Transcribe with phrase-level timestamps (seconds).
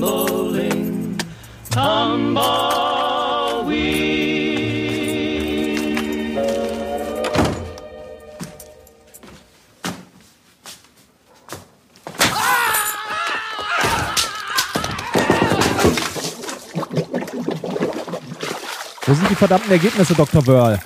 [0.00, 1.16] tumbling,
[1.70, 2.38] tumbleweed.
[19.06, 20.46] Wo sind die verdammten Ergebnisse, Dr.
[20.46, 20.78] Wörl?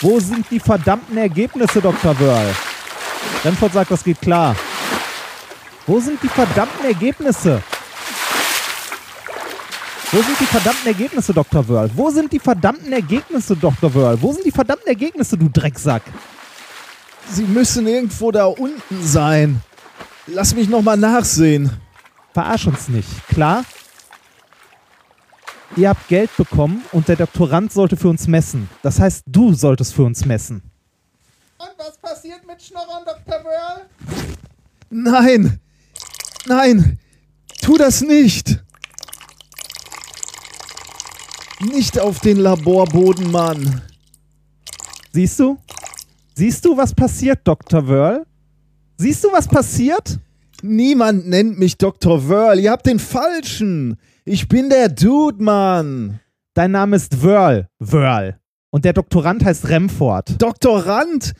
[0.00, 2.18] Wo sind die verdammten Ergebnisse, Dr.
[2.20, 2.54] Wörl?
[3.42, 4.54] Remford sagt, das geht klar.
[5.86, 7.62] Wo sind die verdammten Ergebnisse?
[10.12, 11.68] Wo sind die verdammten Ergebnisse, Dr.
[11.68, 11.90] Wörl?
[11.94, 13.92] Wo sind die verdammten Ergebnisse, Dr.
[13.92, 14.20] Wörl?
[14.22, 16.02] Wo sind die verdammten Ergebnisse, du Drecksack?
[17.30, 19.60] Sie müssen irgendwo da unten sein.
[20.26, 21.70] Lass mich nochmal nachsehen.
[22.32, 23.64] Verarsch uns nicht, klar?
[25.76, 28.70] Ihr habt Geld bekommen und der Doktorand sollte für uns messen.
[28.82, 30.62] Das heißt, du solltest für uns messen.
[31.58, 33.44] Und was passiert mit Schnorren, Dr.
[33.44, 33.86] Wörl?
[34.90, 35.60] Nein!
[36.46, 36.98] Nein!
[37.62, 38.62] Tu das nicht!
[41.60, 43.82] Nicht auf den Laborboden, Mann!
[45.12, 45.56] Siehst du?
[46.34, 47.86] Siehst du, was passiert, Dr.
[47.86, 48.26] Wörl?
[48.96, 50.18] Siehst du, was passiert?
[50.62, 52.28] Niemand nennt mich Dr.
[52.28, 52.58] Wörl.
[52.58, 53.96] Ihr habt den falschen.
[54.24, 56.20] Ich bin der Dude, Mann.
[56.54, 57.68] Dein Name ist Wörl.
[57.78, 58.38] Wörl.
[58.70, 60.40] Und der Doktorand heißt Remford.
[60.42, 61.34] Doktorand?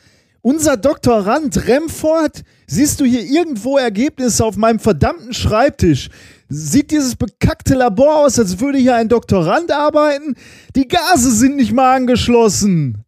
[0.45, 2.43] Unser Doktorand Remford?
[2.67, 6.09] Siehst du hier irgendwo Ergebnisse auf meinem verdammten Schreibtisch?
[6.49, 10.35] Sieht dieses bekackte Labor aus, als würde hier ein Doktorand arbeiten?
[10.75, 13.03] Die Gase sind nicht mal angeschlossen.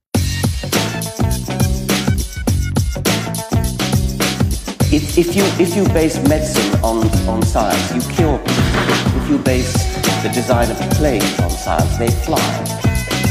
[4.91, 9.21] If, if, you, if you base medicine on, on science, you cure people.
[9.21, 9.73] If you base
[10.23, 12.41] the design of planes on science, they fly.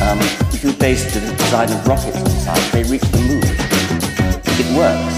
[0.00, 0.20] Um,
[0.54, 3.65] if you base the design of rockets on science, they reach the moon.
[4.58, 5.14] It works.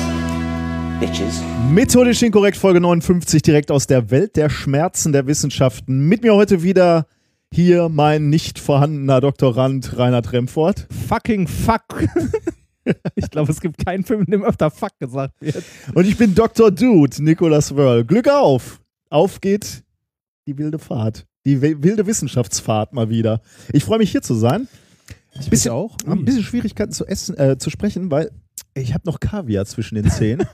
[1.00, 1.40] Bitches.
[1.70, 6.08] Methodisch inkorrekt, Folge 59, direkt aus der Welt der Schmerzen der Wissenschaften.
[6.08, 7.06] Mit mir heute wieder
[7.52, 10.86] hier mein nicht vorhandener Doktorand Reinhard Remford.
[11.08, 11.82] Fucking fuck.
[13.14, 15.62] ich glaube, es gibt keinen Film, in dem öfter fuck gesagt wird.
[15.94, 16.70] Und ich bin Dr.
[16.70, 18.04] Dude, Nicolas Wörl.
[18.04, 18.80] Glück auf!
[19.10, 19.84] Auf geht
[20.46, 21.26] die wilde Fahrt.
[21.46, 23.40] Die wi- wilde Wissenschaftsfahrt mal wieder.
[23.72, 24.66] Ich freue mich hier zu sein.
[25.40, 25.96] Ich bisschen, auch.
[26.06, 28.30] ein bisschen Schwierigkeiten zu essen, äh, zu sprechen, weil
[28.80, 30.46] ich habe noch Kaviar zwischen den Zähnen.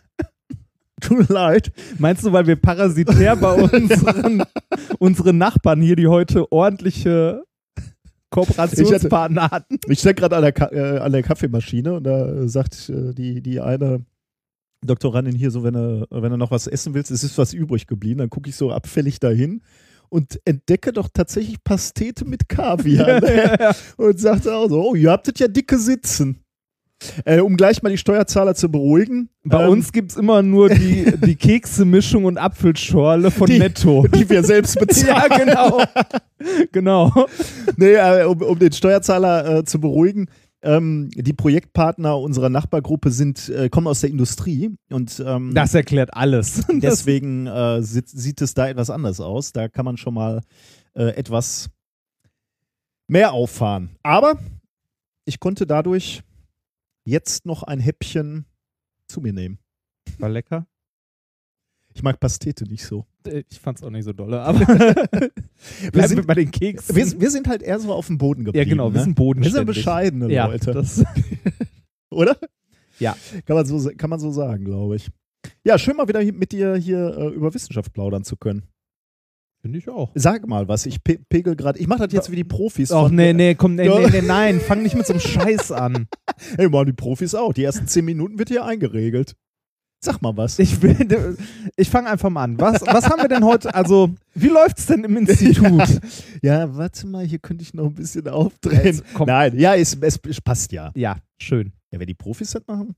[1.00, 1.72] Tut mir leid.
[1.98, 4.44] Meinst du, weil wir parasitär bei unseren,
[4.98, 7.42] unseren Nachbarn hier, die heute ordentliche
[8.30, 9.78] Kooperationspartner hatten?
[9.88, 13.12] Ich stecke gerade an, der Ka- äh, an der Kaffeemaschine und da äh, sagt äh,
[13.12, 14.04] die, die eine
[14.84, 17.86] Doktorandin hier so, wenn du, wenn du noch was essen willst, es ist was übrig
[17.86, 19.62] geblieben, dann gucke ich so abfällig dahin
[20.10, 23.20] und entdecke doch tatsächlich Pastete mit Kaviar.
[23.20, 23.74] ne?
[23.96, 26.43] Und sagte auch so, oh, ihr habtet ja dicke Sitzen.
[27.24, 29.28] Äh, um gleich mal die Steuerzahler zu beruhigen.
[29.44, 34.06] Bei ähm, uns gibt es immer nur die, die Kekse-Mischung und Apfelschorle von Die- Netto.
[34.08, 35.30] die wir selbst bezahlen.
[35.30, 35.82] ja, genau.
[36.72, 37.12] genau.
[37.76, 40.26] nee, äh, um, um den Steuerzahler äh, zu beruhigen,
[40.62, 46.14] ähm, die Projektpartner unserer Nachbargruppe sind, äh, kommen aus der Industrie und ähm, Das erklärt
[46.14, 46.62] alles.
[46.72, 49.52] Deswegen äh, sieht, sieht es da etwas anders aus.
[49.52, 50.40] Da kann man schon mal
[50.94, 51.68] äh, etwas
[53.06, 53.90] mehr auffahren.
[54.02, 54.38] Aber
[55.26, 56.22] ich konnte dadurch
[57.04, 58.46] jetzt noch ein Häppchen
[59.08, 59.58] zu mir nehmen.
[60.18, 60.66] war lecker.
[61.96, 63.06] Ich mag Pastete nicht so.
[63.26, 64.58] Äh, Ich fand's auch nicht so dolle, aber
[65.92, 66.96] wir sind- bei den Keksen.
[66.96, 68.66] Wir, wir sind halt eher so auf dem Boden geblieben.
[68.68, 69.04] ja, genau, wir ne?
[69.04, 69.54] sind wir bodenständig.
[69.56, 70.72] sind bescheidene ja, Leute.
[72.10, 72.36] Oder?
[72.98, 73.16] Ja.
[73.46, 75.08] Kann man so, kann man so sagen, glaube ich.
[75.64, 78.62] Ja, schön mal wieder mit dir hier äh, über Wissenschaft plaudern zu können.
[79.64, 80.10] Finde ich auch.
[80.14, 82.90] Sag mal was, ich pe pegel gerade, ich mache das jetzt wie die Profis.
[82.90, 83.98] Von- nee, nee, komm, nee, Ja.
[83.98, 86.06] nee, nee, nein, fang nicht mit so einem Scheiß an.
[86.58, 87.54] Hey, machen die Profis auch.
[87.54, 89.36] Die ersten zehn Minuten wird hier eingeregelt.
[90.04, 90.58] Sag mal was.
[90.58, 91.38] Ich, will-
[91.76, 92.60] ich fange einfach mal an.
[92.60, 93.74] Was, was haben wir denn heute?
[93.74, 95.82] Also, wie läuft's denn im Institut?
[96.42, 98.84] Ja, warte mal, hier könnte ich noch ein bisschen aufdrehen.
[98.84, 99.04] Jetzt.
[99.18, 100.92] Nein, ja, es, es, passt ja.
[100.94, 101.72] Ja, schön.
[101.90, 102.94] Ja, wenn die Profis das machen.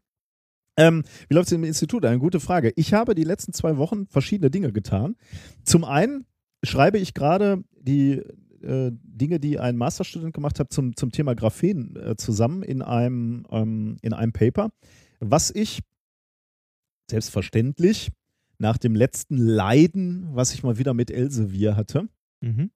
[0.77, 2.05] Ähm, wie läuft es im Institut?
[2.05, 2.73] Eine gute Frage.
[2.75, 5.15] Ich habe die letzten zwei Wochen verschiedene Dinge getan.
[5.63, 6.25] Zum einen
[6.67, 8.23] schreibe ich gerade die
[8.63, 13.47] äh, Dinge, die ein Masterstudent gemacht hat, zum, zum Thema Graphen äh, zusammen in einem,
[13.51, 14.71] ähm, in einem Paper,
[15.21, 15.81] was ich
[17.11, 18.11] selbstverständlich
[18.59, 22.09] nach dem letzten Leiden, was ich mal wieder mit Elsevier hatte,
[22.43, 22.71] Mhm.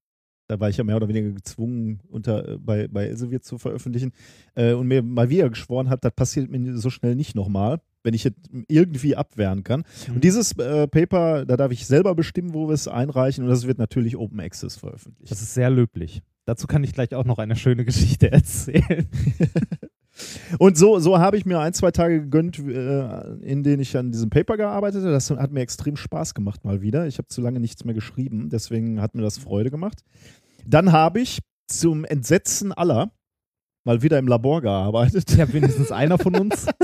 [0.49, 4.13] da war ich ja mehr oder weniger gezwungen, unter, äh, bei, bei Elsevier zu veröffentlichen
[4.55, 8.15] äh, und mir mal wieder geschworen hat, das passiert mir so schnell nicht nochmal, wenn
[8.15, 8.33] ich es
[8.69, 9.85] irgendwie abwehren kann.
[10.09, 10.15] Mhm.
[10.17, 13.67] Und dieses äh, Paper, da darf ich selber bestimmen, wo wir es einreichen und das
[13.67, 15.31] wird natürlich Open Access veröffentlicht.
[15.31, 16.23] Das ist sehr löblich.
[16.47, 19.07] Dazu kann ich gleich auch noch eine schöne Geschichte erzählen.
[20.59, 24.11] Und so, so habe ich mir ein, zwei Tage gegönnt, äh, in denen ich an
[24.11, 25.13] diesem Paper gearbeitet habe.
[25.13, 27.07] Das hat mir extrem Spaß gemacht mal wieder.
[27.07, 30.03] Ich habe zu lange nichts mehr geschrieben, deswegen hat mir das Freude gemacht.
[30.67, 31.39] Dann habe ich
[31.69, 33.13] zum Entsetzen aller
[33.85, 35.37] mal wieder im Labor gearbeitet.
[35.37, 36.67] Ja, wenigstens einer von uns.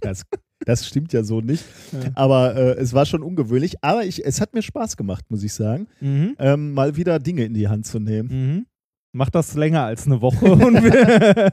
[0.00, 0.22] Das,
[0.66, 1.64] das stimmt ja so nicht.
[1.92, 2.10] Ja.
[2.14, 3.76] Aber äh, es war schon ungewöhnlich.
[3.82, 6.34] Aber ich, es hat mir Spaß gemacht, muss ich sagen, Mhm.
[6.38, 8.28] ähm, mal wieder Dinge in die Hand zu nehmen.
[8.28, 8.66] Mhm.
[9.12, 10.44] Mach das länger als eine Woche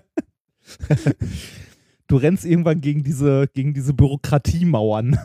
[2.07, 5.17] du rennst irgendwann gegen diese, gegen diese Bürokratiemauern.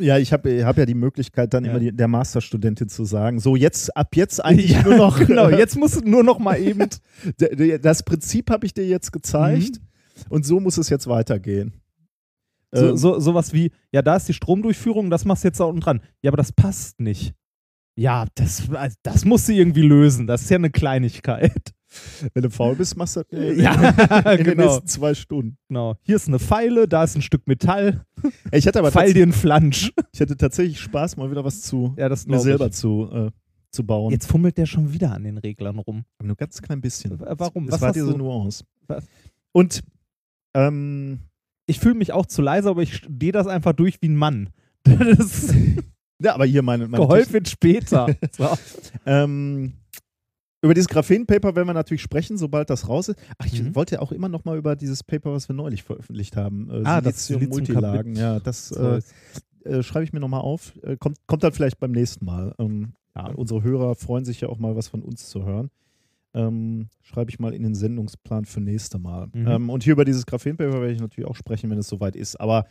[0.00, 1.70] Ja, ich habe hab ja die Möglichkeit, dann Ja.
[1.70, 5.18] immer die, der Masterstudentin zu sagen, so jetzt, ab jetzt eigentlich Ja, nur noch.
[5.24, 6.88] genau, jetzt musst du nur noch mal eben.
[7.82, 9.80] Das Prinzip habe ich dir jetzt gezeigt
[10.28, 11.74] und so muss es jetzt weitergehen.
[12.74, 15.64] So, Ähm, so, sowas wie, ja, da ist die Stromdurchführung, das machst du jetzt da
[15.64, 16.00] unten dran.
[16.22, 17.34] Ja, aber das passt nicht.
[17.96, 20.26] Ja, das, also, das musst du irgendwie lösen.
[20.26, 21.72] Das ist ja eine Kleinigkeit.
[22.32, 23.72] Wenn du faul bist, machst du das in, Ja,
[24.32, 24.64] in den genau.
[24.64, 25.56] nächsten zwei Stunden.
[25.68, 25.94] genau.
[26.02, 28.04] Hier ist eine Pfeile, da ist ein Stück Metall.
[28.50, 29.92] Ich hatte aber Pfeil dir einen Flansch.
[30.12, 32.72] ich hatte tatsächlich Spaß, mal wieder was zu Ja, das mir selber ich.
[32.72, 33.30] zu, äh,
[33.70, 34.10] zu bauen.
[34.10, 36.04] Jetzt fummelt der schon wieder an den Reglern rum.
[36.18, 37.20] Aber nur ganz klein bisschen.
[37.20, 37.66] Warum?
[37.66, 38.10] Das Was war diese?
[38.18, 38.64] Nuance.
[38.88, 39.04] Was?
[39.52, 39.84] Und
[40.54, 41.20] ähm,
[41.66, 44.50] Ich fühle mich auch zu leise, aber ich stehe das einfach durch wie ein Mann.
[44.84, 45.52] Das
[46.22, 48.14] ja, aber hier meine, meine wird später.
[48.36, 48.48] So.
[49.04, 49.72] Ähm,
[50.62, 53.18] über dieses Graphen-Paper werden wir natürlich sprechen, sobald das raus ist.
[53.38, 53.74] Ach, ich Mhm.
[53.74, 56.70] wollte ja auch immer noch mal über dieses Paper, was wir neulich veröffentlicht haben.
[56.70, 58.14] Äh, Ah, das Silizium-Multilagen.
[58.14, 59.00] Silizium-Kabel- Ja, das äh,
[59.68, 60.72] äh, schreibe ich mir noch mal auf.
[60.82, 62.54] Äh, kommt, kommt dann vielleicht beim nächsten Mal.
[62.58, 65.70] Ähm, ja, unsere Hörer freuen sich ja auch mal, was von uns zu hören.
[66.34, 69.28] Ähm, schreibe ich mal in den Sendungsplan für nächste Mal.
[69.32, 69.46] Mhm.
[69.46, 72.40] Ähm, und hier über dieses Graphen-Paper werde ich natürlich auch sprechen, wenn es soweit ist.
[72.40, 72.66] Aber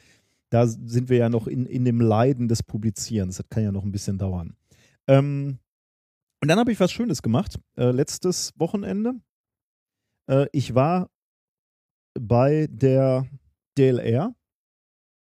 [0.49, 3.37] da sind wir ja noch in, in dem Leiden des Publizierens.
[3.37, 4.55] Das kann ja noch ein bisschen dauern.
[5.07, 5.59] Ähm,
[6.41, 7.57] und dann habe ich was Schönes gemacht.
[7.77, 9.13] Äh, letztes Wochenende.
[10.29, 11.09] Äh, ich war
[12.19, 13.25] bei der
[13.77, 14.35] DLR,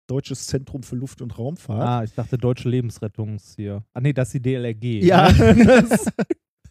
[0.08, 1.88] Deutsches Zentrum für Luft- und Raumfahrt.
[1.88, 3.86] Ah, ich dachte Deutsche Lebensrettung ist hier.
[3.94, 5.04] Ah, nee, das ist die DLRG.
[5.04, 5.32] Ja.
[5.32, 6.12] das,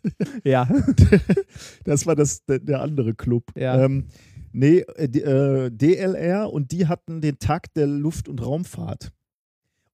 [0.44, 0.68] ja.
[1.84, 3.44] Das war das, der, der andere Club.
[3.56, 3.84] Ja.
[3.84, 4.06] Ähm,
[4.52, 9.12] nee, äh, die, äh, DLR und die hatten den Tag der Luft- und Raumfahrt.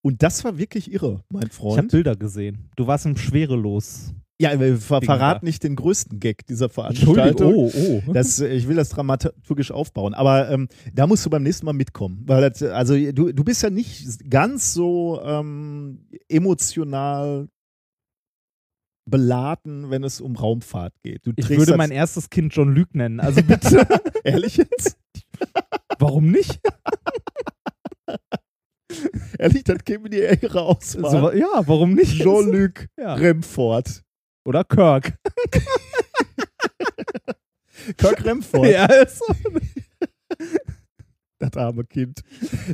[0.03, 1.91] Und das war wirklich irre, mein Ich habe Freund.
[1.91, 2.71] Bilder gesehen.
[2.77, 4.15] Du warst im Schwerelos.
[4.41, 5.41] Ja, wir ver da.
[5.43, 7.55] nicht den größten Gag dieser Veranstaltung.
[7.55, 8.03] oh, oh.
[8.13, 11.73] Das, äh, ich will das dramaturgisch aufbauen, aber ähm, da musst du beim nächsten Mal
[11.73, 12.23] mitkommen.
[12.25, 17.49] Weil das, also du, du bist ja nicht ganz so ähm, emotional
[19.11, 21.27] beladen, wenn es um Raumfahrt geht.
[21.27, 23.21] Du ich würde mein erstes Kind John Luke nennen.
[23.21, 23.87] Also bitte.
[24.25, 24.97] Ehrlich jetzt?
[25.99, 26.61] Warum nicht?
[29.39, 31.11] Ehrlich, das käme die engere Auswahl.
[31.11, 32.17] So, ja, warum nicht?
[32.23, 33.15] Jean-Luc Ja.
[33.15, 34.03] Remford.
[34.45, 35.15] Oder Kirk.
[37.97, 39.35] Kirk Remford, Ja, ist so.
[41.39, 42.23] das arme Kind.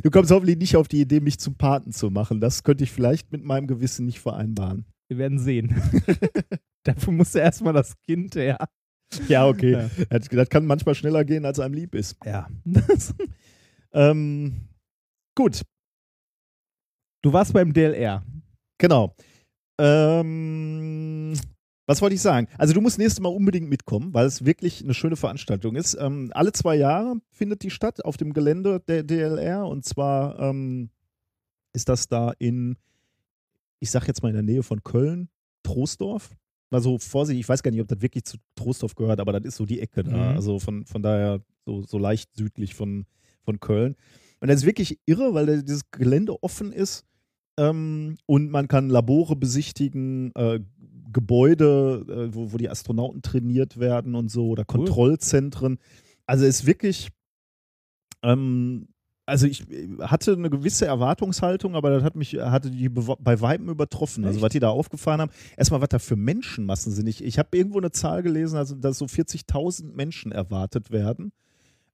[0.03, 2.39] Du kommst hoffentlich nicht auf die Idee, mich zum Paten zu machen.
[2.39, 4.85] Das könnte ich vielleicht mit meinem Gewissen nicht vereinbaren.
[5.07, 5.69] Wir werden sehen.
[6.83, 8.57] Dafür muss ja erstmal das Kind her.
[9.27, 9.71] Ja, okay.
[9.71, 9.89] Ja.
[10.09, 12.17] Das, das kann manchmal schneller gehen, als einem lieb ist.
[12.25, 12.47] Ja.
[13.97, 14.67] Ähm,
[15.37, 15.61] gut,
[17.25, 18.23] Du warst beim DLR.
[18.77, 19.15] genau.
[19.81, 21.33] Ähm,
[21.87, 22.47] was wollte ich sagen?
[22.55, 25.97] Also du musst nächstes Mal unbedingt mitkommen, weil es wirklich eine schöne Veranstaltung ist.
[25.99, 30.91] Ähm, alle zwei Jahre findet die statt auf dem Gelände der DLR und zwar ähm,
[31.73, 32.77] ist das da in,
[33.79, 35.29] ich sag jetzt mal in der Nähe von Köln,
[35.63, 36.35] Troisdorf.
[36.71, 39.55] Also Vorsicht, ich weiß gar nicht, ob das wirklich zu Troisdorf gehört, aber das ist
[39.55, 40.31] so die Ecke da.
[40.31, 40.35] Mhm.
[40.35, 43.05] Also von, von daher so, so leicht südlich von,
[43.43, 43.95] von Köln.
[44.41, 47.05] Und das ist wirklich irre, weil dieses Gelände offen ist
[47.57, 50.59] ähm, und man kann Labore besichtigen, äh,
[51.11, 54.85] Gebäude, äh, wo, wo die Astronauten trainiert werden und so, oder Cool.
[54.85, 55.77] Kontrollzentren.
[56.25, 57.09] Also es ist wirklich,
[58.21, 58.87] ähm,
[59.25, 63.69] also ich äh, hatte eine gewisse Erwartungshaltung, aber das hat mich, hatte die bei Weitem
[63.69, 64.25] übertroffen.
[64.25, 64.43] Also Echt?
[64.43, 65.31] was die da aufgefahren haben.
[65.57, 67.07] Erstmal, was da für Menschenmassen sind.
[67.07, 71.31] Ich, ich habe irgendwo eine Zahl gelesen, also dass so 40.000 Menschen erwartet werden.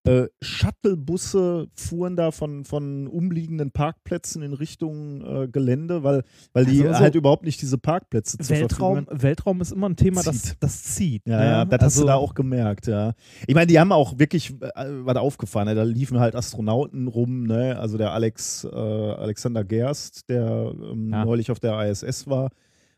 [0.04, 6.82] Äh, Shuttlebusse fuhren da von, von umliegenden Parkplätzen in Richtung äh, Gelände, weil, weil die
[6.82, 9.22] Also so halt überhaupt nicht diese Parkplätze zur Verfügung Weltraum, haben.
[9.22, 10.58] Weltraum ist immer ein Thema, das, Zieht.
[10.60, 11.28] das zieht.
[11.28, 11.46] Ja, ne?
[11.46, 13.14] ja, das hast du Also- da auch gemerkt, ja.
[13.46, 15.68] Ich meine, die haben auch wirklich äh, was aufgefahren.
[15.68, 15.76] Ne?
[15.76, 17.78] Da liefen halt Astronauten rum, ne?
[17.78, 21.26] Also der Alex, äh, Alexander Gerst, der ähm, Ja.
[21.26, 22.50] neulich auf der ISS war,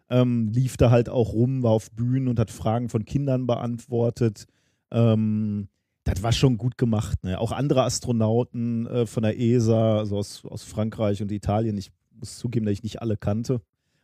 [0.10, 4.46] ähm, lief da halt auch rum, war auf Bühnen und hat Fragen von Kindern beantwortet.
[4.92, 5.68] Ähm,
[6.04, 7.24] das war schon gut gemacht.
[7.24, 7.40] Ne?
[7.40, 12.38] Auch andere Astronauten äh, von der ESA, also aus, aus Frankreich und Italien, ich muss
[12.38, 13.62] zugeben, dass ich nicht alle kannte,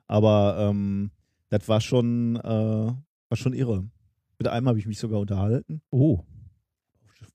[0.08, 1.12] aber ähm,
[1.50, 3.86] das war schon, äh, war schon irre.
[4.38, 5.82] Mit einem habe ich mich sogar unterhalten.
[5.90, 6.20] Oh.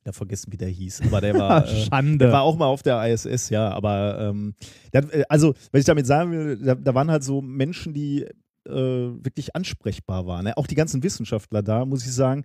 [0.07, 1.03] ja, vergessen, wie der hieß.
[1.03, 2.19] Aber der war, äh, Schande.
[2.25, 3.71] der war auch mal auf der ISS, ja.
[3.71, 4.55] Aber ähm,
[4.93, 8.23] der, äh, also, was ich damit sagen will, da, da waren halt so Menschen, die
[8.67, 10.45] äh, wirklich ansprechbar waren.
[10.45, 10.57] Ne?
[10.57, 12.45] Auch die ganzen Wissenschaftler da, muss ich sagen.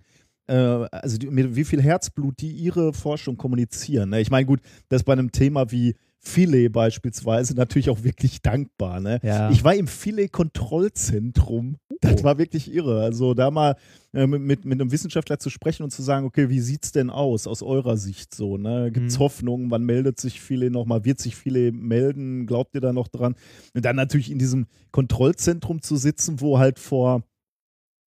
[0.50, 4.10] Äh, also die, mit wie viel Herzblut die ihre Forschung kommunizieren.
[4.10, 4.20] Ne?
[4.20, 9.00] Ich meine, gut, das bei einem Thema wie Filet beispielsweise natürlich auch wirklich dankbar.
[9.00, 9.20] Ne?
[9.22, 9.50] Ja.
[9.50, 11.76] Ich war im Filet-Kontrollzentrum.
[12.02, 13.02] Das war wirklich irre.
[13.02, 13.76] Also da mal
[14.12, 17.46] äh, mit, mit, einem Wissenschaftler zu sprechen und zu sagen, okay, wie sieht's denn aus
[17.46, 18.58] aus eurer Sicht so?
[18.58, 18.90] Ne?
[18.92, 19.22] Gibt es Mhm.
[19.22, 19.70] Hoffnung?
[19.70, 21.06] Wann meldet sich Filet nochmal?
[21.06, 22.46] Wird sich Filet melden?
[22.46, 23.34] Glaubt ihr da noch dran?
[23.74, 27.22] Und dann natürlich in diesem Kontrollzentrum zu sitzen, wo halt vor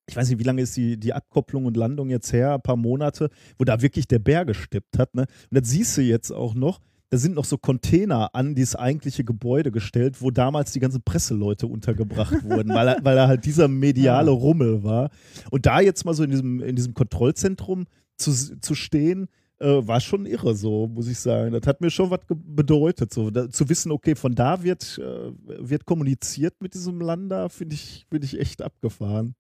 [0.06, 2.76] ich weiß nicht, wie lange ist die, die Abkopplung und Landung jetzt her, ein paar
[2.76, 5.14] Monate, wo da wirklich der Bär gesteppt hat.
[5.14, 5.23] Ne?
[5.50, 6.80] Und das siehst du jetzt auch noch,
[7.11, 11.66] da sind noch so Container an dieses eigentliche Gebäude gestellt, wo damals die ganzen Presseleute
[11.66, 15.11] untergebracht wurden, weil, weil da halt dieser mediale Rummel war.
[15.50, 17.85] Und da jetzt mal so in diesem, in diesem Kontrollzentrum
[18.16, 19.28] zu, zu stehen,
[19.59, 21.52] äh, war schon irre, so muss ich sagen.
[21.52, 25.32] Das hat mir schon was bedeutet, so da, zu wissen, okay, von da wird, äh,
[25.44, 29.35] wird kommuniziert mit diesem Lander, finde ich, find ich echt abgefahren.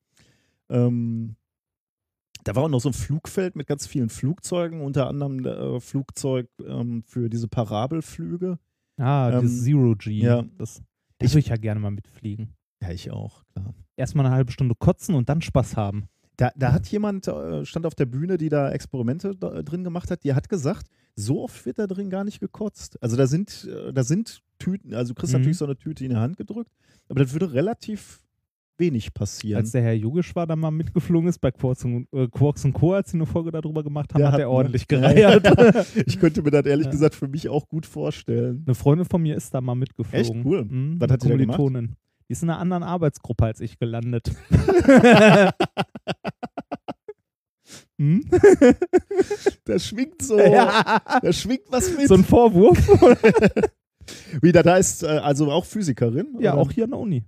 [0.72, 1.36] Ähm,
[2.44, 6.48] da war auch noch so ein Flugfeld mit ganz vielen Flugzeugen, unter anderem äh, Flugzeug
[6.66, 8.58] ähm, für diese Parabelflüge.
[8.96, 10.10] Ah, Ähm, das Zero G.
[10.18, 10.42] ja.
[10.58, 10.82] Das,
[11.18, 12.54] das würde ich ja gerne mal mitfliegen.
[12.82, 13.74] Ja, ich auch, klar.
[13.96, 16.08] Erstmal eine halbe Stunde kotzen und dann Spaß haben.
[16.36, 19.84] Da, da hat jemand, äh, stand auf der Bühne, die da Experimente da, äh, drin
[19.84, 23.00] gemacht hat, die hat gesagt, so oft wird da drin gar nicht gekotzt.
[23.02, 25.40] Also da sind, äh, da sind Tüten, also du kriegst Mhm.
[25.40, 26.72] natürlich so eine Tüte in die Hand gedrückt,
[27.08, 28.21] aber das würde relativ
[28.82, 29.58] wenig passieren.
[29.60, 32.72] Als der Herr Yogisch war, da mal mitgeflogen ist bei Quarks und, äh, Quarks und
[32.74, 35.46] Co., als sie eine Folge darüber gemacht haben, Der hat hat, er ordentlich gereiert.
[36.06, 36.90] ich könnte mir das ehrlich Ja.
[36.90, 38.62] gesagt für mich auch gut vorstellen.
[38.66, 40.20] Eine Freundin von mir ist da mal mitgeflogen.
[40.36, 40.44] Echt?
[40.44, 40.64] Cool.
[40.64, 41.58] Mhm, Was hat die da gemacht?
[42.28, 44.30] Die ist in einer anderen Arbeitsgruppe als ich gelandet.
[47.98, 48.24] hm?
[49.64, 51.00] Da schwingt so, Ja.
[51.22, 52.08] da schwingt was mit.
[52.08, 52.78] So ein Vorwurf?
[54.40, 56.36] Wieder, da ist äh, also auch Physikerin?
[56.40, 56.62] ja, oder?
[56.62, 57.24] auch hier an der Uni.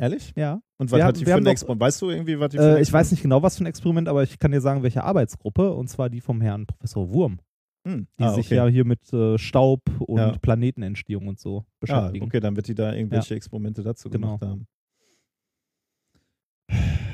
[0.00, 0.32] Ehrlich?
[0.36, 0.60] Ja.
[0.78, 1.80] Und was Wir hat die für ein Experiment?
[1.80, 4.08] Weißt du irgendwie, was die für Äh, ich weiß nicht genau, was für ein Experiment,
[4.08, 5.72] aber ich kann dir sagen, welche Arbeitsgruppe.
[5.72, 7.40] Und zwar die vom Herrn Professor Wurm,
[7.86, 8.06] Hm.
[8.18, 8.56] die ah, sich okay.
[8.56, 10.32] ja hier mit äh, Staub und Ja.
[10.40, 12.24] Planetenentstehung und so Ah, beschäftigen.
[12.26, 14.38] okay, dann wird die da irgendwelche Experimente dazu Genau.
[14.38, 14.66] gemacht haben.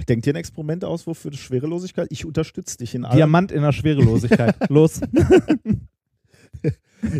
[0.06, 2.08] Denkt ihr ein Experiment aus, wofür Schwerelosigkeit?
[2.10, 3.16] Ich unterstütze dich in allem.
[3.16, 4.54] Diamant in der Schwerelosigkeit.
[4.68, 5.00] Los.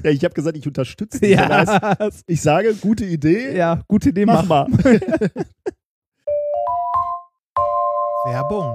[0.03, 1.33] Ja, ich habe gesagt, ich unterstütze dich.
[1.33, 4.67] Ja, ich sage, gute Idee, ja, gute Idee, mach mach.
[4.67, 4.83] mal.
[8.25, 8.75] Werbung.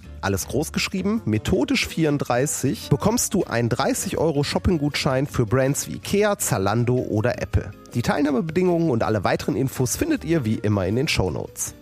[0.21, 6.37] alles groß geschrieben, methodisch 34, bekommst du einen 30 Euro Shopping-Gutschein für Brands wie Ikea,
[6.37, 7.71] Zalando oder Apple.
[7.93, 11.73] Die Teilnahmebedingungen und alle weiteren Infos findet ihr wie immer in den Shownotes.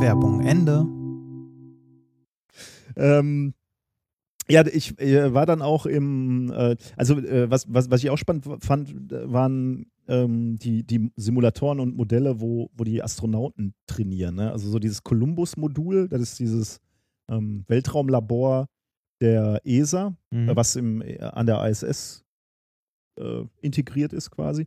[0.00, 0.86] Werbung Ende.
[2.96, 3.54] ähm,
[4.48, 8.18] ja, ich äh, war dann auch im, äh, also äh, was, was, was ich auch
[8.18, 14.34] spannend fand, waren ähm, die, die Simulatoren und Modelle, wo, wo die Astronauten trainieren.
[14.34, 14.50] Ne?
[14.50, 16.80] Also so dieses Columbus-Modul, das ist dieses
[17.30, 18.66] ähm, Weltraumlabor
[19.22, 20.48] der ESA, Mhm.
[20.48, 22.24] äh, was im, äh, an der ISS
[23.20, 24.66] äh, integriert ist quasi.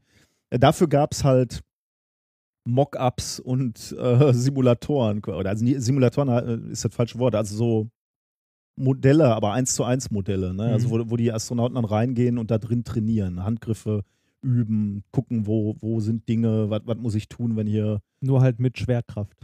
[0.49, 1.61] Äh, dafür gab es halt
[2.65, 5.19] Mock-ups und äh, Simulatoren.
[5.25, 7.89] Oder also Simulatoren äh, ist das falsche Wort, also so
[8.75, 10.63] Modelle, aber eins zu eins Modelle, ne?
[10.71, 14.03] Also wo, wo die Astronauten dann reingehen und da drin trainieren, Handgriffe
[14.43, 18.77] üben, gucken, wo, wo sind Dinge, was muss ich tun, wenn hier Nur halt mit
[18.77, 19.37] Schwerkraft.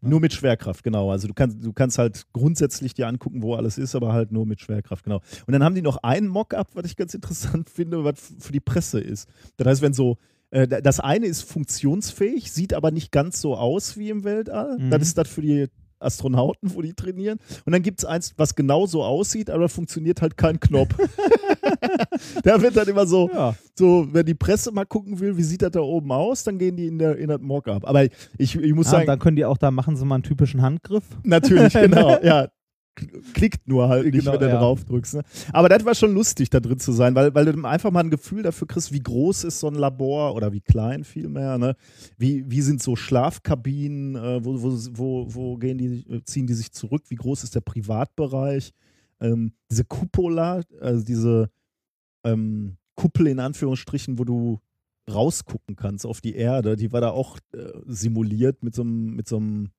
[0.00, 1.10] nur mit Schwerkraft, genau.
[1.10, 4.46] Also du kannst, du kannst halt grundsätzlich dir angucken, wo alles ist, aber halt nur
[4.46, 5.20] mit Schwerkraft, genau.
[5.46, 8.60] Und dann haben die noch ein Mock-up, was ich ganz interessant finde, was für die
[8.60, 9.28] Presse ist.
[9.56, 10.16] Das heißt, wenn so,
[10.50, 14.78] äh, das eine ist funktionsfähig, sieht aber nicht ganz so aus wie im Weltall.
[14.78, 14.90] Mhm.
[14.90, 15.66] Das ist das für die
[15.98, 17.38] Astronauten, wo die trainieren.
[17.64, 20.94] Und dann gibt es eins, was genau so aussieht, aber funktioniert halt kein Knopf.
[22.42, 23.54] da wird dann immer so, Ja.
[23.74, 26.76] so, wenn die Presse mal gucken will, wie sieht das da oben aus, dann gehen
[26.76, 27.86] die in, der, in das Mock-up.
[27.88, 30.24] Aber ich, ich muss Ah, sagen, dann können die auch, da machen sie mal einen
[30.24, 31.04] typischen Handgriff.
[31.24, 32.48] Natürlich, genau, ja.
[33.34, 34.58] Klickt nur halt nicht, Genau, wenn du ja.
[34.58, 35.16] drauf drückst.
[35.16, 35.22] Ne?
[35.52, 38.08] Aber das war schon lustig, da drin zu sein, weil, weil du einfach mal ein
[38.08, 41.58] Gefühl dafür kriegst, wie groß ist so ein Labor oder wie klein vielmehr.
[41.58, 41.76] Ne?
[42.16, 46.72] Wie, wie sind so Schlafkabinen, äh, wo, wo, wo, wo gehen die, ziehen die sich
[46.72, 48.72] zurück, wie groß ist der Privatbereich?
[49.20, 51.50] Ähm, diese Cupola, also diese
[52.24, 54.60] ähm, Kuppel in Anführungsstrichen, wo du
[55.10, 59.28] rausgucken kannst auf die Erde, die war da auch äh, simuliert mit so einem, mit
[59.28, 59.70] so einem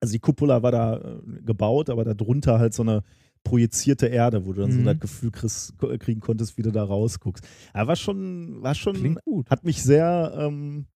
[0.00, 3.02] also die Cupola war da äh, gebaut, aber darunter halt so eine
[3.44, 4.84] projizierte Erde, wo du dann so Mhm.
[4.84, 7.44] das Gefühl kriegst, kriegen konntest, wie du da rausguckst.
[7.74, 9.48] Ja, war schon, war schon, Klingt gut.
[9.50, 10.86] hat mich sehr ähm,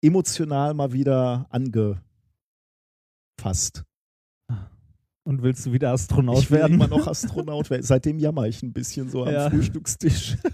[0.00, 2.02] emotional mal wieder angefasst.
[5.24, 6.74] Und willst du wieder Astronaut ich will werden?
[6.74, 7.84] immer noch Astronaut werden.
[7.84, 9.50] Seitdem jammer ich ein bisschen so am Ja.
[9.50, 10.36] Frühstückstisch.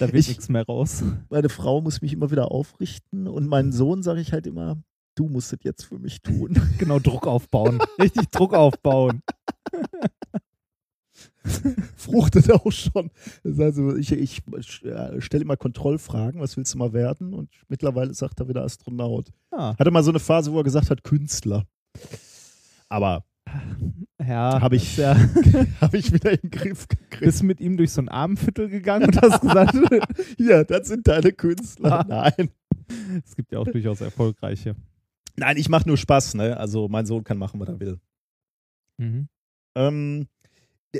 [0.00, 1.04] Da wird Ich- nichts mehr raus.
[1.30, 4.82] Meine Frau muss mich immer wieder aufrichten und meinen Sohn sage ich halt immer,
[5.14, 6.60] du musst es jetzt für mich tun.
[6.78, 7.78] Genau, Druck aufbauen.
[8.02, 9.22] Richtig Druck aufbauen.
[11.96, 13.10] fruchtet auch schon.
[13.44, 14.42] Also ich, ich
[14.84, 17.32] äh, stelle immer Kontrollfragen, was willst du mal werden?
[17.32, 19.30] Und mittlerweile sagt er wieder Astronaut.
[19.52, 21.64] Ah, Hatte mal so eine Phase, wo er gesagt hat, Künstler.
[22.88, 23.24] Aber
[24.26, 25.16] ja, Hab ich- ja,
[25.80, 27.20] habe ich wieder in den Griff gekriegt.
[27.24, 29.74] bist mit ihm durch so ein Armenviertel gegangen und hast gesagt,
[30.36, 32.00] Hier, das sind deine Künstler.
[32.00, 32.04] Ah.
[32.36, 32.50] Nein.
[33.24, 34.74] es gibt ja auch durchaus erfolgreiche.
[35.36, 36.56] Nein, ich mache nur Spaß, ne?
[36.56, 37.98] Also mein Sohn kann machen, was er will.
[38.98, 39.28] Mhm.
[39.76, 40.26] Ähm,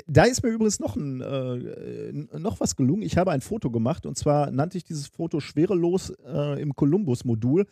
[0.05, 3.01] da ist mir übrigens noch, ein, äh, noch was gelungen.
[3.01, 7.65] Ich habe ein Foto gemacht und zwar nannte ich dieses Foto schwerelos äh, im Columbus-Modul.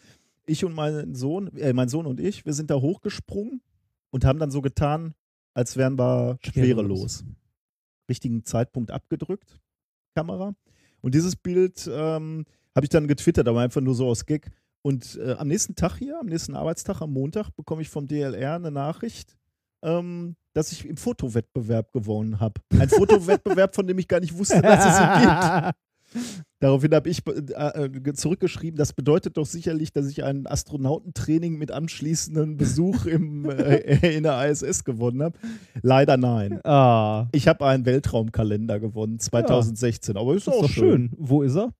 [0.48, 3.62] Ich und mein Sohn, äh, mein Sohn und ich, wir sind da hochgesprungen
[4.16, 5.14] und haben dann so getan,
[5.54, 7.26] als wären wir schwerelos.
[8.10, 9.60] Richtigen Zeitpunkt abgedrückt,
[10.16, 10.56] Kamera.
[11.02, 14.52] Und dieses Bild ähm, habe ich dann getwittert, aber einfach nur so aus Gag.
[14.84, 18.56] Und äh, am nächsten Tag hier, am nächsten Arbeitstag, am Montag, bekomme ich vom DLR
[18.56, 19.36] eine Nachricht,
[19.84, 22.62] ähm, dass ich im Fotowettbewerb gewonnen habe.
[22.80, 25.76] Ein Fotowettbewerb, von dem ich gar nicht wusste, dass es ihn gibt.
[26.60, 31.72] Daraufhin habe ich äh, äh, zurückgeschrieben, das bedeutet doch sicherlich, dass ich ein Astronautentraining mit
[31.72, 35.38] anschließendem Besuch im, äh, in der ISS gewonnen habe.
[35.82, 36.60] Leider nein.
[36.66, 40.18] Ah, Ich habe einen Weltraumkalender gewonnen, 2016.
[40.18, 41.10] Aber ist, ist auch doch schön.
[41.10, 41.12] schön.
[41.18, 41.74] Wo ist er?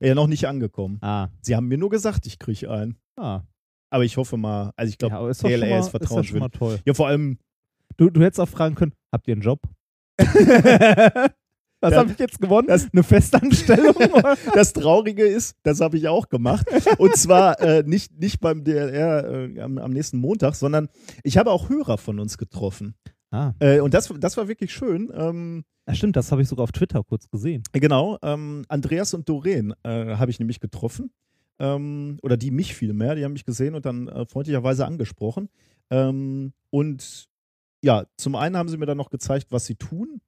[0.00, 0.98] Ja, noch nicht angekommen.
[1.00, 2.96] Ah, Sie haben mir nur gesagt, ich kriege einen.
[3.16, 3.42] ah.
[3.90, 6.40] Aber ich hoffe mal, also ich glaube, ja, ist DLR mal, ist ja vertrauenswürdig.
[6.40, 6.80] mal toll.
[6.84, 7.38] Ja, vor allem,
[7.96, 9.60] Du, du hättest auch fragen können, habt ihr einen Job?
[11.90, 12.66] Was habe ich jetzt gewonnen?
[12.68, 13.94] das- Eine Festanstellung?
[14.54, 16.66] das Traurige ist, das habe ich auch gemacht.
[16.98, 19.24] Und zwar äh, nicht, nicht beim DLR
[19.56, 20.88] äh, am, am nächsten Montag, sondern
[21.22, 22.94] ich habe auch Hörer von uns getroffen.
[23.30, 25.12] ah, Äh, und das, das war wirklich schön.
[25.14, 27.62] Ähm, ja, stimmt, das habe ich sogar auf Twitter kurz gesehen.
[27.72, 31.10] genau, ähm, Andreas und Doreen äh, habe ich nämlich getroffen.
[31.60, 35.48] Ähm, oder die mich vielmehr, die haben mich gesehen und dann äh, freundlicherweise angesprochen.
[35.90, 37.28] Ähm, und
[37.82, 40.20] ja, zum einen haben sie mir dann noch gezeigt, was sie tun.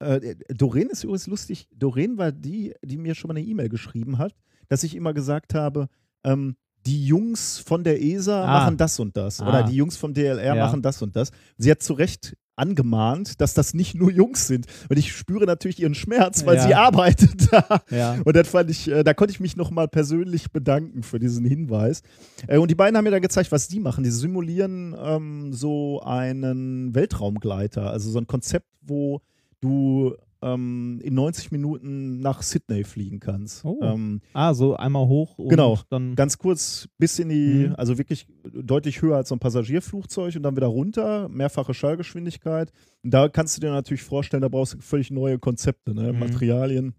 [0.00, 1.68] Äh, Doreen ist übrigens lustig.
[1.74, 4.34] Doreen war die, die mir schon mal eine E-Mail geschrieben hat,
[4.68, 5.88] dass ich immer gesagt habe,
[6.24, 6.56] ähm,
[6.86, 8.60] die Jungs von der ESA Ah.
[8.64, 9.40] machen das und das.
[9.40, 9.48] Ah.
[9.48, 10.66] Oder die Jungs vom DLR Ja.
[10.66, 11.30] machen das und das.
[11.56, 14.66] Sie hat zu Recht angemahnt, dass das nicht nur Jungs sind.
[14.88, 16.66] Und ich spüre natürlich ihren Schmerz, weil Ja.
[16.66, 17.82] sie arbeitet da.
[17.90, 18.16] Ja.
[18.24, 22.02] Und das fand ich, äh, da konnte ich mich nochmal persönlich bedanken für diesen Hinweis.
[22.48, 24.02] Äh, Und die beiden haben mir dann gezeigt, was die machen.
[24.02, 29.20] Die simulieren ähm, so einen Weltraumgleiter, also so ein Konzept, wo
[29.60, 33.64] du ähm, in 90 Minuten nach Sydney fliegen kannst.
[33.64, 33.80] Oh.
[33.82, 35.80] Ähm, Ah, so einmal hoch und Genau.
[35.90, 36.14] dann.
[36.14, 37.74] ganz kurz bis in die, Mhm.
[37.76, 42.70] also wirklich deutlich höher als so ein Passagierflugzeug und dann wieder runter, mehrfache Schallgeschwindigkeit.
[43.02, 46.12] Und da kannst du dir natürlich vorstellen, da brauchst du völlig neue Konzepte, ne?
[46.12, 46.20] Mhm.
[46.20, 46.94] Materialien,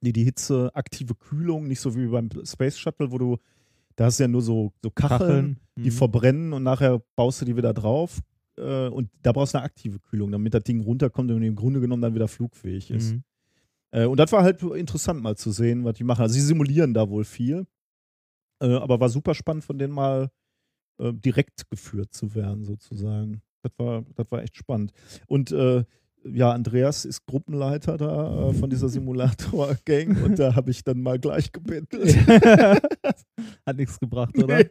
[0.00, 3.36] die die Hitze, aktive Kühlung, nicht so wie beim Space Shuttle, wo du,
[3.96, 5.56] da hast du ja nur so, so Kacheln, Kacheln.
[5.76, 5.94] die Mhm.
[5.94, 8.18] verbrennen und nachher baust du die wieder drauf.
[8.56, 11.80] Äh, und da brauchst du eine aktive Kühlung, damit das Ding runterkommt und im Grunde
[11.80, 13.12] genommen dann wieder flugfähig ist.
[13.12, 13.24] Mhm.
[13.92, 16.22] Äh, und das war halt interessant mal zu sehen, was die machen.
[16.22, 17.66] Also sie simulieren da wohl viel.
[18.60, 20.30] Äh, aber war super spannend, von denen mal
[20.98, 23.42] äh, direkt geführt zu werden, sozusagen.
[23.62, 24.92] Das war, das war echt spannend.
[25.26, 25.84] Und äh,
[26.24, 31.18] ja, Andreas ist Gruppenleiter da äh, von dieser Simulator-Gang und da habe ich dann mal
[31.18, 32.16] gleich gebettelt.
[33.66, 34.58] Hat nichts gebracht, oder?
[34.58, 34.70] Nee.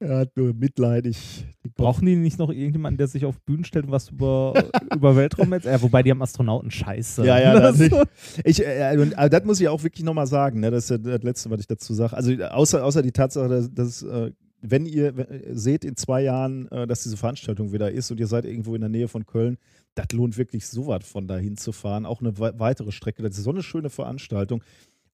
[0.00, 1.44] Er hat nur mitleidig.
[1.64, 4.54] die Brauchen die nicht noch irgendjemanden, der sich auf Bühnen stellt und was über,
[4.94, 5.66] über Weltraum jetzt?
[5.66, 7.26] Ja, wobei die haben Astronauten scheiße.
[7.26, 8.04] Ja, ja, das, so.
[8.44, 8.80] ich, äh,
[9.16, 10.60] also das muss ich auch wirklich nochmal sagen.
[10.60, 10.70] Ne?
[10.70, 12.16] Das ist ja das Letzte, was ich dazu sage.
[12.16, 14.30] Also außer, außer die Tatsache, dass, dass äh,
[14.60, 18.26] wenn ihr äh, seht in zwei Jahren, äh, dass diese Veranstaltung wieder ist und ihr
[18.26, 19.58] seid irgendwo in der Nähe von Köln,
[19.98, 22.06] das lohnt wirklich so weit von dahin zu fahren.
[22.06, 23.22] Auch eine wei- weitere Strecke.
[23.22, 24.62] Das ist so eine schöne Veranstaltung.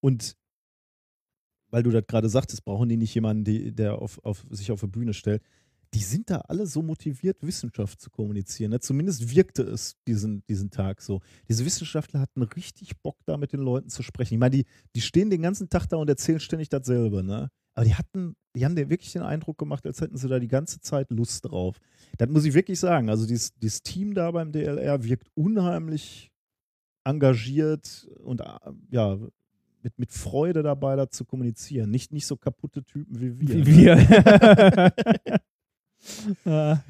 [0.01, 0.37] Und
[1.71, 4.83] weil du das gerade sagtest, brauchen die nicht jemanden, die, der auf, auf, sich auf
[4.83, 5.43] eine Bühne stellt.
[5.95, 8.71] Die sind da alle so motiviert, Wissenschaft zu kommunizieren.
[8.71, 8.81] Ne?
[8.81, 11.21] Zumindest wirkte es diesen, diesen Tag so.
[11.49, 14.35] Diese Wissenschaftler hatten richtig Bock, da mit den Leuten zu sprechen.
[14.35, 17.23] Ich meine, die, die stehen den ganzen Tag da und erzählen ständig dasselbe.
[17.23, 17.51] Ne?
[17.75, 20.49] Aber die hatten, die haben dir wirklich den Eindruck gemacht, als hätten sie da die
[20.49, 21.79] ganze Zeit Lust drauf.
[22.19, 23.11] Das muss ich wirklich sagen.
[23.11, 26.31] Also dieses, dieses Team da beim DLR wirkt unheimlich
[27.05, 28.45] engagiert und äh,
[28.91, 29.19] ja,
[29.83, 31.91] mit, mit Freude dabei, da zu kommunizieren.
[31.91, 33.67] Nicht, nicht so kaputte Typen wie wir.
[33.67, 34.93] Wie wir.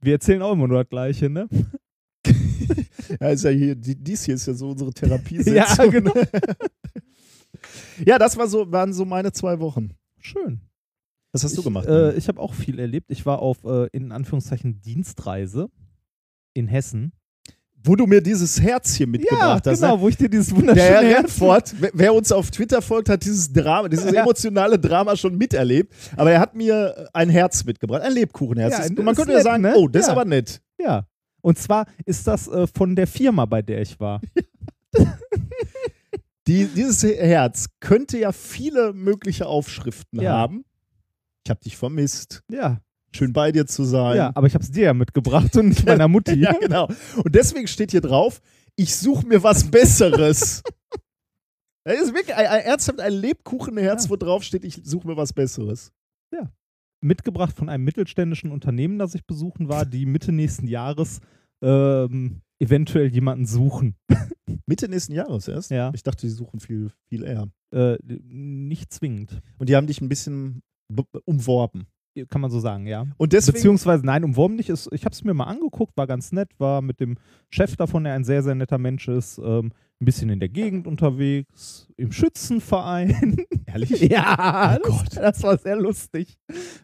[0.00, 1.48] Wir erzählen auch immer nur das Gleiche, ne?
[3.20, 5.54] Ja, ist ja hier, die, dies hier ist ja so unsere Therapiesitzung.
[5.54, 6.14] Ja, genau.
[8.04, 9.90] ja, das war so, waren so meine zwei Wochen.
[10.24, 10.60] Schön.
[11.32, 11.86] Was hast du ich, gemacht?
[11.86, 13.10] Äh, ich habe auch viel erlebt.
[13.10, 15.68] Ich war auf, äh, in Anführungszeichen, Dienstreise
[16.54, 17.12] in Hessen.
[17.86, 19.80] Wo du mir dieses Herzchen mitgebracht hast.
[19.80, 20.00] genau, ne?
[20.00, 23.10] wo ich dir dieses Der wunderschöne Herr Herz- Redford, wer- wer uns auf Twitter folgt,
[23.10, 24.22] hat dieses Drama, dieses Ja.
[24.22, 25.92] emotionale Drama schon miterlebt.
[26.16, 28.72] Aber er hat mir ein Herz mitgebracht, ein Lebkuchenherz.
[28.72, 29.74] Ja, das Man ist könnte ja sagen, ne?
[29.76, 30.12] oh, das ist Ja.
[30.14, 30.62] aber nett.
[30.80, 31.06] Ja.
[31.42, 34.22] Und zwar ist das äh, von der Firma, bei der ich war.
[36.46, 40.32] Die, dieses Herz könnte ja viele mögliche Aufschriften Ja.
[40.32, 40.64] haben.
[41.46, 42.42] Ich habe dich vermisst.
[42.50, 42.80] Ja.
[43.14, 44.16] Schön bei dir zu sein.
[44.16, 46.34] Ja, aber ich habe es dir ja mitgebracht und nicht meiner Mutti.
[46.34, 46.88] Ja, genau.
[47.22, 48.40] Und deswegen steht hier drauf,
[48.76, 50.62] ich suche mir was Besseres.
[51.86, 54.10] Das ist wirklich ein, ein, ernsthaft ein Lebkuchenherz, Ja.
[54.10, 55.92] wo drauf steht, ich suche mir was Besseres.
[57.02, 61.20] Mitgebracht von einem mittelständischen Unternehmen, das ich besuchen war, die Mitte nächsten Jahres
[61.62, 63.96] ähm, eventuell jemanden suchen.
[64.66, 65.70] Mitte nächsten Jahres erst?
[65.70, 65.90] Ja.
[65.94, 67.48] Ich dachte, die suchen viel, viel eher.
[67.72, 69.40] Äh, nicht zwingend.
[69.58, 70.62] Und die haben dich ein bisschen
[71.24, 71.86] umworben.
[72.28, 73.06] Kann man so sagen, ja.
[73.16, 74.68] Und deswegen, Beziehungsweise, nein, umworben nicht.
[74.68, 77.16] Ist, ich habe es mir mal angeguckt, war ganz nett, war mit dem
[77.50, 80.86] Chef davon, der ein sehr, sehr netter Mensch ist, ähm, ein bisschen in der Gegend
[80.86, 83.36] unterwegs, im Schützenverein.
[83.66, 83.90] ehrlich?
[84.00, 85.16] ja, Oh das, Gott.
[85.16, 86.36] das war sehr lustig.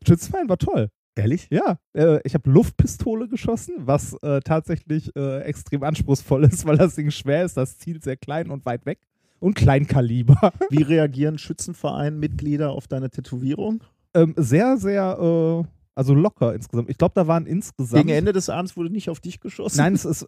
[0.04, 0.88] Schützenverein war toll.
[1.20, 1.48] Ehrlich?
[1.50, 6.94] Ja, äh, ich habe Luftpistole geschossen, was äh, tatsächlich äh, extrem anspruchsvoll ist, weil das
[6.94, 8.98] Ding schwer ist, das Ziel sehr klein und weit weg.
[9.38, 10.52] Und Kleinkaliber.
[10.70, 13.82] Wie reagieren Schützenverein-Mitglieder auf deine Tätowierung?
[14.14, 16.90] ähm, sehr, sehr, äh, also locker insgesamt.
[16.90, 18.06] Ich glaube, da waren insgesamt.
[18.06, 19.78] Gegen Ende des Abends wurde nicht auf dich geschossen?
[19.78, 20.26] Nein, es ist.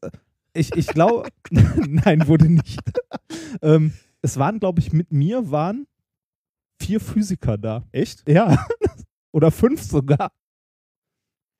[0.54, 1.28] Ich, ich glaube.
[1.50, 2.80] nein, wurde nicht.
[3.62, 5.86] ähm, es waren, glaube ich, mit mir waren
[6.80, 7.84] vier Physiker da.
[7.92, 8.28] Echt?
[8.28, 8.66] Ja.
[9.32, 10.30] Oder fünf sogar.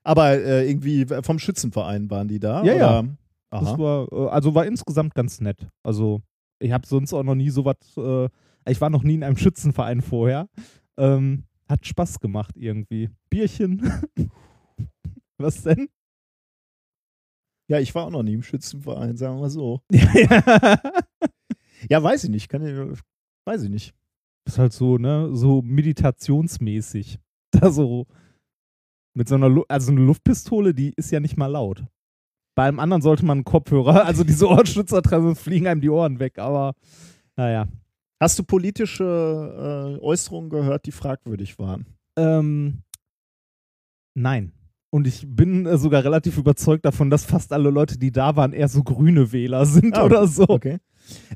[0.04, 2.64] Aber äh, irgendwie vom Schützenverein waren die da?
[2.64, 2.80] Ja, oder?
[2.80, 3.04] ja.
[3.50, 3.64] Aha.
[3.64, 5.68] Das war, äh, also war insgesamt ganz nett.
[5.82, 6.22] Also,
[6.58, 7.76] ich habe sonst auch noch nie sowas.
[7.96, 8.28] Äh,
[8.68, 10.48] ich war noch nie in einem Schützenverein vorher.
[10.96, 13.10] Ähm, hat Spaß gemacht irgendwie.
[13.30, 13.90] Bierchen.
[15.38, 15.88] Was denn?
[17.68, 19.80] Ja, ich war auch noch nie im Schützenverein, sagen wir mal so.
[19.90, 20.80] ja.
[21.88, 22.48] Ja, weiß ich nicht.
[22.48, 23.02] Kann ich,
[23.44, 23.94] weiß ich nicht.
[24.46, 27.18] ist halt so, ne, so meditationsmäßig.
[27.54, 28.06] Da so
[29.14, 31.84] mit so einer, Lu also eine Luftpistole, die ist ja nicht mal laut.
[32.54, 35.90] Bei einem anderen sollte man einen Kopfhörer, also diese Ohrenschützer dran, sonst fliegen einem die
[35.90, 36.74] Ohren weg, aber
[37.36, 37.66] naja.
[38.20, 41.86] Hast du politische äh, Äußerungen gehört, die fragwürdig waren?
[42.16, 42.82] Ähm,
[44.14, 44.52] nein.
[44.90, 48.52] Und ich bin äh, sogar relativ überzeugt davon, dass fast alle Leute, die da waren,
[48.52, 50.46] eher so grüne Wähler sind Ah, oder so.
[50.48, 50.78] Okay.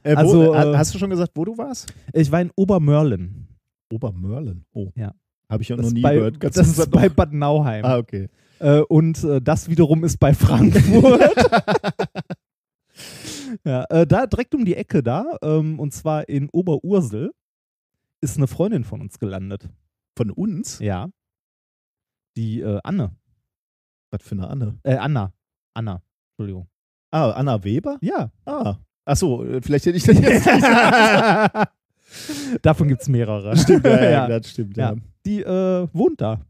[0.03, 1.93] Äh, wo, Also, äh, äh, hast du schon gesagt, wo du warst?
[2.13, 3.49] Ich war in Obermörlen.
[3.93, 4.65] Obermörlen.
[4.73, 4.93] Oh.
[4.95, 5.15] Ja.
[5.49, 6.41] Habe ich auch Das, noch nie bei, gehört.
[6.41, 7.85] Kannst das ist bei Bad Nauheim.
[7.85, 8.29] Ah, okay.
[8.59, 11.21] Äh, und äh, das wiederum ist bei Frankfurt.
[13.65, 17.33] ja, äh, da direkt um die Ecke da, ähm, und zwar in Oberursel,
[18.21, 19.69] ist eine Freundin von uns gelandet.
[20.17, 20.79] Von uns?
[20.79, 21.09] Ja.
[22.37, 23.15] Die äh, Anne.
[24.11, 24.79] Was für eine Anne?
[24.83, 25.33] Äh, Anna.
[25.75, 26.03] Anna.
[26.33, 26.69] Entschuldigung.
[27.11, 27.99] Ah, Anna Weber?
[28.01, 28.31] Ja.
[28.47, 28.77] Ah.
[29.05, 31.73] Achso, äh, vielleicht hätte ich das jetzt gesagt.
[32.63, 33.57] Davon gibt es mehrere.
[33.57, 34.29] Stimmt, ja, ja, Ja.
[34.29, 34.93] das stimmt, ja.
[34.93, 34.97] Ja.
[35.25, 36.41] Die äh, wohnt da.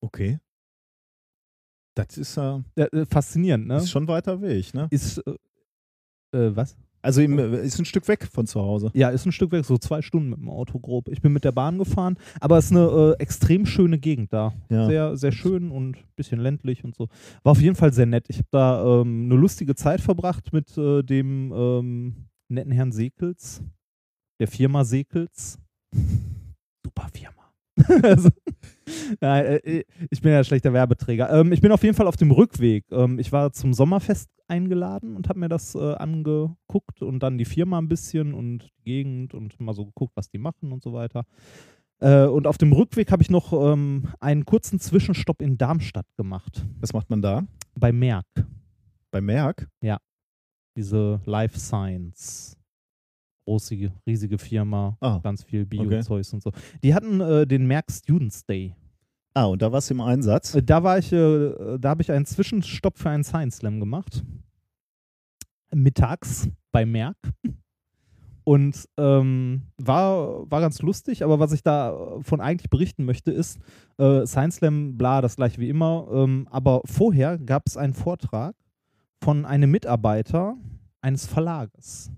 [0.00, 0.38] Okay.
[1.94, 3.76] Das ist, äh, Ja, äh, faszinierend, ne?
[3.78, 4.86] ist schon weiter Weg, ne?
[4.90, 5.18] Ist.
[5.18, 5.30] Äh,
[6.38, 6.76] äh, was?
[7.02, 8.90] Also im, ist ein Stück weg von zu Hause.
[8.92, 11.08] Ja, ist ein Stück weg, so zwei Stunden mit dem Auto grob.
[11.08, 14.52] Ich bin mit der Bahn gefahren, aber es ist eine äh, extrem schöne Gegend da.
[14.70, 14.86] Ja.
[14.86, 17.08] Sehr, sehr schön und ein bisschen ländlich und so.
[17.44, 18.26] War auf jeden Fall sehr nett.
[18.28, 23.62] Ich habe da ähm, eine lustige Zeit verbracht mit äh, dem ähm, netten Herrn Sekels,
[24.38, 25.58] der Firma Sekels.
[26.84, 27.52] Super Firma.
[28.02, 28.30] also,
[29.20, 31.30] nein, äh, ich bin ja ein schlechter Werbeträger.
[31.30, 32.84] Ähm, ich bin auf jeden Fall auf dem Rückweg.
[32.90, 37.44] Ähm, ich war zum Sommerfest eingeladen und habe mir das äh, angeguckt und dann die
[37.44, 40.92] Firma ein bisschen und die Gegend und mal so geguckt, was die machen und so
[40.92, 41.24] weiter.
[41.98, 46.64] Äh, und auf dem Rückweg habe ich noch ähm, einen kurzen Zwischenstopp in Darmstadt gemacht.
[46.80, 47.44] Was macht man da?
[47.74, 48.26] Bei Merck.
[49.10, 49.68] Bei Merck?
[50.76, 52.56] Diese Life Science.
[53.46, 55.78] Große, riesige Firma, Ah, ganz viel okay.
[55.86, 56.50] Bio-Zeugs und so.
[56.82, 58.74] Die hatten äh, den Merck Students Day.
[59.34, 60.54] Ah, und da warst du im Einsatz?
[60.56, 64.24] Äh, Da war ich, äh, da habe ich einen Zwischenstopp für einen Science Slam gemacht.
[65.72, 67.16] Mittags bei Merck.
[68.44, 73.58] Und ähm, war, war ganz lustig, aber was ich da von eigentlich berichten möchte, ist,
[73.98, 76.08] äh, Science Slam, bla, das gleiche wie immer.
[76.12, 78.54] Ähm, aber vorher gab es einen Vortrag
[79.22, 80.56] von einem Mitarbeiter
[81.00, 82.10] eines Verlages.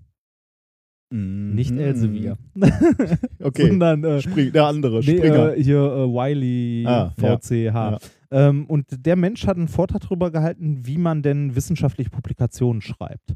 [1.11, 1.79] Nicht Mhm.
[1.79, 2.37] Elsevier.
[3.41, 3.67] Okay.
[3.67, 5.55] Sondern äh, Spring, der andere, Nee, Springer.
[5.57, 7.37] äh, hier äh, Wiley Ah, ja.
[7.37, 7.51] VCH.
[7.73, 7.97] Ja.
[8.31, 13.33] Ähm, und der Mensch hat einen Vortrag darüber gehalten, wie man denn wissenschaftliche Publikationen schreibt.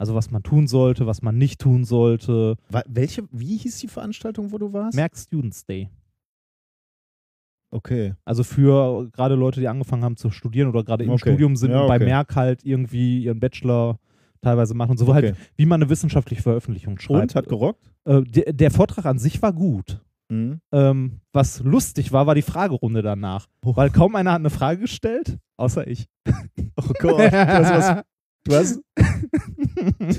[0.00, 2.54] Also was man tun sollte, was man nicht tun sollte.
[2.70, 4.94] Wa- welche, wie hieß die Veranstaltung, wo du warst?
[4.94, 5.88] Merck Students Day.
[7.70, 8.14] Okay.
[8.24, 11.30] Also für gerade Leute, die angefangen haben zu studieren oder gerade im Okay.
[11.30, 12.04] Studium sind Ja, und bei okay.
[12.04, 13.98] Merck halt irgendwie ihren Bachelor
[14.42, 15.36] teilweise machen und so halt, Okay.
[15.56, 17.22] wie man eine wissenschaftliche Veröffentlichung schreibt.
[17.22, 17.90] Und, hat gerockt?
[18.04, 20.00] äh, der, der Vortrag an sich war gut.
[20.30, 20.60] Mhm.
[20.72, 23.46] Ähm, was lustig war, war die Fragerunde danach.
[23.64, 23.74] Oh.
[23.76, 26.06] Weil kaum einer hat eine Frage gestellt, außer ich.
[26.76, 27.18] Oh Gott.
[27.18, 28.04] Du hast
[28.48, 28.80] was, hast,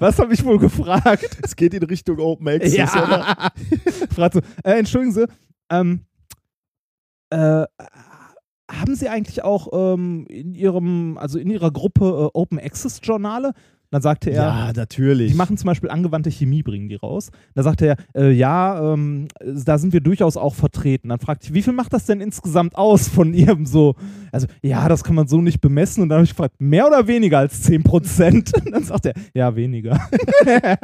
[0.00, 1.38] Was habe ich wohl gefragt?
[1.42, 3.18] es geht in Richtung Open Access, oder?
[3.18, 3.50] Ja.
[4.14, 5.26] Fragt so, äh, entschuldigen Sie,
[5.70, 6.06] ähm,
[7.30, 7.64] äh,
[8.70, 13.52] haben Sie eigentlich auch ähm, in Ihrem, also in Ihrer Gruppe äh, Open Access Journale?
[13.90, 15.30] Dann sagte er, Ja, natürlich.
[15.30, 17.30] Die machen zum Beispiel angewandte Chemie, bringen die raus.
[17.54, 21.08] Da sagt er, äh, ja, ähm, da sind wir durchaus auch vertreten.
[21.08, 23.94] Dann fragt ich, wie viel macht das denn insgesamt aus von ihrem so?
[24.32, 26.02] Also, ja, das kann man so nicht bemessen.
[26.02, 28.52] Und dann habe ich gefragt, mehr oder weniger als 10 Prozent?
[28.70, 30.00] Dann sagt er, ja, weniger.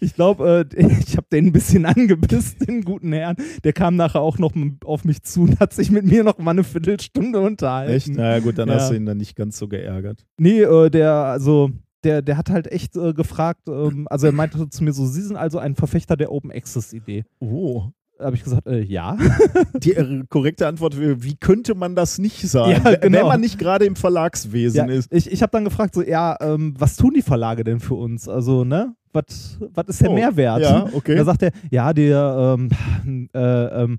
[0.00, 3.36] ich glaube, äh, ich habe den ein bisschen angepisst, den guten Herrn.
[3.64, 4.52] Der kam nachher auch noch
[4.84, 7.92] auf mich zu und hat sich mit mir noch mal eine Viertelstunde unterhalten.
[7.92, 8.08] Echt?
[8.10, 8.74] Na gut, dann Ja.
[8.76, 10.24] hast du ihn dann nicht ganz so geärgert.
[10.38, 11.70] Nee, äh, der, also,
[12.04, 15.22] der, der hat halt echt äh, gefragt, ähm, also er meinte zu mir so, Sie
[15.22, 17.24] sind also ein Verfechter der Open Access Idee.
[17.40, 17.84] Oh.
[18.20, 19.16] Da habe ich gesagt, äh, ja.
[19.74, 23.28] Die äh, korrekte Antwort wäre, wie könnte man das nicht sagen, Ja, wenn- wenn genau.
[23.28, 25.12] man nicht gerade im Verlagswesen ja ist?
[25.14, 28.28] ich ich habe dann gefragt, so, ja, ähm, was tun die Verlage denn für uns?
[28.28, 30.60] Also, ne, was ist der Oh, Mehrwert?
[30.60, 31.22] Ja, Da okay.
[31.24, 33.38] sagt er, ja, der, ähm, äh,
[33.82, 33.98] ähm,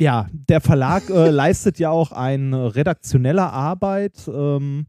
[0.00, 4.86] ja, der Verlag äh, leistet ja auch eine redaktionelle Arbeit ähm,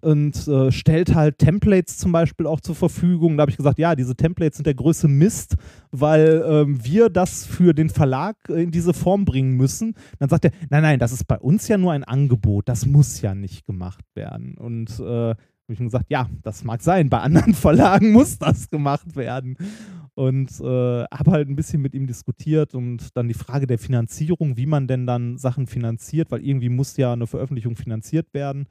[0.00, 3.36] und äh, stellt halt Templates zum Beispiel auch zur Verfügung.
[3.36, 5.54] Da habe ich gesagt, ja, diese Templates sind der größte Mist,
[5.92, 9.94] weil ähm, wir das für den Verlag äh, in diese Form bringen müssen.
[10.18, 13.22] Dann sagt er, nein, nein, das ist bei uns ja nur ein Angebot, das muss
[13.22, 14.58] ja nicht gemacht werden.
[14.58, 15.34] Und äh,
[15.64, 19.56] habe ich ihm gesagt, ja, das mag sein, bei anderen Verlagen muss das gemacht werden.
[20.14, 24.56] Und äh, habe halt ein bisschen mit ihm diskutiert und dann die Frage der Finanzierung,
[24.56, 28.66] wie man denn dann Sachen finanziert, weil irgendwie muss ja eine Veröffentlichung finanziert werden.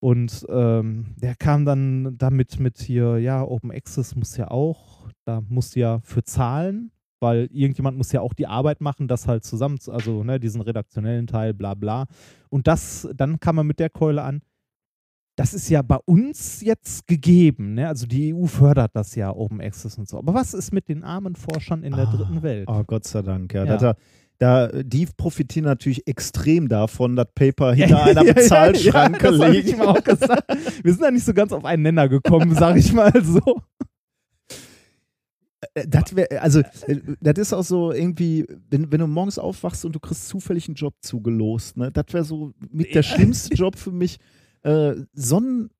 [0.00, 5.40] Und ähm, der kam dann damit mit hier, ja, Open Access muss ja auch, da
[5.48, 6.90] muss ja für zahlen,
[7.20, 10.60] weil irgendjemand muss ja auch die Arbeit machen, das halt zusammen, zu- also ne, diesen
[10.60, 12.06] redaktionellen Teil, bla bla.
[12.48, 14.40] Und das, dann kam man mit der Keule an,
[15.38, 17.86] das ist ja bei uns jetzt gegeben, ne?
[17.86, 20.18] Also die EU fördert das ja, Open Access und so.
[20.18, 22.66] Aber was ist mit den armen Forschern in der Ah, dritten Welt?
[22.68, 23.64] Oh, Gott sei Dank, ja.
[23.64, 23.76] Ja.
[23.76, 23.94] Da,
[24.38, 29.64] da, die profitieren natürlich extrem davon, das Paper hinter einer Bezahlschranke ja, das hab ich
[29.66, 29.78] liegt.
[29.78, 30.44] ihm auch gesagt.
[30.82, 33.60] Wir sind da nicht so ganz auf einen Nenner gekommen, sag ich mal so.
[35.74, 39.84] Äh, Das wär, also, äh, das ist auch so irgendwie, wenn, wenn du morgens aufwachst
[39.84, 41.92] und du kriegst zufällig einen Job zugelost, ne?
[41.92, 44.18] Das wäre so mit der schlimmste Job für mich.
[44.62, 45.70] Äh, so ein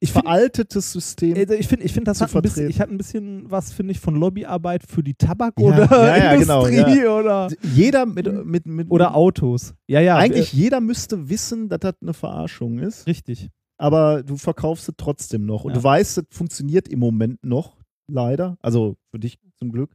[0.00, 1.34] Ich finde, veraltetes System.
[1.36, 4.00] ich finde, ich find, das hat ein bisschen, ich hatte ein bisschen was, finde ich,
[4.00, 8.66] von Lobbyarbeit für die Tabak- Ja, oder ja, ja, genau, Industrie oder, Jeder mit, mit,
[8.66, 9.74] mit oder Autos.
[9.88, 10.16] Ja, ja.
[10.16, 13.48] eigentlich jeder müsste wissen, dass das eine Verarschung ist, richtig.
[13.78, 15.64] aber du verkaufst es trotzdem noch.
[15.64, 17.76] Und du weißt, es funktioniert im Moment noch,
[18.10, 18.58] leider.
[18.60, 19.90] Also für dich zum Glück.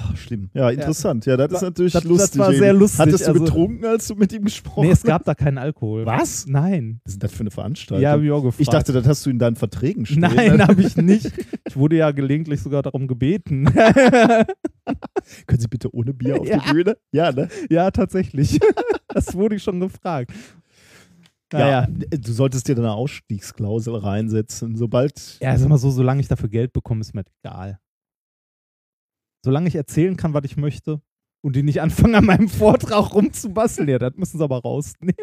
[0.00, 0.48] Ach, schlimm.
[0.54, 1.26] Ja, interessant.
[1.26, 2.38] Ja, das ist natürlich das- das lustig.
[2.40, 5.24] war sehr lustig, Hattest du also- getrunken, als du mit ihm gesprochen Nee, es gab
[5.24, 6.06] da keinen Alkohol.
[6.06, 6.46] Was?
[6.46, 7.00] Nein.
[7.04, 8.02] Was ist denn das für eine Veranstaltung?
[8.02, 8.60] Ja, hab ich auch gefragt.
[8.60, 10.20] ich dachte, das hast du in deinen Verträgen stehen.
[10.20, 11.32] Nein, habe ich nicht.
[11.66, 13.64] Ich wurde ja gelegentlich sogar darum gebeten.
[15.46, 16.58] Können Sie bitte ohne Bier auf Ja.
[16.60, 16.96] die Bühne?
[17.12, 17.48] Ja, ne?
[17.70, 18.58] ja, tatsächlich.
[19.14, 20.32] Das wurde ich schon gefragt.
[21.50, 21.88] Naja.
[21.88, 24.76] Ja, du solltest dir da eine Ausstiegsklausel reinsetzen.
[24.76, 25.38] Sobald.
[25.40, 27.78] Ja, sag mal so, solange ich dafür Geld bekomme, ist mir das egal.
[29.44, 31.00] Solange ich erzählen kann, was ich möchte
[31.42, 35.14] und die nicht anfangen, an meinem Vortrag rumzubasteln, ja, das müssen sie aber rausnehmen.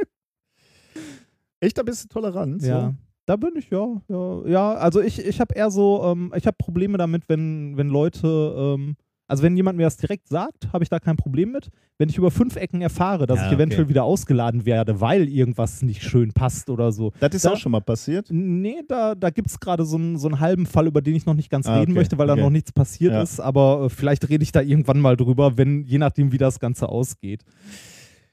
[1.60, 2.62] Echt ein bisschen tolerant.
[2.62, 2.94] Ja.
[3.26, 4.02] Da bin ich, ja.
[4.08, 7.90] Ja, ja also ich, ich habe eher so, ähm, ich habe Probleme damit, wenn, wenn
[7.90, 8.96] Leute, ähm,
[9.28, 11.70] also wenn jemand mir das direkt sagt, habe ich da kein Problem mit.
[11.98, 13.90] Wenn ich über fünf Ecken erfahre, dass Ja, ich eventuell okay.
[13.90, 17.12] wieder ausgeladen werde, weil irgendwas nicht schön passt oder so.
[17.20, 18.28] Das ist Da- auch schon mal passiert.
[18.30, 21.26] Nee, da, da gibt es gerade so einen, so einen halben Fall, über den ich
[21.26, 22.42] noch nicht ganz Ah, reden okay, möchte, weil da okay.
[22.44, 23.22] noch nichts passiert Ja.
[23.24, 23.40] ist.
[23.40, 26.90] Aber äh, vielleicht rede ich da irgendwann mal drüber, wenn, je nachdem, wie das Ganze
[26.90, 27.44] ausgeht.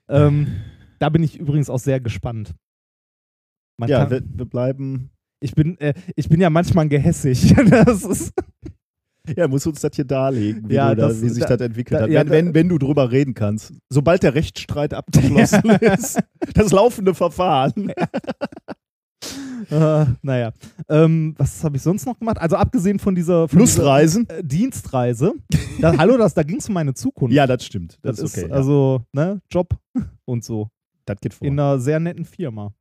[0.09, 0.49] Ähm,
[0.99, 2.55] da bin ich übrigens auch sehr gespannt.
[3.79, 5.11] Man Ja, kann, wir, wir bleiben.
[5.41, 7.55] ich, bin, äh, ich bin ja manchmal gehässig.
[7.71, 8.33] das ist,
[9.37, 11.67] Ja, muss uns das hier darlegen, wie, Ja, du da, das- wie sich da- das
[11.67, 12.11] entwickelt da- hat.
[12.11, 13.73] ja, wenn, wenn, wenn du drüber reden kannst.
[13.89, 16.19] Sobald der Rechtsstreit abgeschlossen ist,
[16.55, 17.93] das laufende Verfahren.
[19.71, 20.53] äh, naja.
[20.89, 22.39] Ähm, was habe ich sonst noch gemacht?
[22.39, 24.27] Also abgesehen von dieser, von Lustreisen?
[24.29, 25.33] dieser äh, Dienstreise.
[25.81, 27.35] Da, hallo, das, da ging es um meine Zukunft.
[27.35, 27.99] Ja, das stimmt.
[28.03, 28.47] Das, das, ist okay.
[28.47, 28.57] ist ja.
[28.57, 29.77] also ne, Job
[30.25, 30.69] und so.
[31.07, 31.47] das geht vor.
[31.47, 32.75] in einer sehr netten Firma.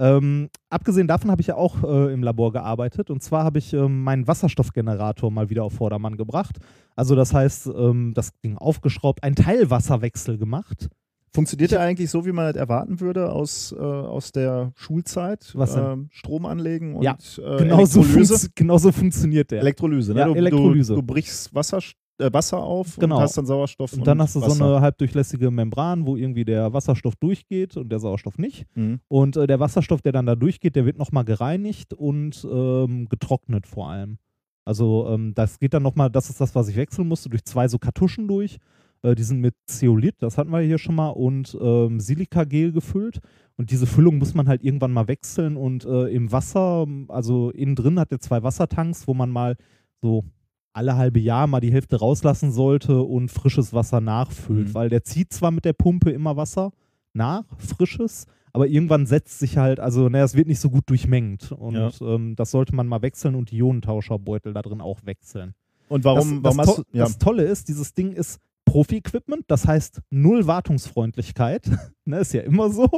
[0.00, 3.74] Ähm, abgesehen davon habe ich ja auch äh, im Labor gearbeitet und zwar habe ich
[3.74, 6.56] ähm, meinen Wasserstoffgenerator mal wieder auf Vordermann gebracht.
[6.96, 10.88] Also das heißt, ähm, das Ding aufgeschraubt, einen Teilwasserwechsel gemacht.
[11.32, 15.52] Funktioniert der eigentlich so, wie man das erwarten würde aus, äh, aus der Schulzeit?
[15.54, 15.84] Was denn?
[15.84, 18.38] Ähm, Strom anlegen und Ja, äh, Genau so, Elektrolyse?
[18.38, 19.60] funz genau so funktioniert der.
[19.60, 20.20] Elektrolyse, ne?
[20.20, 20.94] Ja, du, Elektrolyse.
[20.94, 21.78] Du, du brichst Wasser,
[22.20, 23.16] äh, Wasser auf Genau.
[23.16, 23.92] und hast dann Sauerstoff.
[23.92, 24.54] und dann hast du Wasser.
[24.54, 28.66] so eine halbdurchlässige Membran, wo irgendwie der Wasserstoff durchgeht und der Sauerstoff nicht.
[28.74, 29.00] Mhm.
[29.08, 33.66] Und äh, der Wasserstoff, der dann da durchgeht, der wird nochmal gereinigt und ähm, getrocknet
[33.66, 34.18] vor allem.
[34.64, 37.66] Also ähm, das geht dann nochmal, das ist das, was ich wechseln musste, durch zwei
[37.66, 38.58] so Kartuschen durch.
[39.02, 43.20] Äh, die sind mit Zeolit, das hatten wir hier schon mal, und ähm, Silikagel gefüllt.
[43.56, 45.56] Und diese Füllung muss man halt irgendwann mal wechseln.
[45.56, 49.56] Und äh, im Wasser, also innen drin hat er zwei Wassertanks, wo man mal
[50.02, 50.24] so
[50.72, 54.68] alle halbe Jahr mal die Hälfte rauslassen sollte und frisches Wasser nachfüllt.
[54.68, 54.74] Mhm.
[54.74, 56.72] Weil der zieht zwar mit der Pumpe immer Wasser
[57.12, 61.52] nach, frisches, aber irgendwann setzt sich halt, also naja, es wird nicht so gut durchmengt.
[61.52, 61.90] Und Ja.
[62.02, 65.54] ähm, das sollte man mal wechseln und die Ionentauscherbeutel da drin auch wechseln.
[65.88, 66.82] Und warum, das, warum das, to.
[66.92, 67.04] Ja.
[67.04, 71.68] das Tolle ist, dieses Ding ist Profi-Equipment, das heißt null Wartungsfreundlichkeit,
[72.04, 72.88] ne, ist ja immer so.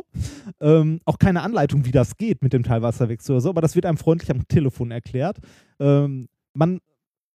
[0.61, 3.87] Ähm, auch keine Anleitung, wie das geht mit dem Teilwasserwechsel oder so, aber das wird
[3.87, 5.39] einem freundlich am Telefon erklärt.
[5.81, 6.81] Ähm, man,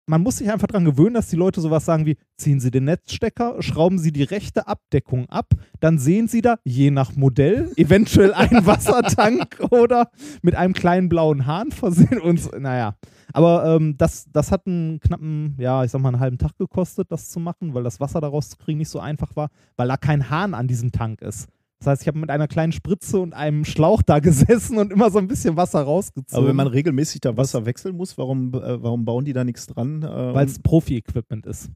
[0.07, 2.85] man muss sich einfach daran gewöhnen, dass die Leute sowas sagen wie, ziehen Sie den
[2.85, 8.33] Netzstecker, schrauben Sie die rechte Abdeckung ab, dann sehen Sie da, je nach Modell, eventuell
[8.33, 10.09] einen Wassertank oder
[10.41, 12.95] mit einem kleinen blauen Hahn versehen und so, naja.
[13.33, 17.11] Aber ähm, das, das hat einen knappen, ja, ich sag mal, einen halben Tag gekostet,
[17.11, 19.97] das zu machen, weil das Wasser daraus zu kriegen nicht so einfach war, weil da
[19.97, 21.49] kein Hahn an diesem Tank ist.
[21.79, 25.11] Das heißt, ich habe mit einer kleinen Spritze und einem Schlauch da gesessen und immer
[25.11, 26.37] so ein bisschen Wasser rausgezogen.
[26.37, 29.67] Aber wenn man regelmäßig da Wasser wechseln muss, warum, äh, warum bauen die da nichts
[29.67, 30.03] dran?
[30.03, 31.69] Äh, weil es Profi-Equipment ist.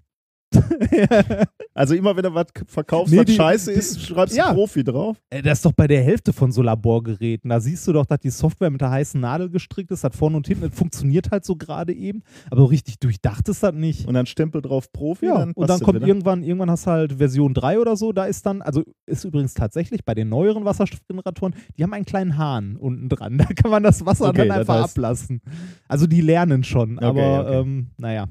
[1.73, 4.53] also immer wenn du was verkaufst, Nee, was die- scheiße ist, schreibst du ja.
[4.53, 5.17] Profi drauf.
[5.29, 7.49] Das ist doch bei der Hälfte von so Laborgeräten.
[7.49, 10.37] Da siehst du doch, dass die Software mit der heißen Nadel gestrickt ist, hat vorne
[10.37, 12.23] und hinten, das funktioniert halt so gerade eben.
[12.49, 14.07] Aber richtig durchdacht ist das nicht.
[14.07, 15.25] Und dann Stempel drauf Profi.
[15.27, 16.07] Ja, dann und dann kommt wieder.
[16.07, 19.53] irgendwann, irgendwann hast du halt Version 3 oder so, da ist dann, also ist übrigens
[19.53, 23.37] tatsächlich bei den neueren Wasserstoffgeneratoren, die haben einen kleinen Hahn unten dran.
[23.41, 25.41] Da kann man das Wasser Okay, dann einfach ablassen.
[25.87, 27.59] Also die lernen schon, Okay, aber okay.
[27.59, 28.27] Ähm, naja.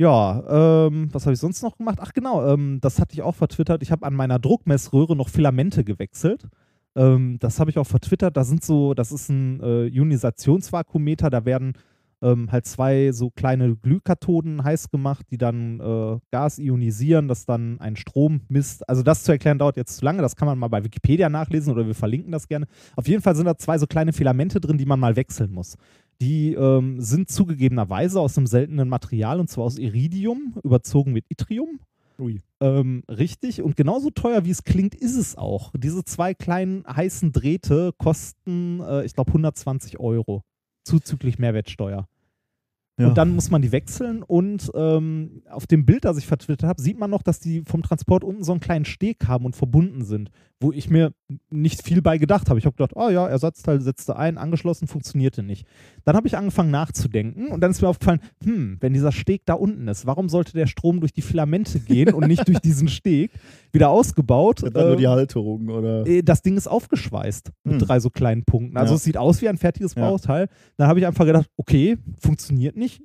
[0.00, 1.98] Ja, ähm, was habe ich sonst noch gemacht?
[2.00, 3.82] Ach genau, ähm, das hatte ich auch vertwittert.
[3.82, 6.46] Ich habe an meiner Druckmessröhre noch Filamente gewechselt.
[6.94, 8.36] Ähm, das habe ich auch vertwittert.
[8.36, 11.72] Da sind so, das ist ein äh, Ionisationsvakuumeter, da werden
[12.22, 17.80] ähm, halt zwei so kleine Glühkathoden heiß gemacht, die dann äh, Gas ionisieren, das dann
[17.80, 18.88] ein Strom misst.
[18.88, 21.72] Also das zu erklären dauert jetzt zu lange, das kann man mal bei Wikipedia nachlesen
[21.72, 22.66] oder wir verlinken das gerne.
[22.96, 25.76] Auf jeden Fall sind da zwei so kleine Filamente drin, die man mal wechseln muss.
[26.20, 31.80] Die ähm, sind zugegebenerweise aus einem seltenen Material und zwar aus Iridium, überzogen mit Yttrium.
[32.20, 32.40] Ui.
[32.60, 33.62] Ähm, richtig.
[33.62, 35.72] Und genauso teuer wie es klingt, ist es auch.
[35.76, 40.42] Diese zwei kleinen heißen Drähte kosten, äh, ich glaube, 120 Euro.
[40.84, 42.08] Zuzüglich Mehrwertsteuer.
[42.98, 43.06] Ja.
[43.06, 44.24] Und dann muss man die wechseln.
[44.24, 47.82] Und ähm, auf dem Bild, das ich vertwittert habe, sieht man noch, dass die vom
[47.82, 50.30] Transport unten so einen kleinen Steg haben und verbunden sind,
[50.60, 51.12] wo ich mir
[51.50, 52.58] nicht viel bei gedacht habe.
[52.58, 55.66] Ich habe gedacht, oh ja, Ersatzteil setzte ein, angeschlossen, funktionierte nicht.
[56.04, 59.54] Dann habe ich angefangen nachzudenken und dann ist mir aufgefallen, hm, wenn dieser Steg da
[59.54, 63.30] unten ist, warum sollte der Strom durch die Filamente gehen und nicht durch diesen Steg?
[63.70, 64.62] Wieder ausgebaut.
[64.62, 66.06] Dann nur äh, die Halterung oder.
[66.06, 67.86] äh, das Ding ist aufgeschweißt mit Hm.
[67.86, 68.76] drei so kleinen Punkten.
[68.78, 68.96] Also Ja.
[68.96, 70.08] es sieht aus wie ein fertiges Ja.
[70.08, 70.48] Bauteil.
[70.76, 73.00] Dann habe ich einfach gedacht, okay, funktioniert nicht.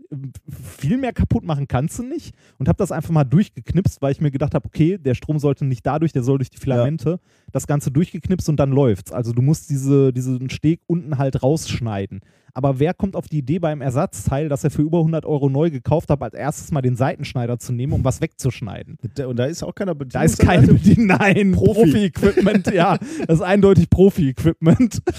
[0.49, 2.33] Viel mehr kaputt machen kannst du nicht.
[2.57, 5.65] Und habe das einfach mal durchgeknipst, weil ich mir gedacht habe, okay, der Strom sollte
[5.65, 7.19] nicht dadurch, der soll durch die Filamente.
[7.51, 9.11] Das Ganze durchgeknipst und dann läuft's.
[9.11, 12.21] Also du musst diese, diesen Steg unten halt rausschneiden.
[12.55, 15.71] Aber wer kommt auf die Idee beim Ersatzteil, dass er für über 100 Euro neu
[15.71, 18.97] gekauft hat, als erstes mal den Seitenschneider zu nehmen, um was wegzuschneiden?
[19.25, 21.07] Und da ist auch keiner Da ist keine Bedienung.
[21.19, 21.81] Nein, Profi.
[22.11, 22.97] Profi-Equipment, ja.
[23.27, 25.01] Das ist eindeutig Profi-Equipment.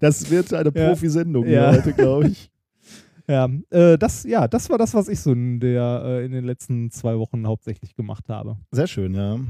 [0.00, 0.88] Das wird eine Ja.
[0.88, 1.72] Profisendung Ja.
[1.72, 2.50] heute, glaube ich.
[3.28, 6.44] Ja, äh, das, ja, das war das, was ich so in, der, äh, in den
[6.44, 8.56] letzten zwei Wochen hauptsächlich gemacht habe.
[8.70, 9.14] Sehr schön.
[9.14, 9.40] Ja.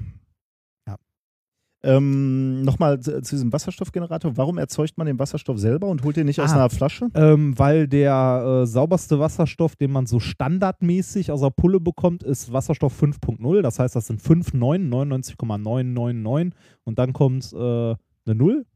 [1.87, 4.37] Ähm, Nochmal zu, zu diesem Wasserstoffgenerator.
[4.37, 6.57] Warum erzeugt man den Wasserstoff selber und holt den nicht aus Ah.
[6.57, 7.09] einer Flasche?
[7.15, 12.53] Ähm, weil der äh, sauberste Wasserstoff, den man so standardmäßig aus der Pulle bekommt, ist
[12.53, 13.63] Wasserstoff 5.0.
[13.63, 16.53] Das heißt, das sind 5, 9, 99,999
[16.85, 18.67] und dann kommt äh, eine 0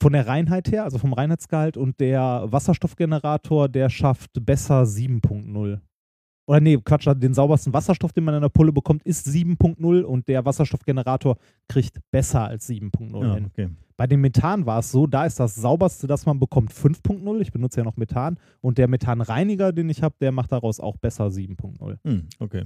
[0.00, 5.80] von der Reinheit her, also vom Reinheitsgehalt und der Wasserstoffgenerator, der schafft besser 7.0.
[6.48, 10.26] Oder nee, Quatsch, den saubersten Wasserstoff, den man in der Pulle bekommt, ist 7.0 und
[10.28, 11.36] der Wasserstoffgenerator
[11.68, 13.46] kriegt besser als 7.0 Ja, hin.
[13.46, 13.68] okay.
[13.98, 17.40] Bei dem Methan war es so, da ist das sauberste, das man bekommt, 5.0.
[17.40, 18.38] Ich benutze ja noch Methan.
[18.62, 21.98] Und der Methanreiniger, den ich habe, der macht daraus auch besser 7.0.
[22.04, 22.64] Hm, okay.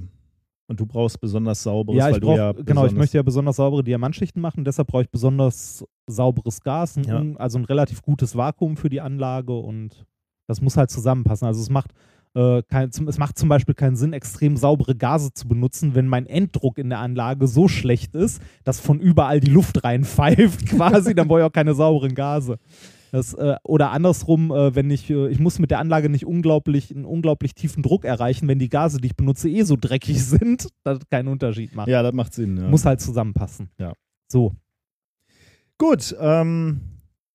[0.68, 3.22] Und du brauchst besonders sauberes, Ja, weil ich du brauch, ja genau, ich möchte ja
[3.22, 7.20] besonders saubere Diamantschichten machen, deshalb brauche ich besonders sauberes Gas, Ja.
[7.36, 10.06] also ein relativ gutes Vakuum für die Anlage und
[10.46, 11.46] das muss halt zusammenpassen.
[11.48, 11.92] Also es macht,
[12.34, 16.26] äh, kein, es macht zum Beispiel keinen Sinn, extrem saubere Gase zu benutzen, wenn mein
[16.26, 21.28] Enddruck in der Anlage so schlecht ist, dass von überall die Luft reinpfeift quasi, dann
[21.28, 22.58] brauche ich auch keine sauberen Gase.
[23.10, 26.94] Das, äh, oder andersrum, äh, wenn ich, äh, ich muss mit der Anlage nicht unglaublich,
[26.94, 30.68] einen unglaublich tiefen Druck erreichen, wenn die Gase, die ich benutze, eh so dreckig sind,
[30.82, 31.88] dass es keinen Unterschied macht.
[31.88, 32.56] Ja, das macht Sinn.
[32.56, 32.68] Ja.
[32.68, 33.68] Muss halt zusammenpassen.
[33.78, 33.92] Ja.
[34.28, 34.54] So.
[35.76, 36.80] Gut, ähm,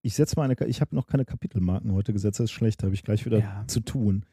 [0.01, 2.95] ich setze mal eine, ich habe noch keine Kapitelmarken heute gesetzt, das ist schlecht, habe
[2.95, 3.63] ich gleich wieder Ja.
[3.67, 4.25] zu tun.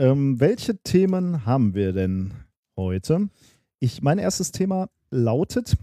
[0.00, 2.32] Ähm, welche Themen haben wir denn
[2.74, 3.28] heute?
[3.80, 5.76] Ich, mein erstes Thema lautet,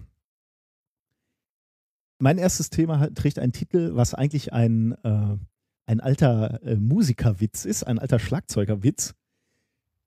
[2.18, 5.38] mein erstes Thema trägt einen Titel, was eigentlich ein, äh,
[5.86, 9.14] ein alter äh, Musikerwitz ist, ein alter Schlagzeugerwitz.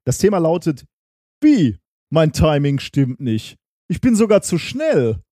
[0.03, 0.87] Das Thema lautet,
[1.41, 1.79] wie?
[2.09, 3.59] Mein Timing stimmt nicht.
[3.87, 5.23] Ich bin sogar zu schnell.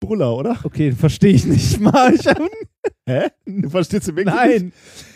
[0.00, 0.58] Brüller, oder?
[0.64, 2.16] Okay, verstehe ich nicht mal.
[3.06, 3.28] Hä?
[3.44, 4.62] Du verstehst du wirklich nein.
[4.66, 5.15] nicht?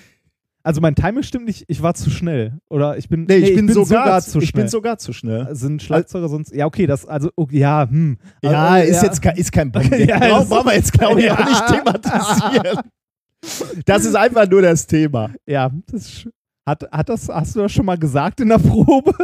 [0.62, 2.58] Also mein Timing stimmt nicht, ich war zu schnell.
[2.68, 4.64] Oder ich bin, Nee, ich, bin, sogar, zu Ich schnell.
[4.64, 5.48] bin sogar zu schnell.
[5.54, 6.52] Sind Schlagzeuger sonst.
[6.54, 8.18] Ja, okay, das, also, okay, ja, hm.
[8.42, 9.90] Ja, Also, ist jetzt kein, ist kein Bombing.
[10.08, 11.34] Ja, Brauchen wir jetzt, glaube ich, Ja.
[11.38, 12.78] auch nicht thematisieren.
[13.86, 15.30] Das ist einfach nur das Thema.
[15.46, 16.28] Ja, das
[16.66, 19.14] hat, hat das, hast du das schon mal gesagt in der Probe?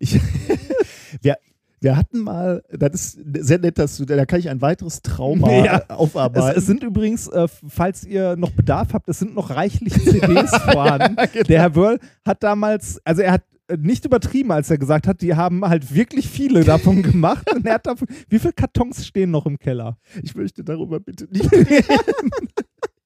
[0.00, 0.18] Ich,
[1.22, 1.36] wir,
[1.80, 5.50] wir hatten mal, das ist sehr nett, dass du, da kann ich ein weiteres Trauma
[5.64, 5.78] Ja.
[5.88, 6.58] Es, aufarbeiten.
[6.58, 11.16] es sind übrigens, äh, falls ihr noch Bedarf habt, es sind noch reichlich CDs vorhanden.
[11.32, 11.44] genau.
[11.44, 15.22] Der Herr Wörl hat damals, also er hat äh, nicht übertrieben, als er gesagt hat,
[15.22, 17.46] die haben halt wirklich viele davon gemacht.
[17.82, 19.96] Davon, wie viele Kartons stehen noch im Keller?
[20.22, 21.84] ich möchte darüber bitte nicht reden.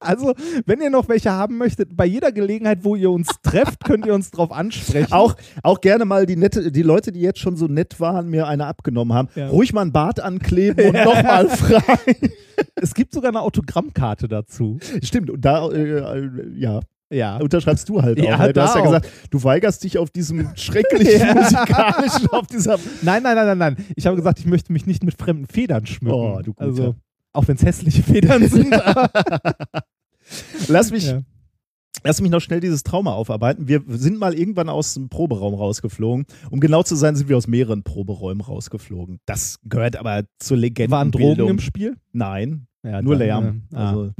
[0.05, 0.33] Also,
[0.65, 4.13] wenn ihr noch welche haben möchtet, bei jeder Gelegenheit, wo ihr uns trefft, könnt ihr
[4.13, 5.11] uns drauf ansprechen.
[5.11, 8.47] Auch, auch gerne mal die nette, die Leute, die jetzt schon so nett waren, mir
[8.47, 9.47] eine abgenommen haben, Ja.
[9.49, 12.15] ruhig mal ein Bart ankleben und nochmal fragen.
[12.75, 14.77] Es gibt sogar eine Autogrammkarte dazu.
[15.03, 16.79] Stimmt, und da, äh, äh, ja,
[17.09, 17.35] Ja.
[17.37, 18.39] unterschreibst du halt Ja, auch.
[18.39, 18.53] Ne?
[18.53, 18.85] Du hast ja auch.
[18.85, 21.33] gesagt, du weigerst dich auf diesem schrecklichen Ja.
[21.33, 22.77] musikalischen, auf dieser.
[23.01, 23.85] Nein, nein, nein, nein, nein.
[23.97, 26.15] Ich habe gesagt, ich möchte mich nicht mit fremden Federn schmücken.
[26.15, 26.61] Oh, du Guter.
[26.65, 26.95] Also,
[27.33, 28.73] auch wenn es hässliche Federn sind.
[30.67, 31.21] Lass mich, ja.
[32.03, 33.67] lass mich noch schnell dieses Trauma aufarbeiten.
[33.67, 36.25] Wir sind mal irgendwann aus dem Proberaum rausgeflogen.
[36.49, 39.19] Um genau zu sein, sind wir aus mehreren Proberäumen rausgeflogen.
[39.25, 40.91] Das gehört aber zur Legende.
[40.91, 41.97] Waren Drogen im Spiel?
[42.11, 43.61] Nein, Ja, nur dann, Lärm.
[43.71, 43.89] äh, ah.
[43.89, 44.11] Also,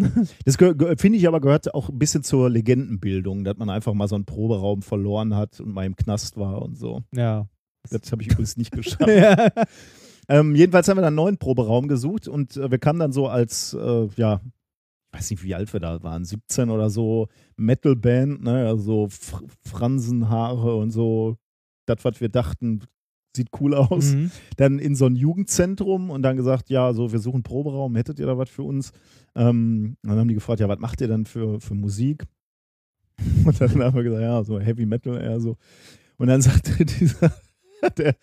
[0.46, 0.56] das
[1.00, 4.26] finde ich aber gehört auch ein bisschen zur Legendenbildung, dass man einfach mal so einen
[4.26, 7.02] Proberaum verloren hat und mal im Knast war und so.
[7.12, 7.48] ja.
[7.92, 9.08] Das habe ich übrigens nicht geschafft.
[9.08, 9.48] ja.
[10.28, 13.28] Ähm, jedenfalls haben wir dann einen neuen Proberaum gesucht und äh, wir kamen dann so
[13.28, 14.42] als, äh, ja,
[15.16, 20.76] weiß nicht, wie alt wir da waren, 17 oder so, Metalband, ne, also Fr Fransenhaare
[20.76, 21.38] und so,
[21.86, 22.82] das, was wir dachten,
[23.36, 24.14] sieht cool aus.
[24.14, 24.32] Mhm.
[24.58, 28.26] Dann in so ein Jugendzentrum und dann gesagt, ja, so, wir suchen Proberaum, hättet ihr
[28.26, 28.92] da was für uns?
[29.36, 32.24] Ähm, dann haben die gefragt, ja, was macht ihr denn für, für Musik?
[33.46, 35.58] Und dann haben wir gesagt, ja, so Heavy Metal eher so.
[36.18, 37.34] Und dann sagte dieser,
[37.98, 38.16] der,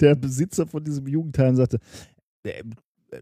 [0.00, 1.78] der Besitzer von diesem Jugendheim, sagte,
[2.44, 2.62] der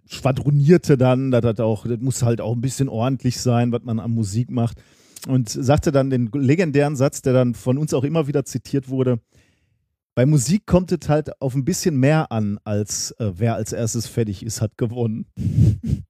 [0.07, 4.01] schwadronierte dann, das, hat auch, das muss halt auch ein bisschen ordentlich sein, was man
[4.01, 4.83] an Musik macht.
[5.27, 9.19] Und sagte dann den legendären Satz, der dann von uns auch immer wieder zitiert wurde,
[10.15, 14.09] bei Musik kommt es halt auf ein bisschen mehr an, als äh, wer als erstes
[14.09, 15.27] fertig ist, hat gewonnen.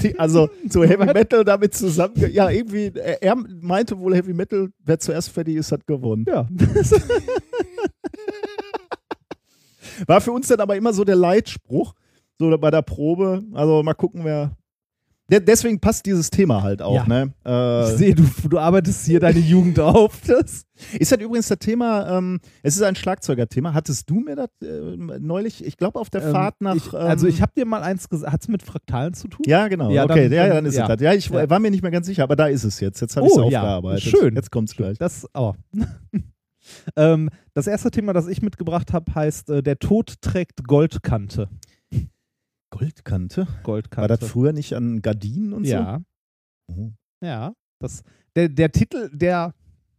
[0.00, 2.14] Die, also so Heavy Metal damit zusammen.
[2.30, 6.24] Ja, irgendwie, er, er meinte wohl Heavy Metal, wer zuerst fertig ist, hat gewonnen.
[6.28, 6.46] Ja.
[10.06, 11.94] War für uns dann aber immer so der Leitspruch,
[12.38, 13.42] so bei der Probe.
[13.54, 14.52] Also mal gucken, wer.
[15.30, 17.06] De deswegen passt dieses Thema halt auch, Ja.
[17.06, 17.34] ne?
[17.44, 20.22] Äh, Ich sehe, du, du arbeitest hier deine Jugend auf.
[20.26, 20.64] Das.
[20.98, 23.74] Ist halt übrigens das Thema, ähm, es ist ein Schlagzeugerthema.
[23.74, 26.76] Hattest du mir das äh, neulich, ich glaube auf der Ähm, Fahrt nach.
[26.76, 29.42] ich, also ähm, ich habe dir mal eins gesagt, hat es mit Fraktalen zu tun?
[29.46, 29.90] Ja, genau.
[29.90, 30.84] Ja, okay, dann- ja, dann- ist ja.
[30.84, 31.00] es das.
[31.02, 31.50] Ja, ich Ja.
[31.50, 33.00] war mir nicht mehr ganz sicher, aber da ist es jetzt.
[33.02, 34.04] Jetzt habe ich es Oh, aufgearbeitet.
[34.04, 34.34] Schön.
[34.34, 34.96] Jetzt kommt's gleich.
[34.96, 35.52] Das, oh.
[36.96, 41.48] ähm, das erste Thema, das ich mitgebracht habe, heißt äh, Der Tod trägt Goldkante.
[42.70, 43.46] Goldkante?
[43.46, 44.16] War Goldkante.
[44.18, 46.00] das früher nicht an Gardinen und ja,
[46.68, 46.74] so?
[46.74, 46.92] Oh.
[47.24, 47.52] ja.
[47.80, 48.02] Das,
[48.34, 49.54] der, der Titel, der.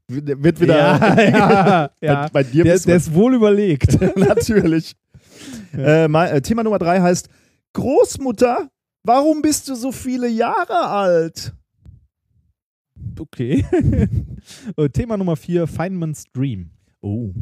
[0.08, 0.76] Wird wieder.
[0.76, 2.22] ja, ja, ja.
[2.24, 4.00] Bei, bei dir Der, der ist wohl überlegt.
[4.18, 4.96] Natürlich.
[5.74, 7.30] Äh, mal, äh, Thema Nummer drei heißt:
[7.74, 8.70] Großmutter,
[9.04, 11.54] warum bist du so viele Jahre alt?
[13.20, 13.66] okay.
[14.78, 16.72] Äh, Thema Nummer vier: Feynman's Dream.
[17.02, 17.34] Oh.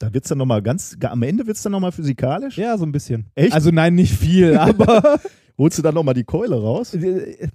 [0.00, 2.56] Da wird es dann nochmal ganz, ga- am Ende wird es dann nochmal physikalisch?
[2.56, 3.26] Ja, so ein bisschen.
[3.34, 3.52] Echt?
[3.52, 5.20] Also nein, nicht viel, aber
[5.58, 6.94] Holst du dann nochmal die Keule raus?
[6.94, 7.48] äh,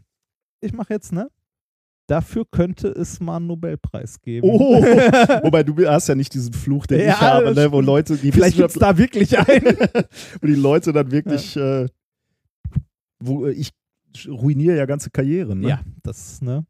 [0.61, 1.27] ich mache jetzt, ne?
[2.07, 4.47] Dafür könnte es mal einen Nobelpreis geben.
[4.47, 4.79] Oh,
[5.43, 7.81] wobei du hast ja nicht diesen Fluch, den Ja, ich habe, ne, wo.
[7.81, 9.75] Leute, die Vielleicht gibt da wirklich einen.
[10.39, 11.87] wo die Leute dann wirklich, äh,
[13.19, 13.71] wo äh, ich
[14.27, 15.61] ruiniere ja ganze Karrieren.
[15.61, 15.69] Ne?
[15.69, 16.67] Ja, das, ne?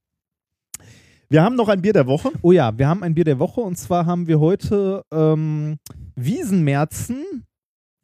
[1.30, 2.32] Wir haben noch ein Bier der Woche.
[2.41, 5.78] Oh ja, wir haben ein Bier der Woche und zwar haben wir heute ähm,
[6.15, 7.45] Wiesenmerzen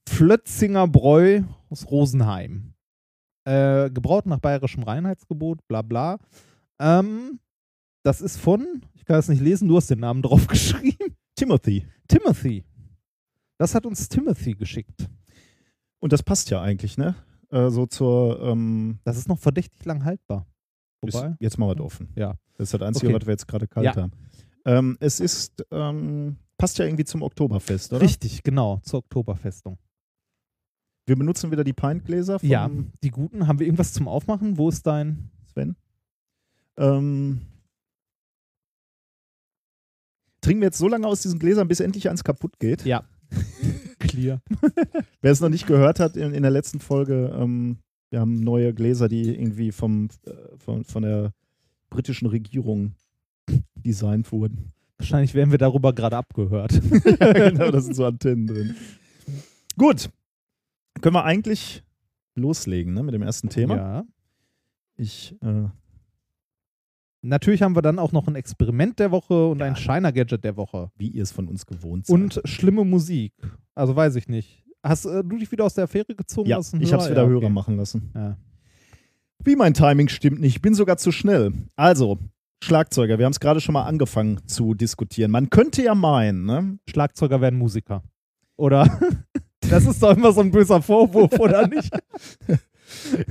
[0.09, 2.73] Flötzinger Bräu aus Rosenheim.
[3.45, 6.17] Äh, gebraut nach bayerischem Reinheitsgebot, bla bla.
[6.79, 7.39] Ähm,
[8.03, 11.15] das ist von, ich kann es nicht lesen, du hast den Namen drauf geschrieben.
[11.35, 11.85] Timothy.
[12.07, 12.63] Timothy.
[13.59, 15.07] Das hat uns Timothy geschickt.
[15.99, 17.15] Und das passt ja eigentlich, ne?
[17.51, 20.47] Äh, so zur, ähm, Das ist noch verdächtig lang haltbar.
[21.01, 22.09] Wobei, jetzt mal was offen.
[22.15, 22.35] ja.
[22.61, 23.15] Das ist das Einzige, Okay.
[23.19, 23.95] was wir jetzt gerade kalt Ja.
[23.95, 24.11] haben.
[24.65, 28.03] Ähm, es ist, ähm, passt ja irgendwie zum Oktoberfest, oder?
[28.03, 29.79] Richtig, genau, zur Oktoberfestung.
[31.07, 32.69] Wir benutzen wieder die Pintgläser Ja,
[33.03, 33.47] die guten.
[33.47, 34.59] Haben wir irgendwas zum Aufmachen?
[34.59, 35.31] Wo ist dein.
[35.51, 35.75] Sven.
[36.77, 37.41] Ähm,
[40.41, 42.85] trinken wir jetzt so lange aus diesen Gläsern, bis endlich eins kaputt geht.
[42.85, 43.03] Ja.
[43.97, 44.39] Clear.
[45.21, 47.77] Wer es noch nicht gehört hat, in, in der letzten Folge, ähm,
[48.11, 51.33] wir haben neue Gläser, die irgendwie vom, äh, von, von der
[51.91, 52.95] britischen Regierung
[53.75, 54.71] designt wurden.
[54.97, 56.73] Wahrscheinlich werden wir darüber gerade abgehört.
[57.19, 58.75] ja, genau, da sind so Antennen drin.
[59.77, 60.09] Gut.
[61.01, 61.83] Können wir eigentlich
[62.35, 63.75] loslegen ne, mit dem ersten Thema?
[63.75, 64.03] Ja.
[64.97, 65.69] Ich, äh,
[67.23, 70.57] Natürlich haben wir dann auch noch ein Experiment der Woche und ein Shiner Gadget der
[70.57, 70.91] Woche.
[70.97, 72.13] wie ihr es von uns gewohnt seid.
[72.15, 73.33] Und schlimme Musik.
[73.75, 74.63] Also weiß ich nicht.
[74.83, 76.49] Hast äh, du dich wieder aus der Affäre gezogen?
[76.49, 77.49] ja, ich habe es wieder Ja, okay.
[77.49, 78.09] machen lassen.
[78.15, 78.37] Ja.
[79.43, 80.57] Wie mein Timing stimmt nicht.
[80.57, 81.53] Ich bin sogar zu schnell.
[81.75, 82.19] Also,
[82.63, 85.31] Schlagzeuger, wir haben es gerade schon mal angefangen zu diskutieren.
[85.31, 86.77] Man könnte ja meinen, ne?
[86.87, 88.03] Schlagzeuger werden Musiker.
[88.55, 88.99] Oder?
[89.61, 91.91] das ist doch immer so ein böser Vorwurf, oder nicht?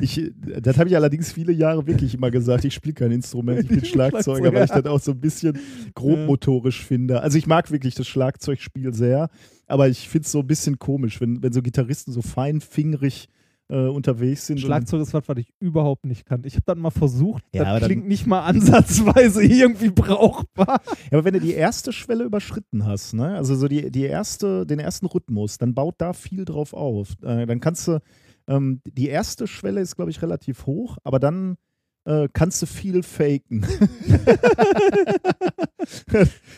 [0.01, 2.65] Ich, das habe ich allerdings viele Jahre wirklich immer gesagt.
[2.65, 5.59] Ich spiele kein Instrument, ich bin Schlagzeuger, weil ich das auch so ein bisschen
[5.95, 7.21] grobmotorisch finde.
[7.21, 9.29] Also ich mag wirklich das Schlagzeugspiel sehr,
[9.67, 13.29] aber ich finde es so ein bisschen komisch, wenn, wenn so Gitarristen so feinfingerig
[13.71, 14.61] äh, unterwegs sind.
[14.61, 16.43] Schlagzeug ist was, was ich überhaupt nicht kann.
[16.45, 20.81] Ich habe dann mal versucht, Ja, das klingt nicht mal ansatzweise irgendwie brauchbar.
[21.11, 23.37] Ja, aber wenn du die erste Schwelle überschritten hast, ne?
[23.37, 27.11] also so die, die erste, den ersten Rhythmus, dann baut da viel drauf auf.
[27.23, 28.01] Äh, dann kannst du,
[28.49, 31.57] ähm, die erste Schwelle ist, glaube ich, relativ hoch, aber dann
[32.05, 33.67] äh, kannst du viel faken.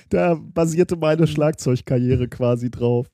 [0.09, 3.11] da basierte meine Schlagzeugkarriere quasi drauf.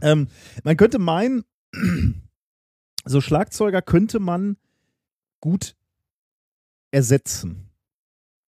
[0.00, 0.28] Ähm,
[0.64, 1.44] man könnte meinen,
[3.06, 4.56] so Schlagzeuger könnte man
[5.40, 5.74] gut
[6.90, 7.70] ersetzen.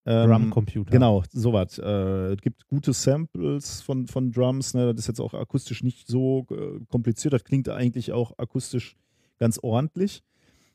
[0.06, 0.90] Ähm, Drumcomputer.
[0.90, 1.78] Genau, sowas.
[1.78, 4.74] Äh, es gibt gute Samples von, von Drums.
[4.74, 4.94] Ne?
[4.94, 7.34] Das ist jetzt auch akustisch nicht so äh, kompliziert.
[7.34, 8.96] Das klingt eigentlich auch akustisch
[9.38, 10.22] ganz ordentlich.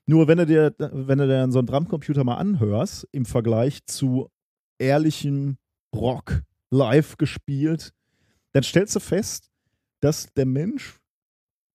[0.05, 4.29] Nur wenn du dir, wenn du dir so einen Drumcomputer mal anhörst, im Vergleich zu
[4.77, 5.57] ehrlichem
[5.95, 7.93] Rock live gespielt,
[8.51, 9.49] dann stellst du fest,
[9.99, 10.99] dass der Mensch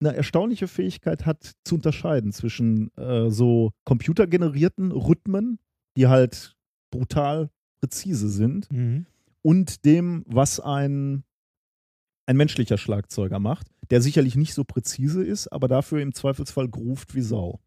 [0.00, 5.58] eine erstaunliche Fähigkeit hat zu unterscheiden zwischen äh, so computergenerierten Rhythmen,
[5.96, 6.56] die halt
[6.92, 9.06] brutal präzise sind, Mhm.
[9.42, 11.24] und dem, was ein,
[12.26, 17.14] ein menschlicher Schlagzeuger macht, der sicherlich nicht so präzise ist, aber dafür im Zweifelsfall groovt
[17.14, 17.60] wie Sau.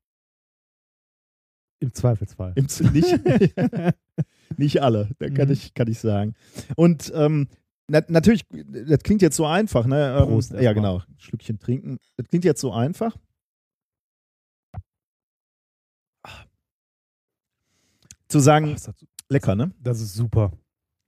[1.79, 2.53] Im Zweifelsfall.
[2.55, 3.19] Im, nicht,
[4.57, 5.53] nicht alle, da kann, Mhm.
[5.53, 6.35] ich, kann ich sagen.
[6.75, 7.47] Und ähm,
[7.91, 10.17] na, natürlich, das klingt jetzt so einfach, ne?
[10.17, 10.99] Ähm, Prost ja, genau.
[10.99, 11.97] Ein Schlückchen trinken.
[12.15, 13.15] Das klingt jetzt so einfach.
[18.29, 18.95] Zu sagen, Ach, das,
[19.27, 19.73] lecker, ne?
[19.83, 20.53] das ist super.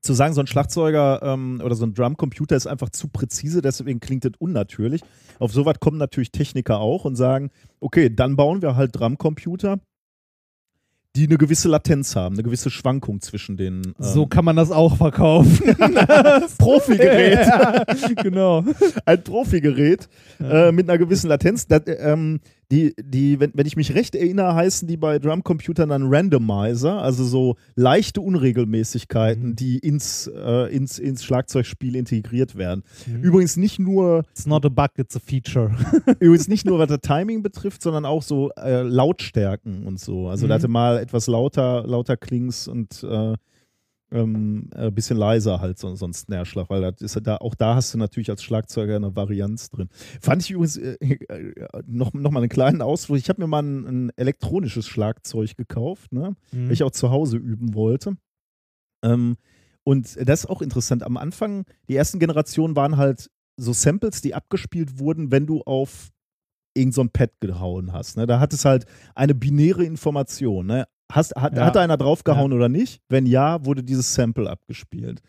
[0.01, 4.01] Zu sagen, so ein Schlagzeuger ähm, oder so ein Drumcomputer ist einfach zu präzise, deswegen
[4.01, 5.01] klingt das unnatürlich.
[5.39, 9.79] Auf sowas kommen natürlich Techniker auch und sagen, okay, dann bauen wir halt Drumcomputer,
[11.15, 13.83] die eine gewisse Latenz haben, eine gewisse Schwankung zwischen den.
[13.85, 15.75] Ähm, So kann man das auch verkaufen.
[16.57, 17.45] Profigerät.
[17.45, 17.83] ja,
[18.23, 18.63] genau.
[19.05, 20.09] ein Profigerät
[20.39, 21.67] äh, mit einer gewissen Latenz.
[21.67, 22.39] Das, ähm,
[22.73, 27.23] die, die, wenn, wenn ich mich recht erinnere, heißen die bei Drumcomputern dann Randomizer, also
[27.23, 29.55] so leichte Unregelmäßigkeiten, Mhm.
[29.55, 32.83] die ins, äh, ins, ins Schlagzeugspiel integriert werden.
[33.05, 33.21] Mhm.
[33.21, 35.71] Übrigens nicht nur, It's not a bug, it's a feature.
[36.19, 40.27] übrigens nicht nur, was das Timing betrifft, sondern auch so äh, Lautstärken und so.
[40.29, 40.57] Also da Mhm.
[40.57, 43.33] hatte mal etwas lauter, lauter Klings und äh,
[44.13, 47.75] ähm, ein bisschen leiser halt so, so ein Snare-Schlag, weil das ist da, auch da
[47.75, 49.89] hast du natürlich als Schlagzeuger eine Varianz drin.
[50.21, 51.53] Fand ich übrigens äh, äh,
[51.87, 53.17] noch, noch mal einen kleinen Ausflug.
[53.17, 56.35] Ich habe mir mal ein, ein elektronisches Schlagzeug gekauft, ne?
[56.51, 56.65] Mhm.
[56.65, 58.15] weil ich auch zu Hause üben wollte.
[59.03, 59.37] Ähm,
[59.83, 61.03] und das ist auch interessant.
[61.03, 66.09] Am Anfang, die ersten Generationen waren halt so Samples, die abgespielt wurden, wenn du auf
[66.75, 68.17] irgend so ein Pad gehauen hast.
[68.17, 68.25] Ne?
[68.25, 68.85] Da hat es halt
[69.15, 70.67] eine binäre Information.
[70.67, 70.87] Ne?
[71.11, 71.65] Hast, hat, Ja.
[71.65, 73.01] hat da einer draufgehauen oder nicht?
[73.09, 75.21] Wenn ja, wurde dieses Sample abgespielt.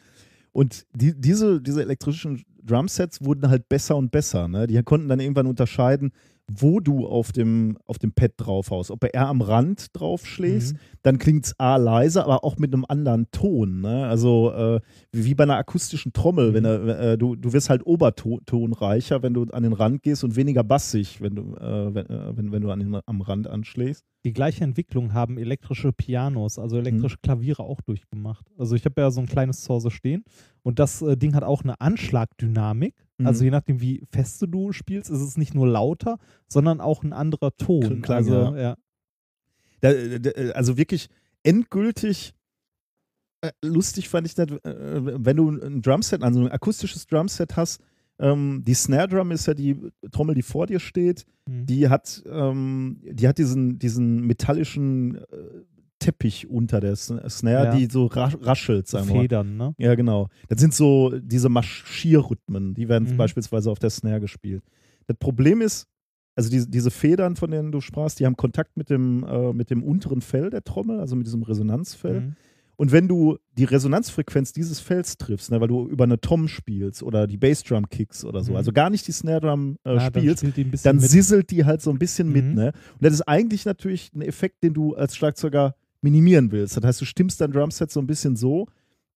[0.53, 4.49] Und die, diese, diese elektrischen Drumsets wurden halt besser und besser.
[4.49, 4.67] Ne?
[4.67, 6.13] Die konnten dann irgendwann unterscheiden,
[6.53, 8.91] wo du auf dem, auf dem Pad draufhaust.
[8.91, 10.79] Ob er am Rand draufschlägst, Mhm.
[11.03, 13.81] dann klingt es A leiser, aber auch mit einem anderen Ton.
[13.81, 14.07] Ne?
[14.07, 14.81] Also äh,
[15.11, 16.51] wie bei einer akustischen Trommel.
[16.51, 16.55] Mhm.
[16.55, 20.37] Wenn er, äh, du, du wirst halt obertonreicher, wenn du an den Rand gehst und
[20.37, 24.05] weniger bassig, wenn du, äh, wenn, äh, wenn, wenn du an den, am Rand anschlägst.
[24.27, 28.47] Die gleiche Entwicklung haben elektrische Pianos, also elektrische Klaviere auch durchgemacht.
[28.59, 30.25] Also ich habe ja so ein kleines Zuhause stehen
[30.63, 32.95] und das äh, Ding hat auch eine Anschlagdynamik.
[33.19, 33.27] Mhm.
[33.27, 37.13] Also je nachdem, wie feste du spielst, ist es nicht nur lauter, sondern auch ein
[37.13, 38.03] anderer Ton.
[38.03, 38.57] Klang, also ja.
[38.57, 38.77] ja.
[39.81, 41.09] Da, da, also wirklich
[41.43, 42.35] endgültig
[43.43, 47.81] äh, lustig fand ich das, äh, wenn du ein Drumset, also ein akustisches Drumset hast,
[48.19, 49.77] ähm, die Snare Drum ist ja die
[50.11, 51.67] Trommel, die vor dir steht, Mhm.
[51.67, 55.25] die hat, ähm, die hat diesen, diesen metallischen äh,
[56.05, 57.77] Teppich unter der Snare, Ja.
[57.77, 59.21] die so ra raschelt, sagen wir mal.
[59.23, 59.75] Federn, ne?
[59.79, 60.29] Ja, genau.
[60.49, 63.17] Das sind so diese Marschierrhythmen, die werden Mhm.
[63.17, 64.63] beispielsweise auf der Snare gespielt.
[65.07, 65.87] Das Problem ist,
[66.37, 69.71] also diese, diese Federn, von denen du sprachst, die haben Kontakt mit dem, äh, mit
[69.71, 72.21] dem unteren Fell der Trommel, also mit diesem Resonanzfell.
[72.21, 72.37] Mhm.
[72.77, 77.05] Und wenn du die Resonanzfrequenz dieses Fells triffst, ne, weil du über eine Tom spielst
[77.05, 78.57] oder die Bassdrum kickst oder so, Mhm.
[78.57, 81.09] also gar nicht die Snare Drum äh, Ja, dann spielst, die dann mit.
[81.09, 82.55] sisselt die halt so ein bisschen mit, Mhm.
[82.55, 82.73] ne?
[82.95, 86.77] Und das ist eigentlich natürlich ein Effekt, den du als Schlagzeuger minimieren willst.
[86.77, 88.67] Das heißt, du stimmst dein Drumset so ein bisschen so,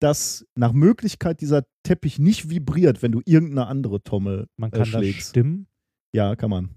[0.01, 4.81] dass nach Möglichkeit dieser Teppich nicht vibriert, wenn du irgendeine andere Trommel Man äh, kann
[4.81, 5.31] das schlägst.
[5.31, 5.67] stimmen.
[6.13, 6.71] Ja, kann man.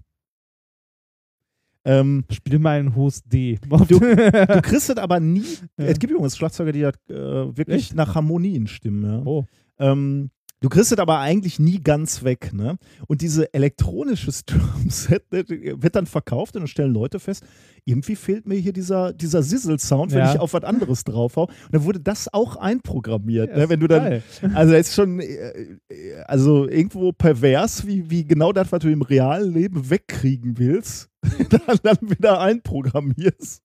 [1.84, 3.58] Ähm, Spiel mal ein hohes D.
[3.68, 3.98] Du- du
[4.62, 5.44] kriegst das aber nie.
[5.76, 5.86] Ja.
[5.86, 7.94] Es gibt übrigens Schlagzeuger, die das äh, wirklich Echt?
[7.94, 9.02] nach Harmonien stimmen.
[9.04, 9.22] Ja.
[9.24, 9.46] oh.
[9.78, 10.30] Ähm,
[10.62, 12.78] du kriegst es aber eigentlich nie ganz weg, ne?
[13.06, 17.44] Und diese elektronisches Drumset ne, wird dann verkauft und dann stellen Leute fest,
[17.84, 20.32] irgendwie fehlt mir hier dieser, dieser Sizzle-Sound, wenn Ja.
[20.32, 21.44] ich auf was anderes draufhau.
[21.46, 23.68] Und dann wurde das auch einprogrammiert, Ja, ne?
[23.68, 24.22] Wenn du dann, geil.
[24.54, 28.88] also das ist schon, äh, äh, also irgendwo pervers, wie, wie genau das, was du
[28.90, 31.10] im realen Leben wegkriegen willst,
[31.50, 33.62] dann, dann wieder einprogrammierst.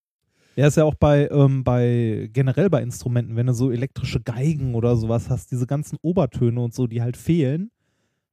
[0.58, 4.74] Ja, ist ja auch bei, ähm, bei generell bei Instrumenten, wenn du so elektrische Geigen
[4.76, 7.70] oder sowas hast, diese ganzen Obertöne und so, die halt fehlen,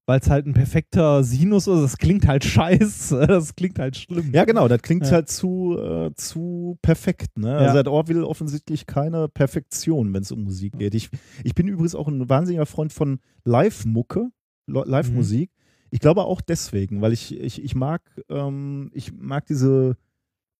[0.07, 4.31] weil es halt ein perfekter Sinus ist, das klingt halt scheiße, das klingt halt schlimm.
[4.33, 5.13] Ja, genau, das klingt Ja.
[5.13, 7.37] halt zu, äh, zu perfekt.
[7.39, 7.49] Ne?
[7.49, 7.57] Ja.
[7.59, 10.95] Also das Ohr will offensichtlich keine Perfektion, wenn es um Musik geht.
[10.95, 11.11] Ich,
[11.43, 14.29] ich bin übrigens auch ein wahnsinniger Freund von Live-Mucke,
[14.67, 15.51] Live-Musik.
[15.91, 18.01] Ich glaube auch deswegen, weil ich, ich, ich mag,
[18.31, 19.97] ähm, ich mag diese,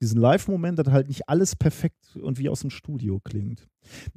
[0.03, 3.69] diesen Live-Moment, dass halt nicht alles perfekt und wie aus dem Studio klingt.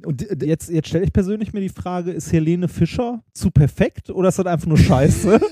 [0.06, 4.10] Und d- Jetzt, jetzt stelle ich persönlich mir die Frage, ist Helene Fischer zu perfekt
[4.10, 5.40] oder ist das einfach nur scheiße?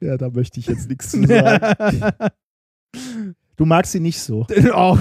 [0.00, 2.10] ja, da möchte ich jetzt nichts zu sagen.
[3.56, 4.46] Du magst sie nicht so.
[4.72, 5.00] auch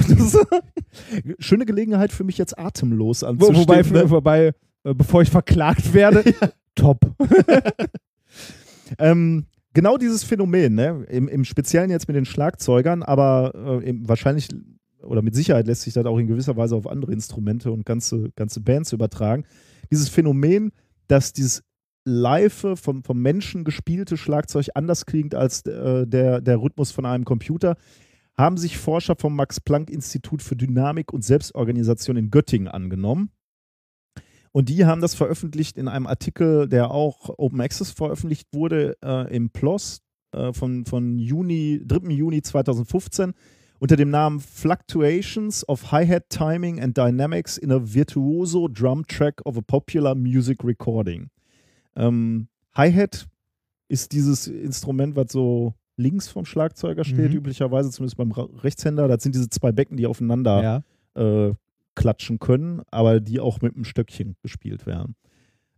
[1.40, 3.60] Schöne Gelegenheit für mich jetzt atemlos wo, anzustimmen.
[3.68, 4.10] wobei, ne?
[4.10, 4.54] wobei
[4.84, 6.24] äh, bevor ich verklagt werde,
[6.76, 7.00] top.
[9.00, 9.46] Ähm,
[9.76, 11.06] genau dieses Phänomen, ne?
[11.10, 13.54] Im, im Speziellen jetzt mit den Schlagzeugern, aber
[13.84, 14.48] äh, wahrscheinlich
[15.04, 18.32] oder mit Sicherheit lässt sich das auch in gewisser Weise auf andere Instrumente und ganze,
[18.36, 19.44] ganze Bands übertragen.
[19.92, 20.72] Dieses Phänomen,
[21.08, 21.64] dass dieses
[22.06, 27.26] live vom, vom Menschen gespielte Schlagzeug anders klingt als äh, der, der Rhythmus von einem
[27.26, 27.76] Computer,
[28.38, 33.30] haben sich Forscher vom Max-Planck-Institut für Dynamik und Selbstorganisation in Göttingen angenommen.
[34.56, 39.36] Und die haben das veröffentlicht in einem Artikel, der auch Open Access veröffentlicht wurde, äh,
[39.36, 40.02] im PLOS
[40.32, 42.08] äh, von, von Juni, 3.
[42.14, 43.34] Juni 2015
[43.80, 49.58] unter dem Namen Fluctuations of Hi-Hat Timing and Dynamics in a Virtuoso Drum Track of
[49.58, 51.28] a Popular Music Recording.
[51.98, 53.28] Ähm, Hi-Hat
[53.90, 57.38] ist dieses Instrument, was so links vom Schlagzeuger steht, Mhm.
[57.40, 59.10] üblicherweise zumindest beim Rechtshänder.
[59.10, 60.84] Das sind diese zwei Becken, die aufeinander
[61.16, 61.50] Ja.
[61.50, 61.54] äh,
[61.96, 65.16] klatschen können, aber die auch mit einem Stöckchen gespielt werden.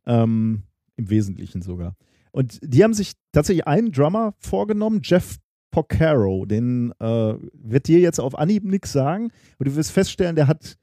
[0.06, 0.64] Ähm,
[0.96, 1.96] Im Wesentlichen sogar.
[2.32, 5.38] Und die haben sich tatsächlich einen Drummer vorgenommen, Jeff
[5.72, 6.46] Porcaro.
[6.46, 9.32] Den äh, wird dir jetzt auf Anhieb nichts sagen.
[9.58, 10.78] Und du wirst feststellen, der hat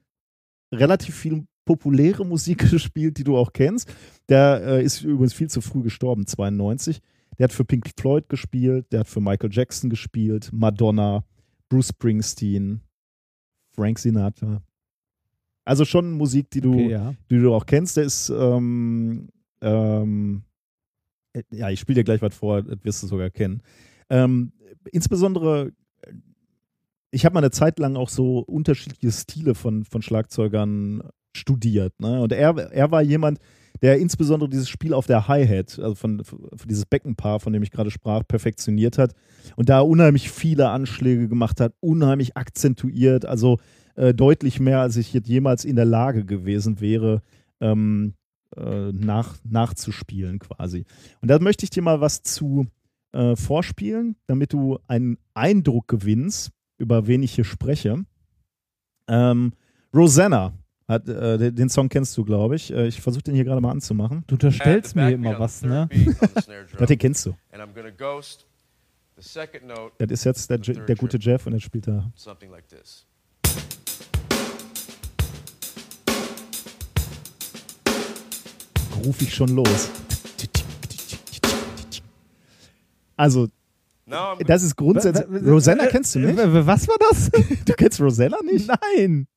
[0.73, 3.93] relativ viel populäre Musik gespielt, die du auch kennst.
[4.29, 7.01] Der äh, ist übrigens viel zu früh gestorben, 92.
[7.37, 11.25] Der hat für Pink Floyd gespielt, der hat für Michael Jackson gespielt, Madonna,
[11.67, 12.81] Bruce Springsteen,
[13.75, 14.61] Frank Sinatra.
[15.65, 17.13] Also schon Musik, die du, Okay, ja.
[17.29, 17.97] die du auch kennst.
[17.97, 19.29] Der ist, ähm,
[19.61, 20.43] ähm,
[21.33, 23.61] äh, ja, ich spiele dir gleich was vor, das wirst du sogar kennen.
[24.09, 24.53] Ähm,
[24.91, 26.13] insbesondere, äh,
[27.11, 31.03] ich habe mal eine Zeit lang auch so unterschiedliche Stile von, von Schlagzeugern
[31.35, 31.99] studiert.
[31.99, 32.21] Ne?
[32.21, 33.39] Und er, er war jemand,
[33.81, 37.71] der insbesondere dieses Spiel auf der Hi-Hat, also von, von dieses Beckenpaar, von dem ich
[37.71, 39.13] gerade sprach, perfektioniert hat
[39.55, 43.59] und da unheimlich viele Anschläge gemacht hat, unheimlich akzentuiert, also
[43.95, 47.21] äh, deutlich mehr, als ich jetzt jemals in der Lage gewesen wäre,
[47.61, 48.13] ähm,
[48.55, 50.85] äh, nach, nachzuspielen quasi.
[51.21, 52.67] Und da möchte ich dir mal was zu
[53.13, 58.03] äh, vorspielen, damit du einen Eindruck gewinnst, über wen ich hier spreche.
[59.07, 59.53] Ähm,
[59.93, 60.53] Rosanna,
[60.87, 62.71] hat, äh, den- den Song kennst du, glaube ich.
[62.71, 64.23] Äh, ich versuche den hier gerade mal anzumachen.
[64.27, 65.89] Du unterstellst mir immer was, ne?
[66.79, 67.33] Ja, den kennst du.
[69.97, 72.11] Das ist jetzt der, der gute Jeff und er spielt da.
[72.15, 73.05] something like this.
[79.03, 79.89] Ruf ich schon los.
[83.17, 83.47] Also,
[84.45, 85.25] das ist grundsätzlich.
[85.45, 86.37] Rosanna kennst du nicht?
[86.37, 87.31] wa- Was war das?
[87.65, 88.67] Du kennst Rosanna nicht?
[88.67, 89.27] Nein.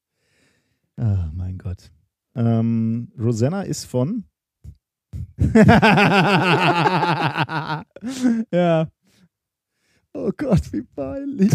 [0.97, 1.91] Ah, mein Gott.
[2.35, 4.25] Ähm, Rosanna ist von.
[8.53, 8.91] ja.
[10.15, 11.53] Oh Gott, wie peinlich.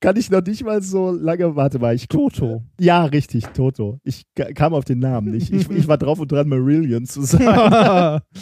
[0.00, 1.54] Kann ich noch nicht mal so lange.
[1.56, 2.62] Warte mal, ich guck- Toto.
[2.80, 4.00] Ja, richtig, Toto.
[4.04, 5.52] Ich ka- kam auf den Namen nicht.
[5.52, 8.22] Ich, ich war drauf und dran, Marillion zu sagen.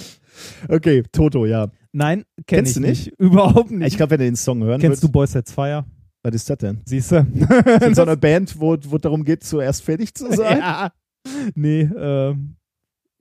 [0.68, 1.68] Okay, Toto, ja.
[1.92, 3.06] Nein, kenn Kennst du nicht.
[3.18, 3.88] Überhaupt nicht.
[3.88, 5.86] Ich glaube, wenn du den Song hören Kennst du würdest, Boys Sets Fire?
[6.22, 6.82] was ist das denn?
[6.84, 7.16] Siehst du?
[7.82, 10.58] In so einer Band, wo wo es darum geht, zuerst fertig zu sein?
[10.58, 10.92] ja.
[11.54, 12.56] Nee, ähm,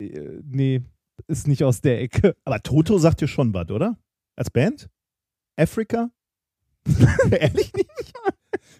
[0.02, 0.82] äh, nee,
[1.28, 2.36] ist nicht aus der Ecke.
[2.44, 3.98] Aber Toto sagt dir schon was, oder?
[4.36, 4.90] Als Band?
[5.58, 6.10] Afrika?
[7.32, 8.14] Ehrlich nicht?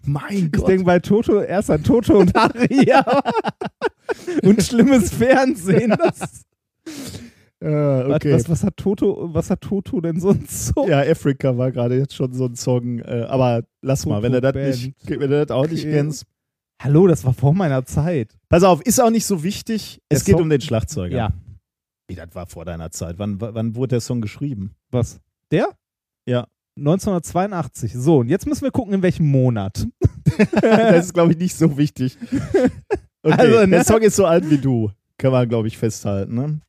[0.04, 0.68] Mein Ich Gott.
[0.68, 2.86] denke bei Toto erst an Toto und Harry.
[2.88, 3.04] ja.
[4.42, 5.94] und schlimmes Fernsehen.
[5.98, 6.42] Das,
[7.64, 8.34] Ah, okay.
[8.34, 10.86] was, was, hat Toto, was hat Toto denn sonst so?
[10.86, 12.98] Ja, Afrika war gerade jetzt schon so ein Song.
[12.98, 15.92] Äh, aber lass mal, wenn du das Toto nicht, wenn du das auch nicht Okay.
[15.94, 16.24] kennst.
[16.82, 18.36] Hallo, das war vor meiner Zeit.
[18.50, 20.02] Pass auf, ist auch nicht so wichtig.
[20.10, 21.16] Es Der geht Song- um den Schlagzeuger.
[21.16, 21.32] Ja.
[22.08, 23.18] Wie, das war vor deiner Zeit.
[23.18, 24.72] Wann, wann wurde der Song geschrieben?
[24.90, 25.18] Was?
[25.50, 25.70] Der?
[26.28, 26.46] Ja.
[26.76, 27.94] 1982.
[27.94, 29.86] So, und jetzt müssen wir gucken, in welchem Monat.
[30.60, 32.16] das ist, glaube ich, nicht so wichtig.
[33.22, 33.68] Okay, Also, ne?
[33.68, 34.92] Der Song ist so alt wie du.
[35.18, 36.32] Kann man, glaube ich, festhalten.
[36.36, 36.60] Ne?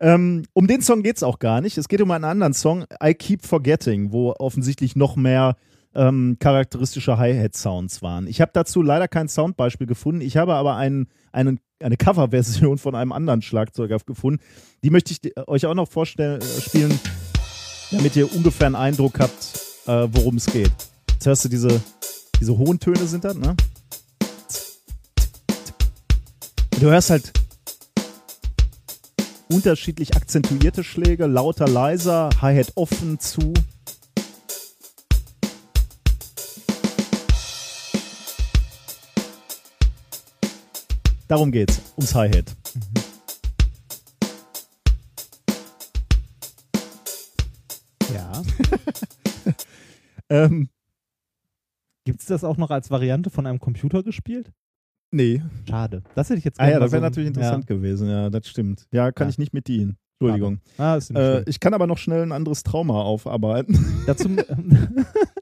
[0.00, 1.76] Ähm, um den Song geht es auch gar nicht.
[1.76, 5.56] Es geht um einen anderen Song, I Keep Forgetting, wo offensichtlich noch mehr
[5.94, 8.26] ähm, charakteristische Hi-Hat-Sounds waren.
[8.28, 10.22] Ich habe dazu leider kein Soundbeispiel gefunden.
[10.22, 14.40] Ich habe aber einen, einen, eine Coverversion von einem anderen Schlagzeuger gefunden.
[14.84, 16.98] Die möchte ich di- euch auch noch vorstellen, äh, spielen,
[17.90, 20.72] damit ihr ungefähr einen Eindruck habt, äh, worum es geht.
[21.10, 21.80] Jetzt hörst du diese,
[22.40, 23.56] diese hohen Töne sind das, ne?
[26.80, 27.32] Du hörst halt
[29.48, 33.54] unterschiedlich akzentuierte Schläge, lauter, leiser, Hi-Hat offen zu.
[41.28, 42.54] Darum geht's, ums Hi-Hat.
[48.34, 49.52] Ja.
[50.30, 50.70] Ähm,
[52.06, 54.52] Gibt es das auch noch als Variante von einem Computer gespielt?
[55.10, 55.42] nee.
[55.68, 56.02] Schade.
[56.14, 58.08] Das hätte ich jetzt Ah ja, das wäre so- natürlich interessant gewesen.
[58.08, 58.86] Ja, das stimmt.
[58.92, 59.30] Ja, kann Ja.
[59.30, 59.96] ich nicht mit dienen.
[60.18, 60.60] Entschuldigung.
[60.78, 63.78] Ah, Äh, ich kann aber noch schnell ein anderes Trauma aufarbeiten.
[64.06, 64.28] Dazu,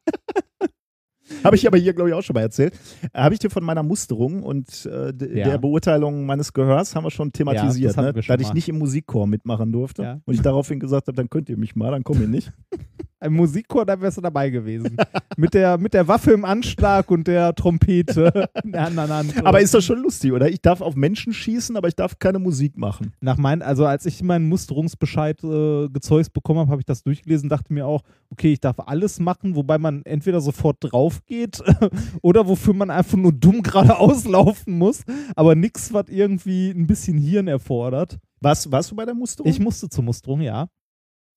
[1.45, 2.75] Habe ich aber hier, glaube ich, auch schon mal erzählt.
[3.15, 5.49] Habe ich dir von meiner Musterung und äh, Ja.
[5.51, 8.23] der Beurteilung meines Gehörs haben wir schon thematisiert, das hatten ne?
[8.23, 10.03] dass ich nicht im Musikchor mitmachen durfte.
[10.03, 10.21] Ja.
[10.25, 12.53] Und ich daraufhin gesagt habe, dann könnt ihr mich mal, dann komme ich nicht.
[13.23, 14.97] Ein Musikchor, da wärst du dabei gewesen.
[15.37, 19.47] mit, der, mit der Waffe im Anschlag und der Trompete in der anderen Hand.
[19.47, 20.49] Aber ist das schon lustig, oder?
[20.49, 23.13] Ich darf auf Menschen schießen, aber ich darf keine Musik machen.
[23.21, 27.49] Nach mein, also als ich meinen Musterungsbescheid äh, gezeugt bekommen habe, habe ich das durchgelesen,
[27.49, 31.63] dachte mir auch, okay, ich darf alles machen, wobei man entweder sofort drauf geht
[32.23, 35.03] oder wofür man einfach nur dumm geradeaus laufen muss,
[35.37, 38.19] aber nichts, was irgendwie ein bisschen Hirn erfordert.
[38.41, 39.49] Was, warst du bei der Musterung?
[39.49, 40.67] Ich musste zur Musterung, ja.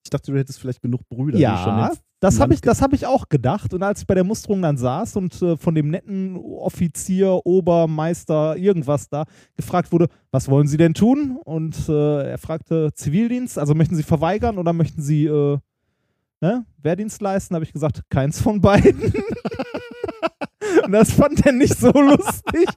[0.06, 1.36] Ich dachte, du hättest vielleicht genug Brüder.
[1.36, 1.90] Ja,
[2.20, 3.74] das habe ich, das hab ich auch gedacht.
[3.74, 8.56] Und als ich bei der Musterung dann saß und äh, von dem netten Offizier, Obermeister,
[8.56, 9.24] irgendwas da
[9.56, 11.38] gefragt wurde, was wollen Sie denn tun?
[11.44, 15.58] Und äh, er fragte Zivildienst, also möchten Sie verweigern oder möchten Sie äh,
[16.40, 17.54] ne, Wehrdienst leisten?
[17.54, 19.12] habe ich gesagt, keins von beiden.
[20.84, 22.68] und das fand er nicht so lustig.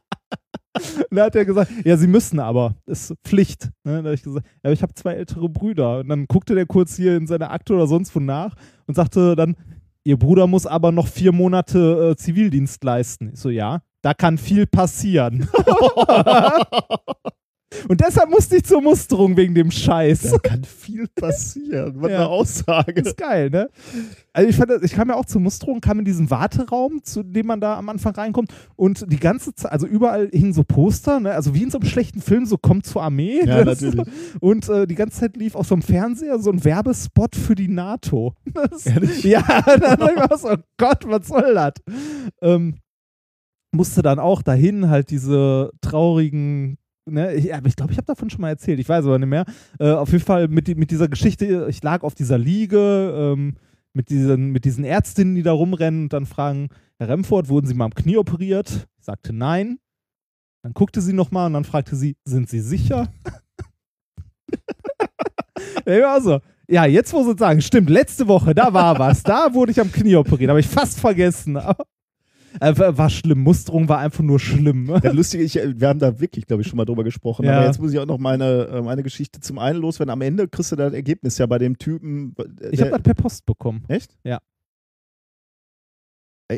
[0.76, 3.70] Und da hat er gesagt, ja, sie müssen aber, ist Pflicht.
[3.84, 3.97] Ne?
[3.97, 5.99] Da habe ich gesagt, ja, aber ich habe zwei ältere Brüder.
[5.99, 8.55] Und dann guckte der kurz hier in seine Akte oder sonst wo nach
[8.88, 9.55] und sagte dann,
[10.03, 13.32] ihr Bruder muss aber noch vier Monate äh, Zivildienst leisten.
[13.34, 15.49] Ich so, ja, da kann viel passieren.
[17.88, 20.22] und deshalb musste ich zur Musterung wegen dem Scheiß.
[20.32, 21.93] Da kann viel passieren.
[21.97, 22.17] Was Ja.
[22.17, 23.01] eine Aussage.
[23.01, 23.70] ist geil, ne?
[24.34, 27.47] Also ich fand, ich kam ja auch zur Musterung, kam in diesen Warteraum, zu dem
[27.47, 31.32] man da am Anfang reinkommt und die ganze Zeit, also überall hingen so Poster, ne?
[31.34, 33.41] Also wie in so einem schlechten Film, so kommt zur Armee.
[33.45, 34.01] Ja, natürlich.
[34.39, 37.67] Und äh, die ganze Zeit lief auf so einem Fernseher so ein Werbespot für die
[37.67, 38.34] NATO.
[38.53, 39.24] Das, Ehrlich?
[39.24, 41.74] ja, dann hab ich mir so, oh Gott, was soll das?
[42.41, 42.80] Ähm,
[43.72, 46.78] musste dann auch dahin halt diese traurigen
[47.10, 48.80] Ne, ich, aber ich glaube, ich habe davon schon mal erzählt.
[48.80, 49.45] Ich weiß aber nicht mehr.
[49.80, 53.55] Äh, auf jeden Fall mit, mit dieser Geschichte, ich lag auf dieser Liege ähm,
[53.93, 57.74] mit, diesen, mit diesen Ärztinnen, die da rumrennen und dann fragen, Herr Remford, wurden Sie
[57.74, 58.88] mal am Knie operiert?
[58.99, 59.80] Ich sagte nein.
[60.62, 63.07] Dann guckte sie nochmal und dann fragte sie, sind Sie sicher?
[65.86, 66.39] ja, war so.
[66.68, 69.24] Ja, jetzt muss ich sagen, stimmt, letzte Woche, da war was.
[69.24, 71.57] Da wurde ich am Knie operiert, habe ich fast vergessen.
[72.60, 73.39] Äh, war- schlimm.
[73.39, 74.88] Musterung war einfach nur schlimm.
[75.02, 77.45] Das Lustige, ich, wir haben da wirklich, glaube ich, schon mal drüber gesprochen.
[77.45, 77.58] Ja.
[77.58, 80.12] Aber jetzt muss ich auch noch meine, äh, meine Geschichte zum einen loswerden.
[80.12, 82.36] Am Ende kriegst du das Ergebnis ja bei dem Typen.
[82.62, 83.84] äh, Ich habe das per Post bekommen.
[83.88, 84.18] Echt?
[84.24, 84.39] Ja.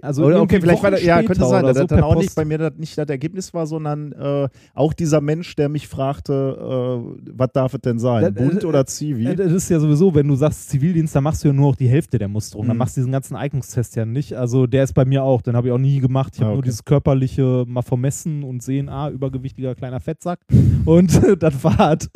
[0.02, 2.16] Also oder, okay, vielleicht war Wochen das, ja, könnte sein, dass so das dann auch
[2.16, 2.36] nicht Post.
[2.38, 6.34] bei mir das nicht das Ergebnis war, sondern äh, auch dieser Mensch, der mich fragte,
[6.34, 8.24] äh, was darf es denn sein?
[8.24, 9.24] Das- Bund äh, oder Zivi?
[9.26, 11.76] Ja, das ist ja sowieso, wenn du sagst Zivildienst, dann machst du ja nur noch
[11.76, 12.68] die Hälfte der Musterung.
[12.68, 12.80] Dann Mhm.
[12.80, 14.34] machst du diesen ganzen Eignungstest ja nicht.
[14.34, 16.32] Also der ist bei mir auch, den habe ich auch nie gemacht.
[16.36, 16.68] Ich habe Ah, nur okay.
[16.70, 20.39] dieses körperliche mal vermessen und sehen, ah, übergewichtiger kleiner Fettsack.
[20.86, 21.12] Und
[21.44, 22.10] das war's.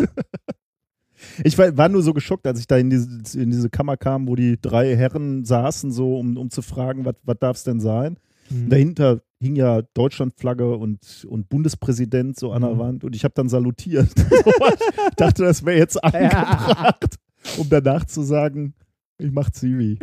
[1.43, 4.28] Ich war, war nur so geschockt, als ich da in diese, in diese Kammer kam,
[4.28, 8.18] wo die drei Herren saßen, so um, um zu fragen, was darf es denn sein?
[8.49, 8.70] Mhm.
[8.70, 12.80] Dahinter hing ja Deutschlandflagge und, und Bundespräsident so an der Mhm.
[12.80, 14.11] Wand und ich habe dann salutiert.
[14.18, 17.16] ich dachte, das wäre jetzt angebracht,
[17.57, 18.74] um danach zu sagen,
[19.18, 19.97] ich mach Zivi.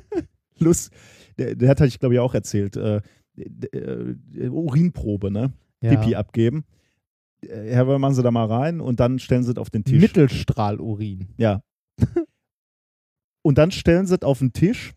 [0.58, 0.92] Lust.
[1.38, 3.00] Der, der hat, ich glaube ich, auch erzählt, äh,
[3.36, 5.52] äh, Urinprobe, ne?
[5.82, 5.94] Ja.
[5.96, 6.64] Pipi abgeben.
[7.42, 9.84] Äh, Herr, wir machen Sie da mal rein und dann stellen Sie es auf den
[9.84, 10.00] Tisch.
[10.00, 11.28] Mittelstrahlurin.
[11.36, 11.62] Ja.
[13.42, 14.92] Und dann stellen sie es auf den Tisch.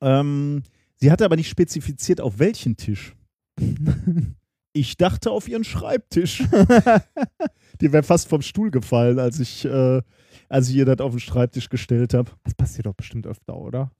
[0.00, 0.62] Ähm,
[0.96, 3.14] sie hatte aber nicht spezifiziert, auf welchen Tisch.
[4.72, 6.44] Ich dachte auf ihren Schreibtisch.
[7.80, 10.00] Die wäre fast vom Stuhl gefallen, als ich, äh,
[10.48, 12.30] als ich ihr das auf den Schreibtisch gestellt habe.
[12.44, 13.90] Das passiert doch bestimmt öfter, oder?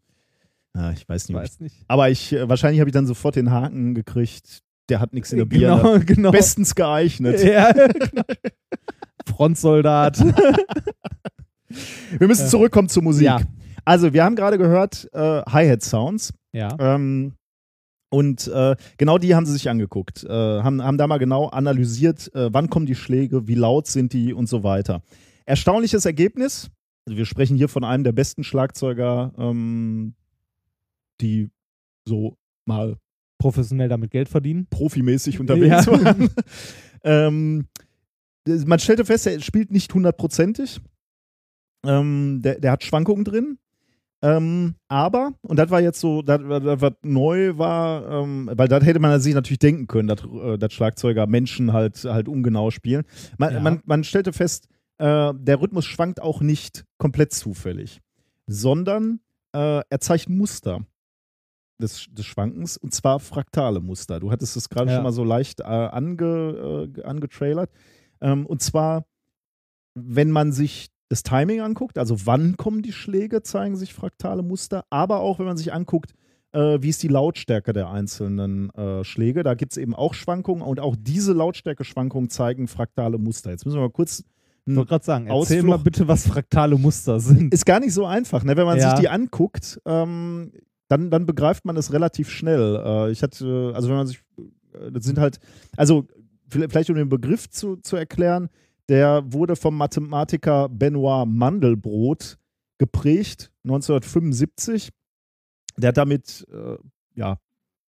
[0.72, 1.36] Ah, ich weiß Ich nicht.
[1.38, 1.84] weiß nicht.
[1.88, 4.62] Aber ich, äh, wahrscheinlich habe ich dann sofort den Haken gekriegt.
[4.90, 5.80] Der hat nichts in der Birne.
[5.82, 6.30] Genau, genau.
[6.32, 7.42] Bestens geeignet.
[7.42, 8.22] Ja, genau.
[9.26, 10.18] Frontsoldat.
[12.18, 12.48] Wir müssen Ja.
[12.48, 13.26] zurückkommen zur Musik.
[13.26, 13.40] Ja.
[13.84, 16.32] Also, wir haben gerade gehört äh, Hi-Hat-Sounds.
[16.52, 16.76] Ja.
[16.78, 17.34] Ähm,
[18.12, 22.34] und äh, genau die haben sie sich angeguckt, äh, haben, haben da mal genau analysiert,
[22.34, 25.02] äh, wann kommen die Schläge, wie laut sind die und so weiter.
[25.46, 26.70] Erstaunliches Ergebnis.
[27.06, 30.14] Also wir sprechen hier von einem der besten Schlagzeuger, ähm,
[31.20, 31.50] die
[32.04, 32.36] so
[32.66, 32.96] mal
[33.40, 34.66] Professionell damit Geld verdienen.
[34.70, 35.92] profimäßig unterwegs Ja.
[36.04, 36.28] waren.
[37.02, 37.66] ähm,
[38.66, 40.80] man stellte fest, er spielt nicht hundertprozentig.
[41.84, 43.58] Ähm, der, der hat Schwankungen drin.
[44.22, 48.98] Ähm, aber, und das war jetzt so, das, was neu war, ähm, weil das hätte
[49.00, 53.04] man sich natürlich denken können, dass, äh, dass Schlagzeuger Menschen halt, halt ungenau spielen.
[53.38, 53.60] Man, Ja.
[53.60, 54.68] man, man stellte fest,
[54.98, 58.00] äh, der Rhythmus schwankt auch nicht komplett zufällig,
[58.46, 59.20] sondern
[59.54, 60.84] äh, er zeigt Muster
[61.80, 64.20] des, des Schwankens und zwar fraktale Muster.
[64.20, 64.96] Du hattest es gerade Ja.
[64.96, 67.70] schon mal so leicht äh, ange, äh, angetrailert.
[68.20, 69.04] Ähm, und zwar,
[69.94, 74.84] wenn man sich das Timing anguckt, also wann kommen die Schläge, zeigen sich fraktale Muster,
[74.90, 76.12] aber auch wenn man sich anguckt,
[76.52, 79.42] äh, wie ist die Lautstärke der einzelnen äh, Schläge.
[79.42, 83.50] Da gibt es eben auch Schwankungen und auch diese Lautstärke-Schwankungen zeigen fraktale Muster.
[83.50, 84.24] Jetzt müssen wir mal kurz.
[84.66, 87.52] Ich wollte gerade sagen, erzähl Ausflug- mal bitte, was fraktale Muster sind.
[87.52, 88.56] Ist gar nicht so einfach, ne?
[88.56, 88.90] wenn man Ja.
[88.90, 89.80] sich die anguckt.
[89.86, 90.52] Ähm,
[90.90, 92.82] dann, dann begreift man es relativ schnell.
[92.84, 94.22] Äh, ich hatte, also wenn man sich,
[94.72, 95.38] äh, das sind halt,
[95.76, 96.08] also
[96.48, 98.48] vielleicht um den Begriff zu, zu erklären,
[98.88, 102.38] der wurde vom Mathematiker Benoit Mandelbrot
[102.78, 104.90] geprägt, 1975.
[105.76, 106.76] Der hat damit, äh,
[107.14, 107.38] ja,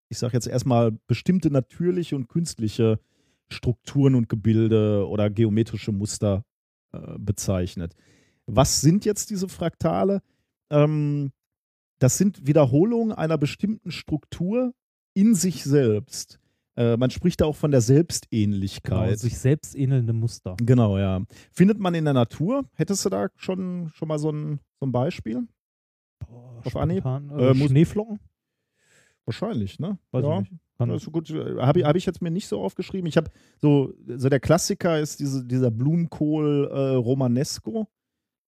[0.07, 3.01] ich sage jetzt erstmal bestimmte natürliche und künstliche
[3.49, 6.45] Strukturen und Gebilde oder geometrische Muster
[6.93, 7.97] äh, bezeichnet.
[8.45, 10.21] Was sind jetzt diese Fraktale?
[10.69, 11.33] Ähm,
[12.03, 14.73] das sind Wiederholungen einer bestimmten Struktur
[15.13, 16.37] in sich selbst.
[16.75, 19.19] Äh, man spricht da auch von der Genau, Selbstähnlichkeit.
[19.19, 20.55] sich selbst ähnelnde Muster.
[20.57, 21.21] Genau, ja.
[21.51, 22.65] Findet man in der Natur?
[22.73, 25.47] Hättest du da schon, schon mal so ein, so ein Beispiel?
[26.65, 27.05] Auf Anhieb?
[27.05, 28.19] Äh, Äh, Schneeflocken?
[29.25, 29.97] Wahrscheinlich, ne?
[30.11, 30.43] Weiß ja.
[30.95, 31.29] ist gut.
[31.29, 33.07] Habe ich, hab ich jetzt mir nicht so aufgeschrieben.
[33.07, 33.31] Ich habe
[33.61, 37.87] so, so der Klassiker ist diese, dieser Blumenkohl äh, Romanesco.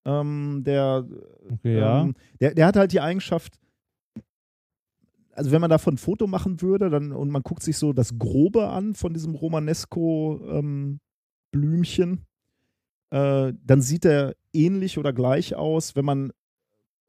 [0.05, 1.05] Ähm, der,
[1.51, 2.03] okay, ja.
[2.03, 3.59] ähm, der, der hat halt die Eigenschaft,
[5.31, 8.17] also wenn man davon ein Foto machen würde dann, und man guckt sich so das
[8.17, 12.25] Grobe an von diesem Romanesco-Blümchen,
[13.09, 16.31] äh, dann sieht er ähnlich oder gleich aus, wenn man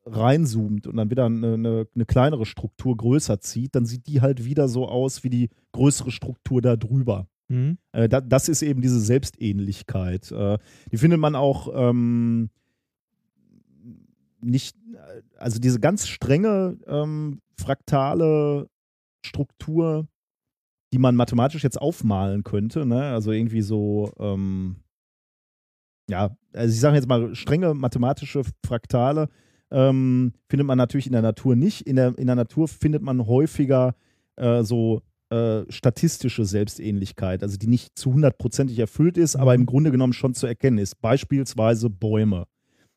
[0.07, 4.45] reinzoomt und dann wieder eine, eine, eine kleinere Struktur größer zieht, dann sieht die halt
[4.45, 7.27] wieder so aus wie die größere Struktur da drüber.
[7.49, 7.79] Mhm.
[7.93, 10.31] Äh, da, das ist eben diese Selbstähnlichkeit.
[10.31, 10.59] Äh,
[10.93, 12.51] die findet man auch ähm,
[14.41, 14.77] nicht,
[15.39, 18.69] also diese ganz strenge ähm, fraktale
[19.25, 20.07] Struktur,
[20.93, 23.03] die man mathematisch jetzt aufmalen könnte, ne?
[23.03, 24.77] also irgendwie so, ähm,
[26.09, 29.29] ja, also ich sage jetzt mal strenge mathematische Fraktale,
[29.71, 31.83] ähm, findet man natürlich in der Natur nicht.
[31.83, 33.97] In der, in der Natur findet man häufiger
[34.37, 39.91] äh, so äh, statistische Selbstähnlichkeit, also die nicht zu hundertprozentig erfüllt ist, aber im Grunde
[39.91, 41.01] genommen schon zu erkennen ist.
[41.01, 42.47] Beispielsweise Bäume.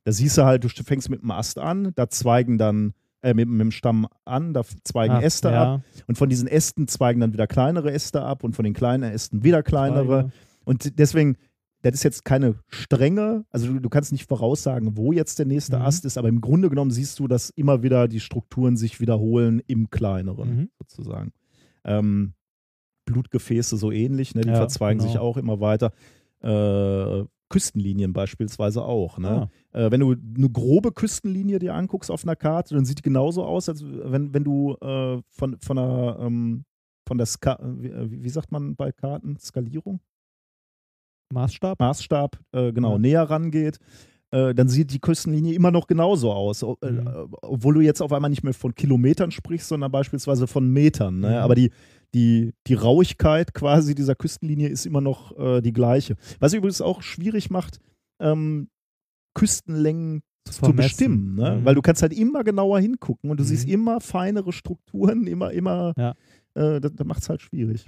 [0.06, 3.48] Da siehst du halt, du fängst mit einem Ast an, da zweigen dann, äh, mit,
[3.50, 7.20] mit dem Stamm an, da zweigen Ah, Äste ja, ab und von diesen Ästen zweigen
[7.20, 10.22] dann wieder kleinere Äste ab und von den kleinen Ästen wieder kleinere.
[10.22, 10.32] Zweige.
[10.64, 11.36] Und deswegen,
[11.82, 15.78] das ist jetzt keine strenge, also du, du kannst nicht voraussagen, wo jetzt der nächste
[15.78, 15.84] Mhm.
[15.84, 19.62] Ast ist, aber im Grunde genommen siehst du, dass immer wieder die Strukturen sich wiederholen
[19.68, 20.70] im kleineren, Mhm.
[20.80, 21.32] sozusagen.
[21.84, 22.34] Ähm,
[23.06, 24.42] Blutgefäße so ähnlich, ne?
[24.42, 25.24] die Ja, verzweigen sich genau.
[25.24, 25.92] auch immer weiter.
[26.42, 29.18] Äh, Küstenlinien beispielsweise auch.
[29.18, 29.50] Ne?
[29.74, 29.78] Ah.
[29.80, 33.44] Äh, wenn du eine grobe Küstenlinie dir anguckst auf einer Karte, dann sieht die genauso
[33.44, 36.64] aus, als wenn, wenn du äh, von, von einer, ähm,
[37.08, 39.38] von der Ska wie, äh, wie sagt man bei Karten?
[39.40, 40.00] Skalierung?
[41.34, 41.80] Maßstab?
[41.80, 42.98] Maßstab, äh, genau, Ja.
[43.00, 43.78] näher rangeht,
[44.32, 46.62] äh, dann sieht die Küstenlinie immer noch genauso aus.
[46.64, 47.30] Äh, Mhm.
[47.42, 51.20] obwohl du jetzt auf einmal nicht mehr von Kilometern sprichst, sondern beispielsweise von Metern.
[51.20, 51.30] Ne?
[51.30, 51.36] Mhm.
[51.36, 51.72] Aber die,
[52.16, 56.16] die, die Rauigkeit quasi dieser Küstenlinie ist immer noch äh, die gleiche.
[56.40, 57.80] Was übrigens auch schwierig macht,
[58.20, 58.70] ähm,
[59.36, 60.76] Küstenlängen zu vermessen.
[60.88, 61.58] bestimmen, ne?
[61.60, 61.66] Mhm.
[61.66, 63.48] weil du kannst halt immer genauer hingucken und du Mhm.
[63.48, 66.12] siehst immer feinere Strukturen, immer, immer, Ja.
[66.56, 67.88] äh, das, das macht es halt schwierig.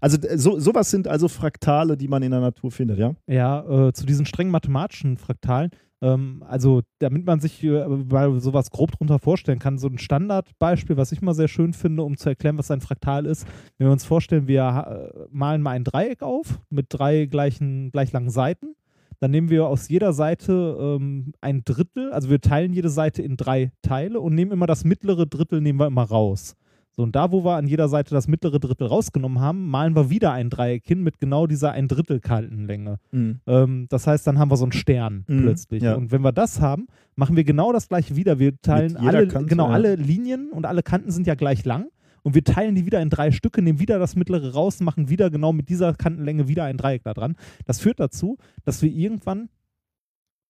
[0.00, 3.14] Also so, sowas sind also Fraktale, die man in der Natur findet, ja?
[3.26, 5.70] Ja, äh, zu diesen strengen mathematischen Fraktalen.
[6.02, 10.96] Ähm, also, damit man sich äh, mal sowas grob drunter vorstellen kann, so ein Standardbeispiel,
[10.96, 13.46] was ich mal sehr schön finde, um zu erklären, was ein Fraktal ist.
[13.78, 18.12] Wenn wir uns vorstellen, wir äh, malen mal ein Dreieck auf mit drei gleichen, gleich
[18.12, 18.74] langen Seiten.
[19.20, 23.38] Dann nehmen wir aus jeder Seite ähm, ein Drittel, also wir teilen jede Seite in
[23.38, 26.54] drei Teile und nehmen immer das mittlere Drittel, nehmen wir immer raus.
[26.96, 30.08] So, und da, wo wir an jeder Seite das mittlere Drittel rausgenommen haben, malen wir
[30.08, 32.98] wieder ein Dreieck hin mit genau dieser ein Drittel Kantenlänge.
[33.46, 35.82] Ähm, das heißt, dann haben wir so einen Stern Mhm, plötzlich.
[35.82, 35.94] ja.
[35.94, 38.38] Und wenn wir das haben, machen wir genau das gleiche wieder.
[38.38, 39.74] Wir teilen alle, Kante, genau, ja.
[39.74, 41.88] alle Linien und alle Kanten sind ja gleich lang.
[42.22, 45.30] Und wir teilen die wieder in drei Stücke, nehmen wieder das mittlere raus, machen wieder
[45.30, 47.36] genau mit dieser Kantenlänge wieder ein Dreieck da dran.
[47.66, 49.48] Das führt dazu, dass wir irgendwann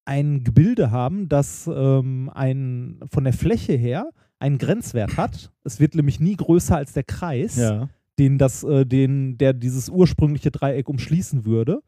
[0.07, 5.53] ein Gebilde haben, das ähm, ein, von der Fläche her einen Grenzwert hat.
[5.65, 7.89] Es wird nämlich nie größer als der Kreis Ja.
[8.19, 11.83] den das, äh, den, der dieses ursprüngliche Dreieck umschließen würde.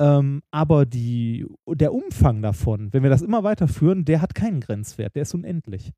[0.00, 5.14] Ähm, aber die, der Umfang davon, wenn wir das immer weiterführen, der hat keinen Grenzwert,
[5.14, 5.92] der ist unendlich.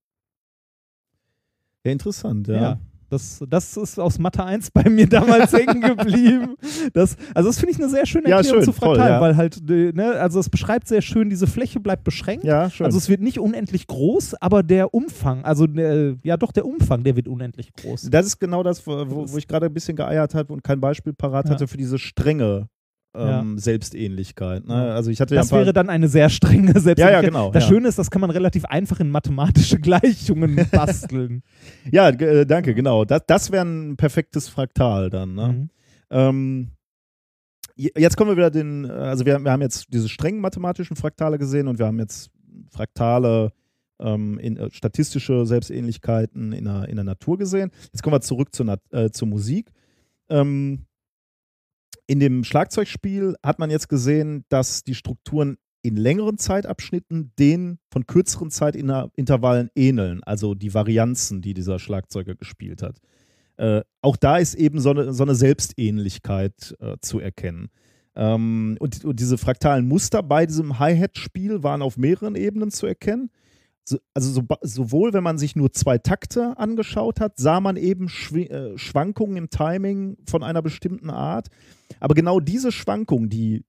[1.85, 2.55] Ja, interessant, ja.
[2.61, 2.81] Ja.
[3.09, 6.57] Das, das ist aus Mathe 1 bei mir damals hängen geblieben.
[6.93, 9.21] Das, also das finde ich eine sehr schöne Ja, Erklärung schön, zu Fraktalen, voll, ja.
[9.21, 12.45] weil halt, äh, ne, also es beschreibt sehr schön, diese Fläche bleibt beschränkt.
[12.45, 12.85] Ja, schön.
[12.87, 17.05] Also es wird nicht unendlich groß, aber der Umfang, also der, ja doch der Umfang,
[17.05, 18.09] der wird unendlich groß.
[18.11, 21.13] das ist genau das, wo, wo ich gerade ein bisschen geeiert habe und kein Beispiel
[21.13, 21.53] parat Ja.
[21.55, 22.69] hatte für diese strenge
[23.17, 24.67] ähm, Selbstähnlichkeit.
[24.67, 24.75] Ne?
[24.93, 26.99] Also ich hatte ja Das paar- wäre dann eine sehr strenge Selbstähnlichkeit.
[26.99, 27.69] Ja, ja, genau, Das ja.
[27.71, 31.43] Schöne ist, das kann man relativ einfach in mathematische Gleichungen basteln.
[31.91, 33.05] Ja, äh, danke, genau.
[33.05, 35.35] Das, das wäre ein perfektes Fraktal dann.
[35.35, 35.49] Ne?
[35.49, 35.71] Mhm.
[36.11, 36.69] Ähm,
[37.77, 41.39] jetzt kommen wir wieder den, äh, also wir, wir haben jetzt diese strengen mathematischen Fraktale
[41.39, 42.31] gesehen und wir haben jetzt
[42.71, 43.53] Fraktale,
[43.99, 47.71] ähm, in, äh, statistische Selbstähnlichkeiten in der, in der Natur gesehen.
[47.93, 49.71] Jetzt kommen wir zurück zur, äh, zur Musik.
[50.29, 50.85] Ähm,
[52.07, 58.07] in dem Schlagzeugspiel hat man jetzt gesehen, dass die Strukturen in längeren Zeitabschnitten den von
[58.07, 62.99] kürzeren Zeitintervallen ähneln, also die Varianzen, die dieser Schlagzeuger gespielt hat.
[63.57, 67.69] Äh, auch da ist eben so eine, so eine Selbstähnlichkeit äh, zu erkennen.
[68.17, 73.31] Ähm, und, und diese fraktalen Muster bei diesem Hi-Hat-Spiel waren auf mehreren Ebenen zu erkennen.
[73.89, 78.09] So, also so, sowohl, wenn man sich nur zwei Takte angeschaut hat, sah man eben
[78.09, 81.49] Schwi äh, Schwankungen im Timing von einer bestimmten Art.
[82.01, 83.65] Aber genau diese Schwankungen, die,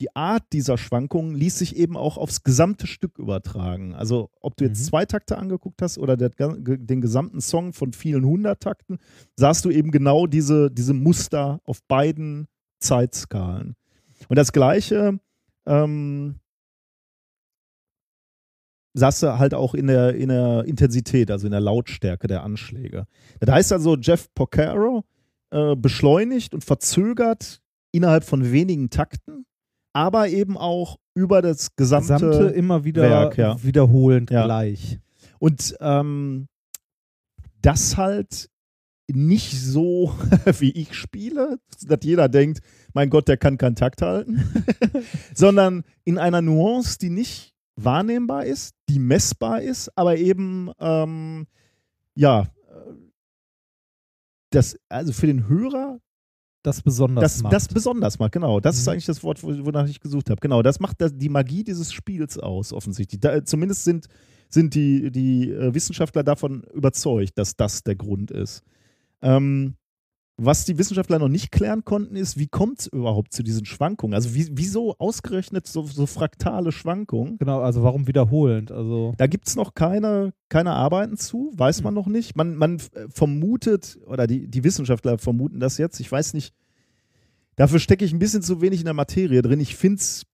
[0.00, 3.94] die Art dieser Schwankungen ließ sich eben auch aufs gesamte Stück übertragen.
[3.94, 4.84] Also ob du jetzt Mhm.
[4.86, 8.98] zwei Takte angeguckt hast oder der, den gesamten Song von vielen hundert Takten,
[9.36, 12.48] sahst du eben genau diese, diese Muster auf beiden
[12.80, 13.76] Zeitskalen.
[14.28, 15.20] Und das gleiche
[15.64, 16.40] ähm,
[18.94, 23.06] sahst du halt auch in der, in der Intensität, also in der Lautstärke der Anschläge.
[23.40, 25.04] Das heißt also, Jeff Porcaro
[25.50, 27.60] äh, beschleunigt und verzögert
[27.92, 29.46] innerhalb von wenigen Takten,
[29.92, 33.62] aber eben auch über das gesamte, Gesamte immer wieder Werk, ja.
[33.62, 34.44] wiederholend Ja.
[34.44, 34.98] gleich.
[35.38, 36.48] und ähm,
[37.62, 38.48] das halt
[39.08, 40.14] nicht so,
[40.58, 42.60] wie ich spiele, dass jeder denkt,
[42.94, 44.42] mein Gott, der kann keinen Takt halten,
[45.34, 51.46] sondern in einer Nuance, die nicht wahrnehmbar ist, die messbar ist, aber eben, ähm,
[52.14, 52.92] ja, äh,
[54.50, 55.98] das, also für den Hörer
[56.62, 57.52] Das besonders das, macht.
[57.52, 58.60] das besonders macht, genau.
[58.60, 58.92] Das ist Mhm.
[58.92, 60.40] eigentlich das Wort, wo- wonach ich gesucht habe.
[60.40, 63.20] Genau, das macht die Magie dieses Spiels aus, offensichtlich.
[63.20, 64.06] Da, zumindest sind,
[64.48, 68.62] sind die, die äh, Wissenschaftler davon überzeugt, dass das der Grund ist.
[69.20, 69.74] Ähm,
[70.36, 74.14] was die Wissenschaftler noch nicht klären konnten, ist, wie kommt es überhaupt zu diesen Schwankungen?
[74.14, 77.38] Also wie, wieso ausgerechnet so, so fraktale Schwankungen?
[77.38, 78.72] genau, also warum wiederholend?
[78.72, 82.34] Also Da gibt es noch keine, keine Arbeiten zu, weiß man noch nicht.
[82.34, 86.52] Man, man äh, vermutet, oder die, die Wissenschaftler vermuten das jetzt, ich weiß nicht,
[87.54, 89.60] dafür stecke ich ein bisschen zu wenig in der Materie drin.
[89.60, 90.26] Ich finde es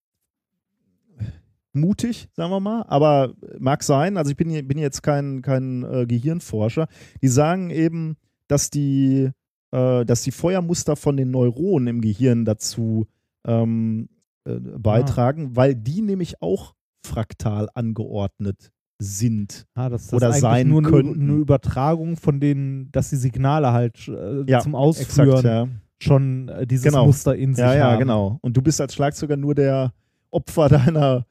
[1.73, 6.07] mutig, sagen wir mal, aber mag sein, also ich bin, bin jetzt kein, kein äh,
[6.07, 6.89] Gehirnforscher,
[7.23, 8.17] die sagen eben,
[8.49, 9.31] dass die,
[9.73, 13.07] äh, dass die Feuermuster von den Neuronen im Gehirn dazu
[13.47, 14.09] ähm,
[14.45, 16.75] äh, beitragen, weil die nämlich auch
[17.07, 18.71] fraktal angeordnet
[19.03, 19.66] sind.
[19.75, 21.23] ah, das, das Oder sein nur eine, könnten.
[21.23, 25.68] eine Übertragung von denen, dass die Signale halt äh, Ja, zum Ausführen Exakt, ja.
[26.03, 27.07] schon äh, dieses Genau.
[27.07, 28.01] Muster in sich Ja, ja, haben.
[28.01, 28.39] genau.
[28.43, 29.95] Und du bist als Schlagzeuger nur der
[30.31, 31.25] Opfer deiner,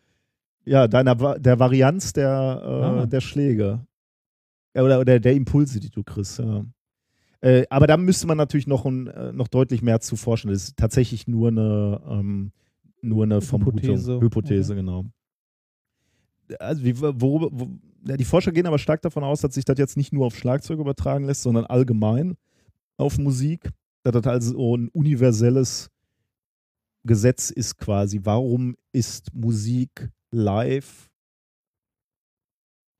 [0.66, 2.68] ja, deiner, der Varianz der, äh,
[3.02, 3.06] Ah.
[3.06, 3.86] der Schläge.
[4.76, 6.64] Ja, Oder, oder der Impulse, die du kriegst, ja.
[7.42, 10.50] Äh, aber da müsste man natürlich noch, ein, äh, noch deutlich mehr zu forschen.
[10.52, 12.52] Das ist tatsächlich nur eine, ähm,
[13.02, 13.82] nur eine Vermutung.
[13.82, 14.20] Hypothese.
[14.20, 15.06] Hypothese, genau.
[16.60, 17.70] Also, wie, worüber, wo,
[18.06, 20.36] ja, die Forscher gehen aber stark davon aus, dass sich das jetzt nicht nur auf
[20.36, 22.36] Schlagzeug übertragen lässt, sondern allgemein
[22.98, 23.70] auf Musik.
[24.04, 25.90] Dass das also ein universelles
[27.04, 28.22] Gesetz ist quasi.
[28.24, 31.09] Warum ist Musik live?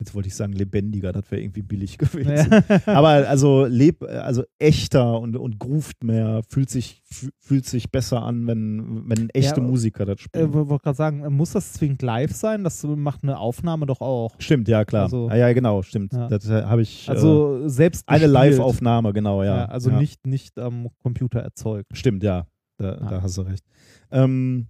[0.02, 2.50] Jetzt wollte ich sagen lebendiger, das wäre irgendwie billig gewesen.
[2.52, 2.64] Ja.
[2.86, 8.24] Aber also leb, also echter und, und groovt mehr, fühlt sich, fü- fühlt sich besser
[8.24, 10.54] an, wenn, wenn echte Ja, Musiker das äh, spielen.
[10.54, 12.64] wollte gerade sagen, äh, muss das zwingend live sein?
[12.64, 14.34] Das macht eine Aufnahme doch auch.
[14.40, 15.04] stimmt, ja klar.
[15.04, 16.14] also- ah, ja, genau, stimmt.
[16.14, 16.30] Ja.
[16.30, 17.10] Das äh, habe ich.
[17.10, 18.26] äh, Also selbst eine.
[18.28, 19.66] Live-Aufnahme, genau, ja.
[19.66, 21.88] Also nicht, nicht am Computer erzeugt.
[21.98, 22.48] Stimmt, ja.
[22.78, 23.10] Da, Ja.
[23.10, 23.66] da hast du recht.
[24.12, 24.68] Ähm,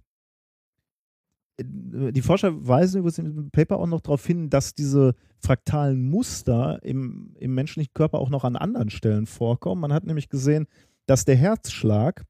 [1.64, 7.34] die Forscher weisen übrigens im Paper auch noch darauf hin, dass diese fraktalen Muster im,
[7.38, 9.80] im menschlichen Körper auch noch an anderen Stellen vorkommen.
[9.80, 10.66] Man hat nämlich gesehen,
[11.06, 12.24] dass der Herzschlag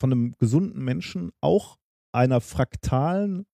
[0.00, 1.76] von einem gesunden Menschen auch
[2.12, 3.46] einer fraktalen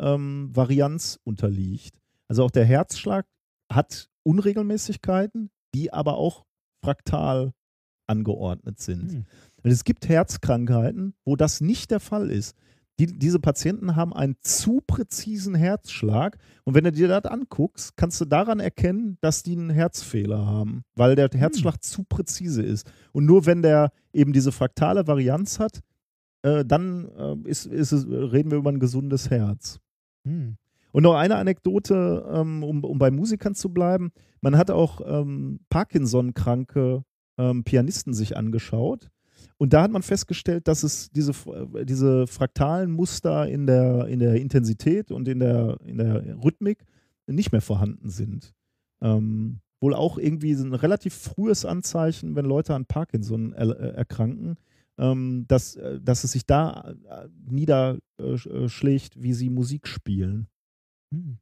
[0.00, 1.98] ähm, Varianz unterliegt.
[2.28, 3.26] Also auch der Herzschlag
[3.70, 6.44] hat Unregelmäßigkeiten, die aber auch
[6.84, 7.52] fraktal
[8.06, 9.12] angeordnet sind.
[9.12, 9.24] Hm.
[9.62, 12.56] Und es gibt Herzkrankheiten, wo das nicht der Fall ist.
[13.00, 16.36] Die, diese Patienten haben einen zu präzisen Herzschlag.
[16.64, 20.84] Und wenn du dir das anguckst, kannst du daran erkennen, dass die einen Herzfehler haben,
[20.94, 22.90] weil der Herzschlag zu präzise ist.
[23.12, 25.80] Und nur wenn der eben diese fraktale Varianz hat,
[26.42, 29.80] äh, dann äh, ist, ist es, reden wir über ein gesundes Herz.
[30.24, 30.56] Hm.
[30.92, 34.12] Und noch eine Anekdote, ähm, um, um bei Musikern zu bleiben.
[34.42, 37.04] Man hat auch ähm, Parkinson-kranke
[37.38, 39.08] ähm, Pianisten sich angeschaut.
[39.62, 44.18] Und da hat man festgestellt, dass es diese, äh, diese fraktalen Muster in der, in
[44.18, 46.84] der Intensität und in der, in der Rhythmik
[47.28, 48.54] nicht mehr vorhanden sind.
[49.00, 54.56] Ähm, wohl auch irgendwie ein relativ frühes Anzeichen, wenn Leute an Parkinson er, äh, erkranken,
[54.98, 56.96] ähm, dass, äh, dass es sich da
[57.48, 60.48] niederschlägt, wie sie Musik spielen.
[61.14, 61.38] Hm.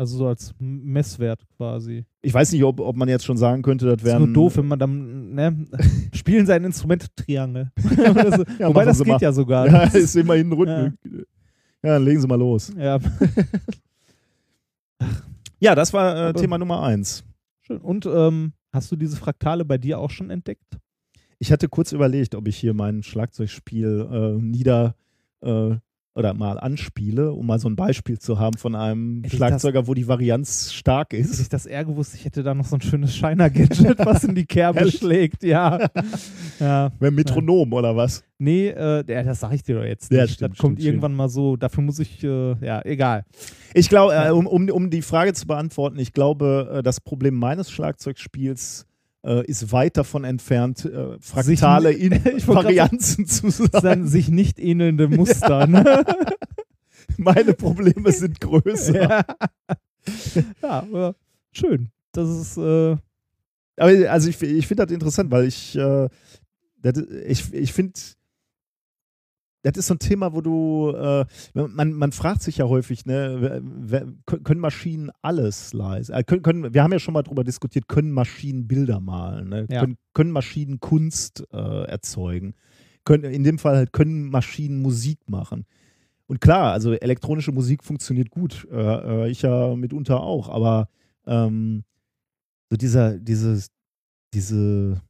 [0.00, 2.06] Also so als Messwert quasi.
[2.22, 4.56] Ich weiß nicht, ob, ob man jetzt schon sagen könnte, das Ist wäre nur doof,
[4.56, 5.66] wenn man dann, ne,
[6.14, 7.70] spielen sein Instrument Triangel.
[7.78, 8.44] So.
[8.58, 9.20] Ja, Wobei das geht mal.
[9.20, 9.66] ja sogar.
[9.66, 10.94] Ja, ist immerhin Rhythmik.
[11.04, 11.20] Ja.
[11.82, 12.72] dann legen Sie mal los.
[12.78, 12.98] ja.
[15.58, 17.22] Ja, das war äh, Thema Nummer eins.
[17.60, 17.76] Schön.
[17.76, 20.78] Und ähm, hast du diese Fraktale bei dir auch schon entdeckt?
[21.38, 24.94] Ich hatte kurz überlegt, ob ich hier mein Schlagzeugspiel äh, nieder
[25.42, 25.76] äh,
[26.14, 29.94] oder mal anspiele, um mal so ein Beispiel zu haben von einem Hätte Schlagzeuger, wo
[29.94, 31.40] die Varianz stark Hätte ist.
[31.40, 34.44] ich das eher gewusst, ich hätte da noch so ein schönes Shiner-Gadget, was in die
[34.46, 35.88] Kerbe schlägt, ja.
[36.60, 36.90] ja.
[36.98, 38.24] Wer Metronom oder was?
[38.38, 40.18] Nee, äh, ja, das sage ich dir doch jetzt nicht.
[40.18, 43.24] Ja, stimmt, das kommt stimmt, irgendwann mal so, dafür muss ich, äh, ja, egal.
[43.74, 47.34] Ich glaube, äh, um, um, um die Frage zu beantworten, ich glaube, äh, das Problem
[47.34, 48.86] meines Schlagzeugspiels
[49.24, 54.06] äh, ist weit davon entfernt, äh, fraktale Sich- Varianzen zu sein.
[54.06, 56.04] sich nicht ähnelnde Muster, ne?
[57.16, 58.94] Meine Probleme sind größer.
[58.94, 59.24] ja.
[60.62, 61.14] ja, aber
[61.52, 61.90] schön.
[62.12, 62.96] Das ist, äh,
[63.76, 66.08] Aber also ich, ich finde das interessant, weil ich, äh,
[66.82, 67.92] das, ich, ich finde,
[69.62, 71.24] das ist so ein Thema, wo du, äh,
[71.54, 76.14] man, man fragt sich ja häufig, ne, wer, können Maschinen alles leisten?
[76.14, 79.48] Äh, können, können, wir haben ja schon mal drüber diskutiert, können Maschinen Bilder malen?
[79.48, 79.66] Ne?
[79.70, 79.80] Ja.
[79.80, 82.54] Können, können Maschinen Kunst äh, erzeugen?
[83.04, 85.66] Können, in dem Fall halt können Maschinen Musik machen.
[86.26, 88.66] Und klar, also elektronische Musik funktioniert gut.
[88.70, 88.76] Äh,
[89.24, 90.88] äh, ich ja mitunter auch, aber
[91.26, 91.84] ähm,
[92.70, 93.70] so dieser, dieses,
[94.32, 95.02] diese,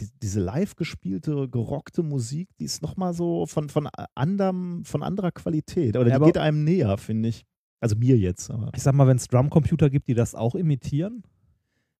[0.00, 5.30] die, diese live gespielte, gerockte Musik, die ist nochmal so von, von, anderem, von anderer
[5.30, 5.96] Qualität.
[5.96, 7.44] Oder Ja, die geht einem näher, finde ich.
[7.80, 8.50] Also mir jetzt.
[8.50, 8.70] Aber.
[8.74, 11.22] ich sag mal, wenn es Drumcomputer gibt, die das auch imitieren.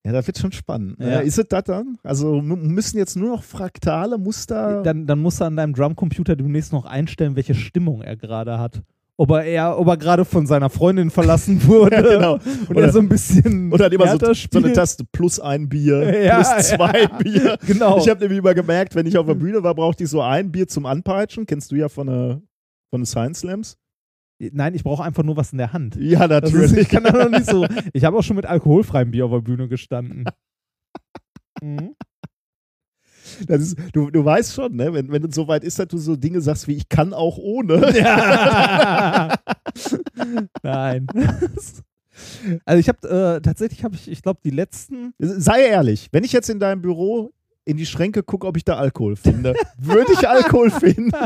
[0.05, 0.98] Ja, das wird schon spannend.
[0.98, 1.20] Ja.
[1.20, 1.98] Äh, ist es das dann?
[2.02, 4.82] Also müssen jetzt nur noch fraktale Muster.
[4.82, 8.82] Dann, dann musst du an deinem Drumcomputer demnächst noch einstellen, welche Stimmung er gerade hat.
[9.21, 12.33] Ob er, eher, ob er gerade von seiner Freundin verlassen wurde Ja, genau.
[12.69, 15.69] und Oder- er so ein bisschen Oder hat immer so, so eine Taste plus ein
[15.69, 17.09] Bier, Ja, plus zwei ja.
[17.19, 17.59] Bier.
[17.67, 17.99] Genau.
[17.99, 20.51] Ich habe nämlich immer gemerkt, wenn ich auf der Bühne war, brauchte ich so ein
[20.51, 21.45] Bier zum Anpeitschen.
[21.45, 22.41] Kennst du ja von der
[22.91, 23.77] von den Science Slams.
[24.41, 25.97] Nein, ich brauche einfach nur was in der Hand.
[25.97, 26.79] Ja, Das ist, natürlich.
[26.85, 27.67] ich kann da noch nicht so.
[27.93, 30.25] Ich habe auch schon mit alkoholfreiem Bier auf der Bühne gestanden.
[31.61, 31.95] Mhm.
[33.47, 34.93] Das ist, du, du weißt schon, ne?
[34.93, 37.39] wenn, wenn es so weit ist, dass du so Dinge sagst wie ich kann auch
[37.39, 37.97] ohne.
[37.97, 39.35] Ja.
[40.62, 41.07] Nein.
[42.65, 45.15] Also ich habe äh, tatsächlich habe ich, ich glaube, die letzten.
[45.19, 47.32] Sei ehrlich, wenn ich jetzt in deinem Büro
[47.65, 51.12] in die Schränke gucke, ob ich da Alkohol finde, würde ich Alkohol finden?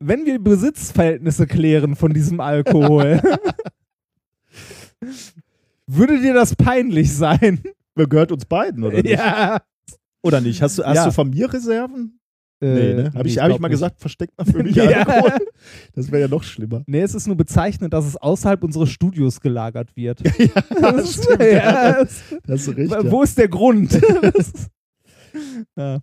[0.00, 3.20] Wenn wir Besitzverhältnisse klären von diesem Alkohol,
[5.86, 7.60] würde dir das peinlich sein?
[8.06, 9.08] Gehört uns beiden, oder nicht?
[9.18, 9.60] Ja.
[10.22, 10.60] Oder nicht?
[10.62, 11.04] Hast du, hast Ja.
[11.06, 12.18] du von mir Reserven?
[12.60, 13.12] Nee, Äh, ne?
[13.14, 13.74] Habe ich, nee, hab ich mal nicht.
[13.76, 14.84] gesagt, versteckt mal für mich Ja.
[15.06, 15.46] Alkohol?
[15.94, 16.82] Das wäre ja noch schlimmer.
[16.86, 20.20] Nee, es ist nur bezeichnend, dass es außerhalb unseres Studios gelagert wird.
[20.38, 20.62] ja,
[20.92, 21.40] das stimmt.
[21.42, 23.10] Ja, das, das ist richtig.
[23.12, 23.96] Wo ist der Grund?
[25.76, 26.00] Ja.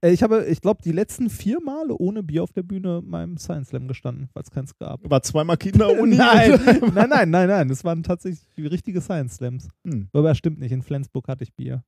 [0.00, 3.36] Äh, Ich habe, ich glaube, die letzten vier Male ohne Bier auf der Bühne beim
[3.36, 5.08] Science Slam gestanden, weil es keins gab.
[5.08, 6.16] War zweimal Kinderuni.
[6.20, 6.60] Nein,
[6.94, 7.68] nein, nein, nein, nein.
[7.68, 9.68] Das waren tatsächlich richtige Science Slams.
[9.86, 10.08] Hm.
[10.12, 10.72] Aber stimmt nicht.
[10.72, 11.82] In Flensburg hatte ich Bier.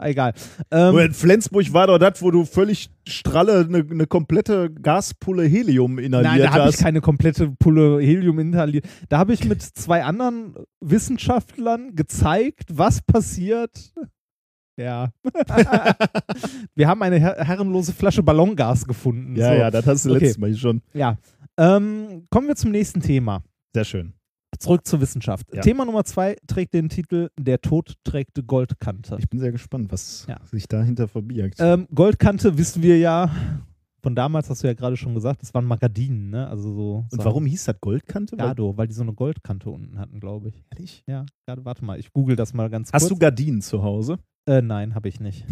[0.00, 0.32] Egal.
[0.70, 5.42] Ähm, Nur in Flensburg war doch das, wo du völlig stralle eine ne komplette Gaspulle
[5.44, 6.82] Helium inhaliert Nein, da habe ich hast.
[6.82, 8.86] keine komplette Pulle Helium inhaliert.
[9.08, 13.92] Da habe ich mit zwei anderen Wissenschaftlern gezeigt, was passiert.
[14.78, 15.10] Ja.
[16.74, 19.36] Wir haben eine her herrenlose Flasche Ballongas gefunden.
[19.36, 19.54] ja, so.
[19.58, 20.20] ja, das hast du Okay.
[20.20, 20.80] letztes Mal schon.
[20.94, 21.18] Ja.
[21.56, 23.42] Ähm, kommen wir zum nächsten Thema.
[23.74, 24.12] Sehr schön.
[24.58, 25.46] Zurück zur Wissenschaft.
[25.52, 25.60] Ja.
[25.60, 29.16] Thema Nummer zwei trägt den Titel Der Tod trägt Goldkante.
[29.18, 30.38] Ich bin sehr gespannt, was Ja.
[30.44, 31.58] sich dahinter verbirgt.
[31.60, 33.30] Ähm, Goldkante wissen wir ja,
[34.00, 36.48] von damals hast du ja gerade schon gesagt, das waren Magadinen, ne?
[36.48, 37.06] Also so.
[37.10, 38.36] Und warum hieß das Goldkante?
[38.36, 40.64] Gado, weil die so eine Goldkante unten hatten, glaube ich.
[40.70, 41.02] Ehrlich?
[41.06, 43.20] Ja, Gado, warte mal, ich google das mal ganz Hast du kurz.
[43.20, 44.18] Gardinen zu Hause?
[44.46, 45.44] Äh, nein, habe ich nicht.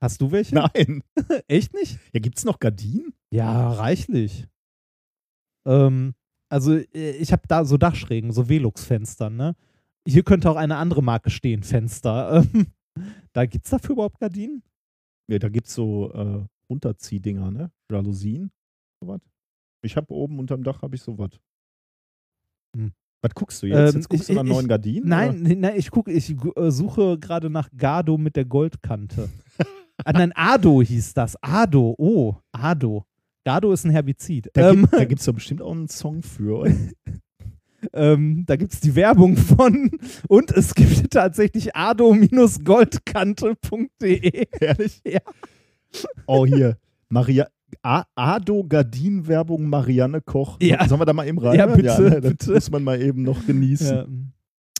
[0.00, 0.54] Hast du welche?
[0.54, 1.02] Nein.
[1.48, 1.98] Echt nicht?
[2.12, 3.12] Ja, gibt's noch Gardinen?
[3.30, 4.48] Ja, reichlich.
[5.66, 6.14] Ähm,
[6.48, 9.54] also äh, ich habe da so Dachschrägen, so Velux-Fenster, ne?
[10.06, 12.44] Hier könnte auch eine andere Marke stehen, Fenster.
[12.54, 12.66] Ähm,
[13.32, 14.62] da gibt's dafür überhaupt Gardinen?
[15.30, 17.70] Ja, da gibt's so äh, Unterziehdinger, ne?
[17.90, 18.50] Jalousien.
[19.00, 19.20] Sowas.
[19.82, 21.30] Ich habe oben unterm Dach habe ich sowas.
[23.24, 23.94] Was guckst du jetzt?
[23.94, 25.08] Ähm, jetzt guckst ich- du nach ich- neuen Gardinen?
[25.08, 29.28] Nein, nee, nein, ich gucke, ich äh, suche gerade nach Gardo mit der Goldkante.
[30.04, 31.36] ah, nein, Ado hieß das.
[31.42, 33.04] Ado, oh, Ado.
[33.44, 34.48] Gardo ist ein Herbizid.
[34.54, 36.60] Da, ähm, gibt, gibt's doch bestimmt auch einen Song für.
[36.60, 36.72] oder?
[37.92, 39.90] ähm, da gibt es die Werbung von
[40.28, 44.46] und es gibt tatsächlich ado-goldkante.de.
[44.60, 45.00] Ehrlich?
[45.04, 45.20] Ja.
[46.26, 46.76] Oh, hier.
[47.08, 47.48] Maria.
[47.82, 50.58] A Ado Gardinen-Werbung Marianne Koch.
[50.60, 50.86] Ja.
[50.86, 51.58] Sollen wir da mal eben rein?
[51.58, 52.52] Ja, bitte, ne, das bitte.
[52.52, 53.96] muss man mal eben noch genießen.
[53.96, 54.06] Ja.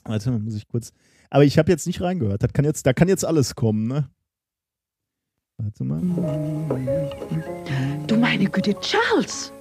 [0.05, 0.91] Warte mal, muss ich kurz.
[1.29, 2.43] Aber ich habe jetzt nicht reingehört.
[2.43, 4.09] Das kann jetzt, da kann jetzt alles kommen, ne?
[5.57, 6.01] Warte mal.
[8.07, 9.51] Du meine Güte, Charles!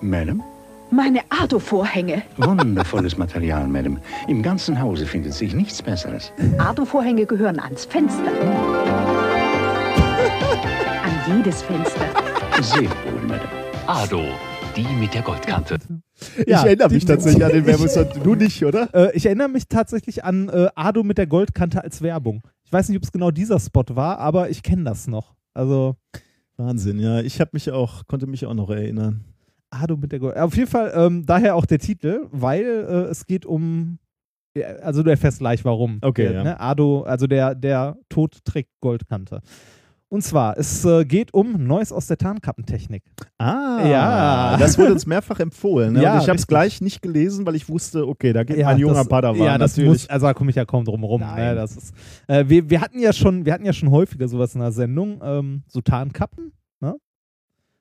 [0.00, 0.42] Madam?
[0.90, 2.22] Meine Ado-Vorhänge.
[2.36, 3.98] Wundervolles Material, Madam.
[4.28, 6.32] Im ganzen Hause findet sich nichts Besseres.
[6.58, 8.30] Ado-Vorhänge gehören ans Fenster.
[11.26, 12.06] Jedes Fenster.
[12.60, 13.48] Sehr wohl, Madam.
[13.86, 14.22] Ado,
[14.76, 15.78] die mit der Goldkante.
[16.46, 18.24] Ja, ich erinnere mich tatsächlich an den Werbungsort.
[18.24, 18.88] Du nicht, oder?
[18.94, 22.42] Äh, ich erinnere mich tatsächlich an äh, Ado mit der Goldkante als Werbung.
[22.64, 25.34] Ich weiß nicht, ob es genau dieser Spot war, aber ich kenne das noch.
[25.54, 25.96] Also
[26.58, 27.20] Wahnsinn, ja.
[27.20, 29.24] Ich habe mich auch, konnte mich auch noch erinnern.
[29.70, 30.36] Ado mit der Gold.
[30.36, 33.98] Auf jeden Fall ähm, daher auch der Titel, weil äh, es geht um.
[34.82, 35.98] Also du erfährst gleich warum.
[36.00, 36.44] Okay, Der, ja.
[36.44, 39.40] ne, Ado, also der, der Tod trägt Goldkante.
[40.14, 43.02] Und zwar, es äh, geht um Neues aus der Tarnkappentechnik.
[43.36, 44.56] Ah, Ja.
[44.58, 45.94] Das wurde uns mehrfach empfohlen.
[45.94, 46.02] Ne?
[46.04, 48.94] Ja, ich habe es gleich nicht gelesen, weil ich wusste, okay, da geht mein junger
[48.94, 49.42] das, Padawan.
[49.42, 50.02] Ja, das natürlich.
[50.02, 51.20] muss, also da komme ich ja kaum drum rum.
[51.20, 51.94] Ne, das ist,
[52.28, 55.20] äh, wir, wir hatten ja schon, wir hatten ja schon häufiger sowas in der Sendung,
[55.20, 56.94] ähm, so Tarnkappen, ne?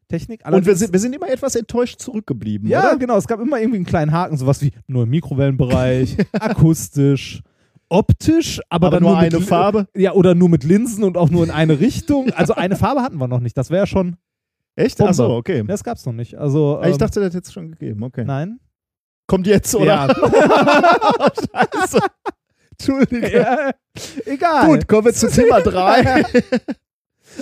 [0.07, 0.41] Technik.
[0.51, 2.97] Und wir sind, wir sind immer etwas enttäuscht zurückgeblieben, Ja, oder?
[2.97, 3.15] genau.
[3.17, 7.43] Es gab immer irgendwie einen kleinen Haken, sowas wie nur im Mikrowellenbereich, akustisch,
[7.93, 9.87] optisch, aber, Aber dann nur mit eine Li- Farbe?
[9.95, 12.29] Ja, oder nur mit Linsen und auch nur in eine Richtung.
[12.35, 13.55] Also eine Farbe hatten wir noch nicht.
[13.57, 14.17] Das wäre schon.
[14.75, 14.97] Echt?
[14.97, 15.11] Bombe.
[15.11, 15.63] Achso, okay.
[15.67, 16.35] Das gab's noch nicht.
[16.35, 18.03] Also ich ähm, dachte, das hätte es schon gegeben.
[18.03, 18.23] Okay.
[18.25, 18.59] nein.
[19.27, 19.85] Kommt jetzt, oder?
[19.85, 20.07] Ja.
[21.79, 21.99] Scheiße.
[22.71, 23.31] Entschuldige.
[23.31, 23.71] ja,
[24.25, 24.65] egal.
[24.67, 26.23] Gut, kommen wir zu Thema 3.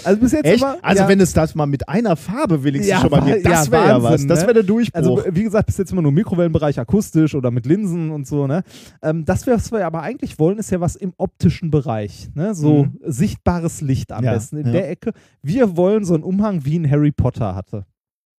[0.03, 0.61] Also bis jetzt Echt?
[0.61, 0.77] immer.
[0.81, 3.67] Also ja, wenn es das mal mit einer Farbe wenigstens Ja, schon mal geht, das
[3.67, 4.25] ja, wäre ja was.
[4.27, 4.45] Das ne?
[4.47, 4.97] wäre der Durchbruch.
[4.97, 8.63] Also, wie gesagt, bis jetzt immer nur Mikrowellenbereich akustisch oder mit Linsen und so, ne?
[9.01, 12.55] Ähm, das, was wir aber eigentlich wollen, ist ja was im optischen Bereich, ne?
[12.55, 12.99] So Mhm.
[13.05, 15.11] sichtbares Licht am besten in der Ecke.
[15.41, 17.85] Wir wollen so einen Umhang, wie ein Harry Potter hatte.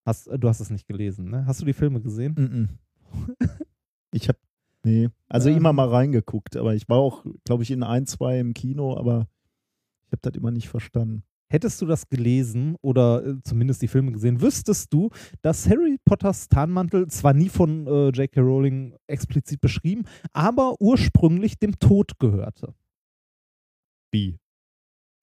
[0.04, 1.44] Hast, du hast es nicht gelesen, ne?
[1.46, 2.34] Hast du die Filme gesehen?
[2.36, 2.68] Mhm.
[4.12, 4.38] ich habe
[4.84, 5.56] nee, also Ja.
[5.56, 9.28] immer mal reingeguckt, aber ich war auch, glaube ich, in ein, zwei im Kino, aber
[10.06, 11.22] ich habe das immer nicht verstanden.
[11.52, 15.10] Hättest du das gelesen oder äh, zumindest die Filme gesehen, wüsstest du,
[15.42, 18.40] dass Harry Potters Tarnmantel zwar nie von äh, J.K.
[18.40, 22.72] Rowling explizit beschrieben, aber ursprünglich dem Tod gehörte.
[24.12, 24.38] Wie?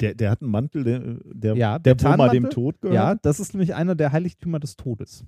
[0.02, 2.96] Der, der hat einen Mantel, der, der, Ja, der, der Tarnmantel- dem Tod gehört.
[2.96, 5.26] Ja, das ist nämlich einer der Heiligtümer des Todes.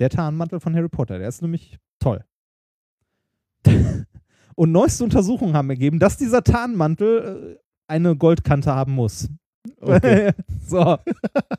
[0.00, 2.24] Der Tarnmantel von Harry Potter, der ist nämlich toll.
[4.56, 9.28] Und neueste Untersuchungen haben ergeben, dass dieser Tarnmantel äh, eine Goldkante haben muss.
[9.80, 10.32] Okay.
[10.66, 10.98] so,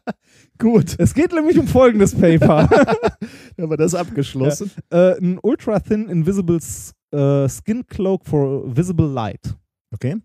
[0.57, 2.69] Gut, es geht nämlich um folgendes Paper.
[3.59, 4.71] haben wir das abgeschlossen.
[4.89, 6.59] äh, ein Ultra Thin Invisible
[7.11, 9.55] äh, Skin Cloak for Visible Light.
[9.93, 10.15] Okay.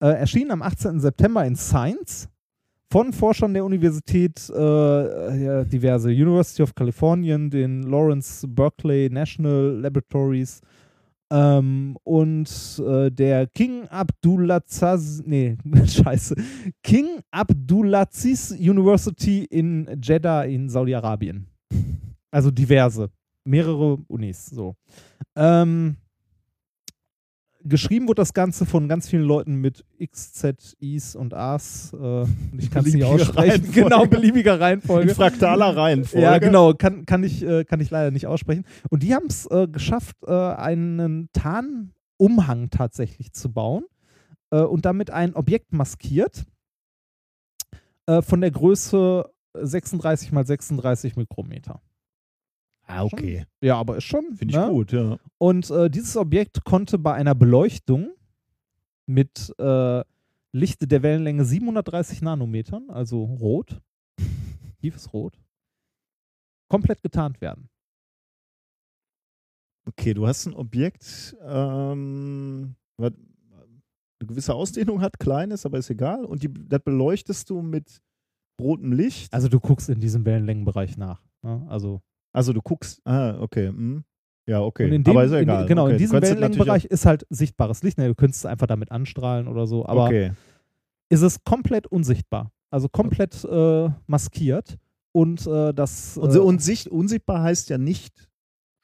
[0.00, 1.00] Äh, erschien am 18.
[1.00, 2.28] September in Science
[2.90, 10.60] von Forschern der Universität, äh, ja, diverse University of California, den Lawrence Berkeley National Laboratories
[11.32, 15.56] ähm, und äh, der King Abdulaziz, nee,
[15.86, 16.36] scheiße,
[16.82, 21.46] King Abdulaziz University in Jeddah in Saudi-Arabien.
[22.30, 23.08] Also diverse,
[23.44, 24.76] mehrere Unis, so.
[25.34, 25.96] Ähm,
[27.64, 31.92] geschrieben wurde das Ganze von ganz vielen Leuten mit X, Z, Is und As.
[31.92, 33.36] Äh, und ich kann es nicht aussprechen.
[33.36, 33.82] Reihenfolge.
[33.82, 35.14] Genau, beliebiger In Reihenfolge.
[35.14, 36.24] fraktaler Reihenfolge.
[36.24, 38.64] Ja, genau, kann, kann, ich, äh, kann ich leider nicht aussprechen.
[38.90, 43.84] Und die haben es äh, geschafft, äh, einen Tarnumhang tatsächlich zu bauen
[44.50, 46.44] äh, und damit ein Objekt maskiert
[48.06, 51.80] äh, von der Größe 36 mal 36 Mikrometer.
[52.86, 53.46] Ah, okay.
[53.60, 54.34] Ja, aber ist schon.
[54.36, 54.68] Finde ich ne?
[54.68, 55.18] gut, ja.
[55.38, 58.10] Und äh, dieses Objekt konnte bei einer Beleuchtung
[59.06, 60.04] mit äh,
[60.52, 63.80] Lichte der Wellenlänge 730 Nanometern, also rot,
[64.80, 65.40] tiefes Rot,
[66.68, 67.68] komplett getarnt werden.
[69.86, 75.90] Okay, du hast ein Objekt, ähm, was eine gewisse Ausdehnung hat, klein ist, aber ist
[75.90, 76.24] egal.
[76.24, 78.00] Und die, das beleuchtest du mit
[78.60, 79.32] rotem Licht.
[79.32, 81.24] Also du guckst in diesem Wellenlängenbereich nach.
[81.42, 81.66] Ne?
[81.68, 82.00] Also
[82.32, 83.68] Also du guckst, ah, okay.
[83.68, 84.04] hm.
[84.46, 84.86] Ja, okay.
[84.86, 85.66] und in dem, aber ist ja in, egal.
[85.66, 85.92] genau, okay.
[85.92, 87.98] in du diesem könntest es natürlich Wellenlängenbereich ist halt sichtbares Licht.
[87.98, 88.08] Ne?
[88.08, 90.32] Du könntest es einfach damit anstrahlen oder so, aber Okay.
[91.10, 92.50] ist es komplett unsichtbar.
[92.70, 94.78] Also komplett äh, maskiert
[95.12, 98.28] und äh, das Und, äh, so- und sicht, unsichtbar heißt ja nicht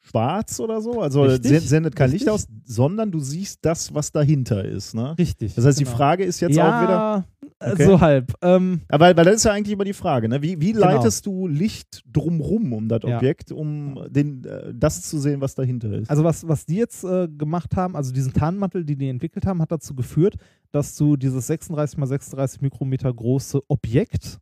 [0.09, 2.27] schwarz oder so, also Richtig, sen- sendet kein richtig.
[2.27, 4.93] Licht aus, sondern du siehst das, was dahinter ist.
[4.95, 5.15] Ne?
[5.17, 5.55] Richtig.
[5.55, 5.95] Das heißt, die genau.
[5.97, 7.25] Frage ist jetzt ja, auch wieder.
[7.61, 7.85] Okay.
[7.85, 8.33] so halb.
[8.41, 10.41] Ähm, Aber weil, das ist ja eigentlich immer die Frage, ne?
[10.41, 10.85] wie, wie Genau.
[10.85, 13.17] leitest du Licht drumrum um das Ja.
[13.17, 16.09] Objekt, um den, äh, das zu sehen, was dahinter ist?
[16.09, 19.61] Also was, was die jetzt äh, gemacht haben, also diesen Tarnmantel, den die entwickelt haben,
[19.61, 20.35] hat dazu geführt,
[20.71, 24.37] dass du dieses 36 mal 36 Mikrometer große Objekt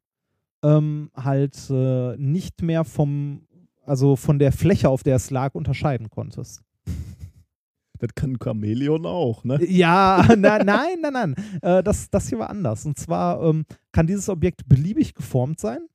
[0.64, 3.42] ähm, halt äh, nicht mehr vom,
[3.88, 6.62] also von der Fläche, auf der es lag, unterscheiden konntest.
[8.00, 9.64] das kann ein Chamäleon auch, ne?
[9.66, 11.36] Ja, na, nein, nein, nein.
[11.62, 12.86] Äh, das, das hier war anders.
[12.86, 15.88] Und zwar ähm, kann dieses Objekt beliebig geformt sein.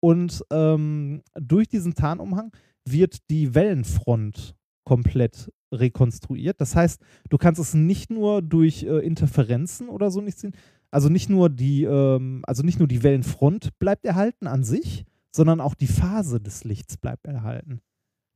[0.00, 2.50] Und ähm, durch diesen Tarnumhang
[2.84, 6.60] wird die Wellenfront komplett rekonstruiert.
[6.60, 10.54] Das heißt, du kannst es nicht nur durch äh, Interferenzen oder so nicht sehen.
[10.90, 15.60] Also nicht nur die, ähm, also nicht nur die Wellenfront bleibt erhalten an sich, sondern
[15.60, 17.80] auch die Phase des Lichts bleibt erhalten.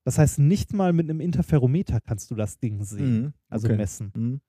[0.05, 3.77] Das heißt, nicht mal mit einem Interferometer kannst du das Ding sehen, Mhm, also okay.
[3.77, 4.13] messen.
[4.15, 4.41] Mhm.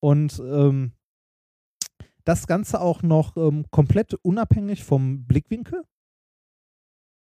[0.00, 0.92] Und ähm,
[2.24, 5.84] das Ganze auch noch ähm, komplett unabhängig vom Blickwinkel.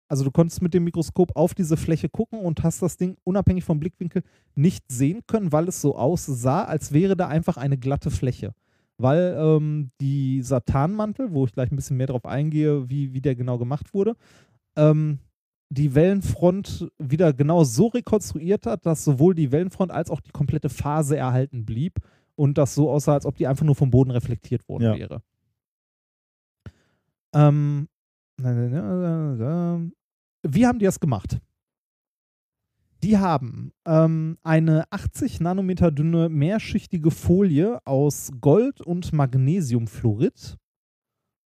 [0.08, 3.64] Also du konntest mit dem Mikroskop auf diese Fläche gucken und hast das Ding unabhängig
[3.64, 4.24] vom Blickwinkel
[4.56, 8.54] nicht sehen können, weil es so aussah, als wäre da einfach eine glatte Fläche.
[8.98, 13.36] Weil ähm, dieser Tarnmantel, wo ich gleich ein bisschen mehr drauf eingehe, wie, wie der
[13.36, 14.16] genau gemacht wurde,
[14.76, 15.20] ähm,
[15.70, 20.70] die Wellenfront wieder genau so rekonstruiert hat, dass sowohl die Wellenfront als auch die komplette
[20.70, 22.00] Phase erhalten blieb
[22.36, 24.96] und das so aussah, als ob die einfach nur vom Boden reflektiert worden Ja.
[24.98, 25.22] wäre.
[27.34, 27.88] Ähm,
[30.44, 31.40] wie haben die das gemacht?
[33.04, 40.58] Die haben ähm, eine 80 Nanometer dünne mehrschichtige Folie aus Gold und Magnesiumfluorid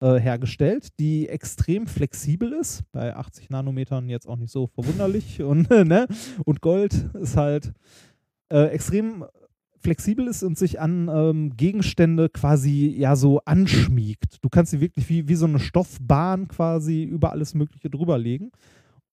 [0.00, 2.82] äh, hergestellt, die extrem flexibel ist.
[2.92, 5.42] Bei 80 Nanometern jetzt auch nicht so verwunderlich.
[5.42, 6.06] und, ne?
[6.44, 7.72] und Gold ist halt
[8.50, 9.24] äh, extrem
[9.78, 14.42] flexibel ist und sich an ähm, Gegenstände quasi ja so anschmiegt.
[14.42, 18.50] Du kannst sie wirklich wie, wie so eine Stoffbahn quasi über alles Mögliche drüber legen.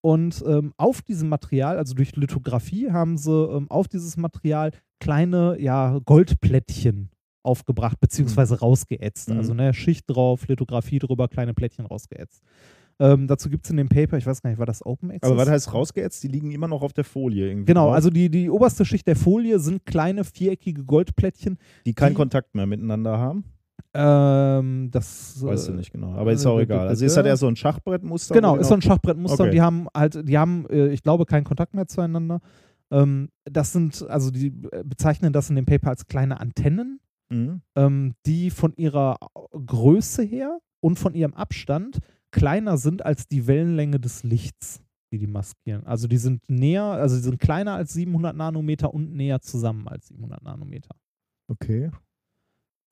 [0.01, 5.57] Und ähm, auf diesem Material, also durch Lithografie, haben sie ähm, auf dieses Material kleine
[5.59, 7.09] ja, Goldplättchen
[7.43, 9.29] aufgebracht, beziehungsweise rausgeätzt.
[9.29, 9.37] Mhm.
[9.37, 12.41] Also ne, Schicht drauf, Lithografie drüber, kleine Plättchen rausgeätzt.
[12.99, 15.29] Ähm, dazu gibt es in dem Paper, ich weiß gar nicht, war das Open Access?
[15.31, 16.21] Aber was heißt rausgeätzt?
[16.23, 17.65] Die liegen immer noch auf der Folie irgendwie.
[17.65, 21.57] Genau, drauf, also die, die oberste Schicht der Folie sind kleine viereckige Goldplättchen.
[21.85, 23.45] die keinen die- Kontakt mehr miteinander haben.
[23.95, 26.13] Ähm, das Weißt du äh, nicht genau.
[26.13, 26.85] Aber ist auch äh, egal.
[26.87, 28.33] äh, Also ist das eher so ein Schachbrettmuster?
[28.33, 29.43] Genau, ist so ein Schachbrettmuster.
[29.45, 29.51] Okay.
[29.51, 32.41] Die haben halt, die haben, äh, ich glaube, keinen Kontakt mehr zueinander.
[32.91, 34.49] Ähm, das sind, also die
[34.83, 36.99] bezeichnen das in dem Paper als kleine Antennen,
[37.33, 37.61] Mhm.
[37.75, 39.17] ähm, die von ihrer
[39.51, 41.99] Größe her und von ihrem Abstand
[42.31, 44.81] kleiner sind als die Wellenlänge des Lichts,
[45.11, 45.85] die die maskieren.
[45.85, 50.07] Also die sind näher, also die sind kleiner als 700 Nanometer und näher zusammen als
[50.07, 50.95] 700 Nanometer.
[51.49, 51.91] Okay.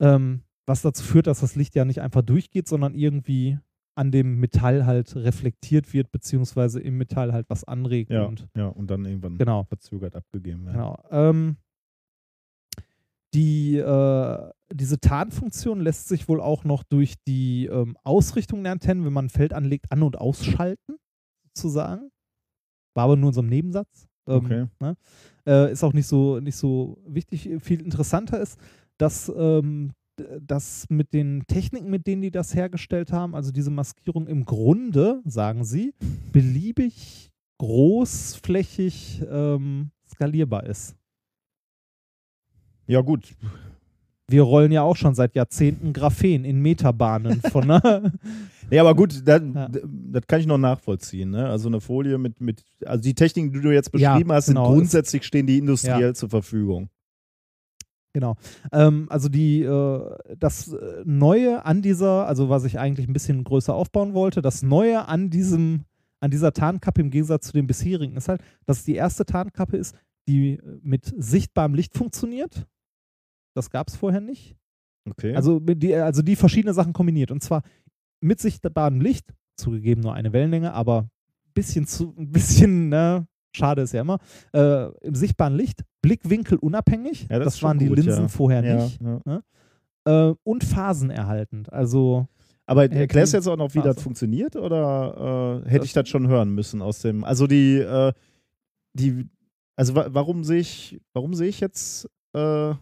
[0.00, 3.58] Ähm, was dazu führt, dass das Licht ja nicht einfach durchgeht, sondern irgendwie
[3.94, 8.10] an dem Metall halt reflektiert wird, beziehungsweise im Metall halt was anregt.
[8.10, 9.64] Ja, Und, ja, und dann irgendwann Genau.
[9.64, 10.74] verzögert abgegeben werden.
[10.76, 11.02] genau.
[11.10, 11.56] Ähm,
[13.34, 19.04] die, äh, diese Tarnfunktion lässt sich wohl auch noch durch die ähm, Ausrichtung der Antennen,
[19.04, 20.96] wenn man ein Feld anlegt, an- und ausschalten,
[21.54, 22.10] sozusagen.
[22.94, 24.06] War aber nur in so einem Nebensatz.
[24.28, 24.66] Ähm, Okay.
[24.80, 24.96] ne?
[25.46, 27.50] äh, ist auch nicht so, nicht so wichtig.
[27.60, 28.58] Viel interessanter ist,
[28.98, 29.92] dass ähm,
[30.40, 35.22] das mit den Techniken, mit denen die das hergestellt haben, also diese Maskierung im Grunde,
[35.24, 35.94] sagen sie,
[36.32, 40.96] beliebig großflächig ähm, skalierbar ist.
[42.86, 43.34] Ja, gut.
[44.28, 47.66] Wir rollen ja auch schon seit Jahrzehnten Graphen in Meterbahnen von.
[47.66, 48.12] Ne?
[48.70, 49.68] Ja, aber gut, das, Ja.
[49.68, 51.28] das kann ich noch nachvollziehen.
[51.30, 51.46] Ne?
[51.46, 54.64] Also eine Folie mit, mit, also die Techniken, die du jetzt Ja, beschrieben hast, genau.
[54.68, 56.14] sind grundsätzlich stehen die industriell Ja.
[56.14, 56.88] zur Verfügung.
[58.14, 58.36] Genau.
[58.72, 63.44] Ähm, also die, äh, das äh, Neue an dieser, also was ich eigentlich ein bisschen
[63.44, 65.84] größer aufbauen wollte, das Neue an diesem,
[66.20, 69.76] an dieser Tarnkappe im Gegensatz zu den bisherigen ist halt, dass es die erste Tarnkappe
[69.76, 69.94] ist,
[70.28, 72.66] die mit sichtbarem Licht funktioniert.
[73.54, 74.56] Das gab es vorher nicht.
[75.08, 75.34] Okay.
[75.34, 77.30] Also die, also die verschiedene Sachen kombiniert.
[77.30, 77.62] Und zwar
[78.20, 81.08] mit sichtbarem Licht, zugegeben nur eine Wellenlänge, aber
[81.54, 84.18] bisschen zu, ein bisschen, ne, schade ist ja immer,
[84.54, 88.28] äh, im sichtbaren Licht, Blickwinkel unabhängig, Ja, das das, waren die gut, Linsen ja.
[88.28, 89.00] vorher Ja, nicht.
[89.02, 89.42] Ne?
[90.06, 92.26] Äh, und phasenerhaltend, also
[92.64, 93.94] Aber erklärst du jetzt auch noch, wie Phase.
[93.94, 97.76] das funktioniert oder äh, hätte Das- ich das schon hören müssen aus dem, also die,
[97.78, 98.12] äh,
[98.94, 99.28] die,
[99.76, 102.74] also wa warum sehe ich, warum sehe ich jetzt, äh,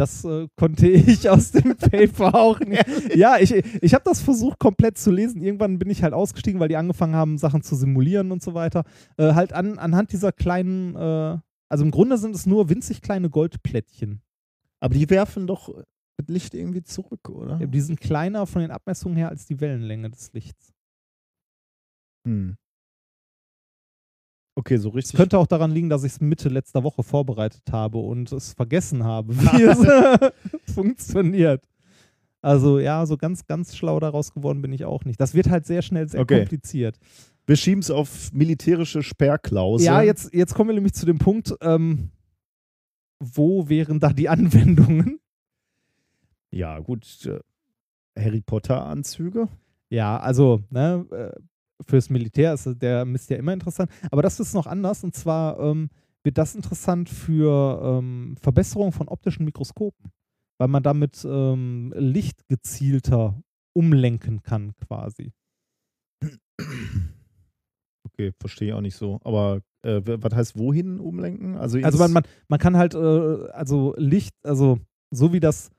[0.00, 3.14] Das äh, konnte ich aus dem Paper auch nicht.
[3.14, 5.42] Ja, ich, ich habe das versucht komplett zu lesen.
[5.42, 8.84] Irgendwann bin ich halt ausgestiegen, weil die angefangen haben, Sachen zu simulieren und so weiter.
[9.18, 13.28] Äh, halt an, anhand dieser kleinen, äh, also im Grunde sind es nur winzig kleine
[13.28, 14.22] Goldplättchen.
[14.80, 15.68] Aber die werfen doch
[16.16, 17.58] mit Licht irgendwie zurück, oder?
[17.58, 20.72] Die sind kleiner von den Abmessungen her als die Wellenlänge des Lichts.
[22.26, 22.56] Hm.
[24.56, 25.16] Okay, so Es richtig.
[25.16, 29.04] könnte auch daran liegen, dass ich es Mitte letzter Woche vorbereitet habe und es vergessen
[29.04, 31.64] habe, wie es funktioniert.
[32.42, 35.20] Also ja, so ganz, ganz schlau daraus geworden bin ich auch nicht.
[35.20, 36.38] Das wird halt sehr schnell sehr Okay.
[36.40, 36.98] kompliziert.
[37.46, 39.86] Wir schieben es auf militärische Sperrklausel.
[39.86, 42.10] Ja, jetzt, jetzt kommen wir nämlich zu dem Punkt, ähm,
[43.18, 45.20] wo wären da die Anwendungen?
[46.50, 47.26] Ja, gut.
[47.26, 47.40] äh,
[48.20, 49.48] Harry Potter-Anzüge.
[49.90, 51.40] Ja, also, ne, äh,
[51.86, 53.90] fürs Militär ist der Mist ja immer interessant.
[54.10, 55.04] Aber das ist noch anders.
[55.04, 55.90] Und zwar ähm,
[56.22, 60.10] wird das interessant für ähm, Verbesserung von optischen Mikroskopen,
[60.58, 63.40] weil man damit ähm, Licht gezielter
[63.72, 65.32] umlenken kann, quasi.
[68.04, 69.20] Okay, verstehe ich auch nicht so.
[69.24, 71.56] Aber äh, was heißt wohin umlenken?
[71.56, 72.98] Also, Also man, man, man kann halt, äh,
[73.52, 74.78] also Licht, also
[75.10, 75.70] so wie das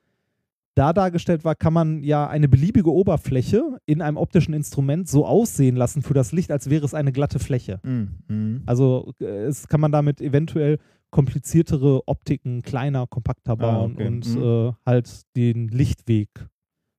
[0.75, 5.75] da dargestellt war, kann man ja eine beliebige Oberfläche in einem optischen Instrument so aussehen
[5.75, 7.79] lassen für das Licht, als wäre es eine glatte Fläche.
[7.83, 8.61] Hm, hm.
[8.65, 10.77] Also äh, es kann man damit eventuell
[11.11, 14.07] kompliziertere Optiken kleiner, kompakter Ah, bauen okay.
[14.07, 14.41] und Mhm.
[14.41, 16.29] äh, halt den Lichtweg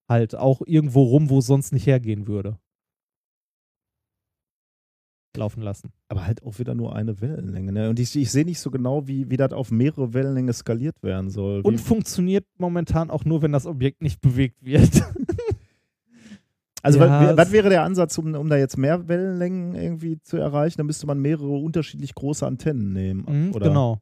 [0.08, 2.58] halt auch irgendwo rum, wo es sonst nicht hergehen würde.
[5.36, 5.92] Laufen lassen.
[6.08, 7.72] Aber halt auch wieder nur eine Wellenlänge.
[7.72, 7.88] Ne?
[7.90, 11.30] Und ich, ich sehe nicht so genau, wie, wie das auf mehrere Wellenlängen skaliert werden
[11.30, 11.62] soll.
[11.62, 14.90] Wie, Und funktioniert momentan auch nur, wenn das Objekt nicht bewegt wird.
[16.82, 20.20] also Ja, wa- es- was wäre der Ansatz, um, um da jetzt mehr Wellenlängen irgendwie
[20.22, 20.78] zu erreichen?
[20.78, 23.24] Da müsste man mehrere unterschiedlich große Antennen nehmen.
[23.48, 23.68] Mhm, oder?
[23.68, 23.98] Genau.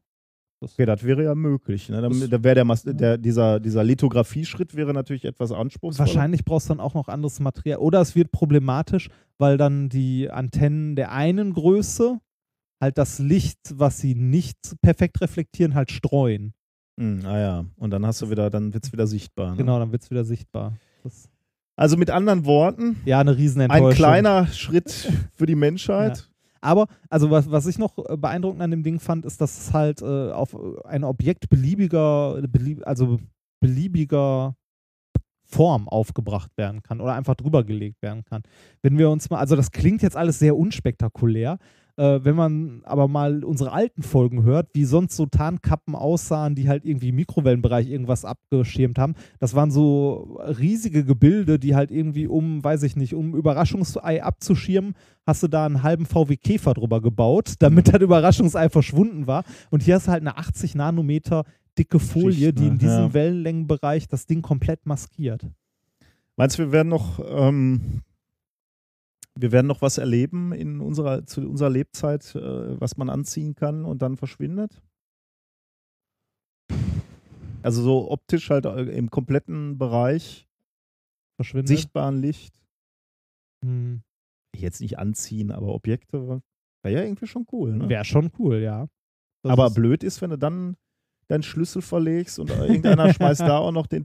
[0.63, 1.89] Okay, das wäre ja möglich.
[1.89, 2.01] Ne?
[2.01, 6.07] Dann, da wäre der, Mas- der dieser, dieser Lithografie-Schritt wäre natürlich etwas anspruchsvoller.
[6.07, 7.79] Wahrscheinlich brauchst du dann auch noch anderes Material.
[7.79, 9.09] Oder es wird problematisch,
[9.39, 12.19] weil dann die Antennen der einen Größe
[12.79, 16.53] halt das Licht, was sie nicht perfekt reflektieren, halt streuen.
[16.99, 19.51] Hm, ah ja, und dann hast du wieder, dann wird es wieder sichtbar.
[19.51, 19.57] Ne?
[19.57, 20.77] Genau, dann wird es wieder sichtbar.
[21.03, 21.27] Das,
[21.75, 23.87] Also mit anderen Worten, ja, eine Riesenenttäuschung.
[23.89, 26.30] ein kleiner Schritt für die Menschheit.
[26.61, 29.73] Aber, also was, was ich noch äh, beeindruckend an dem Ding fand, ist, dass es
[29.73, 30.55] halt äh, auf
[30.85, 33.19] ein Objekt beliebiger, belieb, also
[33.59, 34.55] beliebiger
[35.43, 38.43] Form aufgebracht werden kann oder einfach drüber gelegt werden kann.
[38.81, 41.57] Wenn wir uns mal, also das klingt jetzt alles sehr unspektakulär,
[41.97, 46.67] äh, wenn man aber mal unsere alten Folgen hört, wie sonst so Tarnkappen aussahen, die
[46.67, 52.27] halt irgendwie im Mikrowellenbereich irgendwas abgeschirmt haben, das waren so riesige Gebilde, die halt irgendwie
[52.27, 54.95] um, weiß ich nicht, um Überraschungsei abzuschirmen,
[55.25, 59.43] hast du da einen halben VW Käfer drüber gebaut, damit das Überraschungsei verschwunden war.
[59.69, 61.43] Und hier hast du halt eine 80 Nanometer
[61.77, 62.69] dicke Folie, Schicht, die ne?
[62.69, 63.13] in diesem Ja.
[63.13, 65.47] Wellenlängenbereich das Ding komplett maskiert.
[66.35, 68.01] Meinst du, wir werden noch, ähm,
[69.39, 73.85] wir werden noch was erleben in unserer, zu unserer Lebzeit, äh, was man anziehen kann
[73.85, 74.81] und dann verschwindet?
[77.63, 80.47] Also so optisch halt äh, im kompletten Bereich,
[81.37, 81.67] Verschwindet.
[81.67, 82.61] sichtbaren Licht.
[83.63, 84.01] Hm.
[84.55, 86.41] Jetzt nicht anziehen, aber Objekte.
[86.83, 87.87] Wäre ja irgendwie schon cool, ne?
[87.89, 88.87] Wäre schon cool, ja.
[89.43, 90.75] Das aber ist- blöd ist, wenn du dann
[91.27, 94.03] deinen Schlüssel verlegst und irgendeiner schmeißt da auch noch den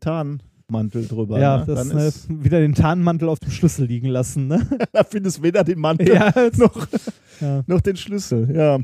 [0.67, 1.39] Tarnmantel drüber.
[1.39, 1.67] Ja, ne?
[1.67, 4.67] das dann ne, ist, wieder den Tarnmantel auf dem Schlüssel liegen lassen, ne?
[4.93, 6.89] da findest du weder den Mantel ja, noch,
[7.41, 7.63] ja.
[7.67, 8.55] noch den Schlüssel.
[8.55, 8.79] Ja.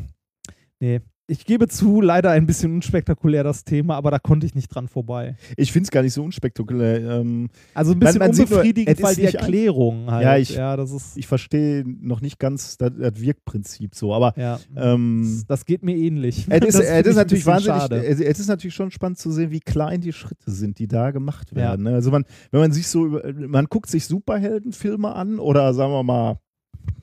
[0.78, 1.00] Nee.
[1.32, 4.86] Ich gebe zu, leider ein bisschen unspektakulär das Thema, aber da konnte ich nicht dran
[4.86, 5.36] vorbei.
[5.56, 7.20] Ich finde es gar nicht so unspektakulär.
[7.20, 10.24] Ähm, Also ein Man- bisschen man nur, unbefriedigend, es weil die Erklärung halt.
[10.24, 10.76] Ja, ich- ja
[11.16, 15.82] ich verstehe noch nicht ganz das, das Wirkprinzip so, aber ja, ähm, das, das geht
[15.82, 16.46] mir ähnlich.
[16.50, 19.60] es ist, es ist natürlich wahnsinnig, es es ist natürlich schon spannend zu sehen, wie
[19.60, 21.84] klein die Schritte sind, die da gemacht werden.
[21.84, 21.94] ne?
[21.94, 26.38] Also man, wenn man sich so, man guckt sich Superheldenfilme an oder sagen wir mal,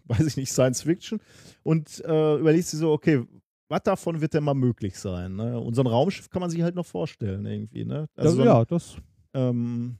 [0.07, 1.19] weiß ich nicht, Science Fiction
[1.63, 3.23] und äh, überlegt sich so, okay,
[3.69, 5.35] was davon wird denn mal möglich sein?
[5.35, 5.59] Ne?
[5.59, 7.85] Und so ein Raumschiff kann man sich halt noch vorstellen irgendwie.
[7.85, 8.07] Ne?
[8.15, 8.97] Das, so ein- ja, das.
[9.33, 9.97] ähm,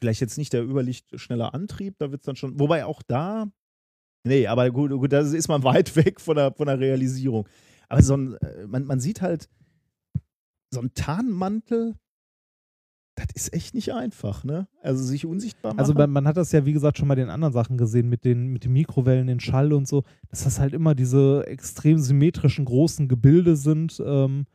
[0.00, 3.46] vielleicht jetzt nicht der überlichtschnelle Antrieb, da wird es dann schon, wobei auch da,
[4.24, 7.48] nee, aber gut, gut da ist man weit weg von der, von der Realisierung.
[7.88, 9.48] Aber so ein, äh, man, man sieht halt,
[10.72, 11.96] so ein Tarnmantel,
[13.26, 14.68] das ist echt nicht einfach, ne?
[14.82, 15.80] Also sich unsichtbar machen.
[15.80, 18.48] Also man, hat das ja, wie gesagt, schon bei den anderen Sachen gesehen, mit den,
[18.48, 23.08] mit den Mikrowellen, den Schall und so, dass das halt immer diese extrem symmetrischen großen
[23.08, 24.02] Gebilde sind.
[24.04, 24.46] Ähm,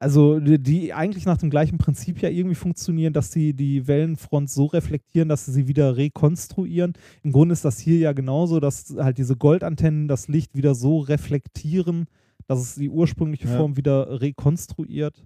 [0.00, 4.48] also die, die eigentlich nach dem gleichen Prinzip ja irgendwie funktionieren, dass sie die Wellenfront
[4.48, 6.92] so reflektieren, dass sie sie wieder rekonstruieren.
[7.22, 11.00] Im Grunde ist das hier ja genauso, dass halt diese Goldantennen das Licht wieder so
[11.00, 12.06] reflektieren,
[12.46, 13.56] dass es die ursprüngliche Ja.
[13.56, 15.24] Form wieder rekonstruiert.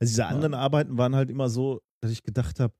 [0.00, 2.72] Also diese anderen Arbeiten waren halt immer so, dass ich gedacht habe,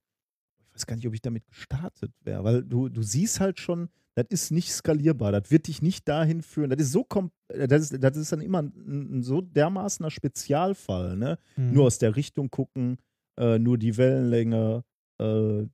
[0.59, 3.89] ich weiß gar nicht, ob ich damit gestartet wäre, weil du, du siehst halt schon,
[4.15, 6.71] das ist nicht skalierbar, das wird dich nicht dahin führen.
[6.71, 7.07] Das ist so
[7.49, 11.39] das ist, das ist dann immer ein, ein so dermaßener Spezialfall, ne?
[11.57, 11.73] Mhm.
[11.73, 12.99] Nur aus der Richtung gucken,
[13.37, 14.85] äh, nur die Wellenlänge,
[15.21, 15.67] äh,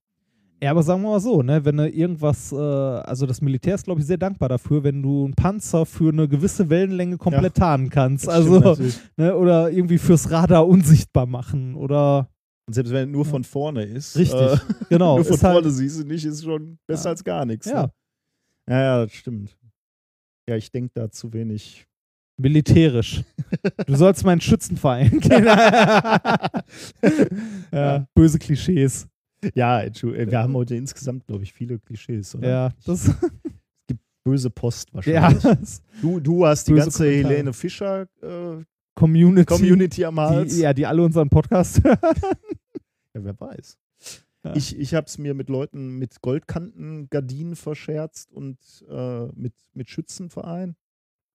[0.62, 3.84] Ja, aber sagen wir mal so, ne, wenn du irgendwas, äh, also das Militär ist,
[3.84, 7.90] glaube ich, sehr dankbar dafür, wenn du einen Panzer für eine gewisse Wellenlänge komplett tarnen
[7.90, 8.28] kannst.
[8.28, 8.76] Also,
[9.16, 12.28] ne, oder irgendwie fürs Radar unsichtbar machen oder
[12.66, 14.16] Und selbst wenn es nur von vorne ist.
[14.16, 14.56] Richtig, Äh,
[14.88, 17.10] genau, Nur von halt- vorne siehst du nicht, ist schon besser Ja.
[17.10, 17.66] als gar nichts.
[17.66, 17.82] Ja.
[17.82, 17.90] Ne?
[18.70, 19.54] Ja, ja, das stimmt.
[20.48, 21.84] Ja, ich denke da zu wenig.
[22.40, 23.22] militärisch.
[23.86, 25.46] Du sollst meinen Schützenverein kennen.
[27.72, 29.06] ja, böse Klischees.
[29.54, 32.48] Ja, Entschuldigung, wir haben heute insgesamt, glaube ich, viele Klischees, oder?
[32.48, 33.10] Ja, das,
[34.24, 35.42] Böse Post ja, wahrscheinlich.
[35.42, 37.34] das Du, du hast die ganze Kommentare.
[37.34, 38.64] Helene Fischer äh,
[38.94, 40.54] Community, Community am Hals.
[40.54, 41.98] die, ja, die alle unseren Podcast hören.
[43.16, 43.78] Ja, wer weiß.
[44.44, 44.56] Ja.
[44.56, 48.58] Ich, ich habe es mir mit Leuten mit Goldkanten-Gardinen verscherzt und
[48.90, 50.74] äh, mit, mit Schützenverein.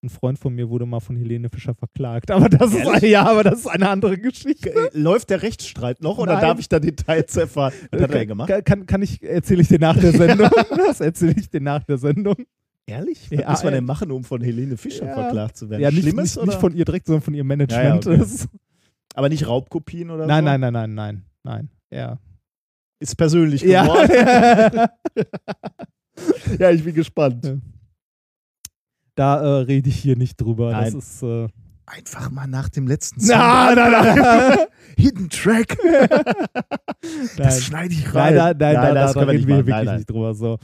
[0.01, 3.25] Ein Freund von mir wurde mal von Helene Fischer verklagt, aber das ist eine, ja,
[3.25, 4.69] aber das ist eine andere Geschichte.
[4.73, 6.41] Äh, Läuft der Rechtsstreit noch oder Nein.
[6.41, 7.73] darf ich da Details erfahren?
[7.91, 8.47] Was hat er gemacht?
[8.47, 10.49] Kann, kann, kann ich, erzähle ich dir nach der Sendung.
[10.77, 12.35] das erzähle ich dir nach der Sendung.
[12.85, 13.29] Ehrlich?
[13.29, 13.77] Was Ja, muss man ey.
[13.79, 15.13] denn machen, um von Helene Fischer Ja.
[15.15, 15.81] verklagt zu werden?
[15.81, 18.05] Ja, nicht, Schlimmes nicht, nicht von ihr direkt, sondern von ihrem Management.
[18.05, 18.45] Ja, ja, okay.
[19.15, 20.49] Aber nicht Raubkopien oder nein, so?
[20.49, 21.69] nein, nein, nein, nein, nein.
[21.91, 22.19] Ja.
[22.99, 23.83] Ist persönlich Ja.
[23.83, 24.87] geworden.
[26.57, 27.57] Ja, ich bin gespannt.
[29.19, 30.71] Da äh, rede ich hier nicht drüber.
[30.71, 30.93] Nein.
[30.93, 31.23] Das ist.
[31.23, 31.47] Äh,
[31.85, 33.35] Einfach mal nach dem letzten Song.
[33.37, 34.57] nein, nein, nein.
[34.95, 35.75] Hidden Track.
[35.83, 37.33] nein.
[37.35, 38.35] Das schneide ich Nein, rein.
[38.35, 39.65] nein, nein, da, da, das da wir reden wir hier machen.
[39.65, 39.95] wirklich Nein, nein.
[39.97, 40.33] nicht drüber.
[40.35, 40.57] So.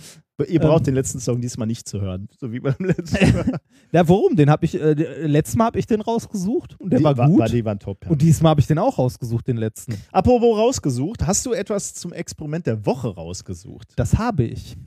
[0.48, 0.84] Ihr braucht Ähm.
[0.86, 2.28] den letzten Song diesmal nicht zu hören.
[2.40, 3.60] So wie beim letzten Mal.
[3.92, 4.36] Ja, warum?
[4.36, 4.94] Den habe ich, äh,
[5.26, 7.40] letztes Mal habe ich den rausgesucht und der Die war gut.
[7.40, 8.12] war- die waren top, ja.
[8.12, 9.96] Und diesmal habe ich den auch rausgesucht, den letzten.
[10.12, 13.94] Apropos rausgesucht, hast du etwas zum Experiment der Woche rausgesucht?
[13.98, 14.78] Das habe ich.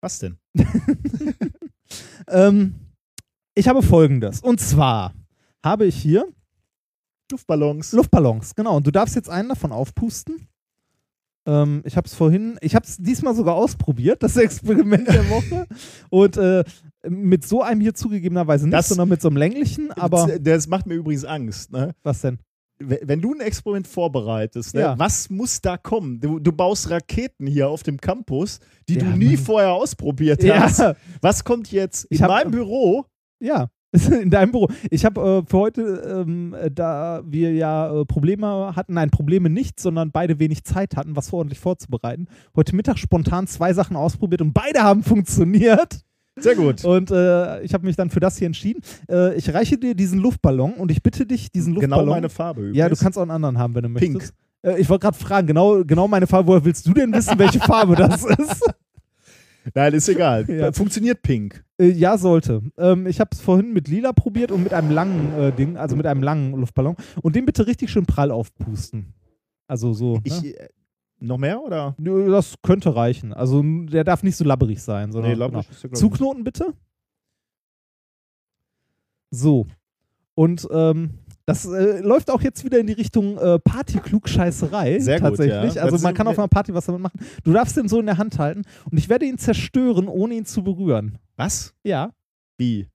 [0.00, 0.38] Was denn?
[2.28, 2.74] Ähm,
[3.54, 4.40] ich habe folgendes.
[4.40, 5.14] Und zwar
[5.64, 6.26] habe ich hier
[7.30, 7.92] Luftballons.
[7.92, 8.76] Luftballons, genau.
[8.76, 10.48] Und du darfst jetzt einen davon aufpusten.
[11.46, 15.66] Ähm, ich habe es vorhin, ich habe es diesmal sogar ausprobiert, das Experiment der Woche.
[16.10, 16.64] Und äh,
[17.08, 20.86] mit so einem hier zugegebenerweise nicht, Das- sondern mit so einem länglichen, aber das macht
[20.86, 21.70] mir übrigens Angst.
[21.72, 21.94] Ne?
[22.02, 22.38] was denn?
[22.78, 24.98] Wenn du ein Experiment vorbereitest, ne, Ja.
[24.98, 26.20] was muss da kommen?
[26.20, 29.38] Du, du baust Raketen hier auf dem Campus, die Ja, du nie Mann.
[29.38, 30.60] vorher ausprobiert Ja.
[30.60, 30.82] hast.
[31.22, 33.06] Was kommt jetzt in Ich hab- meinem Büro?
[33.40, 33.68] Ja,
[34.22, 34.68] in deinem Büro.
[34.90, 39.48] Ich habe äh, für heute, ähm, äh, da wir ja äh, Probleme hatten, nein, Probleme
[39.48, 44.42] nicht, sondern beide wenig Zeit hatten, was ordentlich vorzubereiten, heute Mittag spontan zwei Sachen ausprobiert
[44.42, 46.00] und beide haben funktioniert.
[46.38, 46.84] Sehr gut.
[46.84, 48.82] Und äh, ich habe mich dann für das hier entschieden.
[49.10, 52.08] Äh, ich reiche dir diesen Luftballon und ich bitte dich, diesen Genau Luftballon.
[52.10, 52.76] meine Farbe übrigens.
[52.78, 54.14] Ja, du kannst auch einen anderen haben, wenn du Pink.
[54.14, 54.34] möchtest.
[54.62, 56.48] Äh, ich wollte gerade fragen, genau, genau meine Farbe.
[56.48, 58.62] Woher willst du denn wissen, welche Farbe das ist?
[59.74, 60.44] Nein, ist egal.
[60.48, 60.72] Ja.
[60.72, 61.64] Funktioniert pink.
[61.80, 62.62] Äh, ja, sollte.
[62.78, 65.96] Ähm, ich habe es vorhin mit lila probiert und mit einem langen äh, Ding, also
[65.96, 66.96] mit einem langen Luftballon.
[67.22, 69.14] Und den bitte richtig schön prall aufpusten.
[69.66, 70.20] Also so.
[70.22, 70.54] Ich, ne?
[71.20, 71.94] Noch mehr oder?
[71.98, 73.32] Nö, Das könnte reichen.
[73.32, 75.12] Also der darf nicht so labberig sein.
[75.12, 75.76] Sondern, Nee, labberig genau.
[75.76, 76.74] ist ja, Zugknoten bitte.
[79.30, 79.66] So.
[80.34, 84.98] Und ähm, das äh, läuft auch jetzt wieder in die Richtung äh, Party-Klugscheißerei.
[84.98, 85.74] Sehr gut, tatsächlich.
[85.74, 85.82] ja.
[85.82, 87.20] Also Das man kann auf einer Party was damit machen.
[87.44, 90.44] Du darfst den so in der Hand halten und ich werde ihn zerstören, ohne ihn
[90.44, 91.18] zu berühren.
[91.36, 91.74] Was?
[91.84, 92.12] Ja.
[92.58, 92.88] Wie?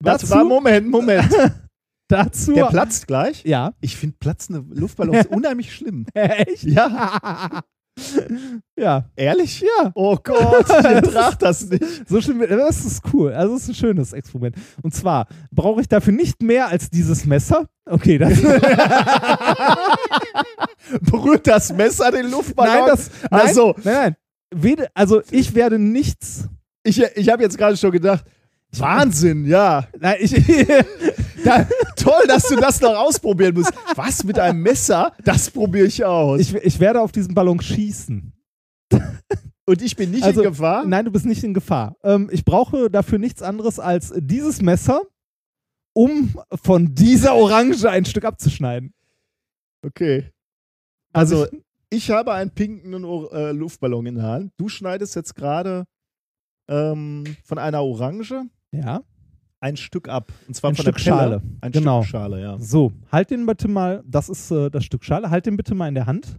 [0.00, 1.28] Dazu- Warte, Moment, Moment.
[2.10, 2.52] Dazu.
[2.54, 3.44] Der platzt gleich?
[3.44, 3.72] Ja.
[3.80, 6.06] Ich finde platzende Luftballons unheimlich schlimm.
[6.12, 6.64] Echt?
[6.64, 7.62] Ja.
[8.76, 9.04] ja.
[9.14, 9.60] Ehrlich?
[9.60, 9.92] Ja.
[9.94, 12.08] Oh Gott, ich ertrag das nicht.
[12.08, 13.32] So schlimm, das ist cool.
[13.32, 14.56] Also, es ist ein schönes Experiment.
[14.82, 17.66] Und zwar brauche ich dafür nicht mehr als dieses Messer.
[17.86, 18.40] Okay, das.
[21.02, 22.74] Berührt das Messer den Luftballon?
[22.74, 23.10] nein, das.
[23.30, 24.16] Nein, also, Nein,
[24.52, 24.86] nein.
[24.94, 26.48] Also, ich werde nichts.
[26.82, 28.24] ich, ich habe jetzt gerade schon gedacht,
[28.76, 29.86] Wahnsinn, ja.
[29.98, 30.32] Nein, ich.
[31.44, 33.72] Da, toll, dass du das noch ausprobieren musst.
[33.96, 35.12] Was mit einem Messer?
[35.24, 36.40] Das probiere ich aus.
[36.40, 38.32] ich, ich werde auf diesen Ballon schießen.
[39.66, 40.84] Und ich bin nicht Also, in Gefahr?
[40.84, 41.96] Nein, du bist nicht in Gefahr.
[42.02, 45.02] Ähm, ich brauche dafür nichts anderes als dieses Messer,
[45.94, 48.92] um von dieser Orange ein Stück abzuschneiden.
[49.84, 50.30] Okay.
[51.12, 51.56] Also, Also,
[51.90, 54.52] ich habe einen pinken äh, Luftballon in der Hand.
[54.56, 55.84] Du schneidest jetzt gerade
[56.68, 59.02] ähm, von einer Orange ja.
[59.60, 60.32] Ein Stück ab.
[60.48, 61.16] Und zwar Ein von Stück der Pelle.
[61.16, 61.42] Schale.
[61.60, 62.02] Ein Genau.
[62.02, 62.58] Stück Schale, ja.
[62.58, 65.88] So, halt den bitte mal, das ist äh, das Stück Schale, halt den bitte mal
[65.88, 66.36] in der Hand.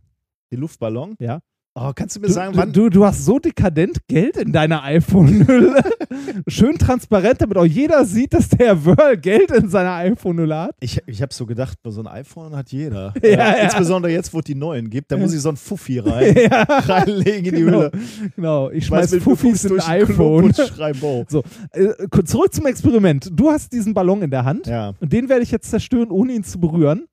[0.52, 1.16] Den Luftballon.
[1.20, 1.40] Ja.
[1.74, 2.74] Oh, kannst du mir Du, sagen, du, wann.
[2.74, 5.82] du, du hast so dekadent Geld in deiner iPhone-Hülle.
[6.48, 10.76] Schön transparent, damit auch jeder sieht, dass der Wörl Geld in seiner iPhone-Hülle hat.
[10.82, 13.14] Ich, ich habe so gedacht, so ein iPhone hat jeder.
[13.24, 13.54] Ja, Äh, ja.
[13.64, 16.64] Insbesondere jetzt, wo es die neuen gibt, da muss ich so ein Fuffi rein, Ja.
[16.64, 17.78] reinlegen in die Genau.
[17.84, 17.92] Hülle.
[18.36, 20.44] Genau, ich Schmeiß schmeiß mit Fuffis in durch ein iPhone.
[20.46, 21.26] Und schreib Bo.
[21.30, 21.42] So,
[21.72, 21.94] äh,
[22.26, 23.30] zurück zum Experiment.
[23.32, 26.34] Du hast diesen Ballon in der Hand Ja, und den werde ich jetzt zerstören, ohne
[26.34, 27.06] ihn zu berühren.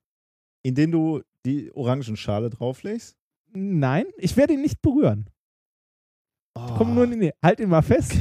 [0.63, 3.15] indem du die Orangenschale drauflegst.
[3.53, 5.29] Nein, ich werde ihn nicht berühren.
[6.55, 7.31] Oh, Komm nur in die.
[7.43, 8.13] Halt ihn mal fest.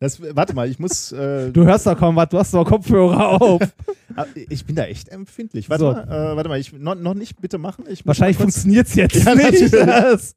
[0.00, 1.12] das, warte mal, ich muss.
[1.12, 3.60] Äh, Du hörst doch kaum was, du hast doch Kopfhörer auf.
[4.16, 5.68] ah, ich bin da echt empfindlich.
[5.70, 5.92] Warte So.
[5.92, 7.84] mal, äh, warte mal, ich, noch, noch nicht bitte machen.
[8.04, 9.72] Wahrscheinlich funktioniert es jetzt Ja, nicht.
[9.72, 10.34] Das.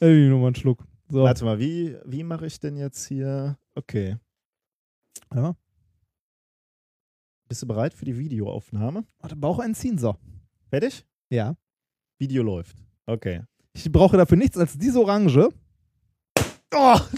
[0.00, 0.84] Ey, nur mal einen Schluck.
[1.08, 1.22] So.
[1.24, 3.56] Warte mal, wie, wie mache ich denn jetzt hier?
[3.74, 4.16] Okay.
[5.34, 5.54] Ja.
[7.48, 9.04] Bist du bereit für die Videoaufnahme?
[9.18, 10.16] Warte, Bauch einziehen, so.
[10.68, 11.04] Fertig?
[11.30, 11.56] Ja.
[12.18, 12.76] Video läuft.
[13.06, 13.42] Okay.
[13.72, 15.48] Ich brauche dafür nichts als diese Orange.
[16.74, 16.98] Oh,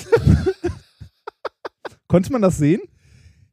[2.09, 2.81] Konnte man das sehen?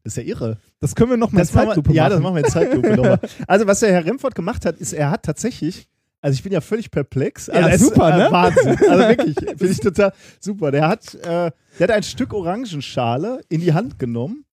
[0.03, 0.57] das ist ja irre.
[0.79, 2.95] Das können wir noch mal in Das machen Zeitlupe ja, das machen wir in Zeitlupe
[2.95, 3.19] nochmal.
[3.47, 5.87] Also, was der Herr Remford gemacht hat, ist, er hat tatsächlich,
[6.21, 7.49] also ich bin ja völlig perplex.
[7.49, 8.31] Also Ja, super, ne?
[8.31, 8.77] Wahnsinn.
[8.89, 10.71] Also wirklich, finde ich total super.
[10.71, 14.45] Der hat, äh, der hat ein Stück Orangenschale in die Hand genommen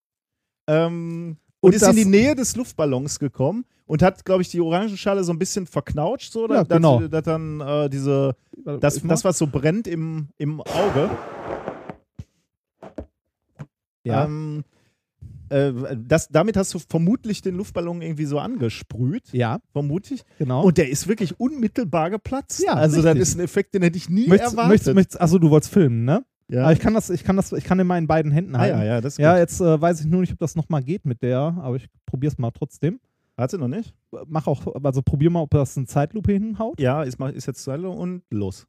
[0.68, 4.60] ähm, und, Und ist in die Nähe des Luftballons gekommen und hat, glaube ich, die
[4.60, 7.00] Orangenschale so ein bisschen verknautscht, so, Ja, dass, genau.
[7.06, 8.36] dass dann äh, diese,
[8.80, 11.10] das, das, was so brennt im, im Auge,
[14.04, 14.24] ja.
[14.24, 14.64] ähm,
[15.48, 20.24] äh, das, damit hast du vermutlich den Luftballon irgendwie so angesprüht, ja, vermute ich.
[20.38, 20.64] genau.
[20.64, 22.62] Und der ist wirklich unmittelbar geplatzt.
[22.64, 23.22] Ja, also das richtig.
[23.22, 24.70] ist ein Effekt, den hätte ich nie möchtest, erwartet.
[24.70, 26.24] möchtest, möchtest, achso, du wolltest filmen, ne?
[26.48, 26.62] ja.
[26.62, 28.78] Aber ich kann das, ich kann das, ich kann in beiden Händen ah, halten.
[28.78, 29.40] ja, ja, das ist Ja, gut.
[29.40, 32.38] jetzt äh, weiß ich nur nicht, ob das nochmal geht mit der, aber ich probier's
[32.38, 32.98] mal trotzdem.
[33.38, 33.94] Hat sie noch nicht?
[34.26, 36.80] Mach auch, also probier mal, ob das eine Zeitlupe hinhaut.
[36.80, 38.66] Ja, ist, ist jetzt Silo und los.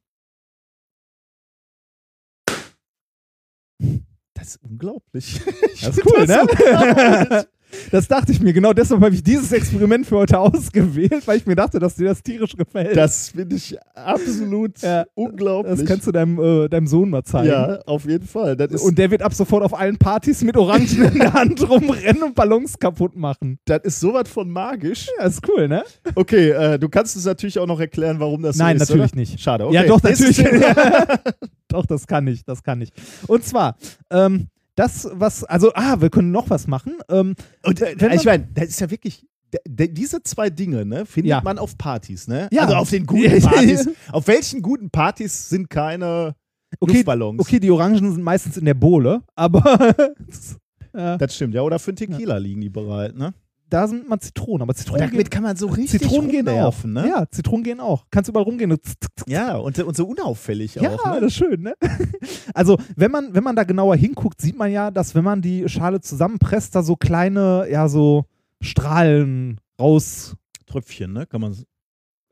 [4.34, 5.40] Das ist unglaublich.
[5.74, 7.48] Ich Das ist cool, das ne?
[7.90, 8.52] Das dachte ich mir.
[8.52, 12.06] Genau deshalb habe ich dieses Experiment für heute ausgewählt, weil ich mir dachte, dass dir
[12.06, 12.96] das tierisch gefällt.
[12.96, 15.78] Das finde ich absolut Ja, unglaublich.
[15.78, 17.48] das kannst du deinem, äh, deinem Sohn mal zeigen.
[17.48, 18.56] ja, auf jeden Fall.
[18.80, 22.34] Und der wird ab sofort auf allen Partys mit Orangen in der Hand rumrennen und
[22.34, 23.58] Ballons kaputt machen.
[23.66, 25.08] das ist sowas von magisch.
[25.18, 25.84] Ja, ist cool, ne?
[26.14, 28.88] Okay, äh, du kannst uns natürlich auch noch erklären, warum das Nein, so ist.
[28.90, 29.20] natürlich oder?
[29.20, 29.40] nicht.
[29.40, 29.74] Schade, okay.
[29.74, 30.38] Ja, doch, natürlich.
[31.70, 32.90] Doch, das kann ich, das kann ich.
[33.26, 33.76] Und zwar,
[34.10, 34.48] ähm,
[34.78, 36.94] das, was, also, ah, wir können noch was machen.
[37.10, 37.34] Ähm,
[37.64, 39.26] Und äh, Wenn ich meine, das ist ja wirklich.
[39.66, 41.40] Diese zwei Dinge, ne, findet Ja.
[41.42, 42.48] man auf Partys, ne?
[42.52, 42.64] Ja.
[42.64, 43.88] Also auf den guten Partys.
[44.12, 46.34] auf welchen guten Partys sind keine
[46.80, 47.40] okay, Luftballons?
[47.40, 49.94] okay, die Orangen sind meistens in der Bohle, aber
[50.94, 51.62] ja, Das stimmt, ja.
[51.62, 53.32] Oder für einen Tequila liegen die bereit, ne?
[53.70, 56.52] Da sind mal Zitronen, aber Zitronen, damit gehen, kann man so richtig Zitronen gehen auch.
[56.52, 57.08] rumnerven, ne?
[57.08, 58.06] Ja, Zitronen gehen auch.
[58.10, 58.70] Kannst überall rumgehen.
[58.72, 58.80] und.
[59.26, 61.20] Ja, und, und so unauffällig Ja, auch, ne?
[61.20, 61.74] das ist schön, ne?
[62.54, 65.68] Also, wenn man, wenn man da genauer hinguckt, sieht man ja, dass wenn man die
[65.68, 68.24] Schale zusammenpresst, da so kleine, ja, so
[68.60, 70.34] Strahlen raus.
[70.66, 71.26] Tröpfchen, ne?
[71.26, 71.56] Kann man.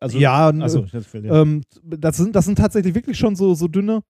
[0.01, 1.43] Also, Ja, also, äh, das, ja.
[1.43, 4.03] Ähm, das, sind, das sind tatsächlich wirklich schon so, so dünne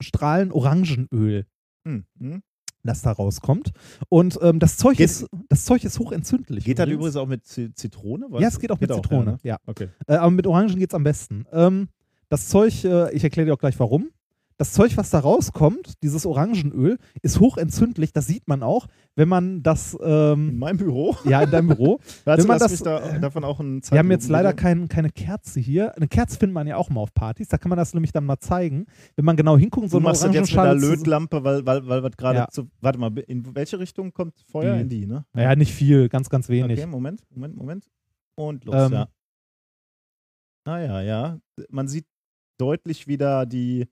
[0.00, 1.46] Strahlen Orangenöl,
[1.86, 2.42] hm, hm.
[2.86, 3.72] Das da rauskommt.
[4.08, 6.64] Und ähm, das, Zeug Geht- ist, das Zeug ist hochentzündlich.
[6.64, 6.98] Geht das übrigens.
[7.14, 8.26] übrigens auch mit Z Zitrone?
[8.30, 9.38] Weißt Ja, es geht auch mit ja, Zitrone, ne?
[9.42, 9.58] ja.
[9.66, 9.88] Okay.
[10.06, 11.44] Äh, aber mit Orangen geht es am besten.
[11.52, 11.88] Ähm,
[12.28, 14.08] das Zeug, äh, ich erkläre dir auch gleich warum.
[14.58, 18.14] Das Zeug, was da rauskommt, dieses Orangenöl, ist hochentzündlich.
[18.14, 21.14] Das sieht man auch, wenn man das, In ähm, meinem Büro.
[21.24, 22.00] ja, in deinem Büro.
[22.24, 25.60] Warte, Wenn man das- da, davon auch ein Wir haben jetzt leider kein, keine Kerze
[25.60, 25.94] hier.
[25.96, 27.48] Eine Kerze findet man ja auch mal auf Partys.
[27.48, 28.86] Da kann man das nämlich dann mal zeigen.
[29.14, 30.96] Wenn man genau hinguckt, so Du eine machst das jetzt mit einer Orangenschale.
[30.96, 32.48] Lötlampe, weil, weil, weil was gerade Ja.
[32.48, 32.70] zu.
[32.80, 34.74] Warte mal, in welche Richtung kommt Feuer?
[34.76, 34.80] Die.
[34.80, 35.26] In die, ne?
[35.34, 36.78] Naja, nicht viel, ganz, ganz wenig.
[36.78, 37.90] Okay, Moment, Moment, Moment.
[38.36, 38.92] Und los, Ähm.
[38.92, 39.08] ja.
[40.64, 41.38] Ah ja, ja.
[41.68, 42.06] Man sieht
[42.58, 43.86] deutlich wieder die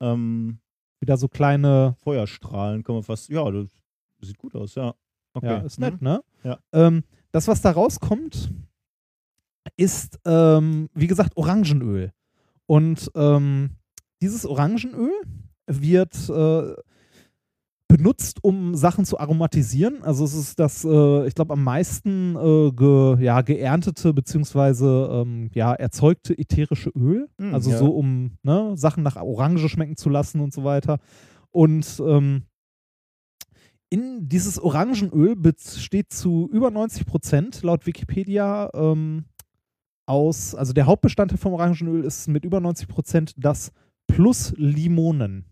[0.00, 0.58] ähm,
[1.00, 1.94] Wieder so kleine.
[2.02, 2.82] Feuerstrahlen.
[2.84, 3.28] Kann man fast.
[3.30, 3.66] Ja, das
[4.20, 4.94] sieht gut aus, ja.
[5.32, 5.46] Okay.
[5.46, 5.84] Ja, ist Mhm.
[5.86, 6.22] nett, ne?
[6.44, 6.58] Ja.
[6.72, 8.50] Ähm, das, was da rauskommt,
[9.76, 12.12] ist, ähm, wie gesagt, Orangenöl.
[12.66, 13.70] Und ähm,
[14.20, 15.12] dieses Orangenöl
[15.66, 16.74] wird äh,
[17.90, 20.02] benutzt, um Sachen zu aromatisieren.
[20.02, 25.50] Also es ist das, äh, ich glaube, am meisten äh, ge, ja, geerntete beziehungsweise ähm,
[25.54, 27.28] ja, erzeugte ätherische Öl.
[27.38, 27.78] Hm, also ja.
[27.78, 30.98] so, um ne, Sachen nach Orange schmecken zu lassen und so weiter.
[31.50, 32.44] Und ähm,
[33.88, 39.24] in dieses Orangenöl besteht zu über 90 Prozent laut Wikipedia ähm,
[40.06, 43.72] aus, also der Hauptbestandteil vom Orangenöl ist mit über 90 Prozent das
[44.06, 45.44] plus Limonen.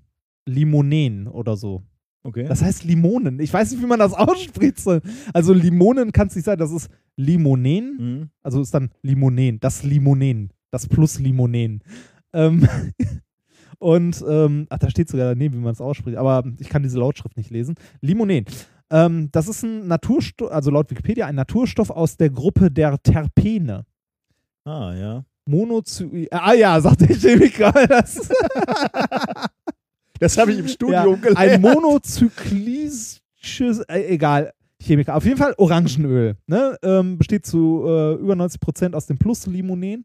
[0.46, 1.82] Limonen oder so.
[2.28, 2.44] Okay.
[2.46, 3.40] Das heißt Limonen.
[3.40, 4.82] Ich weiß nicht, wie man das ausspricht.
[5.32, 7.96] Also Limonen kann es nicht sein, das ist Limonen.
[7.98, 8.30] Mhm.
[8.42, 9.60] Also ist dann Limonen.
[9.60, 10.52] Das Limonen.
[10.70, 11.82] Das plus Limonen.
[12.34, 12.68] Ähm
[13.80, 16.98] Und, ähm, ach, da steht sogar daneben, wie man es ausspricht, aber ich kann diese
[16.98, 17.76] Lautschrift nicht lesen.
[18.00, 18.44] Limonen.
[18.90, 23.86] Ähm, das ist ein Naturstoff, also laut Wikipedia ein Naturstoff aus der Gruppe der Terpene.
[24.64, 25.24] Ah, ja.
[25.46, 27.72] Monozy ah ja, sagt der Chemiker.
[27.88, 28.28] Das,
[30.18, 31.38] Das habe ich im ja, Studium gelernt.
[31.38, 33.20] ein monozyklisches,
[33.88, 35.16] äh, egal, Chemiker.
[35.16, 36.36] Auf jeden Fall Orangenöl.
[36.46, 36.76] Ne?
[36.82, 40.04] Ähm, besteht zu äh, über 90 Prozent aus dem Plus-Limonen.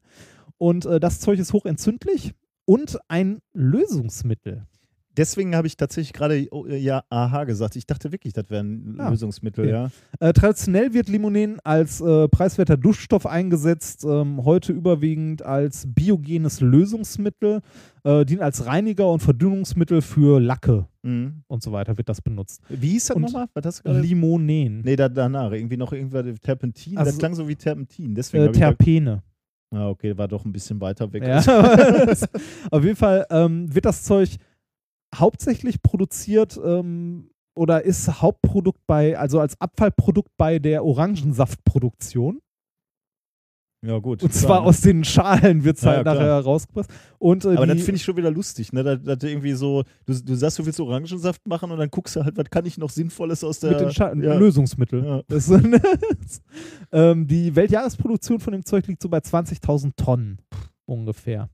[0.57, 2.33] Und äh, das Zeug ist hochentzündlich
[2.65, 4.65] und ein Lösungsmittel.
[5.15, 7.75] Deswegen habe ich tatsächlich gerade oh, ja aha gesagt.
[7.75, 9.71] Ich dachte wirklich, das wäre ein Ah, Lösungsmittel, okay.
[9.73, 9.89] ja.
[10.19, 17.61] Äh, traditionell wird Limonen als äh, preiswerter Duftstoff eingesetzt, ähm, heute überwiegend als biogenes Lösungsmittel,
[18.03, 21.43] äh, dient als Reiniger und Verdünnungsmittel für Lacke Mhm.
[21.47, 22.61] und so weiter wird das benutzt.
[22.69, 23.47] Wie hieß das nochmal?
[23.53, 23.91] Was hast du?
[23.91, 24.81] Limonen.
[24.83, 25.51] Nee, da, danach.
[25.51, 26.97] Irgendwie noch irgendwas Terpentin.
[26.97, 28.15] Also- das klang so wie Terpentin.
[28.15, 29.21] Deswegen Äh, Terpene.
[29.71, 31.23] ah, okay, war doch ein bisschen weiter weg.
[31.27, 31.39] Ja.
[32.71, 34.29] Auf jeden Fall ähm, wird das Zeug
[35.13, 42.39] hauptsächlich produziert ähm, oder ist Hauptprodukt bei, also als Abfallprodukt bei der Orangensaftproduktion.
[43.85, 44.23] ja, gut.
[44.23, 44.67] Und klar, zwar ne?
[44.67, 46.15] aus den Schalen wird es Ja, halt ja, klar.
[46.15, 46.89] nachher rausgepresst.
[47.19, 48.83] Und, äh, Aber das finde ich schon wieder lustig, ne?
[48.83, 52.15] Dass, dass du irgendwie so, du, du sagst, du willst Orangensaft machen und dann guckst
[52.15, 53.71] du halt, was kann ich noch Sinnvolles aus der.
[53.71, 54.35] mit den Schalen, ja.
[54.35, 55.03] Lösungsmittel.
[55.05, 55.21] Ja.
[55.27, 55.51] Das,
[56.91, 60.39] ähm, die Weltjahresproduktion von dem Zeug liegt so bei 20.000 Tonnen
[60.85, 61.49] ungefähr.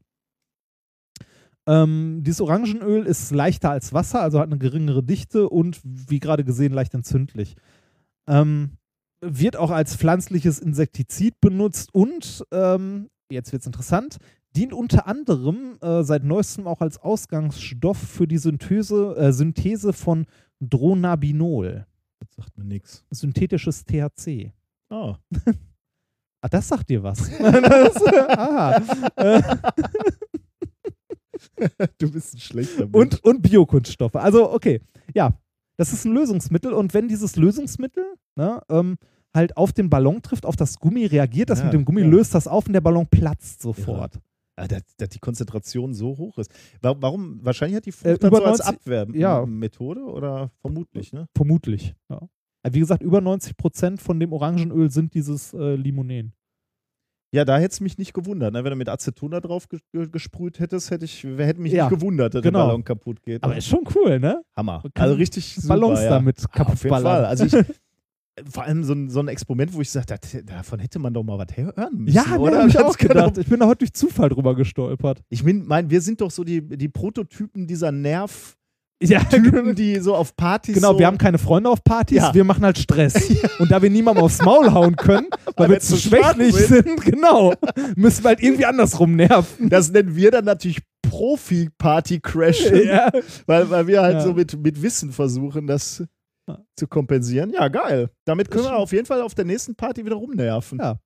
[1.70, 6.44] Ähm, dieses Orangenöl ist leichter als Wasser, also hat eine geringere Dichte und wie gerade
[6.44, 7.56] gesehen leicht entzündlich.
[8.28, 8.72] Ähm,
[9.22, 14.18] wird auch als pflanzliches Insektizid benutzt und, ähm, jetzt wird es interessant,
[14.56, 20.26] dient unter anderem äh, seit neuestem auch als Ausgangsstoff für die Synthese, äh, Synthese von
[20.60, 21.86] Dronabinol,
[22.20, 23.06] Das sagt mir nichts.
[23.12, 24.54] synthetisches THC.
[24.90, 25.18] Ah.
[26.42, 27.30] Ah, das sagt dir was.
[27.38, 28.82] das, aha.
[31.56, 32.96] Äh, du bist ein schlechter Mensch.
[32.96, 34.16] und, und Biokunststoffe.
[34.16, 34.82] Also, okay.
[35.14, 35.34] Ja,
[35.78, 36.74] das ist ein Lösungsmittel.
[36.74, 38.04] Und wenn dieses Lösungsmittel
[38.36, 38.98] ne, ähm,
[39.34, 42.08] halt auf den Ballon trifft, auf das Gummi reagiert, das Ja, mit dem Gummi ja.
[42.08, 44.20] löst das auf und der Ballon platzt sofort.
[44.56, 46.52] Ah, dass, dass die Konzentration so hoch ist.
[46.82, 47.40] Wa- Warum?
[47.46, 49.38] Wahrscheinlich hat die Äh, Frucht dann über so als 90 ja.
[49.38, 51.28] Abwehrmethode oder vermutlich, ne?
[51.34, 51.96] Vermutlich.
[52.10, 52.20] Ja.
[52.62, 56.34] Also Wie gesagt, über 90 Prozent von dem Orangenöl sind dieses äh, Limonen.
[57.32, 58.54] Ja, da hätte es mich nicht gewundert.
[58.54, 58.64] Ne?
[58.64, 61.88] Wenn du mit Aceton da drauf ge ge gesprüht hättest, hätte ich hätte mich Ja,
[61.90, 62.60] nicht gewundert, dass genau.
[62.60, 63.44] der Ballon kaputt geht.
[63.44, 63.60] Aber ne?
[63.60, 64.42] ist schon cool, ne?
[64.56, 64.82] Hammer.
[64.96, 66.10] Also richtig super, Ballons ja.
[66.10, 67.16] damit Ah, kaputt Auf jeden ballern.
[67.18, 67.26] Fall.
[67.26, 67.54] Also ich,
[68.52, 70.16] vor allem so ein, so ein Experiment, wo ich sage,
[70.46, 72.64] davon hätte man doch mal was hören müssen, Ja, oder?
[72.64, 73.38] hab ich auch kann gedacht.
[73.38, 75.22] Ich bin da heute durch Zufall drüber gestolpert.
[75.30, 78.56] Ich meine, mein, wir sind doch so die, die Prototypen dieser Nerv-
[79.02, 82.34] Ja, Typen, die so auf Partys Genau, so wir haben keine Freunde auf Partys, Ja.
[82.34, 83.16] wir machen halt Stress.
[83.60, 87.02] Und da wir niemandem aufs Maul hauen können, weil Weil wir zu schwächlich sind.
[87.02, 87.54] genau,
[87.96, 89.70] müssen wir halt irgendwie andersrum nerven.
[89.70, 93.10] Das nennen wir dann natürlich Profi-Party-Crash, Ja.
[93.46, 94.22] weil, weil wir halt Ja.
[94.22, 96.04] so mit, mit Wissen versuchen, das
[96.76, 97.52] zu kompensieren.
[97.54, 98.10] Ja, geil.
[98.26, 100.80] Damit können wir auf jeden Fall auf der nächsten Party wieder rumnerven.
[100.80, 100.98] Ja.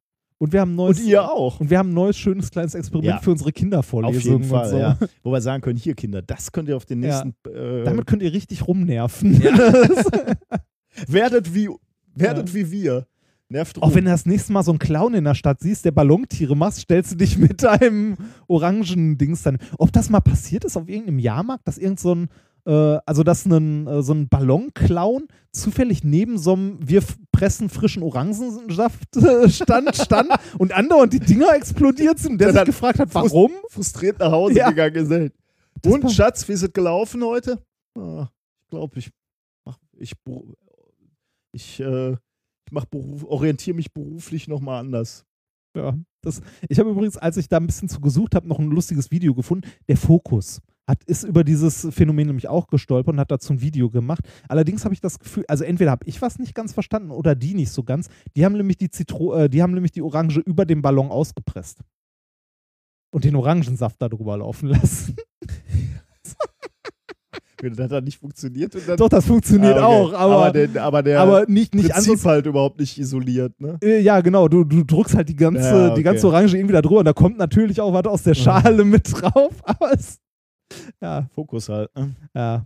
[0.43, 1.61] Und wir haben ein neues, Und ihr auch.
[1.61, 3.19] Und wir haben ein neues schönes kleines Experiment Ja.
[3.21, 4.77] für unsere Auf Kindervorlesungen jeden Fall, so.
[4.77, 4.97] ja.
[5.23, 7.23] Wo wir sagen können, hier Kinder, das könnt ihr auf den Ja.
[7.23, 9.41] nächsten äh, Damit könnt ihr richtig rumnerven.
[11.07, 11.69] werdet wie
[12.13, 13.07] werdet wie wir.
[13.49, 13.83] Nervt rum.
[13.83, 16.55] Auch wenn du das nächste Mal so einen Clown in der Stadt siehst, der Ballontiere
[16.57, 18.17] machst, stellst du dich mit deinem
[18.47, 19.59] orangen Dings dann.
[19.77, 22.29] Ob das mal passiert ist auf irgendeinem Jahrmarkt, dass irgend so ein,
[22.65, 28.03] äh, also dass ein, äh, so ein Ballonclown zufällig neben so einem wir pressen frischen
[28.03, 32.99] Orangensaft äh, stand, stand und andauernd die Dinger explodiert sind und der Der sich gefragt
[32.99, 33.51] hat, warum?
[33.69, 34.69] frustriert nach Hause Ja.
[34.69, 35.33] gegangen ist.
[35.81, 36.11] Das Und.
[36.11, 37.61] Schatz, wie ist es gelaufen heute?
[37.97, 38.27] Ah,
[38.61, 39.09] ich glaube, ich
[39.65, 40.13] mach, ich
[41.51, 42.11] ich äh,
[42.65, 45.25] ich mach beruf, orientiere mich beruflich nochmal anders.
[45.75, 48.69] Ja, das, ich habe übrigens, als ich da ein bisschen zu gesucht habe, noch ein
[48.71, 49.67] lustiges Video gefunden.
[49.87, 53.89] Der Fokus hat, ist über dieses Phänomen nämlich auch gestolpert und hat dazu ein Video
[53.89, 54.21] gemacht.
[54.49, 57.53] Allerdings habe ich das Gefühl, also entweder habe ich was nicht ganz verstanden oder die
[57.53, 58.09] nicht so ganz.
[58.35, 61.79] Die haben nämlich die Zitro äh, die haben nämlich die Orange über dem Ballon ausgepresst.
[63.13, 65.15] Und den Orangensaft da drüber laufen lassen.
[67.61, 68.75] Wenn das dann nicht funktioniert.
[68.99, 69.95] Doch, das funktioniert Ah, okay.
[69.95, 73.57] auch, aber, aber, den, aber der aber nicht, nicht Prinzip halt überhaupt nicht isoliert.
[73.61, 73.77] Ne?
[73.81, 75.95] Äh, Ja, genau, du, du drückst halt die ganze, Ja, okay.
[75.95, 78.83] die ganze Orange irgendwie da drüber und da kommt natürlich auch was aus der Schale
[78.83, 80.19] mit drauf, aber es.
[81.01, 81.95] Ja, Fokus halt.
[81.95, 82.15] Ne?
[82.33, 82.65] ja.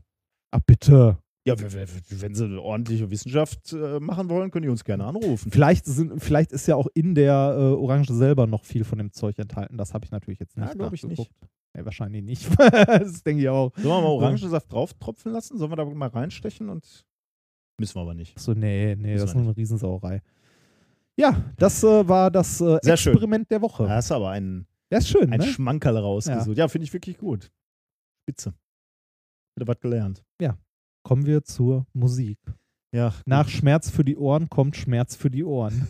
[0.51, 1.17] Ach, bitte.
[1.45, 5.49] Ja, wenn sie eine ordentliche Wissenschaft äh, machen wollen, können die uns gerne anrufen.
[5.49, 9.13] Vielleicht, sind, vielleicht ist ja auch in der äh, Orange selber noch viel von dem
[9.13, 9.77] Zeug enthalten.
[9.77, 10.67] Das habe ich natürlich jetzt nicht.
[10.67, 11.31] Ja, glaub ich nicht.
[11.73, 12.49] Nee, wahrscheinlich nicht.
[12.59, 13.71] das denke ich auch.
[13.75, 15.57] Sollen wir mal Orangensaft drauf tropfen lassen?
[15.57, 16.67] Sollen wir da mal reinstechen?
[16.67, 17.05] Und
[17.79, 18.37] müssen wir aber nicht.
[18.37, 20.21] So, nee, nee, das ist nur eine Riesensauerei.
[21.15, 23.13] Ja, das äh, war das äh, Sehr schön.
[23.13, 23.83] Experiment der Woche.
[23.83, 25.51] Da hast du aber einen, Ja, ist schön, einen ne?
[25.51, 26.57] Schmankerl rausgesucht.
[26.57, 27.49] Ja, finde ich wirklich gut.
[28.27, 28.53] Spitze.
[29.55, 30.23] Wieder was gelernt.
[31.03, 32.37] Kommen wir zur Musik.
[32.93, 35.87] Ja, Nach Schmerz für die Ohren kommt Schmerz für die Ohren.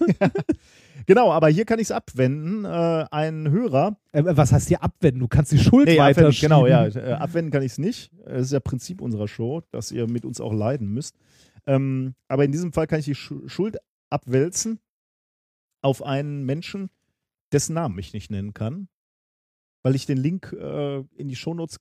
[1.08, 2.66] genau, aber hier kann ich es abwenden.
[2.66, 3.98] Äh, ein Hörer.
[4.12, 5.22] äh, was heißt hier abwenden?
[5.22, 6.50] Du kannst die Schuld Nee, abwenden, weiterschieben.
[6.50, 6.86] genau, ja.
[6.86, 8.12] Äh, abwenden kann ich es nicht.
[8.26, 11.18] Das ist ja Prinzip unserer Show, dass ihr mit uns auch leiden müsst.
[11.66, 13.78] Ähm, aber in diesem Fall kann ich die Schu- Schuld
[14.12, 14.80] abwälzen
[15.82, 16.92] auf einen Menschen,
[17.52, 18.88] dessen Namen ich nicht nennen kann,
[19.84, 21.80] weil ich den Link äh, in die Shownotes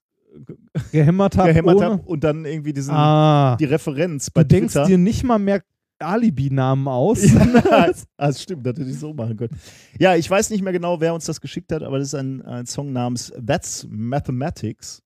[0.93, 4.87] Gehämmert hab gehämmert habe und dann irgendwie diesen, Ah, die Referenz bei du denkst Twitter.
[4.87, 5.63] dir nicht mal mehr
[5.99, 7.23] Alibi-Namen aus.
[7.33, 7.41] Ja,
[7.71, 9.57] ah, das stimmt, das hätte ich so machen können.
[9.99, 12.43] Ja, ich weiß nicht mehr genau, wer uns das geschickt hat, aber das ist ein,
[12.43, 15.03] ein Song namens That's Mathematics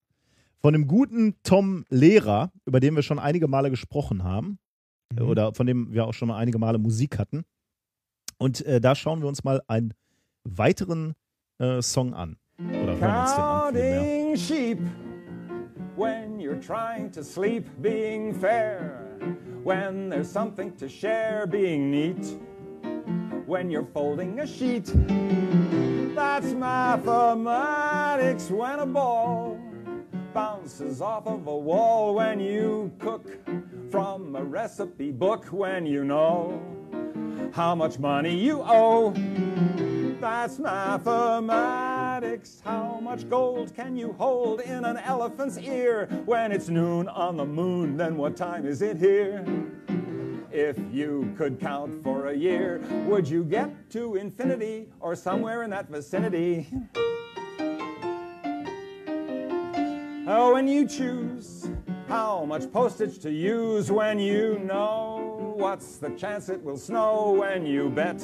[0.58, 4.58] von dem guten Tom Lehrer, über den wir schon einige Male gesprochen haben
[5.12, 5.22] Mhm.
[5.28, 7.42] oder von dem wir auch schon mal einige Male Musik hatten.
[8.38, 9.92] Und äh, da schauen wir uns mal einen
[10.44, 11.14] weiteren
[11.58, 12.36] äh, Song an.
[12.58, 14.36] Oder hören uns den an vielmehr.
[14.36, 14.78] Sheep
[16.00, 19.06] when you're trying to sleep, being fair.
[19.62, 22.38] When there's something to share, being neat.
[23.44, 24.90] When you're folding a sheet,
[26.14, 28.48] that's mathematics.
[28.48, 29.60] When a ball
[30.32, 33.26] bounces off of a wall, when you cook
[33.90, 36.62] from a recipe book, when you know
[37.52, 39.12] how much money you owe.
[40.20, 42.60] That's mathematics.
[42.62, 46.08] How much gold can you hold in an elephant's ear?
[46.26, 49.42] When it's noon on the moon, then what time is it here?
[50.52, 55.70] If you could count for a year, would you get to infinity or somewhere in
[55.70, 56.68] that vicinity?
[60.26, 61.70] Oh, when you choose
[62.08, 67.64] how much postage to use when you know what's the chance it will snow when
[67.64, 68.22] you bet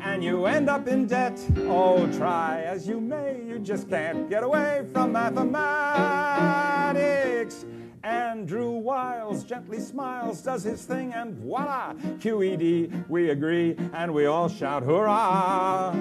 [0.00, 1.38] and you end up in debt.
[1.58, 7.64] Oh, try as you may, you just can't get away from mathematics.
[8.04, 14.26] And Andrew Wiles gently smiles, does his thing, and voila, QED, we agree, and we
[14.26, 15.92] all shout hurrah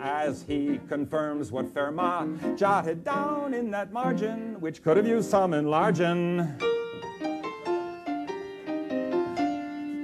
[0.00, 5.54] as he confirms what Fermat jotted down in that margin, which could have used some
[5.54, 6.46] enlarging.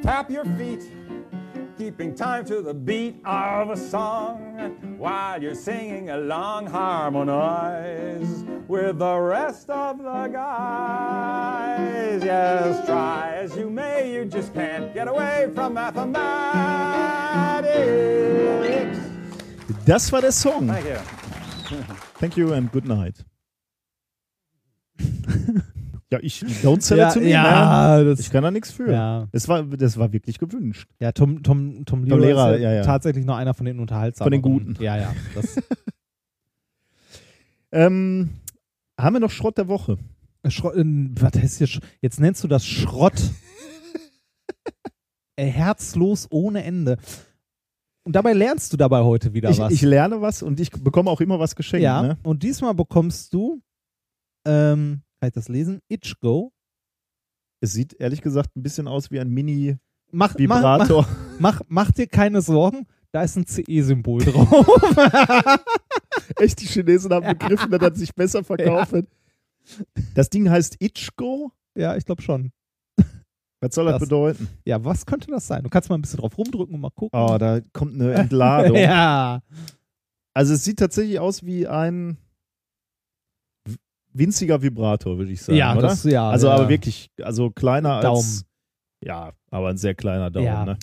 [0.02, 0.82] Tap your feet,
[1.78, 4.38] keeping time to the beat of a song
[4.98, 6.66] while you're singing along.
[6.66, 12.24] Harmonize with the rest of the guys.
[12.24, 16.18] Yes, try as you may, you just can't get away from mathematics.
[19.84, 20.66] Das war der Song.
[20.66, 20.98] Thank you.
[22.18, 23.24] Thank you and good night.
[26.10, 28.90] ja, ich don't sell Ja, it to me, ja, das- Ich kann da nichts für.
[28.90, 29.28] Ja.
[29.32, 30.89] Das, war, das war wirklich gewünscht.
[31.01, 33.78] Ja, Tom, Tom, Tom Lehrer, Tom Lehrer, ist ja, ja, tatsächlich noch einer von den
[33.80, 34.26] unterhaltsamen.
[34.26, 34.82] Von den Guten.
[34.82, 35.14] Ja, ja.
[37.70, 38.30] Ähm,
[38.98, 39.98] haben wir noch Schrott der Woche?
[40.48, 41.82] Schrott, äh, was heißt hier?
[42.01, 43.20] Jetzt nennst du das Schrott.
[45.39, 46.97] Herzlos ohne Ende.
[48.05, 49.72] Und dabei lernst du dabei heute wieder Ich, was.
[49.72, 51.85] ich lerne was und ich bekomme auch immer was geschenkt.
[51.85, 52.18] ja, Ne?
[52.22, 53.60] und diesmal bekommst du,
[54.47, 55.80] ähm, kann ich das lesen?
[55.88, 56.52] Itchgo.
[57.60, 59.28] Es sieht ehrlich gesagt ein bisschen aus wie ein
[60.10, 61.06] Mach, Mini-Vibrator.
[61.38, 64.48] Mach, mach, mach dir keine Sorgen, da ist ein CE-Symbol drauf.
[66.36, 69.08] Echt, die Chinesen haben begriffen, dass das sich besser verkauft wird.
[70.14, 71.52] Das Ding heißt Ichgo.
[71.76, 72.52] ja, ich glaube schon.
[73.60, 74.48] Was soll das, Das- bedeuten?
[74.64, 75.64] Ja, was könnte das sein?
[75.64, 77.18] Du kannst mal ein bisschen drauf rumdrücken und mal gucken.
[77.18, 78.76] Oh, da kommt eine Entladung.
[78.76, 79.42] ja.
[80.32, 82.18] Also es sieht tatsächlich aus wie ein
[84.18, 85.56] winziger Vibrator, würde ich sagen.
[85.58, 85.82] Ja, oder?
[85.82, 86.54] das- ja, Also ja.
[86.54, 88.42] aber wirklich, also kleiner als Daumen.
[89.04, 90.46] Ja, aber ein sehr kleiner Daumen.
[90.46, 90.64] Ja.
[90.64, 90.78] Ne?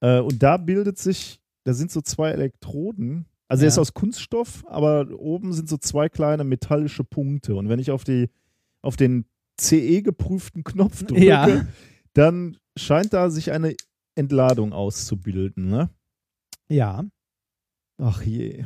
[0.00, 3.26] Äh, und da bildet sich, da sind so zwei Elektroden.
[3.48, 3.68] Also er Ja.
[3.68, 7.54] ist aus Kunststoff, aber oben sind so zwei kleine metallische Punkte.
[7.56, 8.30] Und wenn ich auf die,
[8.80, 9.26] auf den
[9.60, 11.66] CE geprüften Knopf drücke, Ja.
[12.14, 13.74] dann scheint da sich eine
[14.14, 15.68] Entladung auszubilden.
[15.68, 15.90] Ne?
[16.68, 17.04] Ja.
[18.00, 18.64] Ach je.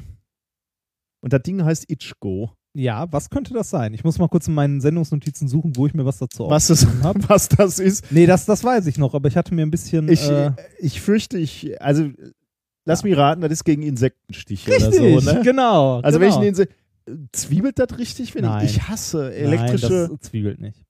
[1.21, 2.53] Und das Ding heißt Ichgo.
[2.77, 3.95] Ja, was könnte das sein?
[3.95, 7.03] Ich muss mal kurz in meinen Sendungsnotizen suchen, wo ich mir was dazu Was, aufgeschrieben
[7.05, 7.21] habe.
[7.29, 8.11] was das ist.
[8.13, 10.09] Nee, das, das weiß ich noch, aber ich hatte mir ein bisschen.
[10.09, 12.11] Ich, äh, ich fürchte, ich, also
[12.85, 15.33] lass mich raten, das ist gegen Insektenstiche richtig, oder so.
[15.33, 15.41] Ne?
[15.43, 16.01] genau.
[16.01, 16.21] Also genau.
[16.21, 16.69] wenn ich einen Inse
[17.33, 18.35] Zwiebelt das richtig?
[18.35, 18.65] Wenn Nein.
[18.65, 19.93] ich, ich hasse elektrische.
[19.93, 20.83] Nein, das zwiebelt nicht.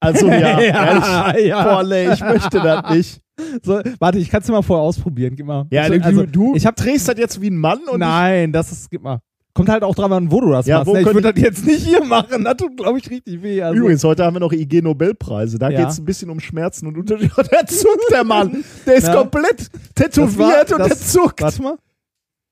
[0.00, 1.46] also ja, Ja, ehrlich.
[1.46, 1.62] ja.
[1.62, 3.20] Boah, nee, ich möchte das nicht.
[3.62, 5.36] So, warte, ich kann es dir mal vorher ausprobieren.
[5.36, 5.64] Gib mal.
[5.70, 8.72] Ja, Also, du, du ich hab, drehst das jetzt wie ein Mann und Nein, das
[8.72, 9.20] ist, gib mal.
[9.58, 10.86] Kommt halt auch dran an, wo du das Ja, machst.
[10.86, 11.00] wo Ne?
[11.00, 12.44] Ich könnte- würde das jetzt nicht hier machen.
[12.44, 13.60] Das tut, glaube ich, richtig weh.
[13.60, 15.58] Also, übrigens, heute haben wir noch IG Nobelpreise.
[15.58, 15.80] Da Ja.
[15.80, 17.32] geht es ein bisschen um Schmerzen und Unterschied.
[17.52, 18.64] Der zuckt, der Mann.
[18.86, 21.42] Der ist Na, komplett das tätowiert war- und der das- zuckt.
[21.42, 21.76] Warte mal.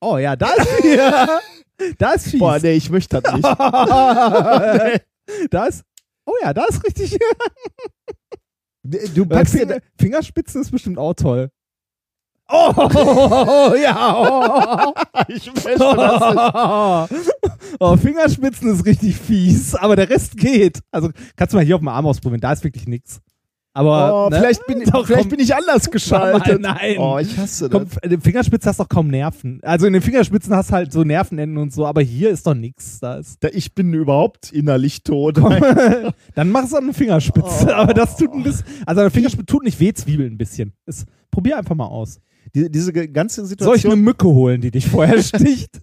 [0.00, 1.28] Oh ja, da ist ja,
[1.98, 2.40] da ist fies.
[2.40, 3.44] Boah, nee, ich möchte das nicht.
[3.48, 5.46] nee.
[5.50, 5.84] Da ist.
[6.26, 7.18] Oh ja, da ist richtig.
[9.14, 11.50] Du Äh, packst Finger, Fingerspitzen ist bestimmt auch toll.
[12.48, 14.16] Oh, ja.
[14.16, 14.92] Oh.
[15.28, 17.10] Ich möchte das
[17.80, 20.80] oh, Fingerspitzen ist richtig fies, aber der Rest geht.
[20.92, 23.20] Also kannst du mal hier auf dem Arm ausprobieren, da ist wirklich nichts.
[23.74, 24.38] Aber Oh, ne?
[24.38, 25.30] vielleicht, bin, Doch, vielleicht komm.
[25.30, 26.60] bin ich anders geschaltet.
[26.62, 26.98] Nein, nein.
[26.98, 27.78] Oh, ich hasse das.
[27.78, 29.58] Komm, in den Fingerspitzen hast du doch kaum Nerven.
[29.62, 32.54] Also in den Fingerspitzen hast du halt so Nervenenden und so, aber hier ist doch
[32.54, 33.00] nichts.
[33.00, 33.42] Da ist.
[33.44, 35.36] Da- Ich bin überhaupt innerlich tot.
[35.38, 37.66] Dann mach es an der Fingerspitze.
[37.68, 37.72] Oh.
[37.72, 38.64] Aber das tut ein bisschen.
[38.86, 40.72] Also an der Fingerspitze tut nicht weh, Zwiebeln ein bisschen.
[40.86, 42.18] Ist, probier einfach mal aus.
[42.54, 45.80] Die, diese ganze Soll ich Situation, eine Mücke holen, die dich vorher sticht?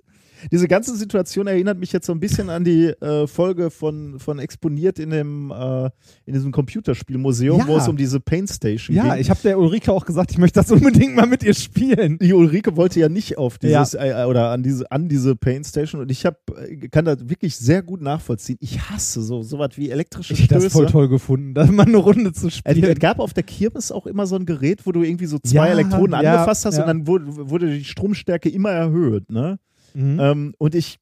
[0.52, 4.40] Diese ganze Situation erinnert mich jetzt so ein bisschen an die äh, Folge von, von
[4.40, 5.86] Exponiert in dem äh,
[6.26, 7.68] in diesem Computerspielmuseum, Ja.
[7.68, 9.22] wo es um diese Paint Station ja, ging.
[9.22, 12.18] ich habe der Ulrike auch gesagt, ich möchte das unbedingt mal mit ihr spielen.
[12.20, 16.02] die Ulrike wollte ja nicht auf dieses äh, oder an diese an diese Paint Station
[16.02, 18.58] und ich hab, äh, kann das wirklich sehr gut nachvollziehen.
[18.62, 20.92] Ich hasse so sowas wie elektrische Ich hätte das voll Stöße.
[20.92, 22.84] toll gefunden, da mal eine Runde zu spielen.
[22.84, 25.68] es gab auf der Kirmes auch immer so ein Gerät, wo du irgendwie so zwei
[25.68, 26.82] Ja, Elektroden ja, angefasst hast ja.
[26.84, 29.30] und dann wurde, wurde die Stromstärke immer erhöht.
[29.32, 29.60] Ne?
[29.94, 30.20] Mhm.
[30.20, 31.00] Ähm, und ich,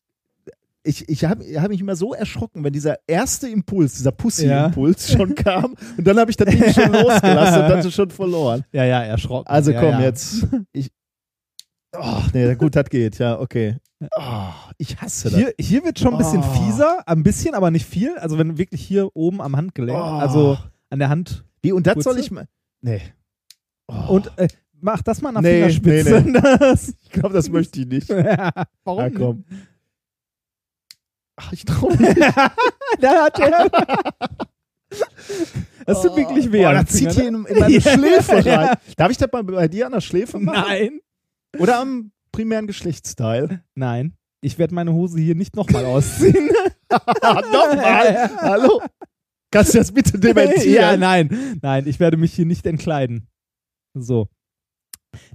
[0.84, 5.36] ich, ich habe hab mich immer so erschrocken, wenn dieser erste Impuls, dieser Pussy-Impuls schon
[5.36, 8.64] kam und dann habe ich das Ding schon losgelassen und hatte schon verloren.
[8.72, 9.48] ja, ja, erschrocken.
[9.48, 10.02] Also ja, komm, ja.
[10.02, 10.48] jetzt.
[10.74, 10.90] Ich,
[11.96, 13.78] oh, nee, gut, das geht, ja, okay.
[14.18, 14.50] Oh,
[14.80, 15.38] ich hasse das.
[15.40, 16.54] Hier, hier wird schon ein bisschen Oh.
[16.66, 18.18] fieser, ein bisschen, aber nicht viel.
[18.18, 20.02] Also wenn wirklich hier oben am Handgelenk, Oh.
[20.02, 20.58] also
[20.90, 21.46] an der Hand.
[21.62, 22.48] Wie, und das soll ich mal.
[22.82, 23.02] Nee.
[23.88, 24.16] Oh.
[24.16, 24.48] Und äh,
[24.82, 26.22] mach das mal der Nee, Fingerspitze.
[26.22, 28.10] nee, Das, ich glaube, das möchte ich nicht.
[28.84, 28.99] Warum?
[28.99, 29.45] Ja, komm.
[31.38, 32.16] Ach, ich traue mich.
[32.99, 33.70] Da hat er.
[35.86, 36.66] Das tut wirklich weh.
[36.66, 37.82] Am das zieht hier Finger, in, in meine Ja.
[37.82, 38.76] Schläfe rein.
[38.98, 40.45] Darf ich das mal bei dir an der Schläfe ne?
[40.45, 40.64] machen?
[40.68, 40.99] Nein,
[41.58, 43.64] Oder am primären Geschlechtsteil?
[43.76, 44.16] nein.
[44.44, 46.49] Ich werde meine Hose hier nicht nochmal ausziehen.
[46.90, 48.30] Nochmal.
[48.38, 48.82] Hallo?
[49.52, 50.74] Kannst du das bitte dementieren?
[50.74, 51.60] ja, nein.
[51.62, 53.28] Nein, ich werde mich hier nicht entkleiden.
[53.94, 54.30] So.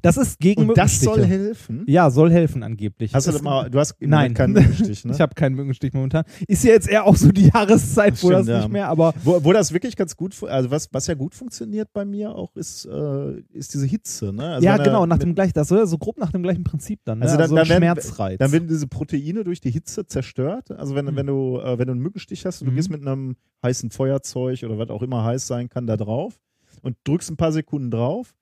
[0.03, 1.85] Das ist gegen Und das soll helfen?
[1.87, 3.13] Ja, soll helfen angeblich.
[3.15, 4.33] Hast du das mal, du hast Nein.
[4.35, 5.13] Keinen Mückenstich, ne?
[5.15, 6.25] Ich habe keinen Mückenstich momentan.
[6.49, 8.59] Ist ja jetzt eher auch so die Jahreszeit, wo Stimmt, das ja.
[8.61, 11.93] nicht mehr, aber Wo, wo das wirklich ganz gut, also was, was ja gut funktioniert
[11.93, 14.33] bei mir auch, ist, äh, ist diese Hitze.
[14.33, 14.55] Ne?
[14.55, 17.01] Also ja, genau, nach dem gleichen, das soll ja so grob nach dem gleichen Prinzip
[17.05, 17.19] dann.
[17.19, 17.25] Ne?
[17.27, 18.39] Also dann, so dann, werden, Schmerzreiz.
[18.39, 20.71] dann werden diese Proteine durch die Hitze zerstört.
[20.71, 21.17] Also wenn, Mhm.
[21.17, 22.77] wenn, du, äh, wenn du einen Mückenstich hast und du Mhm.
[22.77, 26.35] gehst mit einem heißen Feuerzeug oder was auch immer heiß sein kann, da drauf
[26.83, 28.35] und drückst ein paar Sekunden drauf,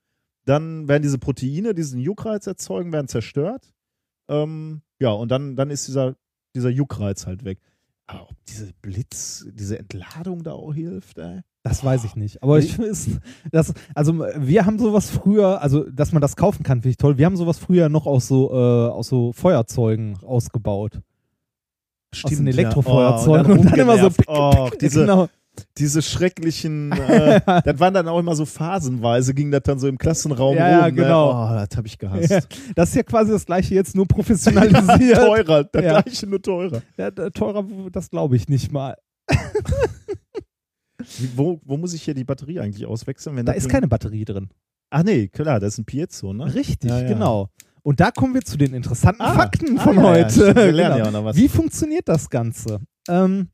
[0.44, 3.72] dann werden diese Proteine, die diesen Juckreiz erzeugen, werden zerstört.
[4.28, 6.16] Ähm, ja, und dann, dann ist dieser,
[6.54, 7.58] dieser Juckreiz halt weg.
[8.06, 11.40] Aber ob diese Blitz, diese Entladung da auch hilft, ey?
[11.62, 12.42] Das weiß ich nicht.
[12.42, 13.08] Aber ich ist,
[13.50, 17.16] das, also wir haben sowas früher, also dass man das kaufen kann, finde ich toll.
[17.16, 21.00] Wir haben sowas früher noch aus so, äh, aus so Feuerzeugen ausgebaut.
[22.22, 23.52] aus den Elektrofeuerzeugen.
[23.52, 24.24] Oh, und dann immer so rumgenervt.
[24.28, 25.28] oh, diese, genau.
[25.78, 29.98] Diese schrecklichen, äh, das waren dann auch immer so phasenweise, ging das dann so im
[29.98, 30.94] Klassenraum Ja, ja, rum.
[30.96, 31.32] genau.
[31.32, 31.50] Ne?
[31.62, 32.30] Oh, das habe ich gehasst.
[32.30, 32.40] Ja,
[32.74, 35.16] das ist ja quasi das gleiche jetzt nur professionalisiert.
[35.18, 36.00] teurer, das Ja.
[36.02, 36.82] gleiche nur teurer.
[36.96, 38.96] Ja, teurer, das glaube ich nicht mal.
[41.36, 43.36] Wo, wo muss ich hier die Batterie eigentlich auswechseln?
[43.36, 44.48] Wenn Da ist keine Batterie drin.
[44.90, 46.54] Ach nee, klar, das ist ein Piezo, ne?
[46.54, 47.08] Richtig, Ja, ja.
[47.08, 47.48] genau.
[47.82, 50.56] Und da kommen wir zu den interessanten Ah, Fakten ah, von ja, ja, heute.
[50.56, 50.96] wir lernen Genau.
[50.98, 51.36] ja auch noch was.
[51.36, 52.80] Wie funktioniert das Ganze?
[53.08, 53.48] Ähm,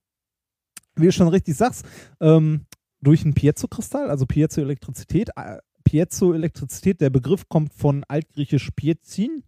[0.96, 1.86] wie du schon richtig sagst,
[2.20, 2.66] ähm,
[3.00, 5.30] durch ein Piezokristall, also Piezoelektrizität.
[5.36, 9.42] Äh, Piezoelektrizität, der Begriff kommt von altgriechisch Piezin,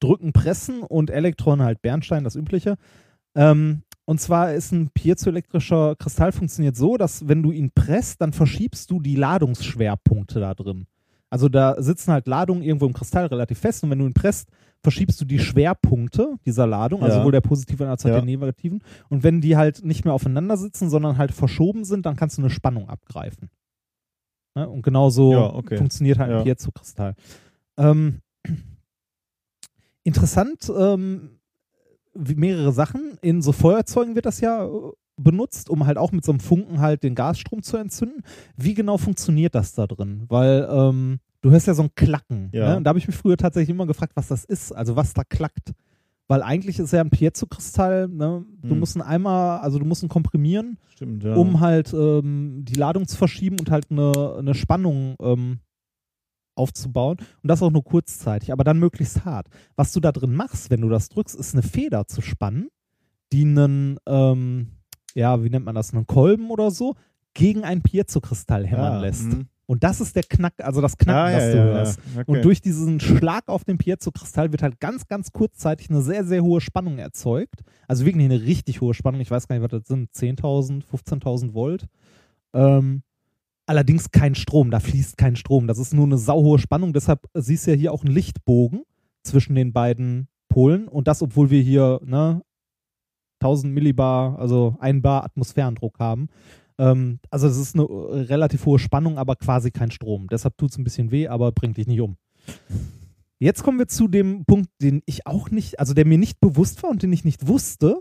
[0.00, 2.76] drücken, pressen und Elektron halt Bernstein, das übliche.
[3.34, 8.32] Ähm, und zwar ist ein piezoelektrischer Kristall funktioniert so, dass wenn du ihn presst, dann
[8.32, 10.86] verschiebst du die Ladungsschwerpunkte da drin.
[11.30, 14.48] Also da sitzen halt Ladungen irgendwo im Kristall relativ fest und wenn du ihn presst,
[14.82, 17.20] verschiebst du die Schwerpunkte dieser Ladung, also Ja.
[17.20, 18.16] sowohl der positiven als auch Ja.
[18.16, 18.82] der negativen.
[19.08, 22.42] Und wenn die halt nicht mehr aufeinander sitzen, sondern halt verschoben sind, dann kannst du
[22.42, 23.50] eine Spannung abgreifen.
[24.54, 24.68] Ne?
[24.68, 25.76] Und genau so Ja, okay.
[25.76, 27.14] funktioniert halt ein Piezo-Kristall.
[27.76, 28.20] Ähm,
[30.04, 31.40] interessant, ähm,
[32.14, 33.18] mehrere Sachen.
[33.22, 36.80] In so Feuerzeugen wird das ja äh, benutzt, um halt auch mit so einem Funken
[36.80, 38.22] halt den Gasstrom zu entzünden.
[38.56, 40.24] Wie genau funktioniert das da drin?
[40.28, 42.50] Weil ähm, du hörst ja so ein Klacken.
[42.52, 42.70] Ja.
[42.70, 42.76] Ne?
[42.78, 45.24] Und da habe ich mich früher tatsächlich immer gefragt, was das ist, also was da
[45.24, 45.72] klackt.
[46.28, 48.44] Weil eigentlich ist ja ein Piezo-Kristall, ne?
[48.62, 48.78] du Hm.
[48.80, 51.34] musst ihn einmal, also du musst ihn komprimieren, Stimmt, ja.
[51.36, 55.60] um halt ähm, die Ladung zu verschieben und halt eine, eine Spannung ähm,
[56.56, 57.18] aufzubauen.
[57.42, 59.46] Und das auch nur kurzzeitig, aber dann möglichst hart.
[59.76, 62.68] Was du da drin machst, wenn du das drückst, ist eine Feder zu spannen,
[63.32, 64.72] die einen, ähm,
[65.16, 66.94] ja, wie nennt man das, einen Kolben oder so,
[67.34, 69.24] gegen einen Piezokristall hämmern Ja, lässt.
[69.24, 69.46] mhm.
[69.68, 71.72] Und das ist der Knack, also das Knacken, Ah, ja, das du ja, ja.
[71.72, 71.98] hörst.
[72.14, 72.24] Okay.
[72.30, 76.44] Und durch diesen Schlag auf den Piezo-Kristall wird halt ganz, ganz kurzzeitig eine sehr, sehr
[76.44, 77.62] hohe Spannung erzeugt.
[77.88, 79.20] Also wirklich eine richtig hohe Spannung.
[79.20, 80.12] Ich weiß gar nicht, was das sind.
[80.12, 81.86] 10.000, 15.000 Volt.
[82.54, 83.02] Ähm,
[83.66, 84.70] allerdings kein Strom.
[84.70, 85.66] Da fließt kein Strom.
[85.66, 86.92] Das ist nur eine sauhohe Spannung.
[86.92, 88.82] Deshalb siehst du ja hier auch einen Lichtbogen
[89.24, 90.86] zwischen den beiden Polen.
[90.86, 92.40] Und das, obwohl wir hier ne,
[93.40, 96.28] 1000 Millibar, also 1 Bar Atmosphärendruck haben.
[96.78, 100.28] Ähm, also es ist eine äh, relativ hohe Spannung, aber quasi kein Strom.
[100.28, 102.16] Deshalb tut es ein bisschen weh, aber bringt dich nicht um.
[103.38, 106.82] Jetzt kommen wir zu dem Punkt, den ich auch nicht, also der mir nicht bewusst
[106.82, 108.00] war und den ich nicht wusste.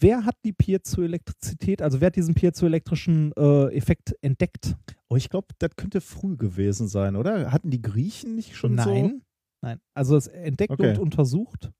[0.00, 4.76] Wer hat die Piezoelektrizität, also wer hat diesen piezoelektrischen äh, Effekt entdeckt?
[5.08, 7.52] Oh, ich glaube, das könnte früh gewesen sein, oder?
[7.52, 8.90] Hatten die Griechen nicht schon so?
[8.90, 9.22] Nein,
[9.62, 9.78] nein.
[9.94, 10.90] Also es entdeckt Okay.
[10.90, 11.70] und untersucht.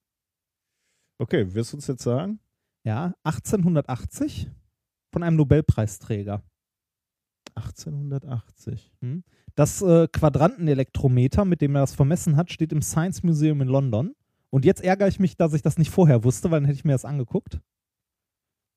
[1.19, 2.39] Okay, wirst du uns jetzt sagen?
[2.85, 4.51] Ja, 1880
[5.11, 6.43] von einem Nobelpreisträger.
[7.55, 8.93] 1880.
[9.55, 14.15] Das äh, Quadrantenelektrometer, mit dem er das vermessen hat, steht im Science Museum in London.
[14.51, 16.85] Und jetzt ärgere ich mich, dass ich das nicht vorher wusste, weil dann hätte ich
[16.85, 17.61] mir das angeguckt.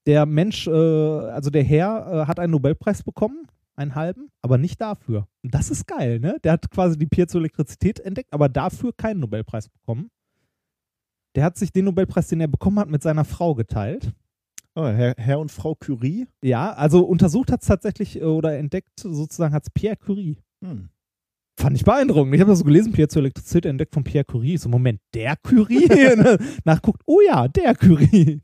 [0.06, 4.80] Der Mensch, äh, also der Herr, äh, hat einen Nobelpreis bekommen, einen halben, aber nicht
[4.80, 5.28] dafür.
[5.44, 6.38] Und das ist geil, ne?
[6.44, 10.10] Der hat quasi die Piezoelektrizität entdeckt, aber dafür keinen Nobelpreis bekommen.
[11.38, 14.12] Der hat sich den Nobelpreis, den er bekommen hat, mit seiner Frau geteilt.
[14.74, 16.26] Oh, Herr, Herr und Frau Curie?
[16.42, 20.40] Ja, also untersucht hat es tatsächlich äh, oder entdeckt sozusagen hat es Pierre Curie.
[20.66, 20.90] Hm.
[21.60, 22.34] Fand ich beeindruckend.
[22.34, 24.58] Ich habe das so gelesen, Piezoelektrizität entdeckt von Pierre Curie.
[24.58, 25.88] So, Moment, der Curie?
[26.64, 28.42] Nachguckt, oh ja, der Curie.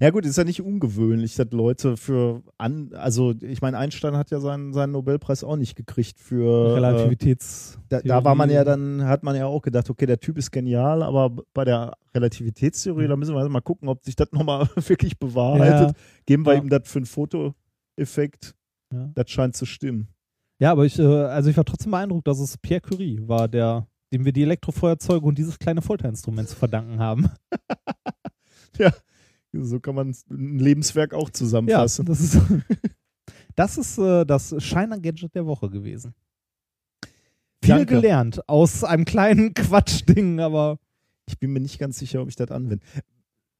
[0.00, 4.30] Ja gut, ist ja nicht ungewöhnlich, dass Leute für an, also ich meine, Einstein hat
[4.30, 7.76] ja seinen, seinen Nobelpreis auch nicht gekriegt für Relativitäts.
[7.76, 10.36] Äh, da, da war man ja dann, hat man ja auch gedacht, okay, der Typ
[10.38, 14.68] ist genial, aber bei der Relativitätstheorie, da müssen wir mal gucken, ob sich das nochmal
[14.76, 15.90] wirklich bewahrheitet.
[15.90, 16.02] Ja.
[16.26, 16.60] Geben wir Ja.
[16.60, 18.54] ihm das für einen Fotoeffekt.
[18.92, 19.10] Ja.
[19.14, 20.08] Das scheint zu stimmen.
[20.60, 23.86] Ja, aber ich, äh, also ich war trotzdem beeindruckt, dass es Pierre Curie war, der,
[24.12, 27.28] dem wir die Elektrofeuerzeuge und dieses kleine Folterinstrument zu verdanken haben.
[28.76, 28.90] Ja,
[29.62, 32.06] so kann man ein Lebenswerk auch Ja, zusammenfassen.
[32.06, 32.38] das ist,
[33.56, 36.14] das, ist äh, das Shiner-Gadget der Woche gewesen.
[37.62, 37.94] Viel Danke.
[37.94, 40.78] gelernt aus einem kleinen Quatschding, aber
[41.26, 42.84] Ich bin mir nicht ganz sicher, ob ich das anwende.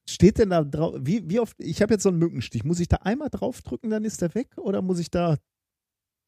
[0.07, 2.89] Steht denn da drauf, wie, wie oft, ich habe jetzt so einen Mückenstich, muss ich
[2.89, 4.49] da einmal draufdrücken, dann ist der weg?
[4.59, 5.39] Oder muss ich da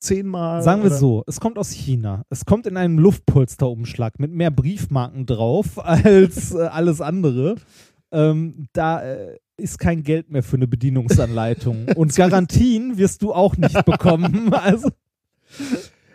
[0.01, 0.63] zehnmal?
[0.63, 0.97] Sagen wir oder?
[0.99, 2.25] so, es kommt aus China.
[2.31, 7.57] Es kommt in einem Luftpolsterumschlag mit mehr Briefmarken drauf als äh, alles andere.
[8.13, 11.89] Ähm, da äh, ist kein Geld mehr für eine Bedienungsanleitung.
[11.97, 14.51] Und Garantien wirst du auch nicht bekommen.
[14.53, 14.91] Also,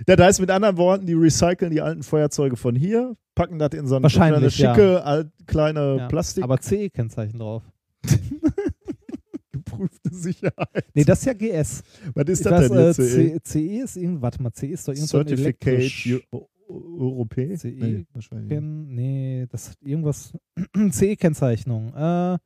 [0.07, 3.72] Ja, da ist mit anderen Worten, die recyceln die alten Feuerzeuge von hier, packen das
[3.73, 4.99] in so eine, eine schicke, ja.
[4.99, 6.43] alt, kleine ja, Plastik.
[6.43, 7.63] aber CE-Kennzeichen drauf.
[9.51, 10.85] geprüfte Sicherheit.
[10.93, 11.84] Nee, das ist ja GS.
[12.13, 13.39] Was ist das weiß, denn äh?
[13.39, 13.43] CE?
[13.43, 16.19] CE ist irgend, warte mal, CE ist doch irgendwas Certificate elektrisch.
[16.31, 17.55] Eu- Europä?
[17.57, 17.68] CE?
[17.68, 18.49] Nee, wahrscheinlich.
[18.49, 20.34] Ken, nee, das hat irgendwas.
[20.91, 21.93] CE-Kennzeichnung.
[21.95, 22.38] Äh,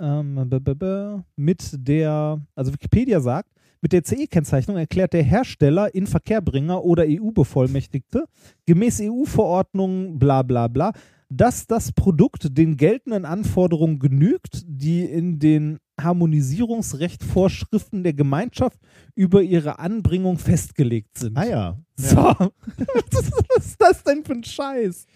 [0.00, 3.50] ähm, b -b -b mit der, also Wikipedia sagt,
[3.80, 8.24] mit der CE-Kennzeichnung erklärt der Hersteller, Inverkehrbringer oder EU-Bevollmächtigte
[8.64, 10.92] gemäß EU-Verordnung bla bla bla,
[11.28, 18.78] dass das Produkt den geltenden Anforderungen genügt, die in den Harmonisierungsrechtvorschriften der Gemeinschaft
[19.14, 21.36] über ihre Anbringung festgelegt sind.
[21.36, 21.78] Ah ja.
[21.96, 22.16] So.
[22.16, 25.06] Was ist das denn für ein Scheiß?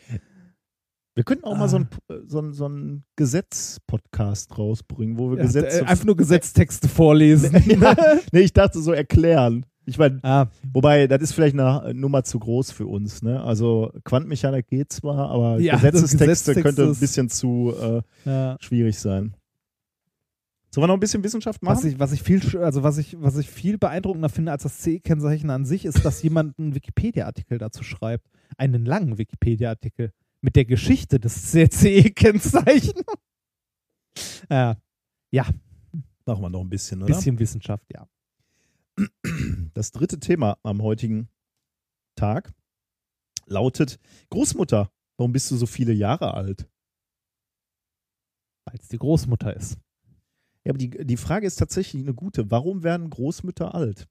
[1.19, 1.81] Wir könnten auch mal so Ah.
[2.11, 5.81] einen so ein, so ein Gesetz-Podcast rausbringen, wo wir Ja, Gesetze.
[5.81, 7.53] äh, einfach nur Gesetztexte vorlesen.
[7.67, 7.97] ja,
[8.31, 9.67] nee, ich dachte so erklären.
[9.85, 13.23] Ich meine, ah, wobei, das ist vielleicht eine Nummer zu groß für uns.
[13.23, 13.43] Ne?
[13.43, 18.57] Also Quantenmechanik geht zwar, aber Ja, Gesetzestexte Gesetztexte könnte ein bisschen zu äh, ja.
[18.61, 19.35] schwierig sein.
[20.71, 21.79] Sollen wir noch ein bisschen Wissenschaft machen?
[21.79, 24.79] Was ich, was ich viel, also was ich, was ich viel beeindruckender finde als das
[24.83, 28.29] CE-Kennzeichen an sich, ist, dass jemand einen Wikipedia-Artikel dazu schreibt.
[28.57, 33.05] Einen langen Wikipedia-Artikel mit der Geschichte des CE-Kennzeichens.
[34.51, 34.77] ja,
[35.31, 35.47] ja,
[36.29, 37.15] Machen wir noch ein bisschen, oder?
[37.15, 38.07] bisschen Wissenschaft, ja.
[39.73, 41.31] Das dritte Thema am heutigen
[42.17, 42.53] Tag
[43.47, 43.99] lautet
[44.29, 44.93] Großmutter.
[45.17, 46.69] Warum bist du so viele Jahre alt?
[48.67, 49.79] Weil es die Großmutter ist.
[50.65, 52.51] Ja, aber die, die Frage ist tatsächlich eine gute.
[52.51, 54.07] Warum werden Großmütter alt?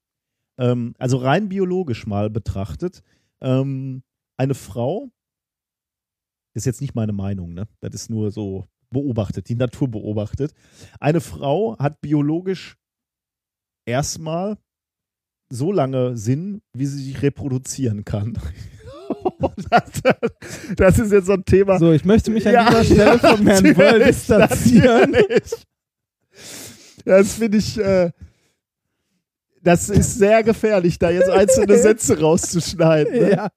[0.58, 3.04] Ähm, also rein biologisch mal betrachtet.
[3.42, 4.02] Ähm,
[4.38, 5.12] eine Frau,
[6.58, 7.68] ist jetzt nicht meine Meinung, ne?
[7.80, 10.54] Das ist nur so beobachtet, die Natur beobachtet.
[11.00, 12.78] Eine Frau hat biologisch
[13.86, 14.58] erstmal
[15.50, 18.38] so lange Sinn, wie sie sich reproduzieren kann.
[19.70, 20.02] das,
[20.76, 21.80] das ist jetzt so ein Thema.
[21.80, 25.16] So, ich möchte mich an Ja, dieser Stelle von Herrn natürlich, distanzieren.
[27.06, 28.12] Das finde ich, äh,
[29.64, 33.14] Das ist sehr gefährlich, da jetzt einzelne Sätze rauszuschneiden.
[33.14, 33.32] Ne?
[33.32, 33.50] Ja.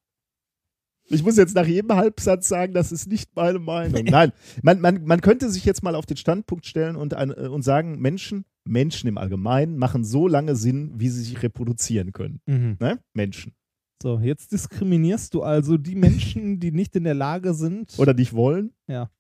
[1.12, 4.04] Ich muss jetzt nach jedem Halbsatz sagen, das ist nicht meine Meinung.
[4.04, 4.32] Nein,
[4.62, 7.62] man, man, man könnte sich jetzt mal auf den Standpunkt stellen und, ein, äh, und
[7.62, 12.40] sagen, Menschen, Menschen im Allgemeinen machen so lange Sinn, wie sie sich reproduzieren können.
[12.46, 12.76] Mhm.
[12.78, 13.00] Ne?
[13.12, 13.54] Menschen.
[14.00, 17.98] So, jetzt diskriminierst du also die Menschen, die nicht in der Lage sind.
[17.98, 18.72] Oder nicht wollen.
[18.86, 19.10] Ja.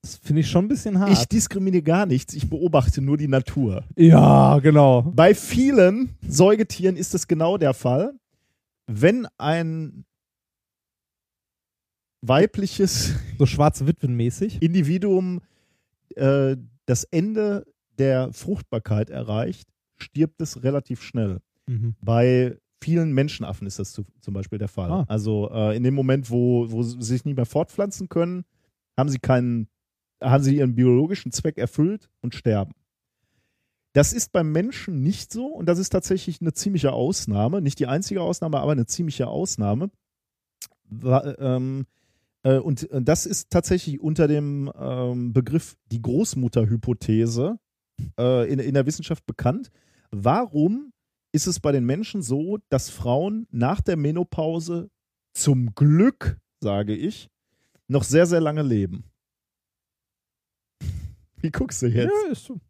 [0.00, 1.12] Das finde ich schon ein bisschen hart.
[1.12, 3.84] Ich diskriminiere gar nichts, ich beobachte nur die Natur.
[3.96, 5.02] ja, genau.
[5.14, 8.14] Bei vielen Säugetieren ist es genau der Fall.
[8.86, 10.04] Wenn ein
[12.28, 14.62] weibliches So schwarze Witwen-mäßig.
[14.62, 15.40] Individuum
[16.16, 16.56] äh,
[16.86, 17.66] das Ende
[17.98, 21.40] der Fruchtbarkeit erreicht, stirbt es relativ schnell.
[21.66, 21.94] Mhm.
[22.00, 24.90] Bei vielen Menschenaffen ist das zu, zum Beispiel der Fall.
[24.90, 25.04] Ah.
[25.08, 28.44] Also äh, in dem Moment, wo, wo sie sich nicht mehr fortpflanzen können,
[28.96, 29.68] haben sie keinen,
[30.22, 32.72] haben sie ihren biologischen Zweck erfüllt und sterben.
[33.94, 37.62] Das ist beim Menschen nicht so und das ist tatsächlich eine ziemliche Ausnahme.
[37.62, 39.90] Nicht die einzige Ausnahme, aber eine ziemliche Ausnahme.
[41.02, 41.84] Ähm, äh,
[42.50, 47.58] und äh, das ist tatsächlich unter dem ähm, Begriff die Großmutterhypothese
[48.18, 49.70] äh, in, in der Wissenschaft bekannt.
[50.10, 50.92] Warum
[51.32, 54.90] ist es bei den Menschen so, dass Frauen nach der Menopause
[55.32, 57.28] zum Glück, sage ich,
[57.88, 59.04] noch sehr, sehr lange leben?
[61.40, 62.12] Wie guckst du jetzt?
[62.26, 62.60] Ja, ist so.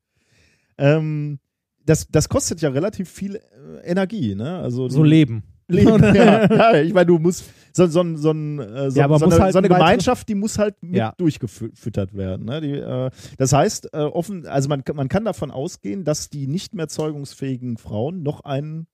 [0.78, 1.38] Ähm,
[1.84, 4.58] das, das kostet ja relativ viel äh, Energie, ne?
[4.58, 5.42] Also So leben.
[5.68, 6.46] Leben, ja.
[6.46, 6.80] ja.
[6.80, 9.68] Ich meine, du musst so, so, so, äh, so, Ja, so, eine, halt so eine
[9.68, 11.12] Gemeinschaft, die muss halt mit Ja.
[11.18, 12.46] durchgefüttert werden.
[12.46, 12.60] Ne?
[12.60, 16.46] Die, äh, das heißt, äh, offen, also man, kann- man kann davon ausgehen, dass die
[16.46, 18.86] nicht mehr zeugungsfähigen Frauen noch einen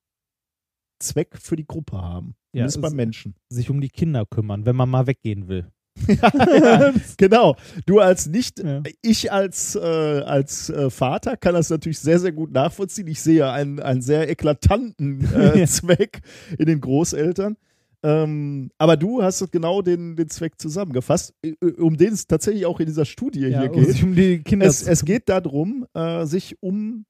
[1.03, 2.35] Zweck für die Gruppe haben.
[2.53, 3.35] Ja, Zumindest es- beim Menschen.
[3.49, 5.67] Sich um die Kinder kümmern, wenn man mal weggehen will.
[6.09, 7.57] Ja, genau.
[7.87, 8.83] Du als nicht, Ja.
[9.03, 13.07] ich als, äh, als äh, Vater kann das natürlich sehr, sehr gut nachvollziehen.
[13.09, 15.67] Ich sehe einen, einen sehr eklatanten äh.
[15.69, 16.21] Zweck
[16.59, 17.57] in den Großeltern.
[18.03, 22.81] Ähm, aber du hast genau den, den Zweck zusammengefasst, äh, um den es tatsächlich auch
[22.81, 24.03] in dieser Studie hier geht.
[24.03, 27.05] um die Kinder es, es geht darum, äh, sich um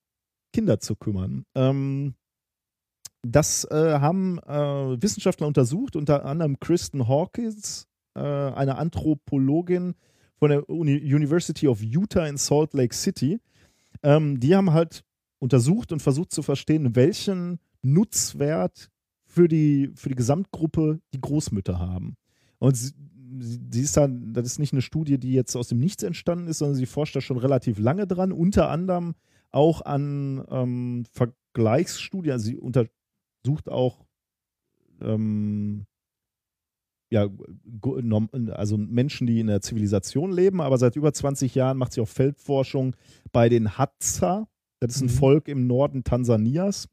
[0.53, 1.45] Kinder zu kümmern.
[1.55, 2.15] Ähm,
[3.23, 9.95] das äh, haben äh, Wissenschaftler untersucht, unter anderem Kristen Hawkins, äh, eine Anthropologin
[10.37, 13.41] von der Uni University of Utah in Salt Lake City.
[14.03, 15.05] Ähm, die haben halt
[15.39, 18.91] untersucht und versucht zu verstehen, welchen Nutzwert
[19.25, 22.17] für die, für die Gesamtgruppe die Großmütter haben.
[22.59, 22.93] Und sie,
[23.39, 26.49] sie sie ist dann, das ist nicht eine Studie, die jetzt aus dem Nichts entstanden
[26.49, 29.15] ist, sondern sie forscht da schon relativ lange dran, unter anderem
[29.51, 32.33] auch an ähm, Vergleichsstudien.
[32.33, 34.05] Also sie untersucht auch
[35.01, 35.87] ähm,
[37.11, 37.29] ja,
[38.53, 42.09] also Menschen, die in der Zivilisation leben, aber seit über 20 Jahren macht sie auch
[42.09, 42.95] Feldforschung
[43.33, 44.49] bei den Hadza.
[44.81, 45.11] Das ist ein Mhm.
[45.11, 46.89] Volk im Norden Tansanias.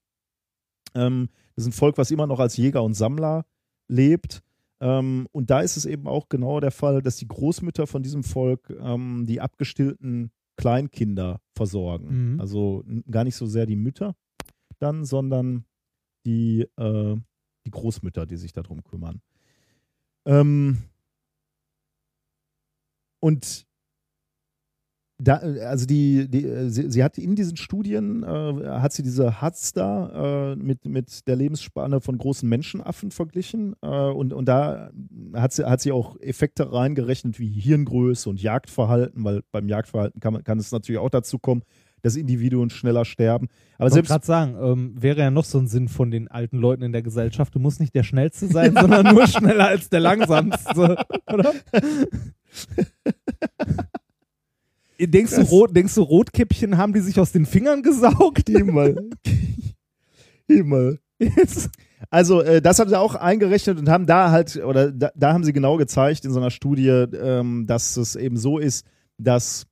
[0.95, 3.45] Ähm, das ist ein Volk, was immer noch als Jäger und Sammler
[3.87, 4.41] lebt.
[4.79, 8.23] Ähm, und da ist es eben auch genau der Fall, dass die Großmütter von diesem
[8.23, 12.33] Volk ähm, die abgestillten Kleinkinder versorgen.
[12.33, 12.41] Mhm.
[12.41, 14.15] Also gar nicht so sehr die Mütter
[14.79, 15.65] dann, sondern
[16.25, 17.15] die, äh,
[17.65, 19.21] die Großmütter, die sich darum kümmern.
[20.27, 20.77] Ähm,
[23.19, 23.65] und
[25.19, 29.73] da, also die, die sie, sie hat in diesen Studien, äh, hat sie diese Hatz
[29.73, 34.91] da äh, mit, mit der Lebensspanne von großen Menschenaffen verglichen äh, und, und da
[35.33, 40.43] hat sie, hat sie auch Effekte reingerechnet wie Hirngröße und Jagdverhalten, weil beim Jagdverhalten kann,
[40.43, 41.63] kann es natürlich auch dazu kommen,
[42.01, 43.47] dass Individuen schneller sterben.
[43.77, 46.27] Aber Ich wollte selbst gerade sagen, ähm, wäre ja noch so ein Sinn von den
[46.27, 47.53] alten Leuten in der Gesellschaft.
[47.55, 50.97] Du musst nicht der Schnellste sein, sondern nur schneller als der Langsamste,
[51.31, 51.53] oder?
[54.99, 58.49] denkst, du, Rot, denkst du, Rotkäppchen haben die sich aus den Fingern gesaugt?
[58.49, 59.09] Himmel.
[60.47, 60.99] Himmel.
[62.09, 65.43] Also, äh, das haben sie auch eingerechnet und haben da halt, oder da, da haben
[65.43, 68.85] sie genau gezeigt in so einer Studie, ähm, dass es eben so ist,
[69.17, 69.66] dass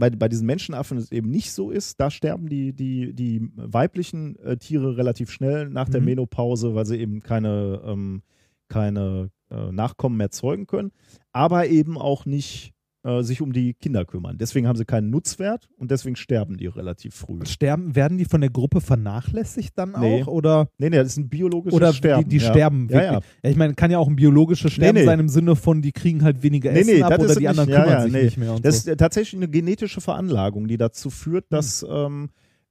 [0.00, 2.00] bei, bei diesen Menschenaffen es eben nicht so ist.
[2.00, 6.06] Da sterben die, die, die weiblichen äh, Tiere relativ schnell nach der Mhm.
[6.06, 8.22] Menopause, weil sie eben keine, ähm,
[8.68, 10.90] keine äh, Nachkommen mehr zeugen können,
[11.32, 12.72] aber eben auch nicht
[13.02, 14.36] äh, sich um die Kinder kümmern.
[14.38, 17.38] Deswegen haben sie keinen Nutzwert und deswegen sterben die relativ früh.
[17.46, 20.22] Sterben, werden die von der Gruppe vernachlässigt dann Nee.
[20.22, 20.26] auch?
[20.26, 22.24] Oder, Nee, nee, das ist ein biologisches oder Sterben.
[22.24, 22.50] die, die ja.
[22.50, 23.24] sterben Ja, wirklich?
[23.44, 23.50] ja.
[23.50, 25.04] ich meine, kann ja auch ein biologisches Sterben nee.
[25.06, 27.48] sein im Sinne von, die kriegen halt weniger Nee, Essen nee, ab oder die nicht-
[27.48, 28.22] anderen ja, kümmern ja, sich nee.
[28.24, 28.58] nicht mehr.
[28.60, 28.90] Das so.
[28.90, 32.28] ist tatsächlich eine genetische Veranlagung, die dazu führt, dass ähm,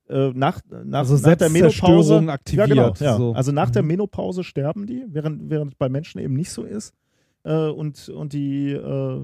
[0.10, 3.18] äh, nach, nach, Also nach der Menopause aktiviert, Ja, genau, ja.
[3.18, 3.34] so.
[3.34, 3.88] Also nach der Mhm.
[3.90, 6.94] Menopause sterben die, während, während es bei Menschen eben nicht so ist.
[7.44, 9.22] Äh, und, und die, äh,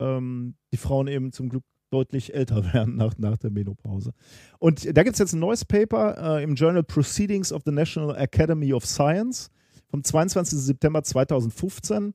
[0.00, 4.12] ähm, die Frauen eben zum Glück deutlich älter werden nach, nach der Menopause.
[4.58, 8.16] Und da gibt es jetzt ein neues Paper äh, im Journal Proceedings of the National
[8.16, 9.50] Academy of Science
[9.88, 10.58] vom 22.
[10.58, 12.14] September 2015.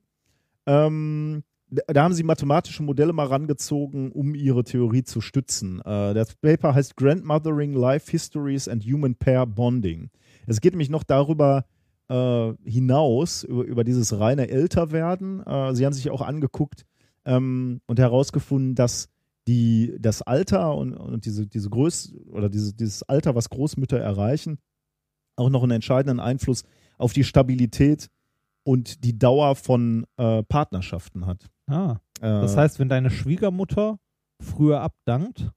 [0.66, 1.42] Ähm,
[1.86, 5.80] da haben sie mathematische Modelle mal rangezogen, um ihre Theorie zu stützen.
[5.80, 10.10] Äh, das Paper heißt Grandmothering, Life Histories and Human Pair Bonding.
[10.46, 11.64] Es geht nämlich noch darüber
[12.08, 15.40] äh, hinaus, über, über dieses reine Älterwerden.
[15.46, 16.84] Äh, sie haben sich auch angeguckt
[17.24, 19.08] ähm, und herausgefunden, dass
[19.48, 24.58] die, das Alter und, und diese, diese Größe oder diese, dieses Alter, was Großmütter erreichen,
[25.36, 26.62] auch noch einen entscheidenden Einfluss
[26.98, 28.08] auf die Stabilität
[28.64, 31.46] und die Dauer von äh, Partnerschaften hat.
[31.66, 31.96] Ah.
[32.20, 33.98] Das Äh, heißt, wenn deine Schwiegermutter
[34.40, 35.50] früher abdankt,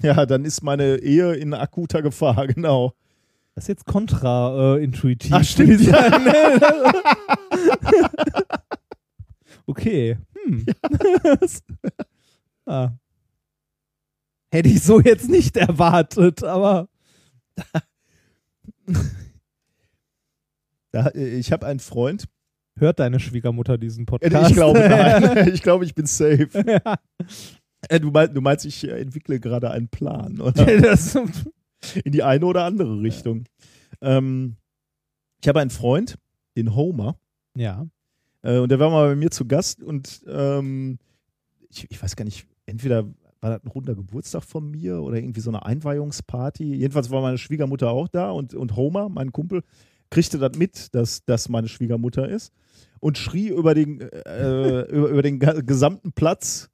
[0.00, 2.94] Ja, dann ist meine Ehe in akuter Gefahr, genau.
[3.54, 5.32] das ist jetzt kontraintuitiv.
[5.34, 6.08] Ach, stimmt, ja.
[9.66, 10.16] okay.
[10.48, 10.66] Hm.
[12.66, 12.90] ah.
[14.50, 16.88] Hätte ich so jetzt nicht erwartet, aber
[20.90, 22.24] Da, äh, ich habe einen Freund.
[22.78, 24.50] hört deine Schwiegermutter diesen Äh, Podcast?
[24.50, 25.48] Ich glaube, nein.
[25.52, 26.48] ich glaube, ich bin safe.
[26.66, 26.94] ja.
[27.88, 30.66] Äh, Du meinst, du meinst, ich entwickle gerade einen Plan, oder?
[32.04, 33.44] In die eine oder andere Richtung.
[34.00, 34.56] Ähm,
[35.42, 36.18] ich habe einen Freund,
[36.56, 37.18] den Homer,
[37.56, 37.86] ja.
[38.48, 40.98] Äh, und der war mal bei mir zu Gast und ähm,
[41.70, 43.04] ich, ich weiß gar nicht, entweder
[43.40, 46.64] war das ein runder Geburtstag von mir oder irgendwie so eine Einweihungsparty.
[46.74, 49.62] Jedenfalls war meine Schwiegermutter auch da und, und Homer, mein Kumpel,
[50.10, 52.52] kriegte das mit, dass das meine Schwiegermutter ist
[53.00, 56.70] und schrie über den, äh, über, über den gesamten Platz: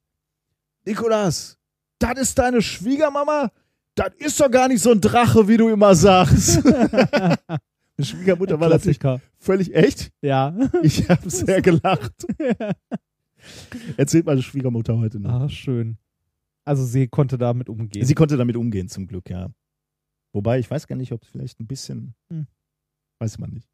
[0.85, 1.57] Nikolas,
[1.99, 3.51] das ist deine Schwiegermama?
[3.95, 6.61] Das ist doch gar nicht so ein Drache, wie du immer sagst.
[7.99, 8.99] Schwiegermutter war natürlich
[9.37, 10.11] völlig echt.
[10.21, 10.55] Ja.
[10.83, 12.25] Ich habe sehr gelacht.
[13.97, 15.41] Erzählt meine Schwiegermutter heute noch.
[15.41, 15.97] Ah, schön.
[16.65, 18.05] Also sie konnte damit umgehen.
[18.05, 19.49] Sie konnte damit umgehen, zum Glück, ja.
[20.33, 22.15] Wobei, ich weiß gar nicht, ob es vielleicht ein bisschen.
[22.29, 22.47] Hm.
[23.19, 23.69] Weiß man nicht.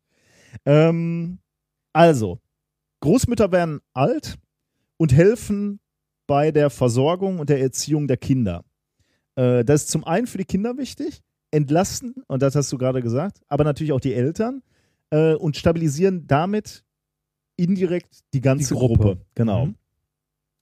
[0.66, 1.40] Ähm,
[1.94, 2.40] also,
[3.00, 4.38] Großmütter werden alt
[4.98, 5.80] und helfen
[6.28, 8.64] bei der Versorgung und der Erziehung der Kinder.
[9.36, 13.02] Äh, das ist zum einen für die Kinder wichtig, entlasten, und das hast du gerade
[13.02, 14.64] gesagt, aber natürlich auch die Eltern
[15.10, 16.84] äh, und stabilisieren damit
[17.58, 18.96] indirekt die ganze Die Gruppe.
[18.98, 19.22] Gruppe.
[19.36, 19.66] Genau.
[19.68, 19.76] Mhm.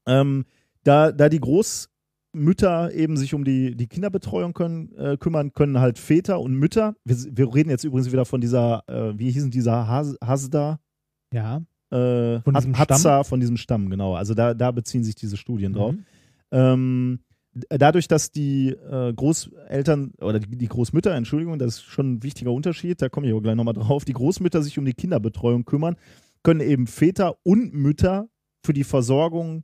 [0.07, 0.45] Ähm,
[0.83, 5.99] da, da die Großmütter eben sich um die, die Kinderbetreuung können, äh, kümmern, können halt
[5.99, 6.95] Väter und Mütter.
[7.05, 10.79] Wir, wir reden jetzt übrigens wieder von dieser, äh, wie hießen dieser Has, Hasda?
[11.33, 11.61] ja.
[11.91, 13.23] Äh, Von diesem Hatza, Stamm?
[13.25, 14.13] von diesem Stamm, genau.
[14.13, 15.93] Also da, da beziehen sich diese Studien drauf.
[15.93, 16.05] Mhm.
[16.51, 17.19] Ähm,
[17.69, 22.51] dadurch, dass die äh, Großeltern oder die, die Großmütter, Entschuldigung, das ist schon ein wichtiger
[22.51, 25.95] Unterschied, da komme ich aber gleich nochmal drauf, die Großmütter sich um die Kinderbetreuung kümmern,
[26.43, 28.29] können eben Väter und Mütter
[28.65, 29.63] für die Versorgung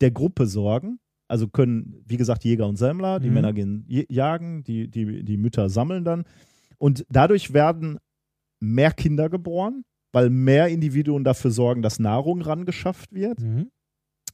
[0.00, 0.98] der Gruppe sorgen.
[1.26, 3.34] Also können, wie gesagt, Jäger und Sammler, die Mhm.
[3.34, 6.24] Männer gehen jagen, die, die, die Mütter sammeln dann.
[6.78, 7.98] Und dadurch werden
[8.60, 13.40] mehr Kinder geboren, weil mehr Individuen dafür sorgen, dass Nahrung rangeschafft wird.
[13.40, 13.70] Mhm.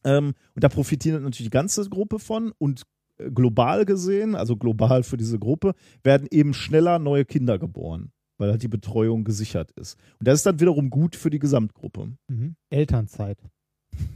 [0.04, 2.82] Ähm, und da profitiert natürlich die ganze Gruppe von und
[3.18, 8.50] äh, global gesehen, also global für diese Gruppe, werden eben schneller neue Kinder geboren, weil
[8.50, 9.98] halt die Betreuung gesichert ist.
[10.18, 12.12] Und das ist dann wiederum gut für die Gesamtgruppe.
[12.28, 12.56] Mhm.
[12.70, 13.38] Elternzeit.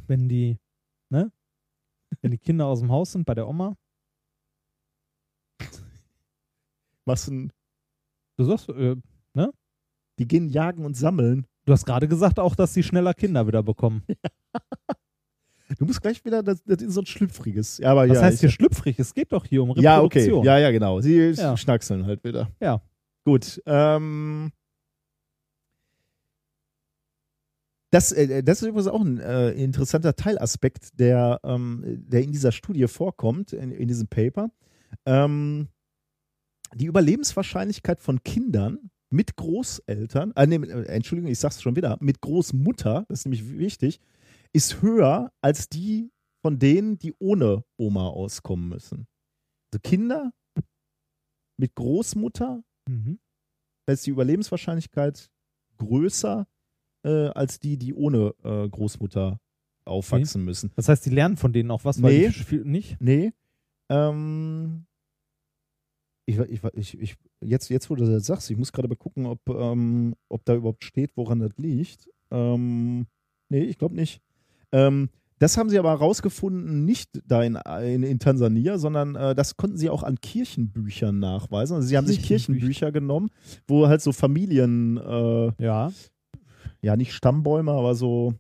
[0.07, 0.57] Wenn die,
[1.11, 1.31] ne?
[2.23, 3.77] Wenn die Kinder aus dem Haus sind bei der Oma.
[7.07, 7.53] Was ein,
[8.37, 8.97] Du sagst, äh,
[10.19, 11.47] die gehen jagen und sammeln.
[11.65, 14.05] du hast gerade gesagt auch, dass sie schneller Kinder wieder bekommen.
[15.79, 17.79] Du musst gleich wieder das, das in so ein schlüpfriges.
[17.79, 18.99] Ja, aber Was ja, heißt hier schlüpfrig?
[18.99, 20.19] Es geht doch hier um Ja, okay.
[20.21, 20.45] Reproduktion.
[20.45, 21.01] Ja, ja, genau.
[21.01, 21.57] Sie Ja.
[21.57, 22.51] schnackseln halt wieder.
[22.61, 22.83] Ja.
[23.25, 23.63] Gut.
[23.67, 24.53] Ähm,
[27.91, 32.53] das, äh, das ist übrigens auch ein äh, interessanter Teilaspekt, der, ähm, der in dieser
[32.53, 34.51] Studie vorkommt, in, in diesem Paper.
[35.07, 35.69] Ähm,
[36.75, 42.21] die Überlebenswahrscheinlichkeit von Kindern mit Großeltern, äh, nee, äh, Entschuldigung, ich sag's schon wieder, mit
[42.21, 44.01] Großmutter, das ist nämlich wichtig,
[44.55, 46.11] ist höher als die
[46.43, 49.07] von denen, die ohne Oma auskommen müssen.
[49.73, 50.33] Also Kinder
[51.59, 53.19] mit Großmutter Mhm.
[53.87, 55.31] da ist die Überlebenswahrscheinlichkeit
[55.79, 56.47] größer
[57.05, 59.41] äh, als die, die ohne äh, Großmutter
[59.87, 60.71] aufwachsen müssen.
[60.77, 62.27] Das heißt, die lernen von denen auch was, weil Nee.
[62.29, 63.01] die viel- nicht?
[63.01, 63.33] Nee.
[63.91, 64.87] Ähm,
[66.27, 69.27] ich, ich, ich, ich, jetzt, jetzt, wo du das sagst, ich muss gerade mal gucken,
[69.27, 72.09] ob, ähm, ob da überhaupt steht, woran das liegt.
[72.31, 73.07] Ähm,
[73.51, 74.23] nee, ich glaube nicht.
[74.75, 79.57] Ähm, das haben sie aber herausgefunden, nicht da in, in, in Tansania, sondern äh, das
[79.57, 81.75] konnten sie auch an Kirchenbüchern nachweisen.
[81.77, 82.93] Also sie haben sich Kirchenbücher.
[82.93, 83.31] Genommen,
[83.67, 85.91] wo halt so Familien, äh, Ja.
[86.83, 88.35] ja nicht Stammbäume, aber so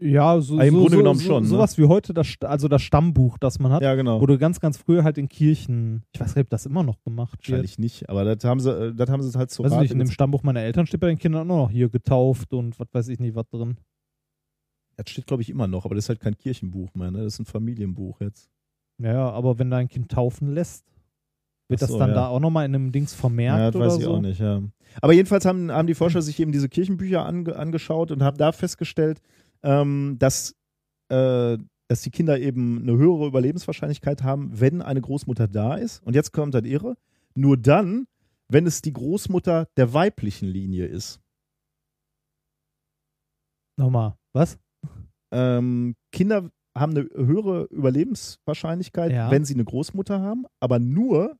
[0.00, 1.48] Ja, so, Ah, im so, Grunde so, genommen so, schon, ne?
[1.48, 4.20] Sowas wie heute, das, also das Stammbuch, das man hat, Ja, genau.
[4.20, 7.38] wurde ganz, ganz früher halt in Kirchen, ich weiß nicht, ob das immer noch gemacht
[7.38, 7.48] wird.
[7.48, 9.92] Wahrscheinlich nicht, aber das haben sie, äh, das haben sie halt so Weiß ich nicht,
[9.92, 12.88] in dem Stammbuch meiner Eltern steht bei den Kindern auch noch hier getauft und was
[12.92, 13.76] weiß ich nicht, was drin.
[14.96, 17.24] Das steht, glaube ich, immer noch, aber das ist halt kein Kirchenbuch mehr, ne?
[17.24, 18.50] Das ist ein Familienbuch jetzt.
[18.98, 20.86] Ja, aber wenn dein Kind taufen lässt,
[21.68, 22.14] wird Ach das so, dann ja.
[22.14, 24.14] da auch nochmal in einem Dings vermerkt Ja, das oder weiß ich so?
[24.14, 24.62] auch nicht, ja.
[25.00, 28.52] Aber jedenfalls haben, haben die Forscher sich eben diese Kirchenbücher ange, angeschaut und haben da
[28.52, 29.20] festgestellt,
[29.62, 30.54] ähm, dass,
[31.08, 31.58] äh,
[31.88, 36.02] dass die Kinder eben eine höhere Überlebenswahrscheinlichkeit haben, wenn eine Großmutter da ist.
[36.02, 36.96] Und jetzt kommt das Irre.
[37.34, 38.06] Nur dann,
[38.48, 41.20] wenn es die Großmutter der weiblichen Linie ist.
[43.76, 44.58] Nochmal, was?
[45.32, 49.30] Ähm, Kinder haben eine höhere Überlebenswahrscheinlichkeit, Ja.
[49.30, 51.36] wenn sie eine Großmutter haben, aber nur,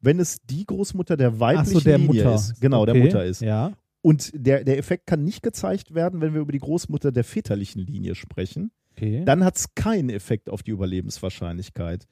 [0.00, 2.34] wenn es die Großmutter der weiblichen Ach so, der Linie Mutter.
[2.34, 2.60] ist.
[2.60, 3.40] Genau, der Okay, Mutter ist.
[3.42, 3.72] Ja.
[4.00, 7.82] Und der, der Effekt kann nicht gezeigt werden, wenn wir über die Großmutter der väterlichen
[7.82, 8.70] Linie sprechen.
[8.92, 9.24] Okay.
[9.24, 12.06] Dann hat es keinen Effekt auf die Überlebenswahrscheinlichkeit.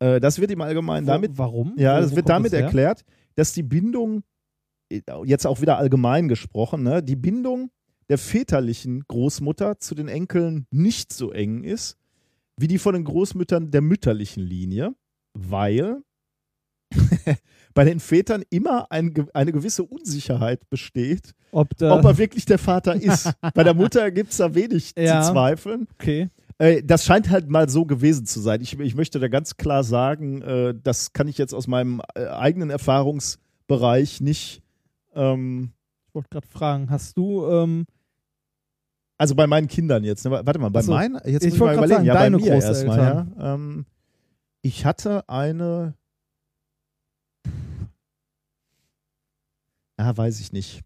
[0.00, 1.38] Äh, das wird im Allgemeinen Wo- damit.
[1.38, 1.74] warum?
[1.78, 3.04] Ja, Wo- das wo wird damit das erklärt,
[3.34, 4.22] dass die Bindung,
[4.92, 7.70] äh, jetzt auch wieder allgemein gesprochen, ne, die Bindung
[8.10, 11.96] der väterlichen Großmutter zu den Enkeln nicht so eng ist,
[12.58, 14.94] wie die von den Großmüttern der mütterlichen Linie,
[15.32, 16.02] weil
[17.74, 22.94] bei den Vätern immer ein, eine gewisse Unsicherheit besteht, Ob, ob er wirklich der Vater
[22.96, 23.30] ist.
[23.54, 25.22] Bei der Mutter gibt es da wenig Ja.
[25.22, 25.86] zu zweifeln.
[25.94, 26.28] okay.
[26.58, 28.60] Äh, das scheint halt mal so gewesen zu sein.
[28.60, 32.26] Ich, ich möchte da ganz klar sagen, äh, das kann ich jetzt aus meinem äh,
[32.26, 34.62] eigenen Erfahrungsbereich nicht.
[35.14, 35.70] Ähm,
[36.08, 37.86] Ich wollte gerade fragen, hast du, ähm,
[39.20, 40.24] also bei meinen Kindern jetzt.
[40.24, 40.30] Ne?
[40.30, 40.92] Warte mal, bei so.
[40.92, 41.94] meinen, jetzt Ich muss ich mal überlegen.
[41.96, 42.98] sagen, ja, bei mir erstmal.
[42.98, 43.12] Ja.
[43.22, 43.34] Großeltern.
[43.38, 43.86] Ähm,
[44.62, 45.94] ich hatte eine.
[49.98, 50.82] Ja, weiß ich nicht.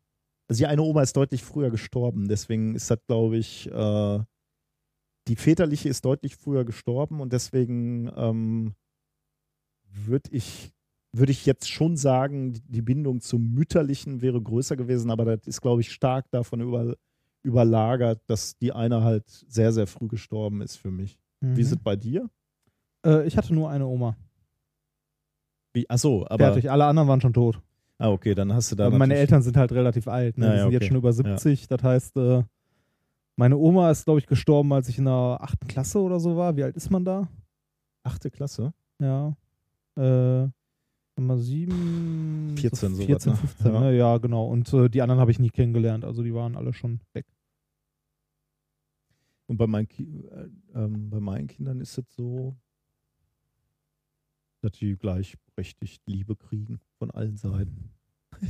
[0.49, 4.19] Also die eine Oma ist deutlich früher gestorben, deswegen ist das, glaube ich, äh,
[5.29, 8.75] die väterliche ist deutlich früher gestorben und deswegen ähm,
[9.89, 10.73] würde ich,
[11.13, 15.47] würd ich jetzt schon sagen, die- die Bindung zum Mütterlichen wäre größer gewesen, aber das
[15.47, 16.95] ist, glaube ich, stark davon über,
[17.45, 21.19] überlagert, dass die eine halt sehr, sehr früh gestorben ist für mich.
[21.41, 21.57] mhm.
[21.57, 22.29] Wie ist es bei dir?
[23.07, 24.17] äh, ich hatte nur eine Oma.
[25.73, 26.39] Wie, ach so, aber.
[26.47, 26.71] Fertig.
[26.71, 27.61] Alle anderen waren schon tot.
[27.99, 28.87] Ah, okay, dann hast du da.
[28.87, 30.37] Aber meine Eltern sind halt relativ alt.
[30.39, 30.47] Ne?
[30.47, 30.89] Ja, Die ja, sind jetzt okay.
[30.89, 31.69] schon über 70.
[31.69, 32.43] Das heißt, äh,
[33.37, 36.57] meine Oma ist, glaube ich, gestorben, als ich in der achten Klasse oder so war.
[36.57, 37.29] Wie alt ist man da?
[38.05, 38.73] Achte Klasse?
[39.01, 39.37] Ja.
[39.97, 40.49] Äh,
[41.17, 42.55] Nummer 7.
[42.59, 43.39] 14 sowas, 14, ne?
[43.39, 43.81] 15, Ja.
[43.81, 43.97] ne?
[43.97, 44.47] Ja, genau.
[44.47, 46.05] Und äh, die anderen habe ich nie kennengelernt.
[46.05, 47.27] Also die waren alle schon weg.
[49.47, 52.57] Und bei meinen, Ki äh, ähm, bei meinen Kindern ist es so,
[54.63, 57.91] dass die gleichberechtigt Liebe kriegen von allen Seiten.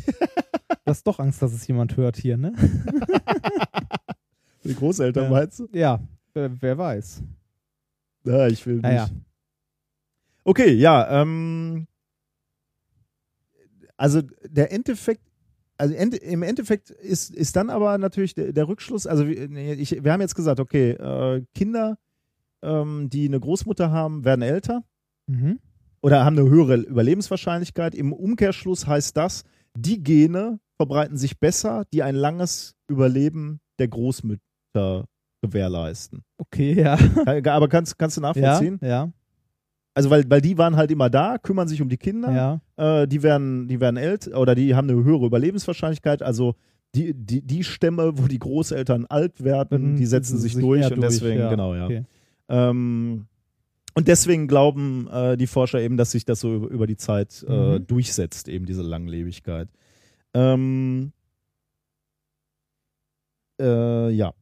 [0.86, 2.52] Du hast doch Angst, dass es jemand hört hier, ne?
[4.64, 5.30] Die Großeltern Ja.
[5.30, 5.68] meinst du?
[5.72, 5.98] Ja,
[6.34, 7.22] wer, wer weiß.
[8.24, 8.82] Ja, ich will nicht.
[8.82, 9.08] Naja.
[10.44, 11.86] Okay, ja, ähm,
[13.96, 15.22] also der Endeffekt,
[15.76, 20.12] also Ende, im Endeffekt ist, ist dann aber natürlich der, der Rückschluss, also ich, wir
[20.12, 21.98] haben jetzt gesagt, okay, äh, Kinder,
[22.62, 24.82] ähm, die eine Großmutter haben, werden älter
[25.26, 25.58] Mhm.
[26.02, 27.94] oder haben eine höhere Überlebenswahrscheinlichkeit.
[27.94, 29.44] Im Umkehrschluss heißt das,
[29.76, 35.06] die Gene verbreiten sich besser, die ein langes Überleben der Großmütter
[35.42, 36.22] gewährleisten.
[36.38, 36.98] Okay, ja.
[37.26, 38.78] Aber kannst, kannst du Ja, nachvollziehen?
[38.82, 39.10] ja,
[39.96, 43.02] Also, weil, weil die waren halt immer da, kümmern sich um die Kinder, ja.
[43.02, 46.20] äh, die werden, die werden älter oder die haben eine höhere Überlebenswahrscheinlichkeit.
[46.20, 46.56] Also
[46.96, 50.84] die, die, die Stämme, wo die Großeltern alt werden, Mhm, die setzen sich, sich durch
[50.90, 51.84] und durch, deswegen, ja, genau, ja.
[51.84, 52.04] okay.
[52.48, 53.26] Ähm,
[53.96, 57.44] und deswegen glauben äh, die Forscher eben, dass sich das so über, über die Zeit
[57.48, 57.86] äh, Mhm.
[57.86, 59.68] durchsetzt, eben diese Langlebigkeit.
[60.34, 61.12] Ähm,
[63.60, 64.34] äh, ja.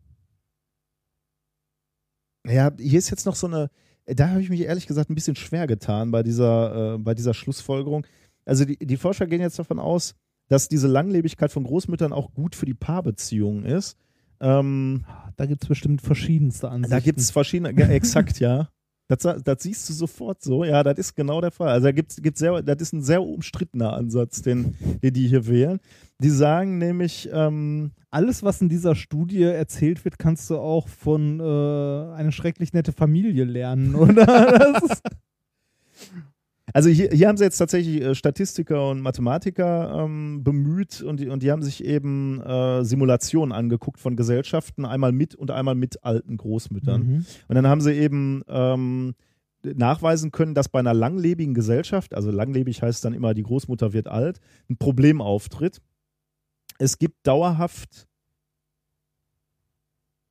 [2.46, 3.70] Ja, hier ist jetzt noch so eine,
[4.06, 7.34] da habe ich mich ehrlich gesagt ein bisschen schwer getan bei dieser, äh, bei dieser
[7.34, 8.06] Schlussfolgerung.
[8.44, 10.14] Also die, die Forscher gehen jetzt davon aus,
[10.48, 13.96] dass diese Langlebigkeit von Großmüttern auch gut für die Paarbeziehung ist.
[14.40, 15.04] Ähm,
[15.36, 16.90] Da gibt es bestimmt verschiedenste Ansichten.
[16.90, 18.68] da gibt es verschiedene, exakt, ja.
[19.16, 21.68] Das, das siehst du sofort so, ja, das ist genau der Fall.
[21.68, 25.46] Also da gibt's, gibt's sehr, das ist ein sehr umstrittener Ansatz, den, den die hier
[25.46, 25.80] wählen.
[26.20, 31.40] Die sagen nämlich, ähm, Alles, was in dieser Studie erzählt wird, kannst du auch von
[31.40, 34.26] äh, eine schrecklich nette Familie lernen, oder?
[34.26, 35.02] Das ist,
[36.72, 41.28] Also hier, hier haben sie jetzt tatsächlich äh, Statistiker und Mathematiker ähm, bemüht und die,
[41.28, 46.02] und die haben sich eben äh, Simulationen angeguckt von Gesellschaften, einmal mit und einmal mit
[46.04, 47.02] alten Großmüttern.
[47.02, 47.26] Mhm.
[47.48, 49.14] Und dann haben sie eben ähm,
[49.62, 54.08] nachweisen können, dass bei einer langlebigen Gesellschaft, also langlebig heißt dann immer, die Großmutter wird
[54.08, 55.80] alt, ein Problem auftritt.
[56.78, 58.08] Es gibt dauerhaft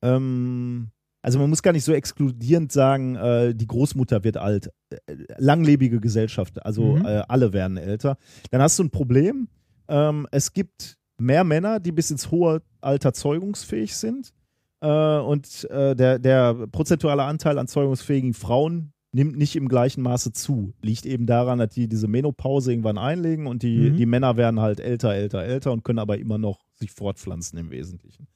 [0.02, 0.90] ähm,
[1.22, 4.70] also man muss gar nicht so exkludierend sagen, äh, die Großmutter wird alt.
[4.90, 7.04] Äh, langlebige Gesellschaft, also Mhm.
[7.06, 8.16] äh, alle werden älter.
[8.50, 9.48] Dann hast du ein Problem.
[9.88, 14.32] Ähm, es gibt mehr Männer, die bis ins hohe Alter zeugungsfähig sind.
[14.80, 14.88] Äh,
[15.18, 20.72] und äh, der, der prozentuale Anteil an zeugungsfähigen Frauen nimmt nicht im gleichen Maße zu.
[20.80, 23.96] Liegt eben daran, dass die diese Menopause irgendwann einlegen und die, Mhm.
[23.96, 27.70] die Männer werden halt älter, älter, älter und können aber immer noch sich fortpflanzen im
[27.70, 28.26] Wesentlichen.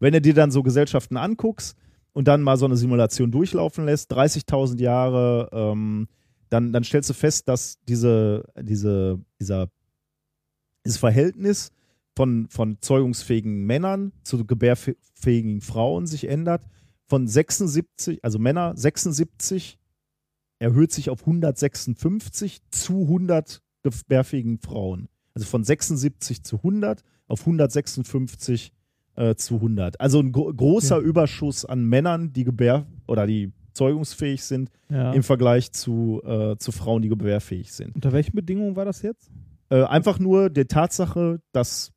[0.00, 1.76] Wenn du dir dann so Gesellschaften anguckst
[2.18, 6.08] und dann mal so eine Simulation durchlaufen lässt, 30.000 Jahre, ähm,
[6.48, 9.70] dann, dann stellst du fest, dass diese, diese, dieser,
[10.84, 11.70] dieses Verhältnis
[12.16, 16.66] von, von zeugungsfähigen Männern zu gebärfähigen Frauen sich ändert.
[17.06, 19.78] Von 76, also Männer 76
[20.58, 25.08] erhöht sich auf 156 zu 100 gebärfähigen Frauen.
[25.34, 28.72] Also von 76 zu 100 auf 156
[29.18, 30.00] äh, zu 100.
[30.00, 31.02] Also ein gro großer Ja.
[31.02, 35.12] Überschuss an Männern, die gebär oder die zeugungsfähig sind, Ja.
[35.12, 37.94] im Vergleich zu, äh, zu Frauen, die gebärfähig sind.
[37.94, 39.30] Unter welchen Bedingungen war das jetzt?
[39.70, 41.92] Äh, einfach nur der Tatsache, dass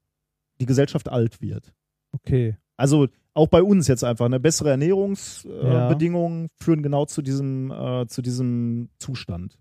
[0.60, 1.74] die Gesellschaft alt wird.
[2.12, 2.58] Okay.
[2.78, 6.48] Also auch bei uns jetzt einfach eine bessere Ernährungsbedingungen äh, Ja.
[6.64, 9.58] Führen genau zu diesem, äh, zu diesem Zustand.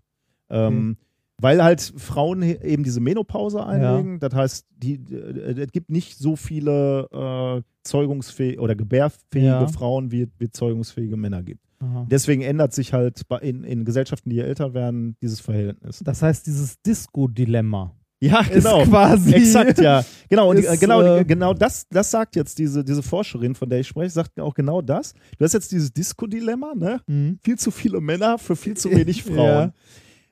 [0.49, 0.97] Ähm,
[1.41, 4.19] Weil halt Frauen eben diese Menopause einlegen.
[4.19, 9.67] Das heißt, die, äh, es gibt nicht so viele äh, zeugungsfähige oder gebärfähige Ja.
[9.67, 11.61] Frauen, wie es zeugungsfähige Männer gibt.
[11.79, 12.05] Aha.
[12.09, 15.99] Deswegen ändert sich halt in, in Gesellschaften, die älter werden, dieses Verhältnis.
[16.03, 17.95] Das heißt, dieses Disco-Dilemma.
[18.23, 18.83] Ja, ist genau.
[18.83, 19.33] quasi.
[19.33, 20.05] Exakt, ja.
[20.29, 23.79] Genau, und Ist, genau, äh, genau das, das sagt jetzt diese, diese Forscherin, von der
[23.79, 25.15] ich spreche, sagt auch genau das.
[25.39, 27.01] Du hast jetzt dieses Disco-Dilemma, ne?
[27.07, 27.39] Mhm.
[27.41, 29.73] Viel zu viele Männer für viel zu wenig Frauen.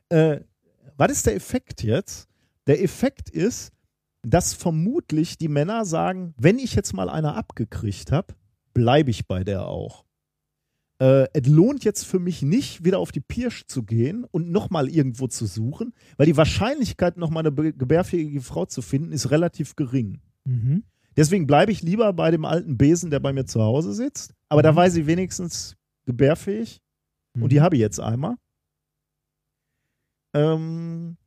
[0.09, 0.41] Äh,
[0.99, 2.27] was ist der Effekt jetzt?
[2.67, 3.71] Der Effekt ist,
[4.21, 8.35] dass vermutlich die Männer sagen, wenn ich jetzt mal eine abgekriegt habe,
[8.73, 10.03] bleibe ich bei der auch.
[11.01, 14.89] Äh, es lohnt jetzt für mich nicht, wieder auf die Pirsch zu gehen und nochmal
[14.89, 20.19] irgendwo zu suchen, weil die Wahrscheinlichkeit, nochmal eine gebärfähige Frau zu finden, ist relativ gering.
[20.43, 20.83] Mhm.
[21.15, 24.33] Deswegen bleibe ich lieber bei dem alten Besen, der bei mir zu Hause sitzt.
[24.49, 26.81] Aber da weiß ich wenigstens gebärfähig.
[27.39, 28.35] Und die habe ich jetzt einmal.
[30.33, 31.17] Ähm,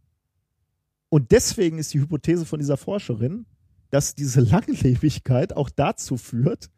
[1.09, 3.47] und deswegen ist die Hypothese von dieser Forscherin,
[3.91, 6.71] dass diese Langlebigkeit auch dazu führt,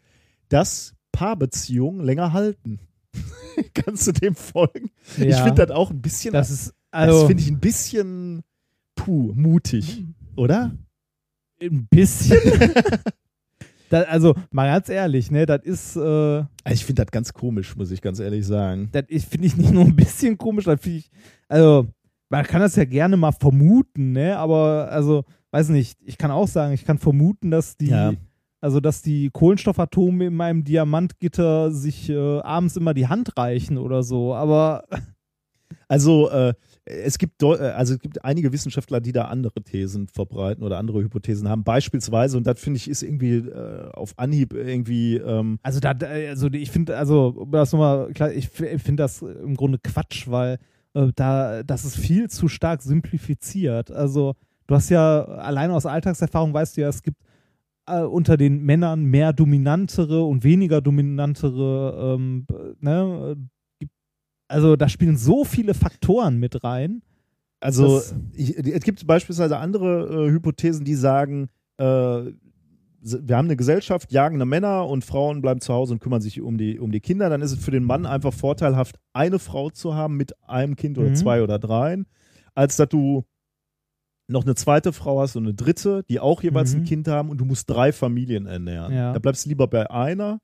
[0.49, 2.81] dass Paarbeziehungen länger halten.
[3.75, 4.91] Kannst du dem folgen?
[5.17, 5.45] Ich Ja.
[5.45, 6.33] finde das auch ein bisschen.
[6.33, 8.43] Das ist, das also, finde ich ein bisschen
[8.97, 10.05] puh, mutig,
[10.37, 10.73] oder?
[11.63, 12.37] ein bisschen.
[13.91, 17.77] da, also, mal ganz ehrlich, ne, das ist, äh, Also ich finde das ganz komisch,
[17.77, 18.89] muss ich ganz ehrlich sagen.
[18.93, 21.11] das finde ich nicht nur ein bisschen komisch, das finde ich,
[21.49, 21.87] also,
[22.31, 26.49] man kann das ja gerne mal vermuten, ne, aber, also, weiß nicht, ich kann auch
[26.49, 28.13] sagen, ich kann vermuten, dass die, Ja.
[28.61, 34.03] also, dass die Kohlenstoffatome in meinem Diamantgitter sich äh, abends immer die Hand reichen oder
[34.03, 34.85] so, aber,
[35.89, 40.63] Also äh, es gibt äh, also es gibt einige Wissenschaftler, die da andere Thesen verbreiten
[40.65, 41.63] oder andere Hypothesen haben.
[41.65, 46.49] Beispielsweise und das finde ich ist irgendwie äh, auf Anhieb irgendwie ähm, Also da, also
[46.49, 50.59] ich finde, also das nochmal klar, ich finde das im Grunde Quatsch, weil
[50.95, 53.91] äh, da das ist viel zu stark simplifiziert.
[53.91, 54.35] Also
[54.67, 57.19] du hast ja allein aus Alltagserfahrung weißt du ja, es gibt
[57.87, 62.47] äh, unter den Männern mehr dominantere und weniger dominantere, ähm,
[62.81, 63.37] ne,
[63.81, 63.87] äh,
[64.49, 67.03] also da spielen so viele Faktoren mit rein.
[67.61, 71.49] also ich, es gibt beispielsweise andere äh, Hypothesen, die sagen
[71.79, 72.33] äh,
[73.07, 76.57] wir haben eine Gesellschaft, jagende Männer und Frauen bleiben zu Hause und kümmern sich um
[76.57, 77.29] die, um die Kinder.
[77.29, 80.97] Dann ist es für den Mann einfach vorteilhaft, eine Frau zu haben mit einem Kind
[80.99, 81.17] oder Mhm.
[81.17, 82.07] zwei oder dreien,
[82.55, 83.25] als dass du
[84.27, 86.85] noch eine zweite Frau hast und eine dritte, die auch jeweils ein Mhm.
[86.87, 88.95] Kind haben und du musst drei Familien ernähren.
[88.95, 89.13] Ja.
[89.13, 90.39] Da bleibst du lieber bei einer,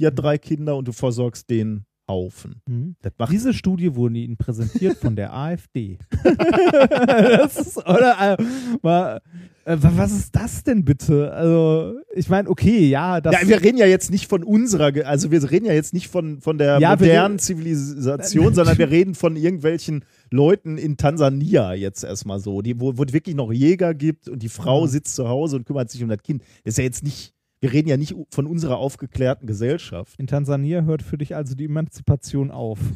[0.00, 2.62] die hat drei Kinder und du versorgst den Haufen.
[2.66, 2.96] Mhm.
[3.30, 5.98] Diese Studie wurde Ihnen präsentiert von der AfD.
[7.44, 8.42] ist, oder, äh,
[8.82, 9.20] mal,
[9.64, 11.32] äh, wa- was ist das denn bitte?
[11.32, 13.32] Also, ich meine, okay, ja, das.
[13.34, 16.40] ja, wir reden ja jetzt nicht von unserer, also wir reden ja jetzt nicht von,
[16.40, 22.40] von der Ja, modernen Zivilisation, sondern wir reden von irgendwelchen Leuten in Tansania jetzt erstmal
[22.40, 25.56] so, die, wo, wo es wirklich noch Jäger gibt und die Frau sitzt zu Hause
[25.56, 26.42] und kümmert sich um das Kind.
[26.64, 30.18] Das ist ja jetzt nicht, wir reden ja nicht von unserer aufgeklärten Gesellschaft.
[30.18, 32.78] in Tansania hört für dich also die Emanzipation auf.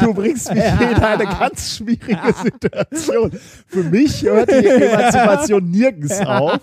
[0.00, 3.32] Du bringst mich in eine ganz schwierige Situation.
[3.66, 6.60] Für mich hört die Emanzipation nirgends auf.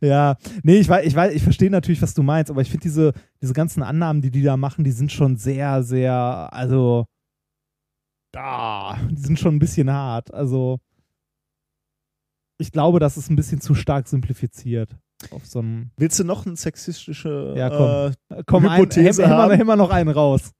[0.00, 2.82] ja, nee, ich weiß, ich weiß, ich verstehe natürlich, was du meinst, aber ich finde
[2.82, 7.06] diese, diese ganzen Annahmen, die die da machen, die sind schon sehr, sehr, also,
[8.34, 10.32] ah, die sind schon ein bisschen hart.
[10.34, 10.80] Also,
[12.58, 14.96] ich glaube, das ist ein bisschen zu stark simplifiziert.
[15.30, 15.90] Auf so einem.
[15.96, 18.36] Willst du noch eine sexistische Ja, komm.
[18.38, 19.54] äh, Komm, ein, Hypothese hämmer, haben?
[19.54, 20.50] hämmer, noch einen raus.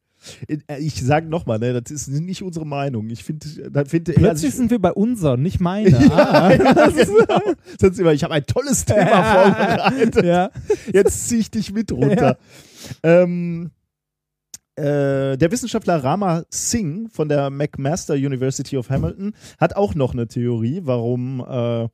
[0.47, 3.11] Äh, Ich sage nochmal, ne, das ist nicht unsere Meinung.
[3.11, 5.91] Ich finde, da finde Plötzlich sind wir bei unser, nicht meine.
[5.91, 6.51] ja, ah.
[6.53, 7.41] ja, genau.
[7.81, 10.25] Sonst immer, ich habe ein tolles Thema vorbereitet.
[10.25, 10.51] ja.
[10.93, 12.39] Jetzt ziehe ich dich mit runter.
[13.03, 13.71] Ähm,
[14.77, 20.29] äh, der Wissenschaftler Rama Singh von der McMaster University of Hamilton hat auch noch eine
[20.29, 21.89] Theorie, warum, äh,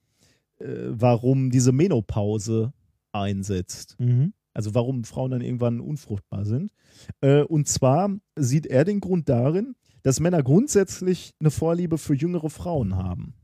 [0.61, 2.73] warum diese Menopause
[3.13, 3.97] einsetzt.
[3.99, 4.33] Mhm.
[4.55, 6.73] Also warum Frauen dann irgendwann unfruchtbar sind.
[7.21, 12.51] Äh, und zwar sieht er den Grund darin, dass Männer grundsätzlich eine Vorliebe für jüngere
[12.51, 13.35] Frauen haben.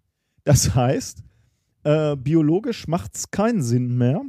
[0.45, 1.23] Das heißt,
[1.85, 4.23] äh, biologisch macht es keinen Sinn mehr,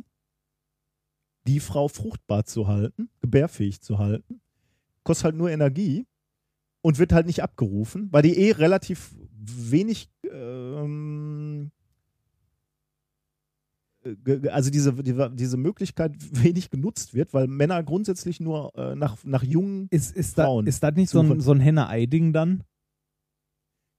[1.47, 4.41] die Frau fruchtbar zu halten, gebärfähig zu halten.
[5.03, 6.05] Kostet halt nur Energie
[6.81, 11.24] und wird halt nicht abgerufen, weil die eh relativ wenig ähm,
[14.51, 19.43] also diese, die, diese Möglichkeit wenig genutzt wird, weil Männer grundsätzlich nur äh, nach, nach
[19.43, 22.63] jungen Ist, ist, da, Frauen ist das nicht so ein, so ein Henne-Ei-Ding dann?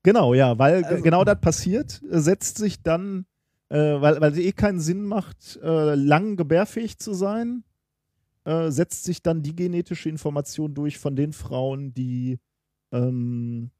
[0.03, 3.25] Genau, ja, weil Also- ge- genau das passiert, äh, setzt sich dann,
[3.69, 7.63] äh, weil, weil es eh keinen Sinn macht, äh, lang gebärfähig zu sein,
[8.45, 12.39] äh, setzt sich dann die genetische Information durch von den Frauen, die,
[12.93, 13.71] ähm,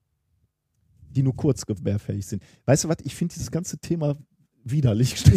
[1.09, 2.43] die nur kurz gebärfähig sind.
[2.65, 4.17] Weißt du was, ich finde dieses ganze Thema
[4.71, 5.15] widerlich.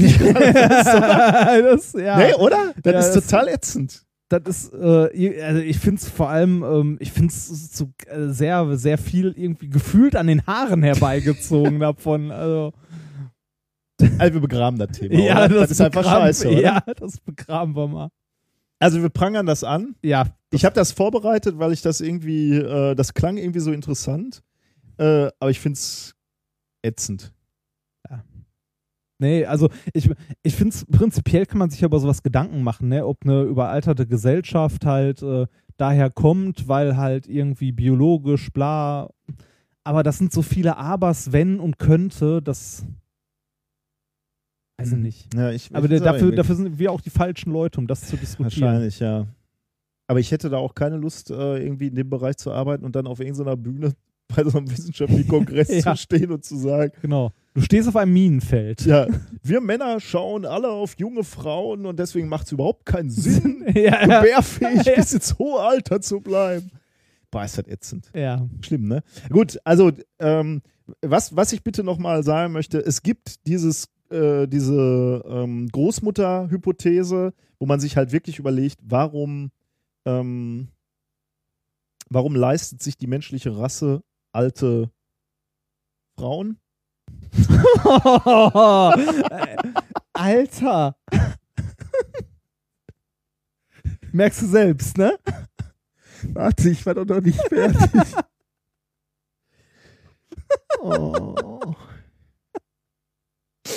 [0.90, 2.18] das, ja.
[2.18, 2.72] Nee, oder?
[2.82, 4.02] Das Ja, ist das- total ätzend.
[4.28, 8.28] Das ist, äh, also ich finde es vor allem, ähm, ich finde es so äh,
[8.28, 12.30] sehr, sehr viel irgendwie gefühlt an den Haaren herbeigezogen davon.
[12.30, 12.72] Also,
[14.18, 15.14] Also wir begraben das Thema.
[15.18, 15.60] ja, oder?
[15.60, 16.48] das, ist einfach begraben- scheiße.
[16.48, 16.60] Oder?
[16.60, 18.08] Ja, das begraben wir mal.
[18.78, 19.96] Also wir prangern das an.
[20.02, 24.42] Ja, Ich habe das vorbereitet, weil ich das irgendwie, äh, das klang irgendwie so interessant.
[24.96, 26.14] Äh, aber ich finde es
[26.82, 27.32] ätzend.
[29.20, 30.10] Nee, also ich,
[30.42, 33.06] ich finde es prinzipiell kann man sich über sowas Gedanken machen, ne?
[33.06, 39.10] ob eine überalterte Gesellschaft halt äh, daher kommt, weil halt irgendwie biologisch, bla.
[39.84, 42.84] Aber das sind so viele Abers, wenn und könnte, das
[44.78, 45.34] weiß ich nicht.
[45.34, 48.16] Ja, ich, Aber ich dafür, dafür sind wir auch die falschen Leute, um das zu
[48.16, 48.62] diskutieren.
[48.62, 49.26] Wahrscheinlich, ja.
[50.06, 52.96] Aber ich hätte da auch keine Lust, äh, irgendwie in dem Bereich zu arbeiten und
[52.96, 53.92] dann auf irgendeiner Bühne
[54.34, 55.94] bei so einem wissenschaftlichen Kongress Ja.
[55.94, 57.32] zu stehen und zu sagen, Genau.
[57.54, 58.82] Du stehst auf einem Minenfeld.
[58.86, 59.06] ja,
[59.42, 64.00] wir Männer schauen alle auf junge Frauen und deswegen macht es überhaupt keinen Sinn, ja,
[64.02, 64.94] gebärfähig Ja.
[64.94, 66.70] bis ins hohe Alter zu bleiben.
[67.30, 68.10] Boah, ist das ätzend.
[68.14, 68.48] ja.
[68.62, 69.02] Schlimm, ne?
[69.30, 70.62] Gut, also ähm,
[71.02, 77.66] was, was ich bitte nochmal sagen möchte, es gibt dieses, äh, diese ähm, Großmutter-Hypothese, wo
[77.66, 79.50] man sich halt wirklich überlegt, warum,
[80.06, 80.68] ähm,
[82.08, 84.90] warum leistet sich die menschliche Rasse alte
[86.16, 86.58] Frauen?
[90.12, 90.96] Alter.
[94.12, 95.16] Merkst du selbst, ne?
[96.22, 97.90] Warte, ich war doch noch nicht fertig.
[100.80, 101.74] oh.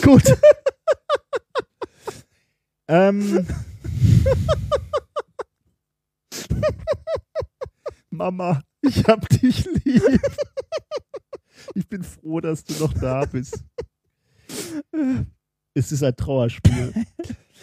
[0.01, 0.37] Gut.
[2.87, 3.47] ähm.
[8.09, 10.03] Mama, ich hab dich lieb.
[11.75, 13.63] Ich bin froh, dass du noch da bist.
[15.73, 16.93] Es ist ein Trauerspiel.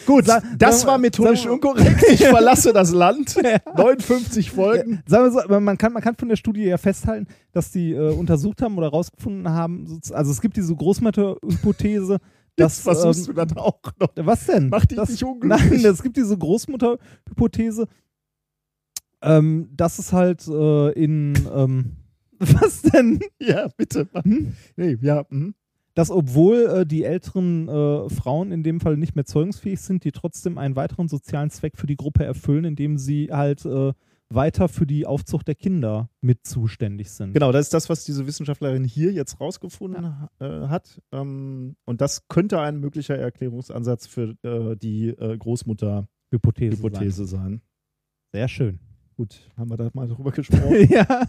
[0.07, 2.03] Gut, Sag- das war methodisch unkorrekt.
[2.11, 3.37] Ich verlasse das Land.
[3.77, 5.03] 59 Folgen.
[5.07, 8.11] Sagen wir so, man kann, man kann von der Studie ja festhalten, dass die äh,
[8.13, 12.19] untersucht haben oder rausgefunden haben, so- also es gibt diese Großmutter-Hypothese,
[12.57, 12.77] dass.
[12.79, 14.09] Jetzt versuchst ähm, du das auch noch.
[14.17, 14.71] Was denn?
[14.71, 15.71] Mach dich das, nicht unglücklich.
[15.83, 17.87] Nein, es gibt diese Großmutter-Hypothese,
[19.23, 21.35] ähm, dass es halt äh, in.
[21.55, 21.93] Ähm,
[22.61, 23.21] was denn?
[23.39, 24.09] Ja, bitte.
[24.15, 24.55] Hm?
[24.77, 25.25] Nee, ja.
[25.29, 25.55] mhm.
[25.95, 30.13] Dass obwohl äh, die älteren äh, Frauen in dem Fall nicht mehr zeugungsfähig sind, die
[30.13, 33.93] trotzdem einen weiteren sozialen Zweck für die Gruppe erfüllen, indem sie halt äh,
[34.31, 37.33] weiter für die Aufzucht der Kinder mit zuständig sind.
[37.35, 41.03] Genau, das ist das, was diese Wissenschaftlerin hier jetzt rausgefunden äh, hat.
[41.13, 46.07] Ähm, und das könnte ein möglicher Erklärungsansatz für äh, die äh, Hypothese.
[46.31, 47.61] Großmutter-Hypothese sein.
[48.33, 48.79] Sehr schön.
[49.17, 50.87] Gut, haben wir da mal drüber gesprochen.
[50.89, 51.27] ja.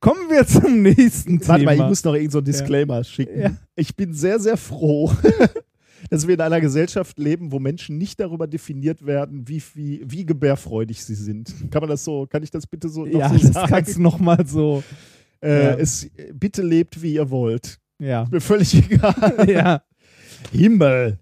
[0.00, 1.76] Kommen wir zum nächsten Warte Thema.
[1.76, 3.40] mal, ich muss noch irgend so Disclaimer schicken.
[3.40, 3.50] Ja.
[3.74, 5.12] Ich bin sehr, sehr froh,
[6.10, 10.24] dass wir in einer Gesellschaft leben, wo Menschen nicht darüber definiert werden, wie, wie, wie
[10.24, 11.52] gebärfreudig sie sind.
[11.70, 13.68] Kann man das so, kann ich das bitte so noch ja, so das sagen?
[13.68, 14.84] kannst du nochmal so.
[15.42, 15.74] äh, ja.
[15.74, 17.78] es, bitte lebt, wie ihr wollt.
[18.00, 18.26] Ja.
[18.30, 19.46] Mir völlig egal.
[19.50, 19.82] ja.
[20.52, 21.18] Himmel.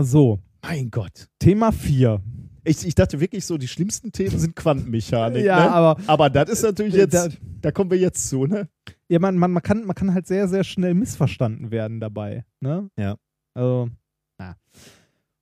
[0.00, 1.28] So, Mein Gott.
[1.38, 2.20] Thema 4.
[2.64, 5.44] Ich, ich dachte wirklich so, die schlimmsten Themen sind Quantenmechanik.
[5.44, 5.70] Ja, ne?
[5.72, 7.28] aber- aber das ist natürlich jetzt, Da-
[7.60, 8.68] da kommen wir jetzt zu, ne?
[9.08, 12.44] Ja, man, man, man, kann, man kann halt sehr, sehr schnell missverstanden werden dabei.
[12.60, 12.88] Ne?
[12.98, 13.16] Ja.
[13.54, 13.90] Also,
[14.38, 14.56] na.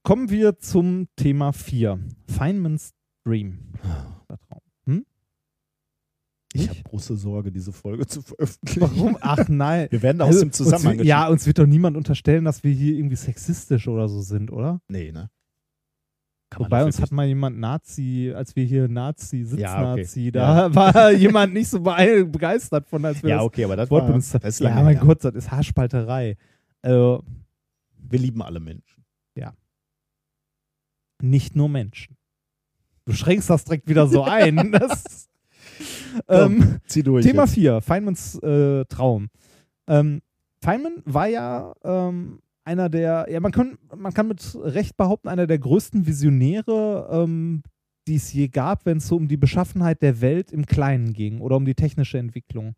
[0.02, 2.00] Kommen wir zum Thema 4.
[2.26, 2.92] Feynman's
[3.24, 3.58] Dream.
[4.86, 5.06] Hm?
[6.54, 6.70] Ich Nicht?
[6.70, 8.80] habe große Sorge, diese Folge zu veröffentlichen.
[8.80, 9.16] Warum?
[9.20, 9.86] Ach nein.
[9.90, 12.72] Wir werden aus Also, dem Zusammenhang uns, Ja, uns wird doch niemand unterstellen, dass wir
[12.72, 14.80] hier irgendwie sexistisch oder so sind, oder?
[14.88, 15.30] Nee, ne?
[16.52, 20.04] Kann Wobei uns hat mal jemand Nazi, als wir hier Nazi, Ja, okay.
[20.04, 23.90] Sitznazi, da war jemand nicht so be- begeistert von, als wir Ja, okay, aber das
[23.90, 24.42] Wort war- benutzt haben.
[24.58, 25.04] Ja, mein her.
[25.06, 26.36] Gott, das ist Haarspalterei.
[26.82, 27.20] Äh, Wir
[28.18, 29.02] lieben alle Menschen.
[29.34, 29.54] ja.
[31.22, 32.16] Nicht nur Menschen.
[33.06, 34.72] Du schränkst das direkt wieder so ein.
[34.78, 35.28] Das,
[36.28, 37.54] ähm, zieh durch Thema jetzt.
[37.54, 39.28] 4, Feynmans äh, Traum.
[39.86, 40.20] Ähm,
[40.60, 45.46] Feynman war ja ähm, einer der, ja, man kann, man kann mit Recht behaupten, einer
[45.46, 47.62] der größten Visionäre, ähm,
[48.06, 51.40] die es je gab, wenn es so um die Beschaffenheit der Welt im Kleinen ging
[51.40, 52.74] oder um die technische Entwicklung.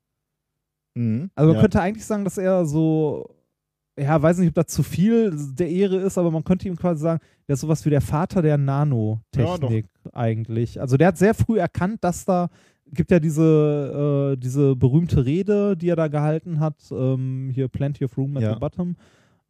[0.94, 1.30] Mhm.
[1.34, 1.60] Also man ja.
[1.62, 3.34] könnte eigentlich sagen, dass er so,
[3.98, 7.02] ja, weiß nicht, ob das zu viel der Ehre ist, aber man könnte ihm quasi
[7.02, 10.80] sagen, der ist sowas wie der Vater der Nanotechnik eigentlich.
[10.80, 12.48] Also der hat sehr früh erkannt, dass da
[12.86, 18.04] gibt ja diese, äh, diese berühmte Rede, die er da gehalten hat, ähm, hier Plenty
[18.04, 18.54] of Room at Ja.
[18.54, 18.96] the Bottom.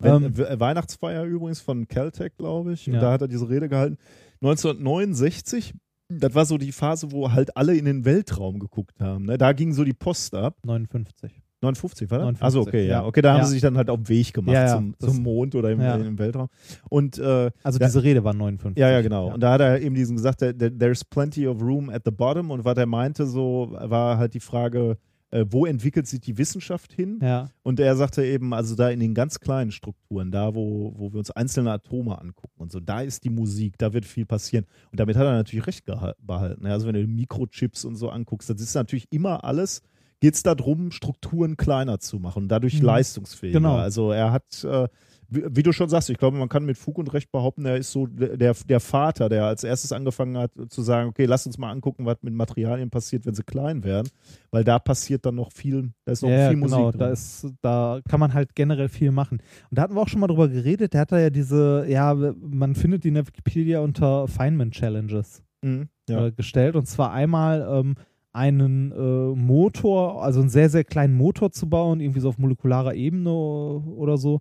[0.00, 2.86] Wenn, Ähm, We- Weihnachtsfeier übrigens von Caltech, glaube ich.
[2.89, 3.00] Und Ja.
[3.00, 3.97] da hat er diese Rede gehalten.
[4.42, 5.74] 1969,
[6.08, 9.26] das war so die Phase, wo halt alle in den Weltraum geguckt haben.
[9.26, 9.39] Ne?
[9.39, 10.56] Da ging so die Post ab.
[10.64, 11.42] 59.
[11.62, 12.24] 59, war das?
[12.26, 13.00] 59, Also okay, ja.
[13.00, 13.06] ja.
[13.06, 13.44] Okay, da haben Ja.
[13.47, 16.48] sie sich dann halt auf den Weg gemacht zum, zum Mond oder im, im Weltraum.
[16.90, 18.78] Und äh, Also da- diese Rede war 59.
[18.78, 19.32] Ja, ja, genau.
[19.32, 22.10] Und da hat er eben diesen gesagt, there- there- there's plenty of room at the
[22.10, 22.50] bottom.
[22.50, 24.98] Und was er meinte, so war halt die Frage,
[25.35, 27.19] äh, wo entwickelt sich die Wissenschaft hin?
[27.21, 27.51] Ja.
[27.65, 31.19] Und er sagte eben, also da in den ganz kleinen Strukturen, da wo, wo wir
[31.19, 34.65] uns einzelne Atome angucken und so, da ist die Musik, da wird viel passieren.
[34.93, 36.67] Und damit hat er natürlich recht behalten.
[36.67, 39.83] Also wenn du Mikrochips und so anguckst, das ist natürlich immer alles,
[40.21, 42.87] geht es darum, Strukturen kleiner zu machen und dadurch Mhm.
[42.87, 43.59] leistungsfähiger.
[43.59, 43.77] Genau.
[43.77, 44.89] Also er hat, äh,
[45.35, 47.77] wie, wie du schon sagst, ich glaube, man kann mit Fug und Recht behaupten, er
[47.77, 51.59] ist so der, der Vater, der als erstes angefangen hat zu sagen, okay, lass uns
[51.59, 54.09] mal angucken, was mit Materialien passiert, wenn sie klein werden,
[54.51, 57.01] weil da passiert dann noch viel, da ist noch ja, viel genau, Musik drin.
[57.01, 59.39] da ist, da kann man halt generell viel machen.
[59.71, 62.15] Und da hatten wir auch schon mal drüber geredet, der hat da ja diese, ja,
[62.15, 66.27] man findet die in der Wikipedia unter Feynman Challenges Mhm, ja.
[66.27, 66.77] äh, gestellt.
[66.77, 67.95] Und zwar einmal ähm,
[68.35, 72.95] einen äh, Motor, also einen sehr, sehr kleinen Motor zu bauen, irgendwie so auf molekularer
[72.95, 74.41] Ebene oder so,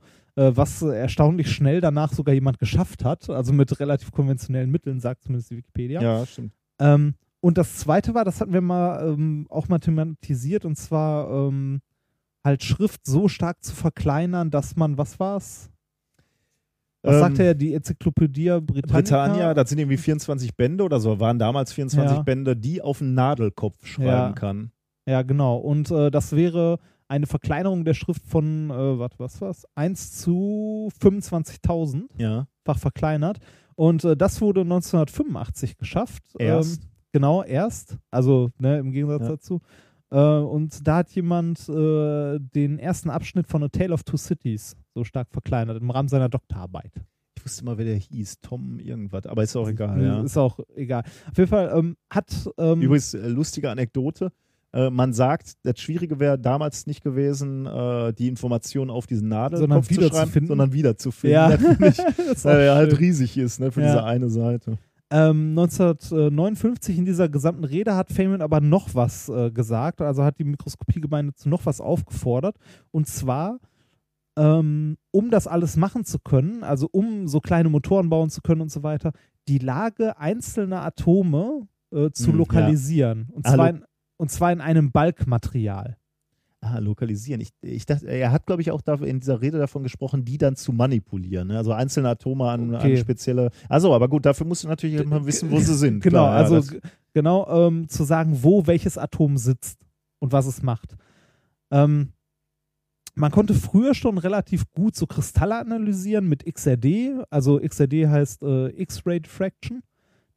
[0.55, 5.51] was erstaunlich schnell danach sogar jemand geschafft hat, also mit relativ konventionellen Mitteln, sagt zumindest
[5.51, 6.01] die Wikipedia.
[6.01, 6.53] Ja, stimmt.
[6.79, 11.29] Ähm, und das zweite war, das hatten wir mal ähm, auch mal thematisiert, und zwar
[11.29, 11.81] ähm,
[12.43, 15.69] halt Schrift so stark zu verkleinern, dass man, was war's?
[17.01, 18.87] Was Ähm, sagte er, die Enzyklopädie Britannica?
[18.93, 22.23] Britannia, das sind irgendwie 24 Bände oder so, waren damals 24 Ja.
[22.23, 24.31] Bände, die auf den Nadelkopf schreiben Ja.
[24.31, 24.71] kann.
[25.05, 25.57] Ja, genau.
[25.57, 26.79] Und äh, das wäre
[27.13, 29.65] eine Verkleinerung der Schrift von, äh, warte, was war's?
[29.75, 32.47] 1 zu 25.000 Ja.
[32.65, 33.37] fach verkleinert.
[33.75, 36.23] Und äh, das wurde 1985 geschafft.
[36.39, 36.81] Erst.
[36.81, 37.97] Ähm, genau, erst.
[38.11, 39.27] Also ne, im Gegensatz Ja.
[39.29, 39.61] dazu.
[40.11, 44.75] Äh, und da hat jemand äh, den ersten Abschnitt von A Tale of Two Cities
[44.95, 46.93] so stark verkleinert im Rahmen seiner Doktorarbeit.
[47.37, 48.41] Ich wusste mal, wer der hieß.
[48.41, 50.01] Tom irgendwas, aber ist auch egal.
[50.01, 50.21] Ja.
[50.21, 51.03] Ist auch egal.
[51.29, 52.49] Auf jeden Fall ähm, hat.
[52.57, 54.31] Ähm, Übrigens, äh, lustige Anekdote.
[54.73, 59.59] Äh, man sagt, das Schwierige wäre damals nicht gewesen, äh, die Informationen auf diesen Nadelkopf
[59.61, 60.47] Sondern zu schreiben, wiederzufinden.
[60.47, 61.31] sondern wiederzufinden.
[61.33, 61.49] Ja.
[62.43, 63.87] Weil er halt riesig ist ne, für Ja.
[63.87, 64.77] diese eine Seite.
[65.11, 70.39] Ähm, 1959 in dieser gesamten Rede hat Feynman aber noch was äh, gesagt, also hat
[70.39, 72.55] die Mikroskopiegemeinde zu noch was aufgefordert.
[72.89, 73.59] Und zwar,
[74.37, 78.61] ähm, um das alles machen zu können, also um so kleine Motoren bauen zu können
[78.61, 79.11] und so weiter,
[79.47, 82.37] die Lage einzelner Atome äh, zu Hm, ja.
[82.39, 83.29] lokalisieren.
[83.33, 83.83] Und, Ah, zwar in,
[84.17, 85.97] und zwar in einem Bulkmaterial.
[86.61, 87.41] Ah, lokalisieren.
[87.41, 90.37] Ich, ich dachte, er hat, glaube ich, auch da in dieser Rede davon gesprochen, die
[90.37, 91.49] dann zu manipulieren.
[91.49, 91.57] Ne?
[91.57, 92.93] Also einzelne Atome an, Okay.
[92.93, 93.49] an spezielle.
[93.67, 95.99] Also, aber gut, dafür musst du natürlich immer wissen, wo sie sind.
[96.03, 96.77] Genau, Klar, also
[97.13, 99.77] genau ähm, zu sagen, wo welches Atom sitzt
[100.19, 100.95] und was es macht.
[101.69, 102.13] Ähm,
[103.15, 107.25] man konnte früher schon relativ gut so Kristalle analysieren mit XRD.
[107.29, 109.83] Also XRD heißt äh, X-Ray Diffraction.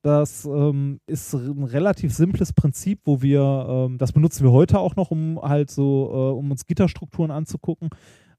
[0.07, 4.95] Das ähm, ist ein relativ simples Prinzip, wo wir, ähm, das benutzen wir heute auch
[4.95, 7.89] noch, um halt so, äh, um uns Gitterstrukturen anzugucken.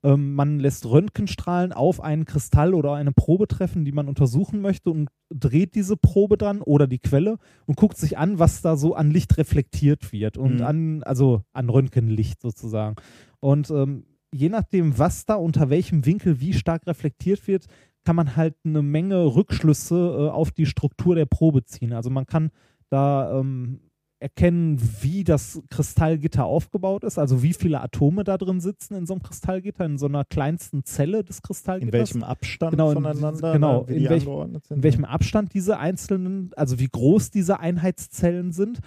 [0.01, 4.91] Ähm, man lässt Röntgenstrahlen auf einen Kristall oder eine Probe treffen, die man untersuchen möchte
[4.91, 8.95] und dreht diese Probe dann oder die Quelle und guckt sich an, was da so
[8.95, 10.63] an Licht reflektiert wird und Mhm.
[10.63, 12.95] an, also an Röntgenlicht sozusagen.
[13.41, 17.65] Und ähm, je nachdem, was da unter welchem Winkel wie stark reflektiert wird,
[18.07, 21.91] kann man halt eine Menge Rückschlüsse äh, auf die Struktur der Probe ziehen.
[21.91, 22.51] Also man kann
[22.89, 23.81] da ähm,
[24.19, 29.13] erkennen, wie das Kristallgitter aufgebaut ist, also wie viele Atome da drin sitzen in so
[29.13, 31.93] einem Kristallgitter, in so einer kleinsten Zelle des In Kristallgitters.
[31.93, 34.71] welchem Abstand Genau, in- voneinander, genau, ne, in sind.
[34.71, 38.79] in welchem Abstand diese einzelnen, also wie groß diese Einheitszellen sind.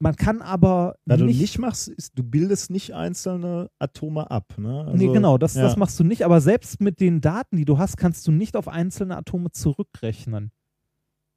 [0.00, 4.54] Man kann aber Na, du nicht, nicht machst, ist, du bildest nicht einzelne Atome ab.
[4.58, 4.84] Ne?
[4.86, 5.62] Also, nee, genau, das, ja.
[5.62, 6.24] das machst du nicht.
[6.24, 10.50] Aber selbst mit den Daten, die du hast, kannst du nicht auf einzelne Atome zurückrechnen.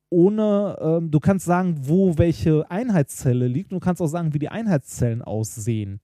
[0.10, 3.72] Ohne, ähm, du kannst sagen, wo welche Einheitszelle liegt.
[3.72, 6.02] Und du kannst auch sagen, wie die Einheitszellen aussehen.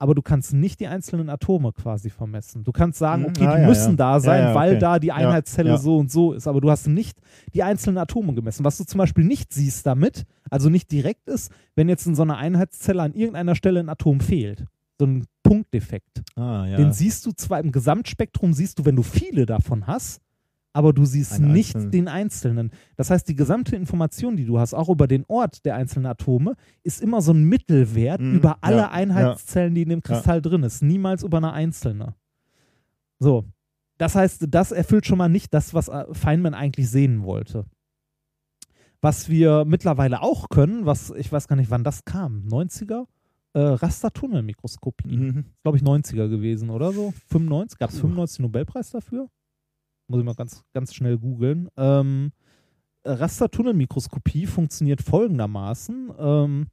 [0.00, 2.64] Aber du kannst nicht die einzelnen Atome quasi vermessen.
[2.64, 3.28] Du kannst sagen, Mhm.
[3.28, 3.96] okay, Ah, die ja, müssen ja.
[3.96, 4.78] da sein, ja, weil okay.
[4.80, 6.48] da die Einheitszelle so und so ist.
[6.48, 7.18] Aber du hast nicht
[7.54, 8.64] die einzelnen Atome gemessen.
[8.64, 12.22] Was du zum Beispiel nicht siehst damit, also nicht direkt ist, wenn jetzt in so
[12.22, 14.64] einer Einheitszelle an irgendeiner Stelle ein Atom fehlt.
[14.98, 16.22] So ein Punktdefekt.
[16.36, 16.64] Ah.
[16.76, 20.20] Den siehst du zwar im Gesamtspektrum, siehst du, wenn du viele davon hast,
[20.72, 21.90] aber du siehst Einen nicht einzelnen.
[21.90, 22.70] den einzelnen.
[22.96, 26.54] Das heißt, die gesamte Information, die du hast, auch über den Ort der einzelnen Atome,
[26.82, 30.62] ist immer so ein Mittelwert Mhm, über alle ja, Einheitszellen, die in dem Kristall drin
[30.62, 30.82] ist.
[30.82, 32.14] Niemals über eine einzelne.
[33.18, 33.44] So.
[33.98, 37.66] Das heißt, das erfüllt schon mal nicht das, was äh, Feynman eigentlich sehen wollte.
[39.02, 43.06] Was wir mittlerweile auch können, was ich weiß gar nicht, wann das kam, 90er,
[43.54, 45.44] äh, Rastertunnelmikroskopie Mhm.
[45.62, 47.12] glaube ich, 90er gewesen oder so.
[47.28, 49.28] 95, gab es 95 den Nobelpreis dafür?
[50.10, 51.68] Muss ich mal ganz, ganz schnell googeln.
[51.76, 52.32] Ähm,
[53.04, 56.10] Rastertunnelmikroskopie funktioniert folgendermaßen.
[56.18, 56.66] Ähm,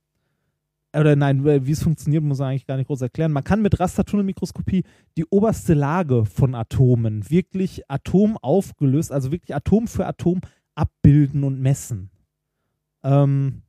[0.91, 3.31] oder nein, wie es funktioniert, muss man eigentlich gar nicht groß erklären.
[3.31, 4.85] Man kann mit Rastertunnelmikroskopie
[5.17, 10.41] die oberste Lage von Atomen wirklich Atom aufgelöst, also wirklich Atom für Atom
[10.73, 12.09] abbilden und messen.
[13.03, 13.61] Ähm,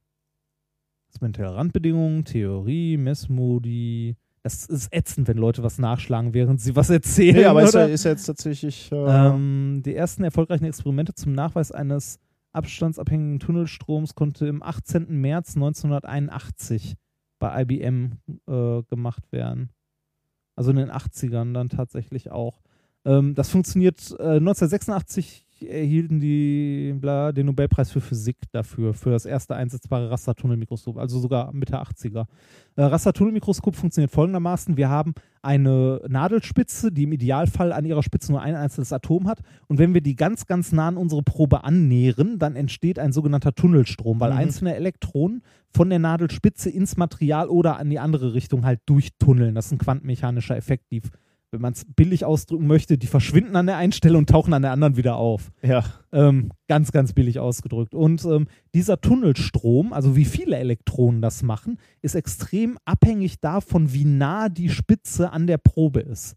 [1.21, 4.17] Randbedingungen, Theorie, Messmodi.
[4.43, 7.37] Das ist ätzend, wenn Leute was nachschlagen, während sie was erzählen.
[7.37, 7.93] Nee, aber ist ja, oder?
[7.93, 8.91] ist ja jetzt tatsächlich.
[8.93, 12.19] Äh, Ähm, die ersten erfolgreichen Experimente zum Nachweis eines
[12.53, 15.21] abstandsabhängigen Tunnelstroms konnte im 18.
[15.21, 16.95] März 1981
[17.39, 19.71] bei IBM äh, gemacht werden.
[20.57, 22.61] Also in den 80ern dann tatsächlich auch.
[23.09, 29.27] Ähm, das funktioniert, äh, 1986 erhielten die bla, den Nobelpreis für Physik dafür, für das
[29.27, 32.27] erste einsetzbare Rastertunnelmikroskop, also sogar Mitte 80er.
[32.77, 38.41] Äh, Rastertunnelmikroskop funktioniert folgendermaßen: Wir haben eine Nadelspitze, die im Idealfall an ihrer Spitze nur
[38.43, 39.41] ein einzelnes Atom hat.
[39.67, 43.53] Und wenn wir die ganz, ganz nah an unsere Probe annähern, dann entsteht ein sogenannter
[43.55, 44.37] Tunnelstrom, weil Mhm.
[44.39, 49.57] einzelne Elektronen von der Nadelspitze ins Material oder an die andere Richtung halt durchtunneln.
[49.57, 51.03] Das ist ein quantenmechanischer Effekt, die,
[51.51, 54.63] wenn man es billig ausdrücken möchte, die verschwinden an der einen Stelle und tauchen an
[54.63, 55.51] der anderen wieder auf.
[55.63, 55.85] ja.
[56.11, 57.95] Ähm, ganz, ganz billig ausgedrückt.
[57.95, 64.05] Und ähm, dieser Tunnelstrom, also wie viele Elektronen das machen, ist extrem abhängig davon, wie
[64.05, 66.37] nah die Spitze an der Probe ist.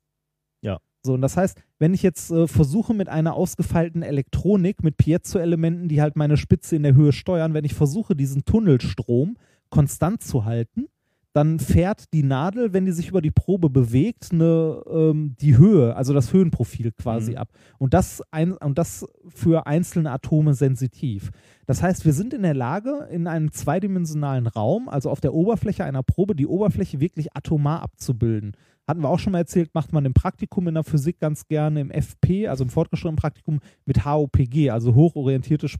[0.61, 0.79] Ja.
[1.03, 5.87] So, und das heißt, wenn ich jetzt äh, versuche mit einer ausgefeilten Elektronik, mit Piezo-Elementen,
[5.87, 9.37] die halt meine Spitze in der Höhe steuern, wenn ich versuche, diesen Tunnelstrom
[9.69, 10.87] konstant zu halten,
[11.33, 15.95] dann fährt die Nadel, wenn die sich über die Probe bewegt, eine, ähm, die Höhe,
[15.95, 17.37] also das Höhenprofil quasi Mhm.
[17.37, 17.49] ab.
[17.77, 21.31] Und das, ein, und das für einzelne Atome sensitiv.
[21.67, 25.85] Das heißt, wir sind in der Lage, in einem zweidimensionalen Raum, also auf der Oberfläche
[25.85, 28.51] einer Probe, die Oberfläche wirklich atomar abzubilden.
[28.85, 31.79] Hatten wir auch schon mal erzählt, macht man im Praktikum in der Physik ganz gerne
[31.79, 35.77] im FP, also im fortgeschrittenen Praktikum mit HOPG, also hochorientiertes,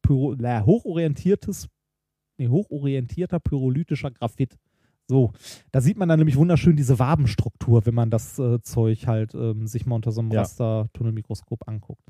[0.00, 1.66] Pyro, äh, hochorientiertes,
[2.38, 4.56] nee, hochorientierter pyrolytischer Graphit.
[5.12, 5.32] So,
[5.72, 9.66] da sieht man dann nämlich wunderschön diese Wabenstruktur, wenn man das äh, Zeug halt ähm,
[9.66, 10.40] sich mal unter so einem Ja.
[10.40, 12.08] Rastertunnelmikroskop anguckt.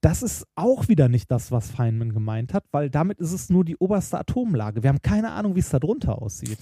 [0.00, 3.64] Das ist auch wieder nicht das, was Feynman gemeint hat, weil damit ist es nur
[3.64, 4.82] die oberste Atomlage.
[4.82, 6.58] Wir haben keine Ahnung, wie es da drunter aussieht.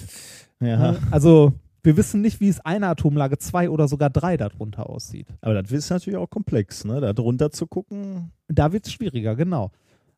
[0.61, 0.77] ja.
[0.93, 0.99] Ne?
[1.11, 5.27] Also, wir wissen nicht, wie es eine Atomlage, zwei oder sogar drei darunter aussieht.
[5.41, 7.01] Aber das ist natürlich auch komplex, ne?
[7.01, 8.33] Da drunter zu gucken.
[8.49, 9.73] Da wird es schwieriger, genau.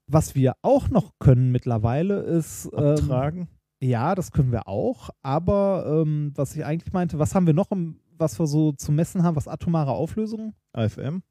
[0.07, 2.69] Was wir auch noch können mittlerweile ist.
[2.75, 3.49] Ähm, Abtragen.
[3.85, 5.11] Ja, das können wir auch.
[5.23, 8.93] Aber ähm, was ich eigentlich meinte, was haben wir noch, im, was wir so zu
[8.93, 10.55] messen haben, was atomare Auflösung?
[10.73, 11.23] AFM.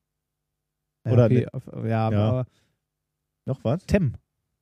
[1.05, 2.07] Ja, Oder okay, ne- auf- ja, ja.
[2.09, 2.45] aber
[3.45, 3.85] Noch was?
[3.85, 4.13] TEM.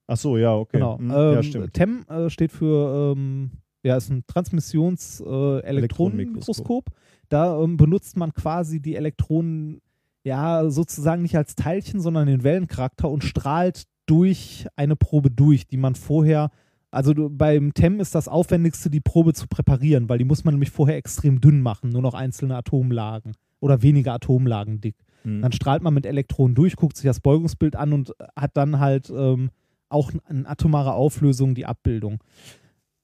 [0.08, 0.78] Ach so, ja, okay.
[0.78, 0.98] Genau.
[0.98, 1.74] Hm, ähm, ja, stimmt.
[1.74, 3.52] TEM äh, steht für, ähm,
[3.84, 6.86] ja, ist ein Transmissions-Elektronenmikroskop.
[7.30, 9.82] da ähm, benutzt man quasi die Elektronen
[10.24, 15.78] ja sozusagen nicht als Teilchen, sondern den Wellencharakter und strahlt durch eine Probe durch, die
[15.78, 16.52] man vorher,
[16.92, 20.54] also du, beim TEM ist das aufwendigste, die Probe zu präparieren, weil die muss man
[20.54, 24.96] nämlich vorher extrem dünn machen, nur noch einzelne Atomlagen oder weniger Atomlagen dick.
[25.24, 25.42] Hm.
[25.42, 29.10] Dann strahlt man mit Elektronen durch, guckt sich das Beugungsbild an und hat dann halt
[29.10, 29.52] ähm,
[29.88, 32.22] auch eine atomare Auflösung, die Abbildung.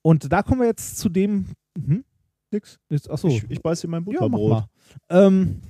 [0.02, 1.46] Und da kommen wir jetzt zu dem.
[1.76, 2.04] Hm?
[2.50, 2.78] Nix.
[2.88, 3.28] Jetzt, achso.
[3.28, 4.50] Ich, ich beiß in mein ja, mach Butterbrot.
[4.50, 4.68] mal.
[5.08, 5.60] Ähm,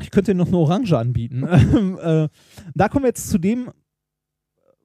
[0.00, 1.44] ich könnte dir noch eine Orange anbieten.
[1.50, 2.28] Ähm, äh,
[2.74, 3.70] da kommen wir jetzt zu dem,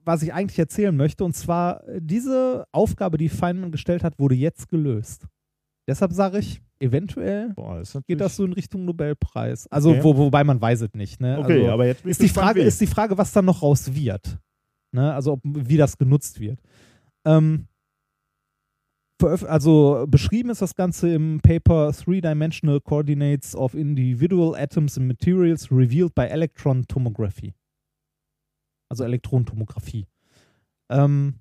[0.05, 1.23] was ich eigentlich erzählen möchte.
[1.23, 5.27] Und zwar, äh, diese Aufgabe, die Feynman gestellt hat, wurde jetzt gelöst.
[5.87, 9.67] Deshalb sage ich, eventuell Boah, geht das so in Richtung Nobelpreis.
[9.67, 10.03] Also, Okay.
[10.03, 11.21] wo, wobei man weiß es nicht.
[11.21, 11.37] Ne?
[11.39, 14.39] Okay, also, aber jetzt ist die, Frage, ist die Frage, was dann noch raus wird.
[14.91, 15.13] Ne?
[15.13, 16.59] Also, ob, wie das genutzt wird.
[17.25, 17.67] Ähm,
[19.21, 26.13] also, beschrieben ist das Ganze im Paper Three-Dimensional Coordinates of Individual Atoms and Materials Revealed
[26.15, 27.53] by Electron Tomography.
[28.89, 30.05] Also Elektronentomographie.
[30.89, 31.35] Ähm,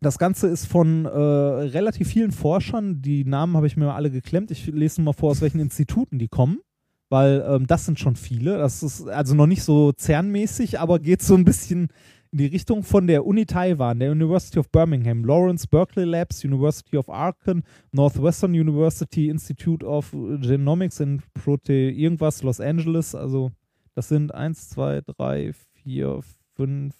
[0.00, 3.02] das Ganze ist von äh, relativ vielen Forschern.
[3.02, 4.50] Die Namen habe ich mir alle geklemmt.
[4.50, 6.60] Ich lese mal vor, aus welchen Instituten die kommen,
[7.08, 8.58] weil ähm, das sind schon viele.
[8.58, 11.88] Das ist also noch nicht so CERN-mäßig, aber geht so ein bisschen
[12.30, 16.96] in die Richtung von der Uni Taiwan, der University of Birmingham, Lawrence Berkeley Labs, University
[16.96, 23.14] of Aachen, Northwestern University Institute of Genomics and Prote irgendwas, Los Angeles.
[23.14, 23.50] Also
[23.94, 25.52] das sind eins, zwei, drei,
[25.88, 26.20] vier,
[26.54, 26.94] fünf,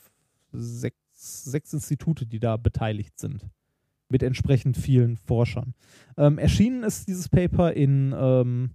[0.50, 0.96] sechs,
[1.44, 3.46] sechs Institute, die da beteiligt sind.
[4.08, 5.74] Mit entsprechend vielen Forschern.
[6.16, 8.70] Ähm, erschienen ist dieses Paper in ähm,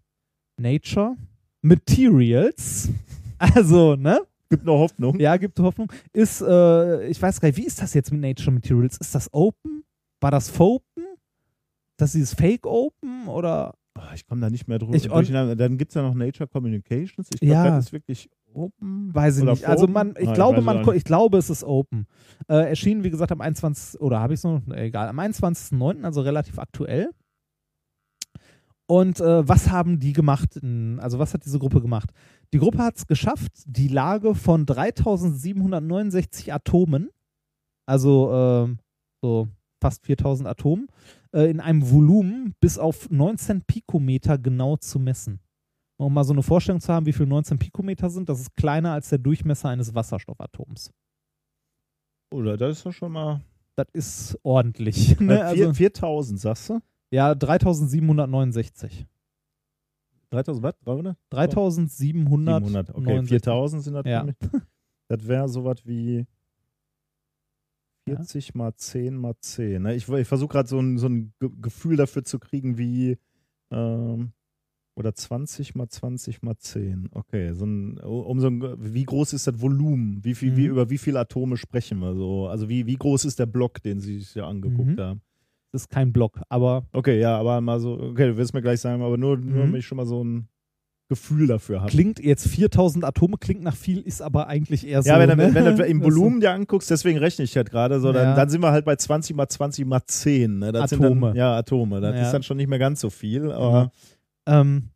[0.58, 1.16] Nature
[1.62, 2.90] Materials.
[3.40, 4.22] Also, ne?
[4.50, 5.20] Gibt noch Hoffnung.
[5.20, 5.92] Ja, gibt Hoffnung.
[6.14, 8.98] Ist, äh, ich weiß gar nicht, wie ist das jetzt mit Nature Materials?
[9.00, 9.84] Ist das Open?
[10.22, 11.04] War das Fopen?
[11.98, 13.74] Das ist dieses Fake Open oder?
[14.16, 14.96] Ich komme da nicht mehr drüber.
[14.96, 15.08] Ich-.
[15.08, 17.28] Dann gibt es ja noch Nature Communications.
[17.34, 17.76] Ich glaube, Ja.
[17.76, 19.14] das ist wirklich Open.
[19.14, 19.66] Weiß ich Oder nicht.
[19.68, 22.08] Also man, ich Ah, glaube, man, ich glaube, es ist Open.
[22.48, 24.00] Äh, erschienen, wie gesagt, am 21.
[24.02, 24.62] oder habe ich es noch?
[24.74, 27.10] Egal, am 21.09., also relativ aktuell.
[28.86, 30.58] Und äh, was haben die gemacht?
[30.58, 32.12] in- Also was hat diese Gruppe gemacht?
[32.54, 37.10] Die Gruppe hat es geschafft, die Lage von 3769 Atomen,
[37.88, 38.80] also ähm,
[39.24, 39.48] so
[39.82, 40.88] fast 4000 Atomen,
[41.34, 45.40] äh, in einem Volumen bis auf 19 Pikometer genau zu messen.
[45.98, 48.94] Um mal so eine Vorstellung zu haben, wie viel 19 Pikometer sind, das ist kleiner
[48.94, 50.92] als der Durchmesser eines Wasserstoffatoms.
[52.32, 53.42] Oder das ist ja schon mal.
[53.76, 55.18] Das ist ordentlich.
[55.20, 55.38] Ne?
[55.40, 56.80] Äh, Also, 4000, sagst du?
[57.12, 59.06] ja, 3769.
[60.32, 60.74] 3000 was?
[60.84, 61.18] 300?
[61.30, 62.96] 3769.
[62.96, 62.96] 700.
[62.96, 64.24] Okay, 4000 sind Ja.
[64.24, 64.36] natürlich.
[65.10, 66.26] Das wäre sowas wie
[68.08, 69.84] 40 mal 10 mal 10.
[69.84, 69.94] Ne?
[69.96, 73.18] Ich, ich versuche gerade so ein, so ein Ge Gefühl dafür zu kriegen, wie.
[73.72, 74.34] Ähm,
[74.96, 77.10] oder 20 mal 20 mal 10.
[77.14, 80.20] Okay, so ein, um so ein, wie groß ist das Volumen?
[80.24, 80.72] Wie viel, wie, Mhm.
[80.72, 82.48] über wie viele Atome sprechen wir so?
[82.48, 85.02] Also wie, wie groß ist der Block, den Sie sich ja angeguckt Mhm.
[85.02, 85.22] haben?
[85.72, 88.80] Das ist kein Block, aber Okay, ja, aber mal so, okay, du wirst mir gleich
[88.82, 89.76] sagen, aber nur, nur Mhm.
[89.76, 90.48] ich schon mal so ein
[91.10, 91.92] Gefühl dafür habe.
[91.92, 95.10] klingt jetzt 4000 Atome, klingt nach viel, ist aber eigentlich eher so.
[95.10, 95.54] Ja, wenn, du- ne?
[95.54, 98.36] wenn du im Volumen dir anguckst, deswegen rechne ich halt gerade so, dann, Ja.
[98.36, 100.60] dann sind wir halt bei 20 mal 20 mal 10.
[100.60, 100.72] Ne?
[100.72, 101.34] Das Sind dann, Atome.
[101.36, 102.00] ja, Atome.
[102.02, 102.22] Das Ja.
[102.22, 103.92] ist dann schon nicht mehr ganz so viel, aber
[104.48, 104.90] Ähm,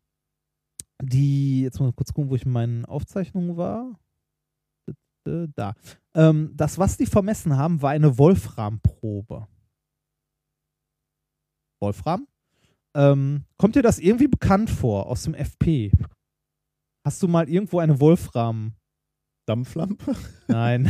[1.01, 4.00] die, jetzt muss ich kurz gucken, wo ich in meinen Aufzeichnungen war.
[5.27, 5.74] Äh, Da.
[6.16, 9.48] Ähm, das, was die vermessen haben, war eine Wolframprobe.
[11.82, 12.27] Wolfram?
[12.95, 15.92] Ähm, kommt dir das irgendwie bekannt vor aus dem FP?
[17.06, 18.74] Hast du mal irgendwo eine Wolfram?
[19.48, 20.16] Dampflampe?
[20.48, 20.85] Nein.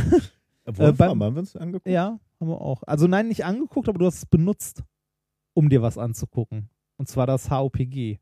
[0.64, 1.86] Wolfram, beim- haben wir uns angeguckt?
[1.86, 2.82] ja, haben wir auch.
[2.84, 4.82] Also nein, nicht angeguckt, aber du hast es benutzt,
[5.54, 6.70] um dir was anzugucken.
[6.96, 8.18] Und zwar das HOPG.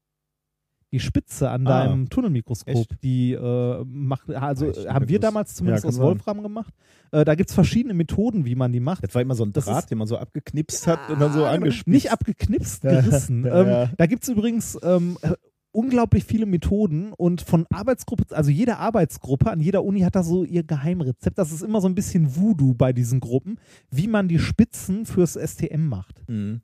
[0.97, 1.85] Die Spitze an Ah.
[1.87, 3.03] deinem Tunnelmikroskop, Echt?
[3.03, 6.07] die äh, macht, also Ich äh, haben wir damals zumindest Ja, aus kann sein.
[6.09, 6.73] Wolfram gemacht.
[7.13, 9.05] Äh, da gibt es verschiedene Methoden, wie man die macht.
[9.05, 11.45] Das war immer so ein Draht, ist- den man so abgeknipst hat und dann so
[11.45, 11.87] angespitzt.
[11.89, 13.45] Nicht abgeknipst, gerissen.
[13.51, 13.91] ähm.
[13.97, 15.33] Da gibt es übrigens ähm, äh,
[15.73, 20.43] unglaublich viele Methoden und von Arbeitsgruppe, also jede Arbeitsgruppe an jeder Uni hat da so
[20.45, 21.37] ihr Geheimrezept.
[21.37, 23.59] Das ist immer so ein bisschen Voodoo bei diesen Gruppen,
[23.91, 26.23] wie man die Spitzen fürs STM macht.
[26.29, 26.63] Mhm.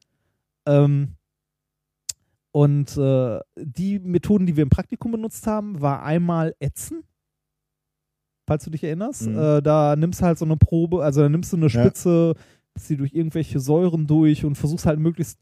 [0.67, 1.17] Ähm,
[2.53, 7.03] und äh, die Methoden, die wir im Praktikum benutzt haben, war einmal Ätzen.
[8.47, 9.27] Falls du dich erinnerst.
[9.27, 9.39] Mhm.
[9.39, 11.83] Äh, da nimmst du halt so eine Probe, also da nimmst du eine Ja.
[11.83, 12.35] Spitze,
[12.75, 15.39] sie durch irgendwelche Säuren durch und versuchst halt möglichst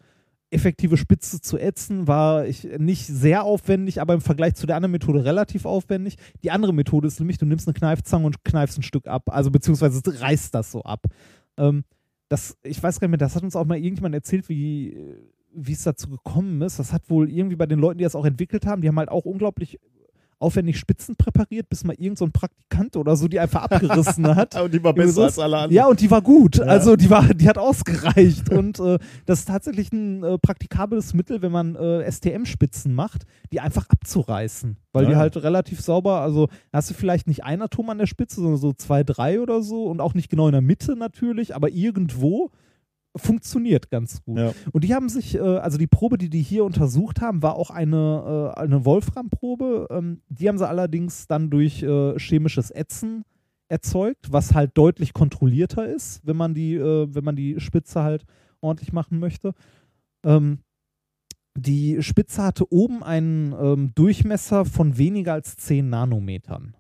[0.53, 2.07] effektive Spitze zu ätzen.
[2.07, 6.17] War ich nicht sehr aufwendig, aber im Vergleich zu der anderen Methode relativ aufwendig.
[6.43, 9.25] Die andere Methode ist nämlich, du nimmst eine Kneifzange und kneifst ein Stück ab.
[9.27, 11.07] Also beziehungsweise reißt das so ab.
[11.57, 11.85] Ähm,
[12.29, 14.97] das, ich weiß gar nicht mehr, das hat uns auch mal irgendjemand erzählt, wie,
[15.55, 16.79] wie es dazu gekommen ist.
[16.79, 19.11] Das hat wohl irgendwie bei den Leuten, die das auch entwickelt haben, die haben halt
[19.11, 19.79] auch unglaublich
[20.41, 24.59] aufwendig Spitzen präpariert, bis mal irgend so ein Praktikant oder so die einfach abgerissen hat.
[24.59, 25.23] Und die war besser so.
[25.25, 25.75] als alle anderen.
[25.75, 26.57] Ja, und die war gut.
[26.57, 26.65] Ja.
[26.65, 28.49] Also die war, die hat ausgereicht.
[28.53, 33.61] und äh, das ist tatsächlich ein äh, praktikables Mittel, wenn man äh, STM-Spitzen macht, die
[33.61, 34.79] einfach abzureißen.
[34.93, 35.19] Weil die Ja.
[35.19, 38.73] halt relativ sauber, also hast du vielleicht nicht ein Atom an der Spitze, sondern so
[38.73, 42.51] zwei, drei oder so und auch nicht genau in der Mitte natürlich, aber irgendwo
[43.17, 44.39] funktioniert ganz gut.
[44.39, 44.53] Ja.
[44.73, 47.71] Und die haben sich, äh, also die Probe, die die hier untersucht haben, war auch
[47.71, 49.89] eine, äh, eine Wolfram-Probe.
[49.91, 53.25] Ähm, die haben sie allerdings dann durch äh, chemisches Ätzen
[53.69, 58.25] erzeugt, was halt deutlich kontrollierter ist, wenn man die, äh, wenn man die Spitze halt
[58.61, 59.55] ordentlich machen möchte.
[60.25, 60.59] Ähm,
[61.57, 66.77] die Spitze hatte oben einen ähm, Durchmesser von weniger als 10 Nanometern.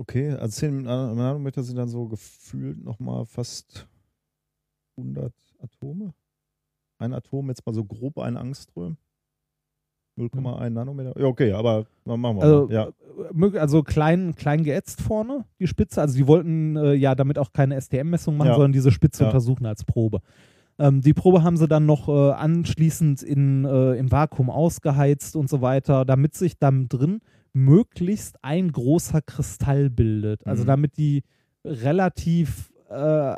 [0.00, 3.86] Okay, also 10 Nanometer sind dann so gefühlt nochmal fast
[4.96, 6.14] 100 Atome.
[6.98, 8.96] Ein Atom, jetzt mal so grob ein Angström.
[10.18, 11.20] 0,1 Nanometer.
[11.20, 12.72] Ja, okay, aber machen wir Also, mal.
[12.72, 12.88] Ja.
[13.52, 16.00] äh, also klein, klein geätzt vorne, die Spitze.
[16.00, 18.54] Also die wollten äh, ja damit auch keine STM-Messung machen, Ja.
[18.54, 19.28] sondern diese Spitze Ja.
[19.28, 20.20] untersuchen als Probe.
[20.78, 25.50] Ähm, die Probe haben sie dann noch äh, anschließend in, äh, im Vakuum ausgeheizt und
[25.50, 27.20] so weiter, damit sich dann drin
[27.52, 30.46] möglichst ein großer Kristall bildet.
[30.46, 30.66] Also Mhm.
[30.68, 31.22] damit die
[31.64, 33.34] relativ äh,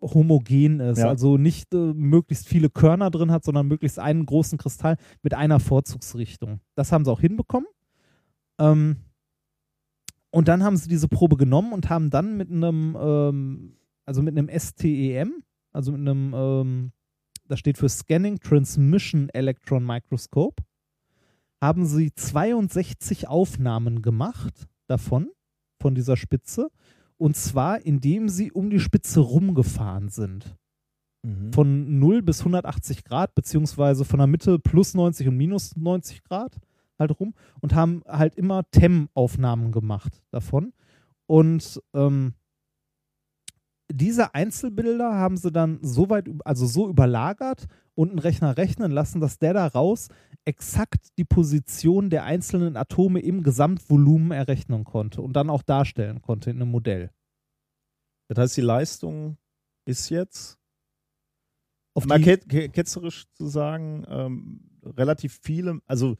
[0.00, 0.98] homogen ist.
[0.98, 1.08] Ja.
[1.08, 5.58] Also nicht äh, möglichst viele Körner drin hat, sondern möglichst einen großen Kristall mit einer
[5.60, 6.60] Vorzugsrichtung.
[6.74, 7.68] Das haben sie auch hinbekommen.
[8.58, 8.96] Ähm,
[10.30, 14.36] und dann haben sie diese Probe genommen und haben dann mit einem, ähm, also mit
[14.36, 16.92] einem STEM, also mit einem, ähm,
[17.48, 20.62] das steht für Scanning Transmission Electron Microscope,
[21.60, 25.30] haben sie 62 Aufnahmen gemacht davon,
[25.80, 26.70] von dieser Spitze.
[27.16, 30.56] Und zwar, indem sie um die Spitze rumgefahren sind.
[31.22, 31.52] Mhm.
[31.52, 36.60] Von 0 bis 180 Grad, beziehungsweise von der Mitte plus 90 und minus 90 Grad
[36.98, 40.72] halt rum und haben halt immer TEM-Aufnahmen gemacht davon.
[41.26, 42.34] Und ähm,
[43.90, 49.20] diese Einzelbilder haben sie dann so weit, also so überlagert und einen Rechner rechnen lassen,
[49.20, 50.10] dass der daraus
[50.44, 56.50] exakt die Position der einzelnen Atome im Gesamtvolumen errechnen konnte und dann auch darstellen konnte
[56.50, 57.10] in einem Modell.
[58.28, 59.38] Das heißt, die Leistung
[59.86, 60.58] ist jetzt,
[61.94, 66.16] Auf mal ketzerisch zu sagen, ähm, relativ viele, also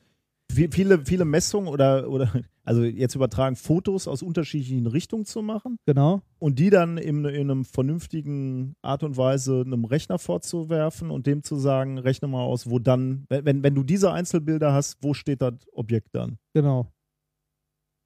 [0.53, 2.31] viele, viele Messungen oder, oder,
[2.65, 6.23] also jetzt übertragen, Fotos aus unterschiedlichen Richtungen zu machen Genau.
[6.39, 11.43] und die dann in, in einem vernünftigen Art und Weise einem Rechner vorzuwerfen und dem
[11.43, 15.43] zu sagen, rechne mal aus, wo dann, wenn, wenn, du diese Einzelbilder hast, wo steht
[15.43, 16.39] das Objekt dann?
[16.55, 16.91] Genau.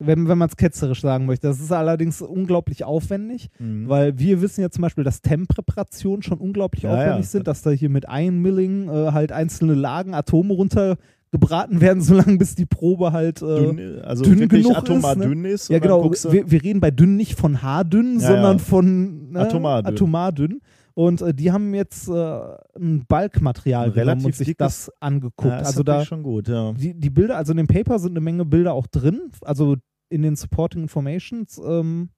[0.02, 1.46] Wenn, wenn man es ketzerisch sagen möchte.
[1.46, 3.86] Das ist allerdings unglaublich aufwendig, Mhm.
[3.86, 7.30] weil wir wissen ja zum Beispiel, dass TEM-Präparationen schon unglaublich Ja, aufwendig ja.
[7.30, 10.54] sind, dass da hier mit Einmilling äh, halt einzelne Lagen, Atome
[11.32, 15.28] runtergebraten werden, solange bis die Probe halt äh, Dünn, also dünn genug atomar ist, ne?
[15.28, 15.68] dünn ist.
[15.68, 16.10] Ja, genau.
[16.10, 18.62] Wir, wir reden bei dünn nicht von haardünn, Ja, sondern ja.
[18.62, 19.94] von ne, Atomar dünn.
[19.94, 20.60] atomar dünn.
[20.94, 22.40] Und äh, die haben jetzt äh,
[22.76, 25.48] ein Balkmaterial Ein genommen und sich das angeguckt.
[25.48, 26.72] Ja, ist also da schon gut, ja.
[26.72, 29.30] die, die Bilder, also in dem Paper sind eine Menge Bilder auch drin.
[29.42, 29.76] Also
[30.08, 32.10] in den Supporting Informations ähm,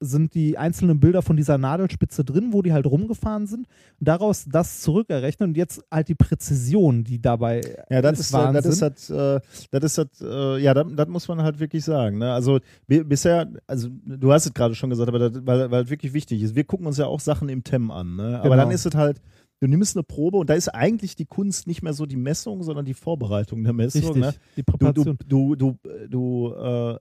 [0.00, 3.66] sind die einzelnen Bilder von dieser Nadelspitze drin, wo die halt rumgefahren sind.
[3.98, 8.52] Und daraus das zurückerrechnen und jetzt halt die Präzision, die dabei Ja, das ist, äh,
[8.52, 9.16] das ist Wahnsinn.
[9.16, 12.18] halt, äh, das ist halt, äh, ja, das, das muss man halt wirklich sagen.
[12.18, 12.32] Ne?
[12.32, 15.90] Also bi- bisher, also du hast es gerade schon gesagt, aber das, weil, weil es
[15.90, 16.54] wirklich wichtig ist.
[16.54, 18.38] Wir gucken uns ja auch Sachen im TEM an, ne?
[18.40, 18.56] aber Genau.
[18.64, 19.20] dann ist es halt,
[19.60, 22.62] du nimmst eine Probe und da ist eigentlich die Kunst nicht mehr so die Messung,
[22.62, 24.02] sondern die Vorbereitung der Messung.
[24.02, 24.34] Richtig, Ne?
[24.56, 25.18] die Du, du, Präparation.
[25.26, 25.76] du, du,
[26.10, 26.96] du, äh,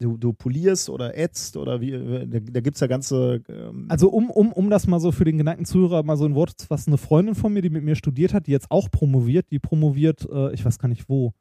[0.00, 3.42] du, du polierst oder ätzt oder wie, da, da gibt es ja ganze.
[3.48, 6.34] Ähm, Also um, um, um das mal so für den geneigten Zuhörer mal so in
[6.34, 8.90] Worte zu fassen, eine Freundin von mir, die mit mir studiert hat, die jetzt auch
[8.90, 11.34] promoviert, die promoviert, äh, ich weiß gar nicht wo,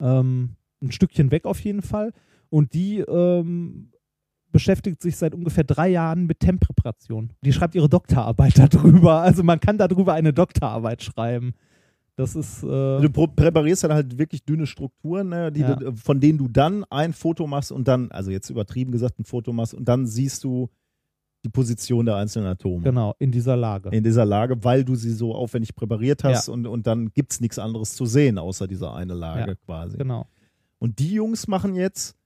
[0.00, 2.12] ähm, ein Stückchen weg auf jeden Fall.
[2.50, 3.92] Und die ähm,
[4.50, 7.32] beschäftigt sich seit ungefähr drei Jahren mit Tempräparation.
[7.42, 9.20] Die schreibt ihre Doktorarbeit darüber.
[9.20, 11.54] Also man kann darüber eine Doktorarbeit schreiben.
[12.18, 12.62] Das ist.
[12.64, 12.66] Äh,
[13.00, 15.76] Du präparierst dann halt wirklich dünne Strukturen, ne, Ja.
[15.76, 19.24] du, von denen du dann ein Foto machst und dann, also jetzt übertrieben gesagt, ein
[19.24, 20.68] Foto machst und dann siehst du
[21.44, 22.82] die Position der einzelnen Atome.
[22.82, 23.90] genau, in dieser Lage.
[23.90, 26.52] In dieser Lage, weil du sie so aufwendig präpariert hast Ja.
[26.54, 29.96] und, und dann gibt es nichts anderes zu sehen, außer dieser eine Lage Ja, quasi.
[29.96, 30.26] Genau.
[30.80, 32.16] Und die Jungs machen jetzt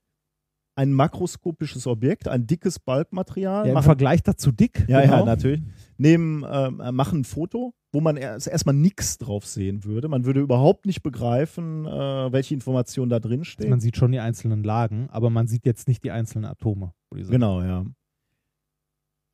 [0.75, 3.67] ein makroskopisches Objekt, ein dickes Bulkmaterial.
[3.67, 4.85] Ja, Im Vergleich dazu dick.
[4.87, 5.19] ja, genau.
[5.19, 5.61] ja, natürlich.
[5.97, 10.07] Nehmen, ähm, äh, machen ein Foto, wo man erst, erstmal nichts drauf sehen würde.
[10.07, 13.69] Man würde überhaupt nicht begreifen, äh, welche Informationen da drin stehen.
[13.69, 16.93] Man sieht schon die einzelnen Lagen, aber man sieht jetzt nicht die einzelnen Atome.
[17.15, 17.23] die.
[17.23, 17.85] Genau, ja.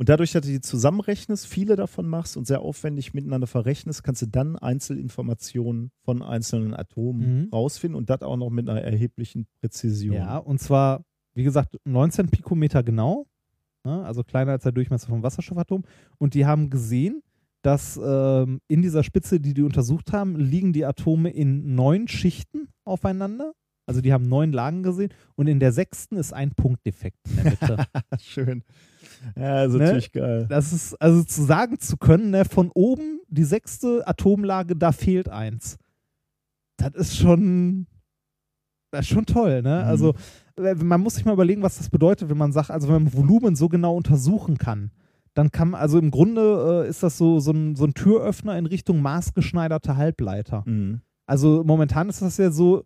[0.01, 4.21] Und dadurch, dass du die zusammenrechnest, viele davon machst und sehr aufwendig miteinander verrechnest, kannst
[4.21, 7.49] du dann Einzelinformationen von einzelnen Atomen Mhm.
[7.51, 10.15] rausfinden und das auch noch mit einer erheblichen Präzision.
[10.15, 11.03] Ja, und zwar,
[11.39, 13.25] wie gesagt, 19 Pikometer genau,
[13.85, 15.83] ne, also kleiner als der Durchmesser vom Wasserstoffatom.
[16.17, 17.23] Und die haben gesehen,
[17.61, 22.67] dass ähm, in dieser Spitze, die die untersucht haben, liegen die Atome in neun Schichten
[22.83, 23.53] aufeinander.
[23.85, 27.43] Also die haben neun Lagen gesehen und in der sechsten ist ein Punktdefekt in der
[27.45, 27.85] Mitte.
[28.19, 28.63] Schön.
[29.37, 29.85] Ja, also Ne?
[29.85, 30.45] natürlich geil.
[30.49, 35.29] Das ist, also zu sagen zu können, ne, von oben die sechste Atomlage, da fehlt
[35.29, 35.77] eins.
[36.77, 37.87] Das ist schon
[38.91, 39.81] Das ist schon toll, ne?
[39.83, 39.89] Mhm.
[39.89, 40.13] Also
[40.57, 43.13] äh, man muss sich mal überlegen, was das bedeutet, wenn man sagt, also wenn man
[43.13, 44.91] Volumen so genau untersuchen kann,
[45.33, 48.57] dann kann man, also im Grunde äh, ist das so, so, ein, so ein Türöffner
[48.57, 50.63] in Richtung maßgeschneiderte Halbleiter.
[50.65, 51.01] Mhm.
[51.25, 52.83] Also momentan ist das ja so,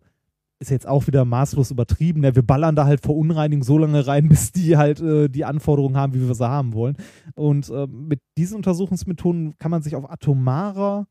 [0.60, 2.20] ist jetzt auch wieder maßlos übertrieben.
[2.20, 2.34] Ne?
[2.34, 6.14] Wir ballern da halt Verunreinigung so lange rein, bis die halt äh, die Anforderungen haben,
[6.14, 6.96] wie wir sie haben wollen.
[7.34, 11.06] Und äh, mit diesen Untersuchungsmethoden kann man sich auf atomarer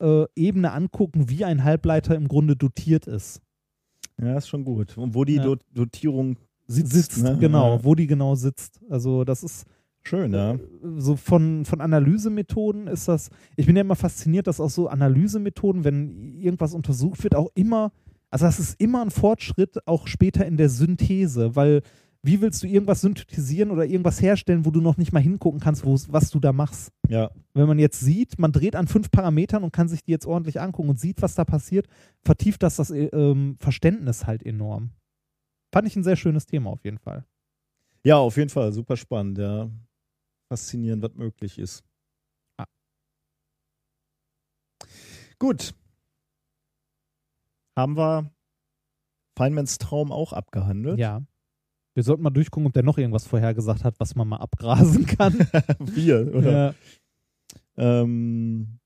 [0.00, 3.42] äh, Ebene angucken, wie ein Halbleiter im Grunde dotiert ist.
[4.22, 4.96] Ja, ist schon gut.
[4.98, 5.44] Und wo die Ja.
[5.44, 6.92] Dot Dotierung sitzt.
[6.92, 7.36] Sitzt, ne?
[7.40, 7.84] genau, Ja.
[7.84, 8.80] wo die genau sitzt.
[8.88, 9.66] Also das ist
[10.02, 10.58] Schön, ja.
[10.96, 15.84] so von, von Analysemethoden ist das, ich bin ja immer fasziniert, dass auch so Analysemethoden,
[15.84, 17.92] wenn irgendwas untersucht wird, auch immer,
[18.30, 21.82] also das ist immer ein Fortschritt, auch später in der Synthese, weil
[22.22, 25.84] wie willst du irgendwas synthetisieren oder irgendwas herstellen, wo du noch nicht mal hingucken kannst,
[25.86, 26.92] was du da machst?
[27.08, 27.30] Ja.
[27.54, 30.60] Wenn man jetzt sieht, man dreht an fünf Parametern und kann sich die jetzt ordentlich
[30.60, 31.88] angucken und sieht, was da passiert,
[32.22, 34.90] vertieft das das äh, ähm, Verständnis halt enorm.
[35.72, 37.24] Fand ich ein sehr schönes Thema auf jeden Fall.
[38.04, 38.72] Ja, auf jeden Fall.
[38.72, 39.70] Super spannend, ja.
[40.48, 41.84] Faszinierend, was möglich ist.
[42.58, 42.66] Ah.
[45.38, 45.74] Gut.
[47.76, 48.30] Haben wir
[49.38, 50.98] Feynmans Traum auch abgehandelt?
[50.98, 51.22] Ja.
[51.94, 55.34] Wir sollten mal durchgucken, ob der noch irgendwas vorhergesagt hat, was man mal abgrasen kann.
[55.80, 56.52] Wir, oder?
[56.52, 56.74] Ja.
[58.02, 58.78] Ähm,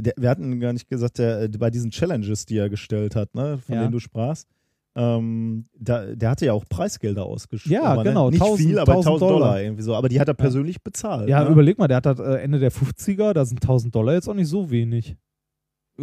[0.00, 3.58] der, wir hatten gar nicht gesagt, der, bei diesen Challenges, die er gestellt hat, ne,
[3.58, 3.82] von Ja.
[3.82, 4.48] denen du sprachst,
[4.94, 7.80] ähm, da, der hatte ja auch Preisgelder ausgeschrieben.
[7.82, 8.32] Ja, aber, genau, Ne?
[8.32, 9.32] Nicht 1000 viel, aber 1000 Dollar.
[9.38, 9.94] Dollar irgendwie so.
[9.94, 11.28] Aber die hat er persönlich bezahlt.
[11.30, 11.50] Ja, ne?
[11.50, 14.34] überleg mal, der hat das äh, Ende der 50er, da sind 1000 Dollar jetzt auch
[14.34, 15.16] nicht so wenig.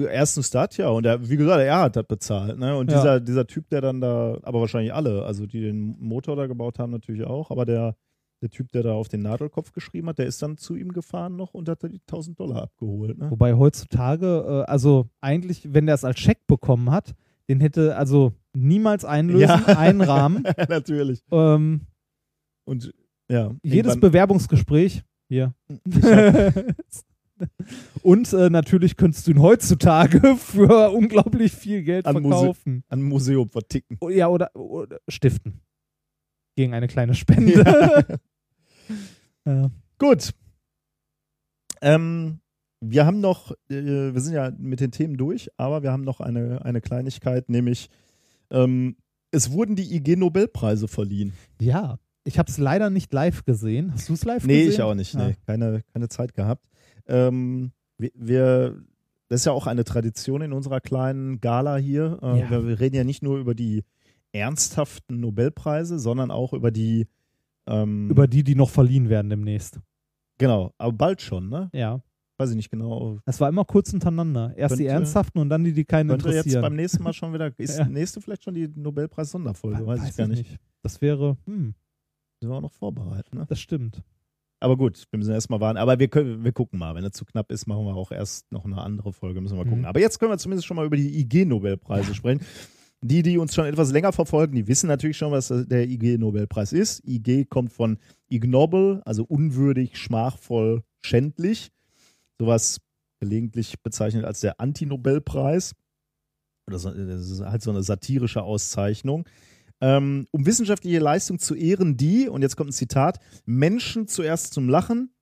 [0.05, 0.89] Erstens das, ja.
[0.89, 2.57] Und er, wie gesagt, er hat das bezahlt.
[2.59, 2.75] Ne?
[2.77, 2.97] Und Ja.
[2.97, 6.79] dieser, dieser Typ, der dann da, aber wahrscheinlich alle, also die den Motor da gebaut
[6.79, 7.95] haben, natürlich auch, aber der,
[8.41, 11.35] der Typ, der da auf den Nadelkopf geschrieben hat, der ist dann zu ihm gefahren
[11.35, 13.17] noch und hat da die 1000 Dollar abgeholt.
[13.17, 13.29] Ne?
[13.31, 17.15] Wobei heutzutage, äh, also eigentlich, wenn der es als Scheck bekommen hat,
[17.49, 19.65] den hätte also niemals einlösen, Ja.
[19.77, 20.43] einrahmen.
[20.69, 21.21] Natürlich.
[21.31, 21.81] Ähm,
[22.65, 22.93] Und
[23.29, 23.51] ja.
[23.63, 25.53] jedes Bewerbungsgespräch hier.
[25.85, 25.95] Ich
[28.03, 32.83] Und äh, natürlich könntest du ihn heutzutage für unglaublich viel Geld An Muse- verkaufen.
[32.89, 33.97] an ein Museum verticken.
[34.01, 35.61] O- Ja, oder, oder stiften.
[36.55, 38.19] Gegen eine kleine Spende.
[39.45, 39.69] ja.
[39.97, 40.31] Gut.
[41.81, 42.39] Ähm,
[42.81, 46.19] wir haben noch, äh, wir sind ja mit den Themen durch, aber wir haben noch
[46.19, 47.89] eine, eine Kleinigkeit, nämlich
[48.51, 48.95] ähm,
[49.31, 51.33] es wurden die IG Nobelpreise verliehen.
[51.61, 53.93] Ja, ich habe es leider nicht live gesehen.
[53.93, 54.71] Hast du es live Nee, gesehen?
[54.73, 55.15] ich auch nicht.
[55.15, 55.27] Ah.
[55.27, 56.65] Nee, keine, keine Zeit gehabt.
[57.09, 58.83] Ähm, wir, wir,
[59.27, 62.19] das ist ja auch eine Tradition in unserer kleinen Gala hier.
[62.21, 62.49] Äh, Ja.
[62.49, 63.83] wir, wir reden ja nicht nur über die
[64.31, 67.07] ernsthaften Nobelpreise, sondern auch über die
[67.67, 69.79] ähm, Über die, die noch verliehen werden demnächst.
[70.39, 71.69] Genau, aber bald schon, ne?
[71.73, 72.01] Ja.
[72.37, 73.19] Weiß ich nicht genau.
[73.25, 74.53] Das war immer kurz hintereinander.
[74.55, 76.61] Erst die Könnte- ernsthaften und dann die, die keinen Könnte jetzt interessieren.
[76.61, 77.51] beim nächsten Mal schon wieder.
[77.59, 77.85] Ist Ja.
[77.87, 79.85] nächste vielleicht schon die Nobelpreis-Sonderfolge?
[79.85, 80.57] Weiß, ich gar nicht.
[80.81, 81.73] Das wäre, hm,
[82.41, 83.45] Müssen wir auch noch vorbereiten, ne?
[83.49, 84.01] das stimmt.
[84.59, 85.77] Aber gut, wir müssen erstmal warten.
[85.77, 86.95] Aber wir, können, wir gucken mal.
[86.95, 89.39] Wenn es zu knapp ist, machen wir auch erst noch eine andere Folge.
[89.39, 89.81] Müssen wir mal gucken.
[89.81, 89.87] Mhm.
[89.87, 92.41] Aber jetzt können wir zumindest schon mal über die IG-Nobelpreise sprechen.
[93.01, 97.01] Die, die uns schon etwas länger verfolgen, die wissen natürlich schon, was der IG-Nobelpreis ist.
[97.07, 97.97] IG kommt von
[98.27, 101.71] ignoble, also unwürdig, schmachvoll, schändlich.
[102.37, 102.81] Sowas
[103.21, 105.75] gelegentlich bezeichnet als der Anti-Nobelpreis.
[106.69, 109.25] So, das ist halt so eine satirische Auszeichnung.
[109.81, 114.67] Ähm, um wissenschaftliche Leistung zu ehren, die, und jetzt kommt ein Zitat, Menschen zuerst zum
[114.67, 115.13] Lachen,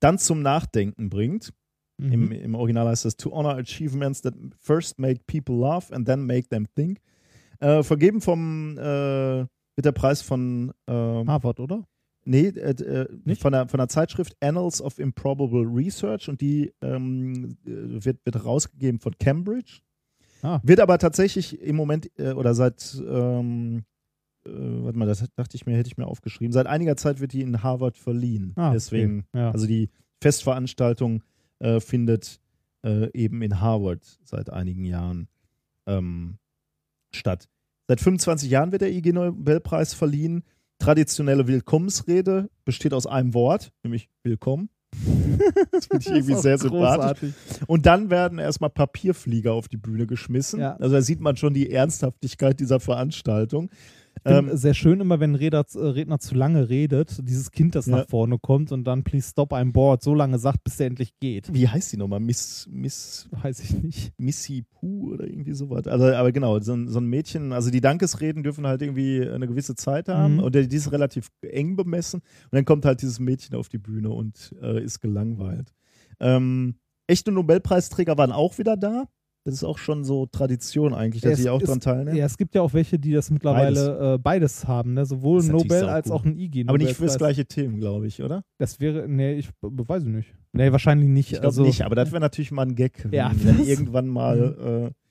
[0.00, 1.52] dann zum Nachdenken bringt.
[1.98, 2.12] Mhm.
[2.12, 6.26] Im, Im Original heißt das To honor achievements that first make people laugh and then
[6.26, 7.00] make them think.
[7.60, 11.84] Äh, vergeben vom, äh, wird der Preis von ähm, Harvard, oder?
[12.24, 17.56] Nee, äh, äh, von, der, von der Zeitschrift Annals of Improbable Research und die ähm,
[17.64, 19.80] äh, wird, wird rausgegeben von Cambridge.
[20.42, 20.60] Ah.
[20.62, 23.84] Wird aber tatsächlich im Moment äh, oder seit, ähm,
[24.46, 26.52] äh, warte mal, das dachte ich mir, hätte ich mir aufgeschrieben.
[26.52, 28.52] Seit einiger Zeit wird die in Harvard verliehen.
[28.56, 28.74] Ah, okay.
[28.74, 29.50] Deswegen, Ja.
[29.50, 29.90] also die
[30.22, 31.22] Festveranstaltung
[31.58, 32.40] äh, findet
[32.84, 35.28] äh, eben in Harvard seit einigen Jahren
[35.86, 36.38] ähm,
[37.12, 37.48] statt.
[37.88, 40.44] Seit 25 Jahren wird der IG Nobelpreis verliehen.
[40.78, 44.68] Traditionelle Willkommensrede besteht aus einem Wort, nämlich Willkommen.
[45.72, 47.32] Das finde ich irgendwie sehr sympathisch.
[47.32, 47.34] großartig.
[47.66, 50.60] Und dann werden erstmal Papierflieger auf die Bühne geschmissen.
[50.60, 50.76] Ja.
[50.76, 53.70] Also da sieht man schon die Ernsthaftigkeit dieser Veranstaltung.
[54.24, 57.86] Ähm, sehr schön immer, wenn ein Redner, äh, Redner zu lange redet, dieses Kind, das
[57.86, 57.98] Ja.
[57.98, 61.18] nach vorne kommt und dann please stop I'm bored so lange sagt, bis er endlich
[61.20, 61.52] geht.
[61.52, 62.20] wie heißt die nochmal?
[62.20, 64.12] Miss, Miss, Weiß ich nicht.
[64.18, 65.86] Missy Pooh oder irgendwie sowas.
[65.86, 69.46] Also, aber genau, so ein, so ein Mädchen, also die Dankesreden dürfen halt irgendwie eine
[69.46, 70.40] gewisse Zeit haben Mhm.
[70.40, 72.20] und die ist relativ eng bemessen.
[72.20, 75.72] Und dann kommt halt dieses Mädchen auf die Bühne und äh, ist gelangweilt.
[76.20, 79.04] Ähm, echte Nobelpreisträger waren auch wieder da.
[79.44, 82.16] Das ist auch schon so Tradition eigentlich, dass Es sie auch ist- dran teilnehmen.
[82.16, 85.06] Ja, es gibt ja auch welche, die das mittlerweile äh, beides haben, ne?
[85.06, 86.64] sowohl Das Nobel als auch ein IG.
[86.66, 87.18] Aber nicht fürs Nobelpreis.
[87.18, 88.42] gleiche Themen, glaube ich, oder?
[88.58, 90.34] Das wäre, nee, ich weiß ich nicht.
[90.52, 91.26] Nee, wahrscheinlich nicht.
[91.32, 93.66] Ich glaube also, nicht, aber das wäre natürlich mal ein Gag, wenn, Ja, wenn das-
[93.66, 95.07] irgendwann mal äh,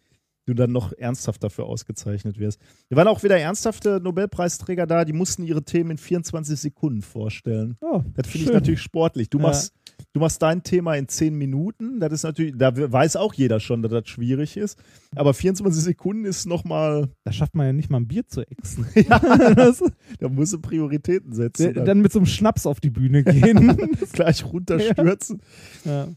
[0.47, 2.59] du dann noch ernsthaft dafür ausgezeichnet wirst.
[2.89, 7.75] Wir waren auch wieder ernsthafte Nobelpreisträger da, die mussten ihre Themen in 24 Sekunden vorstellen.
[7.81, 9.29] Oh, Das finde ich natürlich sportlich.
[9.29, 9.43] Du Ja.
[9.47, 9.73] machst,
[10.13, 13.81] du machst dein Thema in 10 Minuten, das ist natürlich, da weiß auch jeder schon,
[13.81, 14.79] dass das schwierig ist.
[15.15, 18.85] Aber 24 Sekunden ist nochmal, Da schafft man ja nicht mal ein Bier zu exen.
[18.95, 19.19] ja,
[19.53, 19.83] Das-
[20.19, 21.73] da musst du Prioritäten setzen.
[21.73, 23.75] dann, dann mit so einem Schnaps auf die Bühne gehen.
[24.13, 25.41] gleich runterstürzen.
[25.83, 26.07] ja.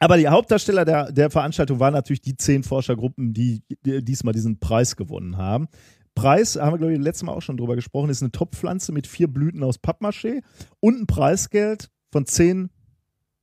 [0.00, 4.58] Aber die Hauptdarsteller der, der Veranstaltung waren natürlich die zehn Forschergruppen, die, die diesmal diesen
[4.58, 5.68] Preis gewonnen haben.
[6.14, 9.06] Preis, haben wir glaube ich letztes Mal auch schon drüber gesprochen, ist eine Topfpflanze mit
[9.06, 10.42] vier Blüten aus Pappmaché
[10.80, 12.70] und ein Preisgeld von 10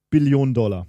[0.10, 0.88] Billionen Dollar.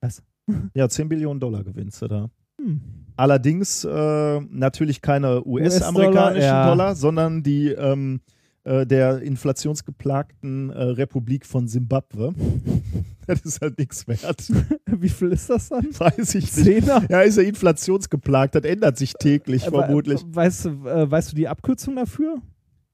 [0.00, 0.22] Was?
[0.74, 2.30] Ja, 10 Billionen Dollar gewinnst du da.
[2.60, 2.80] Hm.
[3.16, 6.68] Allerdings äh, natürlich keine US-amerikanischen ja.
[6.68, 8.20] Dollar, sondern die ähm,
[8.64, 12.34] äh, der inflationsgeplagten äh, Republik von Simbabwe.
[13.26, 14.50] das ist halt nichts wert.
[14.86, 15.86] Wie viel ist das dann?
[15.98, 16.52] Weiß ich nicht.
[16.54, 17.04] Zehner?
[17.08, 18.54] Ja, ist ja inflationsgeplagt.
[18.54, 20.22] Das ändert sich täglich Aber, vermutlich.
[20.26, 22.40] Weißt, du, äh, weißt du die Abkürzung dafür?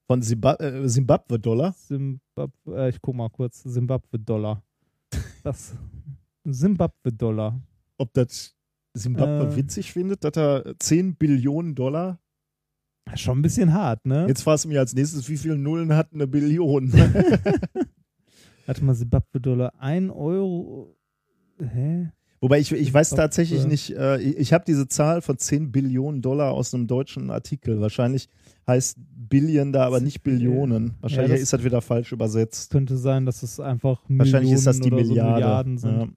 [0.07, 1.74] Von äh, Zimbabwe-Dollar.
[1.74, 3.62] Zimbabwe, äh, ich guck mal kurz.
[3.62, 4.62] Zimbabwe-Dollar.
[5.42, 5.74] Das.
[6.49, 7.60] Zimbabwe-Dollar.
[7.97, 8.55] Ob das
[8.97, 9.57] Zimbabwe Äh.
[9.57, 12.18] witzig findet, dass er 10 Billionen Dollar.
[13.16, 14.26] Schon ein bisschen hart, ne?
[14.28, 16.92] Jetzt fragst du mich als nächstes, wie viele Nullen hat eine Billion?
[18.66, 19.72] Warte mal, Zimbabwe-Dollar.
[19.78, 20.97] Ein Euro.
[21.58, 22.10] Hä?
[22.42, 26.22] Wobei ich, ich weiß tatsächlich nicht, äh, ich, ich habe diese Zahl von 10 Billionen
[26.22, 27.80] Dollar aus einem deutschen Artikel.
[27.82, 28.28] Wahrscheinlich
[28.66, 30.94] heißt Billion da aber nicht Billionen.
[31.00, 32.70] Wahrscheinlich das- ist das wieder falsch übersetzt.
[32.70, 35.32] Könnte sein, dass es einfach Wahrscheinlich Millionen ist das die oder so Milliarde.
[35.34, 36.16] Milliarden sind.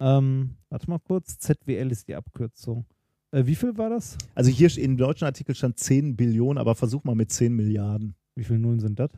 [0.00, 0.18] Ja.
[0.18, 1.38] Ähm, warte mal kurz.
[1.38, 2.84] ZWL ist die Abkürzung.
[3.32, 4.16] Äh, wie viel war das?
[4.34, 8.14] Also hier im deutschen Artikel stand 10 Billionen, aber versuch mal mit 10 Milliarden.
[8.34, 9.10] Wie viele Nullen sind das?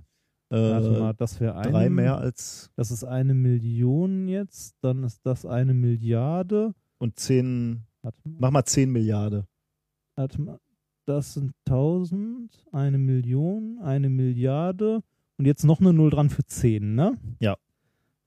[0.51, 1.71] Warte Äh, mal, das wäre eine.
[1.73, 4.77] drei mehr als Das ist eine Million jetzt.
[4.83, 6.75] Dann ist das eine Milliarde.
[6.99, 8.37] und 10, Warte mal.
[8.39, 9.45] mach mal 10 Milliarden.
[10.15, 10.59] Warte mal.
[11.07, 15.03] Das sind 1000, eine Million, eine Milliarde
[15.39, 17.19] und jetzt noch eine Null dran für 10, ne?
[17.41, 17.57] Ja.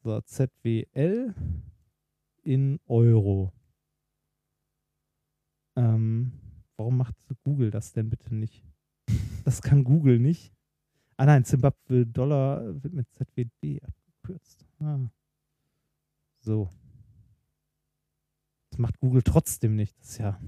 [0.04, 1.34] So, ZWL
[2.44, 3.54] in Euro.
[5.76, 6.32] Ähm,
[6.78, 8.64] warum macht Google das denn bitte nicht?
[9.44, 10.54] Das kann Google nicht.
[11.18, 14.66] Ah nein, Zimbabwe Dollar wird mit ZWD abgekürzt.
[14.80, 15.00] Ah.
[16.40, 16.70] So.
[18.70, 19.98] Das macht Google trotzdem nicht.
[20.00, 20.40] Das ist ja.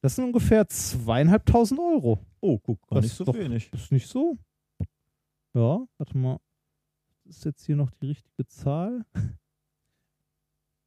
[0.00, 2.24] Das sind ungefähr zweieinhalbtausend Euro.
[2.40, 3.72] Oh, guck, gar Das nicht ist so doch- wenig.
[3.72, 4.36] Ist nicht so.
[5.54, 6.38] Ja, warte mal.
[7.24, 9.04] Ist jetzt hier noch die richtige Zahl?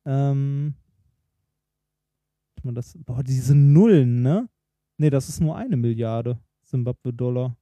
[0.05, 0.75] ähm.
[2.63, 2.97] Mal, das.
[3.05, 4.47] Boah, diese Nullen, ne?
[4.97, 7.57] Nee, das ist nur eine Milliarde Zimbabwe-Dollar.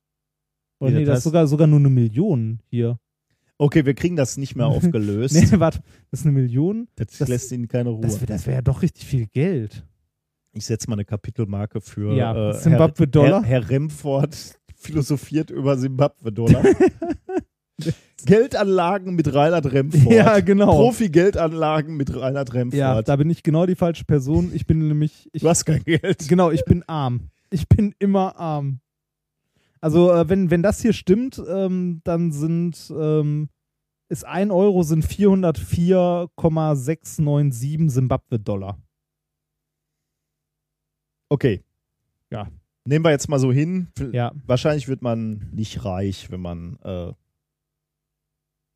[0.79, 2.99] Oder Nee, das das ist sogar, sogar nur eine Million hier.
[3.57, 5.35] Okay, wir kriegen das nicht mehr aufgelöst.
[5.35, 5.81] Nee, warte.
[6.11, 6.87] Das ist eine Million.
[6.95, 8.01] das, das- lässt ihnen keine Ruhe.
[8.01, 9.85] Das wäre das wär ja doch richtig viel Geld.
[10.53, 13.43] ich setze mal eine Kapitelmarke für Ja, äh, Zimbabwe-Dollar.
[13.43, 14.35] Herr, Herr Remford
[14.75, 16.63] philosophiert über Zimbabwe-Dollar.
[18.25, 20.11] Geldanlagen mit Reinhard Remford.
[20.11, 20.75] Ja, genau.
[20.75, 22.77] Profi-Geldanlagen mit Reinhard Remford.
[22.77, 24.51] Ja, da bin ich genau die falsche Person.
[24.53, 25.29] Ich bin nämlich.
[25.31, 26.27] Ich, du hast kein Geld.
[26.27, 27.29] Genau, ich bin arm.
[27.49, 28.79] Ich bin immer arm.
[29.81, 33.49] Also, äh, wenn, wenn das hier stimmt, ähm, dann sind, ähm,
[34.09, 38.77] ist 1 Euro sind 404,697 Simbabwe-Dollar.
[41.29, 41.63] Okay.
[42.31, 42.49] Ja.
[42.85, 43.87] Nehmen wir jetzt mal so hin.
[44.11, 44.31] Ja.
[44.45, 47.13] Wahrscheinlich wird man nicht reich, wenn man, äh,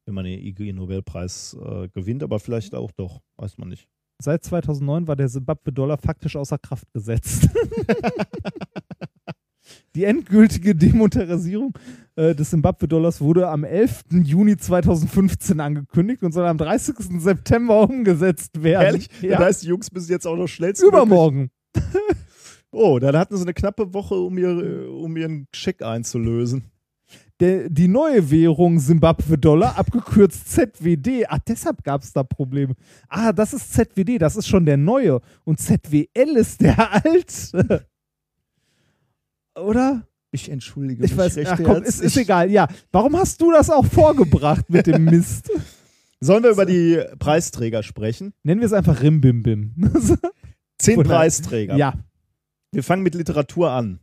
[0.05, 3.21] wenn man den IG-Nobelpreis äh, gewinnt, aber vielleicht auch doch.
[3.37, 3.87] Weiß man nicht.
[4.21, 7.49] Seit 2009 war der Simbabwe-Dollar faktisch außer Kraft gesetzt.
[9.95, 11.77] Die endgültige Demonetarisierung
[12.15, 14.05] äh, des Simbabwe-Dollars wurde am 11.
[14.23, 16.95] Juni 2015 angekündigt und soll am 30.
[17.21, 18.85] September umgesetzt werden.
[18.85, 19.09] Ehrlich?
[19.21, 19.37] Ja.
[19.37, 21.49] Das heißt, die Jungs müssen jetzt auch noch schnellst Übermorgen.
[22.71, 26.63] Oh, dann hatten sie eine knappe Woche, um, ihr, um ihren Scheck einzulösen.
[27.43, 31.25] Der, die neue Währung Simbabwe-Dollar, abgekürzt ZWD.
[31.27, 32.73] Ah, deshalb gab es da Probleme.
[33.09, 35.19] Ah, das ist ZWD, das ist schon der neue.
[35.43, 37.85] Und ZWL ist der alte.
[39.59, 40.07] Oder?
[40.31, 42.49] Ich entschuldige Ich mich weiß, recht ach komm, ist, ist egal.
[42.49, 45.51] Ja, warum hast du das auch vorgebracht mit dem Mist?
[46.21, 48.31] Sollen wir über die Preisträger sprechen?
[48.43, 49.73] Nennen wir es einfach Rimbimbim.
[50.77, 51.75] Zehn Preisträger.
[51.75, 51.93] ja.
[52.71, 53.99] Wir fangen mit Literatur an.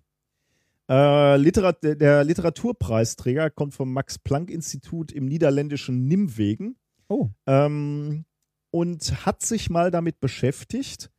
[0.91, 6.77] Äh, Literat der- Literaturpreisträger kommt vom Max-Planck-Institut im niederländischen Nimwegen
[7.09, 7.29] Oh.
[7.47, 8.25] ähm,
[8.73, 11.11] und hat sich mal damit beschäftigt,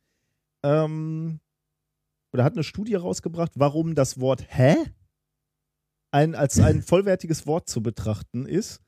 [0.62, 1.40] ähm,
[2.34, 4.76] oder hat eine Studie rausgebracht, warum das Wort hä
[6.10, 8.80] ein, als ein vollwertiges Wort zu betrachten ist.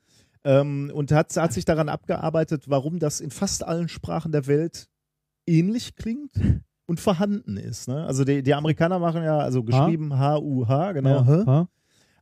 [0.43, 4.87] Ähm, und hat, hat sich daran abgearbeitet, warum das in fast allen Sprachen der Welt
[5.47, 6.31] ähnlich klingt
[6.87, 7.87] und vorhanden ist.
[7.87, 8.05] Ne?
[8.05, 11.09] Also die, die Amerikaner machen ja, also geschrieben H-U-H, genau.
[11.21, 11.67] Ja, ha?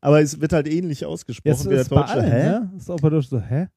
[0.01, 2.50] Aber es wird halt ähnlich ausgesprochen Jetzt wie der ist bei deutsche allen, Hä?
[2.50, 2.72] ne?
[2.77, 3.67] Ist auch bei Deutsch so, hä?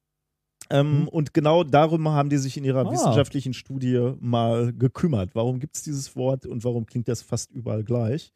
[0.69, 1.07] Ähm, Mhm.
[1.07, 2.91] Und genau darum haben die sich in ihrer Ah.
[2.91, 5.33] wissenschaftlichen Studie mal gekümmert.
[5.35, 8.33] Warum gibt es dieses Wort und warum klingt das fast überall gleich?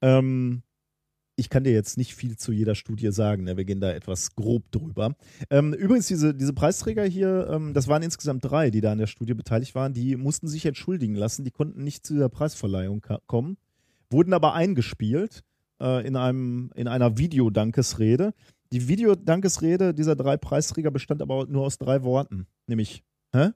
[0.00, 0.62] Ähm,
[1.36, 3.56] ich kann dir jetzt nicht viel zu jeder Studie sagen, ne?
[3.56, 5.14] wir gehen da etwas grob drüber.
[5.50, 9.06] Ähm, übrigens, diese, diese Preisträger hier, ähm, das waren insgesamt drei, die da an der
[9.06, 13.58] Studie beteiligt waren, die mussten sich entschuldigen lassen, die konnten nicht zu dieser Preisverleihung kommen,
[14.10, 15.42] wurden aber eingespielt
[15.80, 18.32] äh, in, einem, in einer Videodankesrede.
[18.72, 23.50] Die Videodankesrede dieser drei Preisträger bestand aber nur aus drei Worten, nämlich Hä?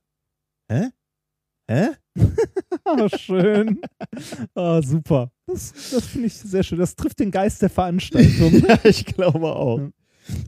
[0.68, 0.90] Hä?
[1.70, 1.88] Hä?
[2.84, 3.80] Ah, schön.
[4.54, 5.30] Ah, super.
[5.52, 6.78] Das, das finde ich sehr schön.
[6.78, 8.64] Das trifft den Geist der Veranstaltung.
[8.68, 9.80] ja, ich glaube auch.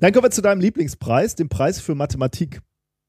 [0.00, 2.60] Dann kommen wir zu deinem Lieblingspreis, dem Preis für Mathematik.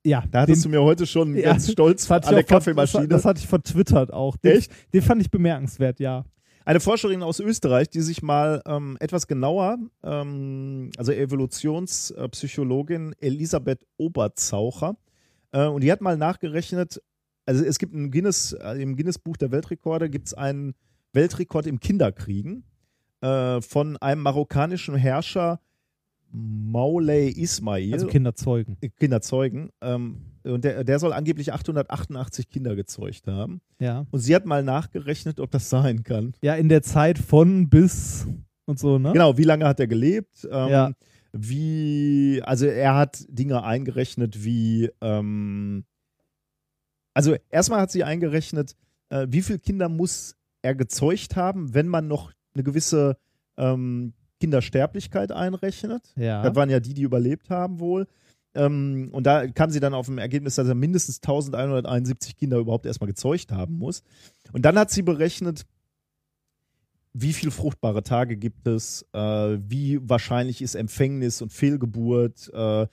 [0.05, 3.07] Ja, Da hattest den- du mir heute schon Ja, ganz stolz an der Kaffeemaschine.
[3.07, 4.35] Das, das hatte ich vertwittert auch.
[4.38, 4.72] Den, Echt?
[4.93, 6.25] Den fand ich bemerkenswert, ja.
[6.65, 14.95] Eine Forscherin aus Österreich, die sich mal ähm, etwas genauer, ähm, also Evolutionspsychologin Elisabeth Oberzaucher,
[15.51, 17.01] äh, und die hat mal nachgerechnet,
[17.45, 20.73] also es gibt ein Guinness, äh, im Guinness-Buch der Weltrekorde gibt es einen
[21.14, 22.64] Weltrekord im Kinderkriegen
[23.22, 25.59] äh, von einem marokkanischen Herrscher
[26.32, 27.93] Maulay Ismail.
[27.93, 28.77] Also Kinder zeugen.
[29.00, 29.69] Kinder zeugen.
[29.82, 33.61] Ähm, und der, der soll angeblich 888 Kinder gezeugt haben.
[33.80, 34.06] Ja.
[34.11, 36.33] Und sie hat mal nachgerechnet, ob das sein kann.
[36.42, 38.27] Ja, in der Zeit von bis
[38.66, 39.14] und so, ne?
[39.14, 40.48] Genau, wie lange hat er gelebt?
[40.51, 40.92] Ähm, Ja.
[41.35, 45.83] Wie, also er hat Dinge eingerechnet wie, ähm,
[47.16, 48.75] also erstmal hat sie eingerechnet,
[49.09, 53.17] äh, wie viele Kinder muss er gezeugt haben, wenn man noch eine gewisse
[53.58, 56.14] ähm, Kindersterblichkeit einrechnet.
[56.16, 56.42] Ja.
[56.42, 58.08] Das waren ja die, die überlebt haben wohl.
[58.56, 62.85] Ähm, und da kam sie dann auf ein Ergebnis, dass er mindestens 1171 Kinder überhaupt
[62.85, 64.03] erstmal gezeugt haben muss.
[64.51, 65.66] Und dann hat sie berechnet,
[67.14, 72.51] wie viel fruchtbare Tage gibt es, äh, wie wahrscheinlich ist Empfängnis und Fehlgeburt.
[72.53, 72.88] Äh,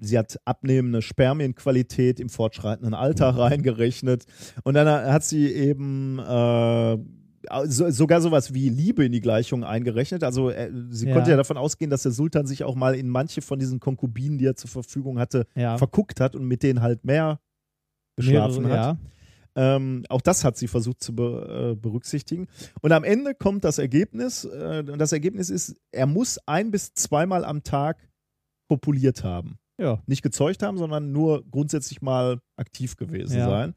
[0.00, 4.26] sie hat abnehmende Spermienqualität im fortschreitenden Alter reingerechnet.
[4.64, 6.98] Und dann hat sie eben äh,
[7.66, 10.24] so, sogar sowas wie Liebe in die Gleichung eingerechnet.
[10.24, 11.14] Also äh, sie Ja.
[11.14, 14.38] konnte ja davon ausgehen, dass der Sultan sich auch mal in manche von diesen Konkubinen,
[14.38, 15.78] die er zur Verfügung hatte, Ja.
[15.78, 17.40] verguckt hat und mit denen halt mehr
[18.16, 18.98] geschlafen Mehrere, hat.
[19.58, 22.46] Ähm, auch das hat sie versucht zu be äh, berücksichtigen.
[22.82, 24.44] Und am Ende kommt das Ergebnis.
[24.44, 27.96] Äh, und das Ergebnis ist, er muss ein bis zweimal am Tag
[28.68, 29.58] populiert haben.
[29.78, 30.02] Ja.
[30.06, 33.48] Nicht gezeugt haben, sondern nur grundsätzlich mal aktiv gewesen Ja.
[33.48, 33.74] sein.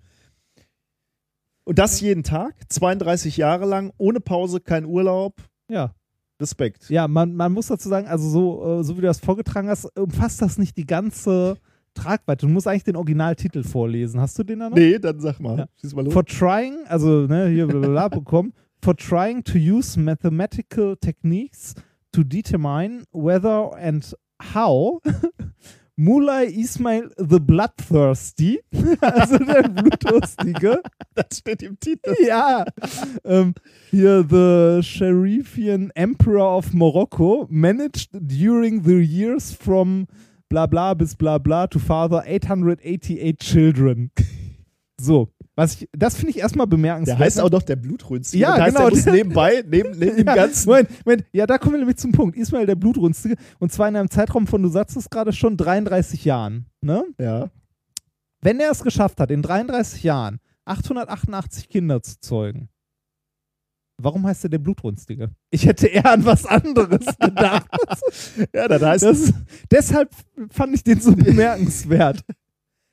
[1.66, 5.36] Und das jeden Tag, 32 Jahre lang, ohne Pause, kein Urlaub.
[5.70, 5.94] Ja.
[6.42, 6.90] Respekt.
[6.90, 9.86] Ja, man, man muss dazu sagen, also so, äh, so wie du das vorgetragen hast,
[9.98, 11.58] umfasst das nicht die ganze
[11.94, 12.48] Tragweite.
[12.48, 14.22] Du musst eigentlich den Originaltitel vorlesen.
[14.22, 14.78] Hast du den da noch?
[14.78, 15.58] Nee, dann sag mal.
[15.60, 15.68] Ja.
[15.82, 16.14] Schieß mal los.
[16.14, 21.76] For trying, also ne, hier blablabla bekommen, for trying to use mathematical techniques
[22.14, 24.16] to determine whether and
[24.56, 25.02] how
[26.00, 28.62] Mulay Ismail the Bloodthirsty,
[29.02, 30.82] also der Blutdurstige,
[31.14, 32.16] das steht im Titel.
[32.26, 32.64] ja,
[33.26, 33.54] ähm,
[33.90, 40.08] hier the Sharifian Emperor of Morocco managed during the years from
[40.48, 44.12] bla bla bis bla bla to father 888 children.
[45.02, 47.20] So, was ich, das finde ich erstmal bemerkenswert.
[47.20, 48.42] Der heißt auch noch der Blutrünstige.
[48.42, 48.90] Ja, heißt, genau.
[48.90, 50.70] Der nebenbei, neben, neben dem ja, ganzen.
[50.70, 52.38] Moment, Moment, ja, da kommen wir nämlich zum Punkt.
[52.38, 56.24] Ismail der Blutrünstige und zwar in einem Zeitraum von, du sagst es gerade schon, 33
[56.24, 56.68] Jahren.
[56.80, 57.04] Ne?
[57.20, 57.50] Ja.
[58.40, 62.70] Wenn er es geschafft hat, in 33 Jahren 888 Kinder zu zeugen,
[63.98, 65.32] warum heißt er der Blutrünstige?
[65.50, 67.68] Ich hätte eher an was anderes gedacht.
[68.54, 69.04] ja, das heißt.
[69.04, 69.34] Das,
[69.70, 70.16] deshalb
[70.52, 72.24] fand ich den so bemerkenswert.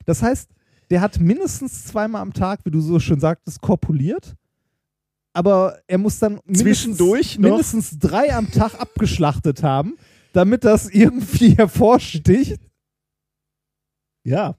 [0.05, 0.49] Das heißt,
[0.89, 4.35] der hat mindestens zweimal am Tag, wie du so schön sagtest, korpuliert.
[5.33, 9.97] Aber er muss dann mindestens, Zwischendurch mindestens drei am Tag abgeschlachtet haben,
[10.33, 12.59] damit das irgendwie hervorsticht.
[14.23, 14.55] ja.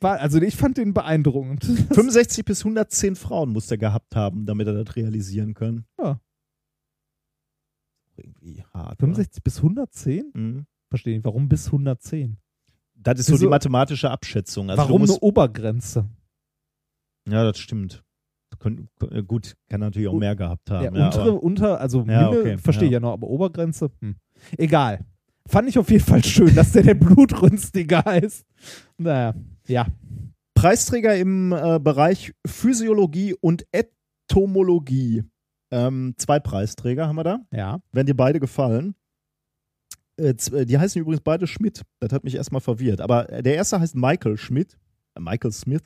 [0.00, 1.64] War, also ich fand den beeindruckend.
[1.92, 5.86] 65 bis 110 Frauen muss er gehabt haben, damit er das realisieren kann.
[5.98, 6.20] Ja.
[8.16, 8.98] Irgendwie hart.
[9.00, 10.30] 65 bis 110?
[10.30, 10.38] Oder?
[10.40, 10.66] Mhm.
[10.90, 11.24] Verstehe ich.
[11.24, 12.36] Warum bis 110?
[13.04, 14.70] Das ist so Wieso- die mathematische Abschätzung.
[14.70, 16.08] Also Warum eine Obergrenze?
[17.28, 18.02] Ja, das stimmt.
[19.10, 20.94] Äh, gut, kann natürlich auch mehr gehabt haben.
[20.94, 23.00] Ja, Ja, untere, aber, unter, also Ja, okay, verstehe ich ja.
[23.00, 24.16] noch, aber Obergrenze, hm.
[24.56, 25.04] egal.
[25.46, 28.44] Fand ich auf jeden Fall schön, dass der der Blutrünstige heißt.
[28.98, 29.34] Naja,
[29.66, 29.86] ja.
[30.54, 33.66] Preisträger im äh, Bereich Physiologie und
[34.30, 35.24] Entomologie.
[35.70, 37.40] Ähm, zwei Preisträger haben wir da.
[37.50, 37.80] Ja.
[37.92, 38.94] Werden dir beide gefallen.
[40.16, 41.82] Äh, äh, die heißen übrigens beide Schmidt.
[42.00, 43.00] Das hat mich erstmal verwirrt.
[43.00, 44.78] Aber äh, der erste heißt Michael Schmidt.
[45.18, 45.82] Michael Smith.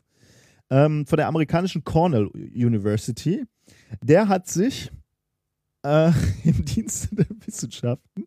[0.71, 3.45] Ähm, von der amerikanischen Cornell University.
[4.03, 4.91] Der hat sich
[5.83, 6.13] äh,
[6.45, 8.27] im Dienste der Wissenschaften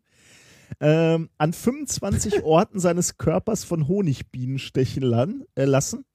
[0.79, 6.05] ähm, an 25 Orten seines Körpers von Honigbienen stechen lan, äh, lassen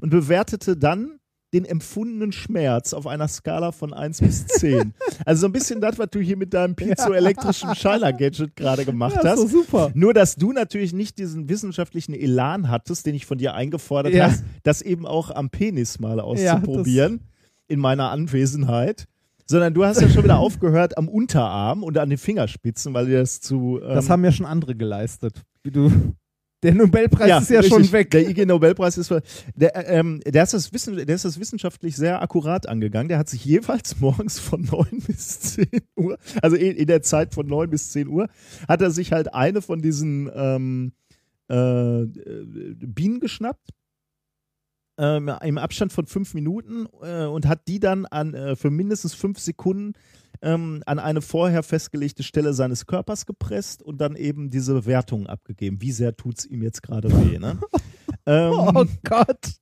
[0.00, 1.18] und bewertete dann
[1.54, 4.92] den empfundenen Schmerz auf einer Skala von 1 bis 10.
[5.24, 9.30] Also so ein bisschen das, was du hier mit deinem piezoelektrischen Shiner-Gadget gerade gemacht Ja,
[9.30, 9.38] hast.
[9.38, 9.90] doch super.
[9.94, 14.26] Nur, dass du natürlich nicht diesen wissenschaftlichen Elan hattest, den ich von dir eingefordert Ja.
[14.26, 17.20] hast, das eben auch am Penis mal auszuprobieren,
[17.68, 19.06] in meiner Anwesenheit.
[19.46, 23.20] Sondern du hast ja schon wieder aufgehört am Unterarm und an den Fingerspitzen, weil dir
[23.20, 23.78] das zu.
[23.82, 25.42] Ähm, Das haben ja schon andere geleistet.
[25.62, 25.90] Wie du.
[26.64, 27.84] Der Nobelpreis ist ja richtig.
[27.84, 28.10] schon weg.
[28.10, 29.10] Der IG Nobelpreis ist
[29.54, 33.08] der, äh, ähm, der, ist das Wissen, der ist das wissenschaftlich sehr akkurat angegangen.
[33.08, 37.34] Der hat sich jeweils morgens von 9 bis 10 Uhr, also in, in der Zeit
[37.34, 38.28] von 9 bis 10 Uhr,
[38.66, 40.92] hat er sich halt eine von diesen ähm,
[41.50, 43.68] äh, äh, Bienen geschnappt.
[44.96, 49.14] Ähm, Im Abstand von fünf Minuten äh, und hat die dann an, äh, für mindestens
[49.14, 49.94] fünf Sekunden
[50.40, 55.80] ähm, an eine vorher festgelegte Stelle seines Körpers gepresst und dann eben diese Wertung abgegeben.
[55.80, 57.38] Wie sehr tut es ihm jetzt gerade weh?
[57.38, 57.58] Ne?
[58.26, 59.54] ähm, Oh Gott.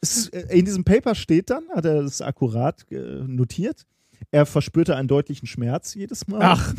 [0.00, 3.86] es, äh, in diesem Paper steht dann, hat er das akkurat äh, notiert,
[4.30, 6.40] er verspürte einen deutlichen Schmerz jedes Mal.
[6.42, 6.74] Ach.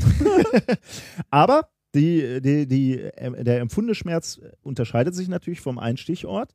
[1.30, 6.54] Aber die, die, die, äh, der empfundene Schmerz unterscheidet sich natürlich vom Einstichort.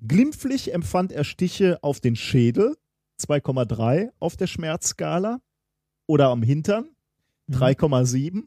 [0.00, 2.76] Glimpflich empfand er Stiche auf den Schädel,
[3.20, 5.40] 2,3 auf der Schmerzskala,
[6.06, 6.86] oder am Hintern,
[7.50, 8.44] 3,7.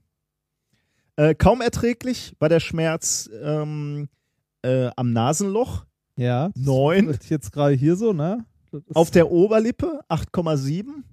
[1.17, 4.09] Äh, kaum erträglich war der Schmerz ähm,
[4.64, 5.85] äh, am Nasenloch,
[6.17, 6.51] Ja.
[6.56, 7.07] 9.
[7.07, 8.45] Das ist Jetzt gerade hier so, ne?
[8.93, 11.03] Auf der Oberlippe 8,7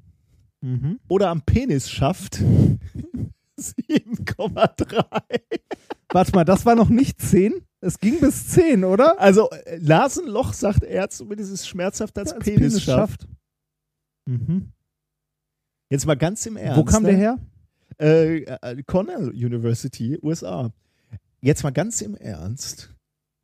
[0.64, 0.98] Mhm.
[1.08, 2.36] oder am Penisschaft
[3.58, 5.04] 7,3.
[6.12, 7.54] Warte mal, das war noch nicht 10?
[7.84, 9.20] Es ging bis 10, oder?
[9.20, 13.26] Also äh, Nasenloch sagt er zumindest ist schmerzhaft als, Als Penisschaft.
[14.26, 14.72] Mhm.
[15.90, 16.78] Jetzt mal ganz im Ernst.
[16.78, 17.08] Wo kam ne?
[17.10, 17.38] der her?
[18.00, 20.72] Äh, äh, Cornell University, USA.
[21.40, 22.94] Jetzt mal ganz im Ernst.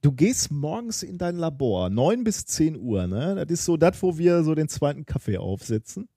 [0.03, 3.35] Du gehst morgens in dein Labor, 9 bis 10 Uhr, ne?
[3.35, 6.09] Das ist so das, wo wir so den zweiten Kaffee aufsetzen.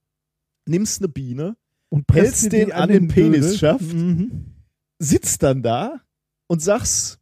[0.68, 1.58] Nimmst eine Biene,
[1.90, 3.32] Und hältst den an den Dödel.
[3.32, 4.54] Penisschaft, Mhm.
[5.00, 6.00] sitzt dann da
[6.46, 7.18] und sagst,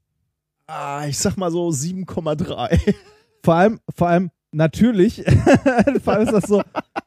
[0.70, 2.94] ah, ich sag mal so 7,3.
[3.44, 5.24] Vor allem, vor allem, natürlich,
[6.04, 6.62] vor allem ist das so.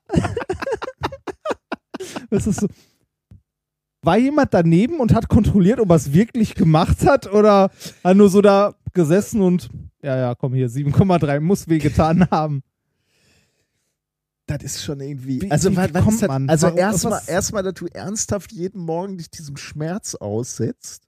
[2.31, 2.69] ist das so.
[4.03, 7.71] War jemand daneben und hat kontrolliert, ob er es wirklich gemacht hat oder
[8.03, 9.69] hat nur so da gesessen und
[10.03, 12.63] ja, ja, komm hier, 7,3 muss wehgetan haben.
[14.47, 15.43] Das ist schon irgendwie.
[15.43, 16.49] Wie- also, wie was, was kommt man?
[16.49, 21.03] also erstmal, erstmal, dass du ernsthaft jeden Morgen dich diesem Schmerz aussetzt.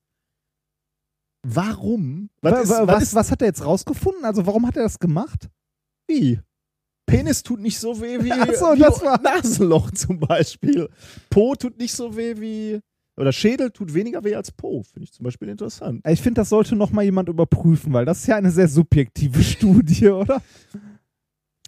[1.45, 2.31] Warum?
[2.41, 4.25] Was, ist- was, was, was hat er jetzt rausgefunden?
[4.25, 5.49] Also, warum hat er das gemacht?
[6.09, 6.41] Wie?
[7.07, 10.89] Penis tut nicht so weh wie, so, wie das war- Nasenloch zum Beispiel.
[11.31, 12.81] Po tut nicht so weh wie.
[13.17, 14.83] Oder Schädel tut weniger weh als Po.
[14.83, 16.01] Finde ich zum Beispiel interessant.
[16.09, 19.43] Ich finde, das sollte noch mal jemand überprüfen, weil das ist ja eine sehr subjektive
[19.43, 20.43] Studie, oder?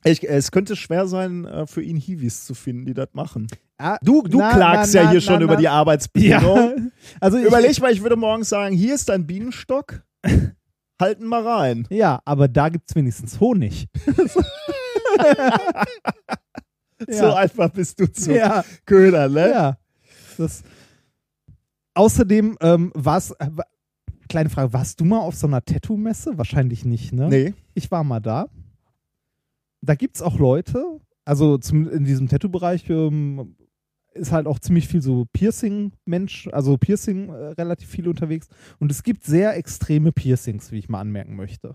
[0.07, 3.47] Ich, es könnte schwer sein, äh, für ihn Hiwis zu finden, die das machen.
[3.79, 6.93] Ah, Du, du na, klagst na, ja na, hier na, schon über die Arbeitsbedingungen.
[6.95, 7.17] Ja.
[7.21, 10.03] Also ich, Überleg mal, ich würde morgens sagen, hier ist dein Bienenstock,
[11.01, 11.87] halten mal rein.
[11.91, 13.87] Ja, aber da gibt es wenigstens Honig.
[17.09, 18.65] So einfach bist du zu Ja.
[18.87, 19.51] Köder, ne?
[19.51, 19.77] Ja.
[20.39, 20.63] Das,
[21.95, 23.33] außerdem ähm, war's.
[23.33, 23.67] Äh, wa-
[24.29, 26.39] kleine Frage, warst du mal auf so einer Tattoo-Messe?
[26.39, 27.29] Wahrscheinlich nicht, ne?
[27.29, 27.55] Nee.
[27.75, 28.47] Ich war mal da.
[29.87, 33.57] Da gibt es auch Leute, also zum, in diesem Tattoo-Bereich ähm,
[34.15, 38.49] ist halt auch ziemlich viel so Piercing-Mensch, also Piercing äh, relativ viel unterwegs.
[38.79, 41.75] Und es gibt sehr extreme Piercings, wie ich mal anmerken möchte.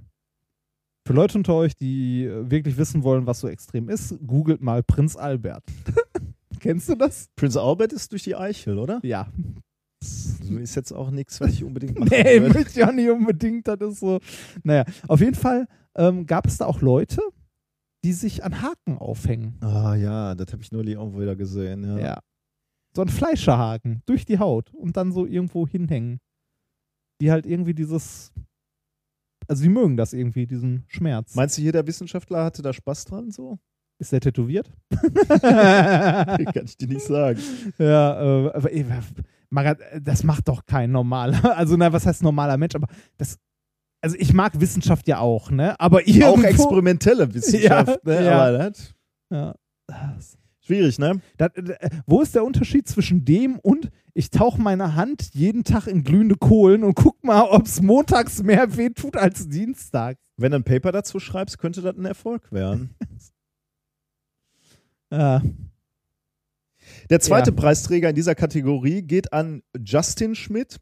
[1.08, 4.84] Für Leute unter euch, die äh, wirklich wissen wollen, was so extrem ist, googelt mal
[4.84, 5.64] Prinz Albert.
[6.60, 7.30] Kennst du das?
[7.36, 9.00] Prince Albert ist durch die Eichel, oder?
[9.04, 9.28] Ja.
[10.42, 12.54] Also ist jetzt auch nichts, was ich unbedingt machen Nee, würde.
[12.56, 13.68] möchte ich auch nicht unbedingt.
[13.68, 14.20] Das ist so.
[14.64, 17.22] Naja, auf jeden Fall ähm, gab es da auch Leute,
[18.04, 19.58] die sich an Haken aufhängen.
[19.62, 21.84] Ah ja, das habe ich neulich auch wieder gesehen.
[21.84, 22.00] Ja.
[22.00, 22.20] Ja.
[22.96, 26.20] So ein Fleischerhaken durch die Haut und dann so irgendwo hinhängen.
[27.22, 28.34] Die halt irgendwie dieses.
[29.48, 31.36] Also, die mögen das irgendwie, diesen Schmerz.
[31.36, 33.60] Meinst du, jeder Wissenschaftler hatte da Spaß dran so?
[34.02, 34.70] ist der tätowiert?
[35.42, 37.40] Kann ich dir nicht sagen.
[37.78, 38.70] Ja, äh, aber,
[40.02, 41.40] das macht doch kein normaler.
[41.56, 42.76] Also, na, was heißt normaler Mensch?
[42.76, 43.38] Aber das.
[44.02, 45.80] Also ich mag Wissenschaft ja auch, ne?
[45.80, 48.26] Aber irgendwo, Auch experimentelle Wissenschaft, Ja, ne?
[48.26, 48.42] ja.
[48.48, 48.94] Aber das,
[49.30, 49.56] Ja.
[50.64, 51.20] Schwierig, ne?
[51.38, 55.88] Das, äh, wo ist der Unterschied zwischen dem und ich tauche meine Hand jeden Tag
[55.88, 60.18] in glühende Kohlen und guck mal, ob es montags mehr weh tut als Dienstag?
[60.38, 62.96] Wenn du ein Paper dazu schreibst, könnte das ein Erfolg werden.
[65.14, 65.42] Ja.
[67.10, 67.56] Der zweite Ja.
[67.56, 70.80] Preisträger in dieser Kategorie geht an Justin Schmidt,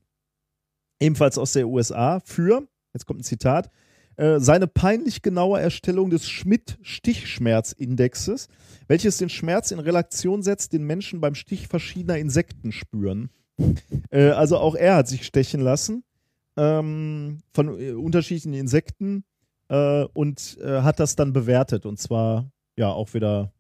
[1.00, 3.72] ebenfalls aus der USA, für, jetzt kommt ein Zitat,
[4.18, 8.50] äh, seine peinlich genaue Erstellung des Schmidt-Stichschmerzindexes,
[8.88, 13.30] welches den Schmerz in Relation setzt, den Menschen beim Stich verschiedener Insekten spüren.
[14.10, 16.04] Äh, also auch er hat sich stechen lassen
[16.58, 19.24] ähm, von äh, unterschiedlichen Insekten
[19.70, 23.54] äh, und äh, hat das dann bewertet und zwar ja auch wieder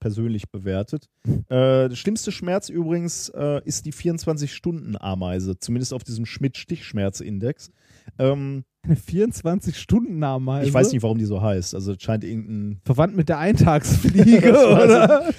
[0.00, 1.08] persönlich bewertet.
[1.24, 7.70] Äh, der schlimmste Schmerz übrigens äh, ist die 24-Stunden-Ameise, zumindest auf diesem Schmidt-Stichschmerzindex.
[8.18, 10.68] Ähm, Eine 24-Stunden-Ameise.
[10.68, 11.74] ich weiß nicht, warum die so heißt.
[11.74, 15.30] Also es scheint irgendein Verwandt mit der Eintagsfliege, oder?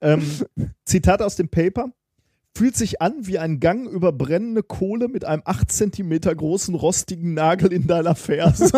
[0.00, 0.22] Ähm,
[0.84, 1.90] Zitat aus dem Paper.
[2.56, 7.34] Fühlt sich an wie ein Gang über brennende Kohle mit einem 8 cm großen rostigen
[7.34, 8.70] Nagel in deiner Ferse.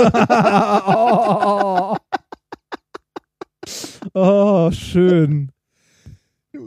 [0.87, 1.97] oh.
[4.15, 5.53] oh, schön.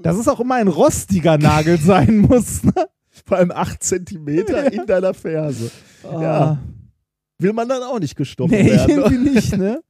[0.04, 2.64] Dass es auch immer ein rostiger Nagel sein muss.
[2.64, 2.74] Ne?
[3.26, 4.28] Vor allem 8 cm
[4.72, 5.70] in deiner Ferse.
[6.04, 6.60] Ja.
[7.42, 8.90] Will man dann auch nicht gestochen Nee, werden.
[8.90, 9.82] irgendwie nicht, ne?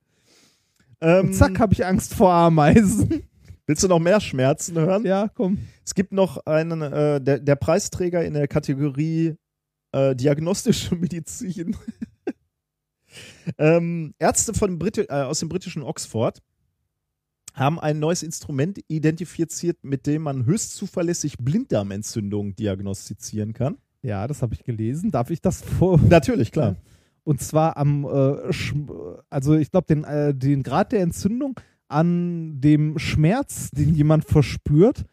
[1.01, 3.23] Ähm, zack, habe ich Angst vor Ameisen.
[3.65, 5.05] Willst du noch mehr Schmerzen hören?
[5.05, 5.57] Ja, komm.
[5.85, 9.35] Es gibt noch einen, äh, der, der Preisträger in der Kategorie
[9.91, 11.75] äh, diagnostische Medizin.
[13.57, 16.41] ähm, Ärzte von Briti äh, aus dem britischen Oxford
[17.53, 23.77] haben ein neues Instrument identifiziert, mit dem man höchst zuverlässig Blinddarmentzündungen diagnostizieren kann.
[24.03, 25.11] Ja, das habe ich gelesen.
[25.11, 25.99] Darf ich das vor?
[25.99, 26.75] Natürlich, klar.
[27.31, 28.51] Und zwar am, äh,
[29.29, 35.05] also ich glaube, den, äh, den Grad der Entzündung an dem Schmerz, den jemand verspürt,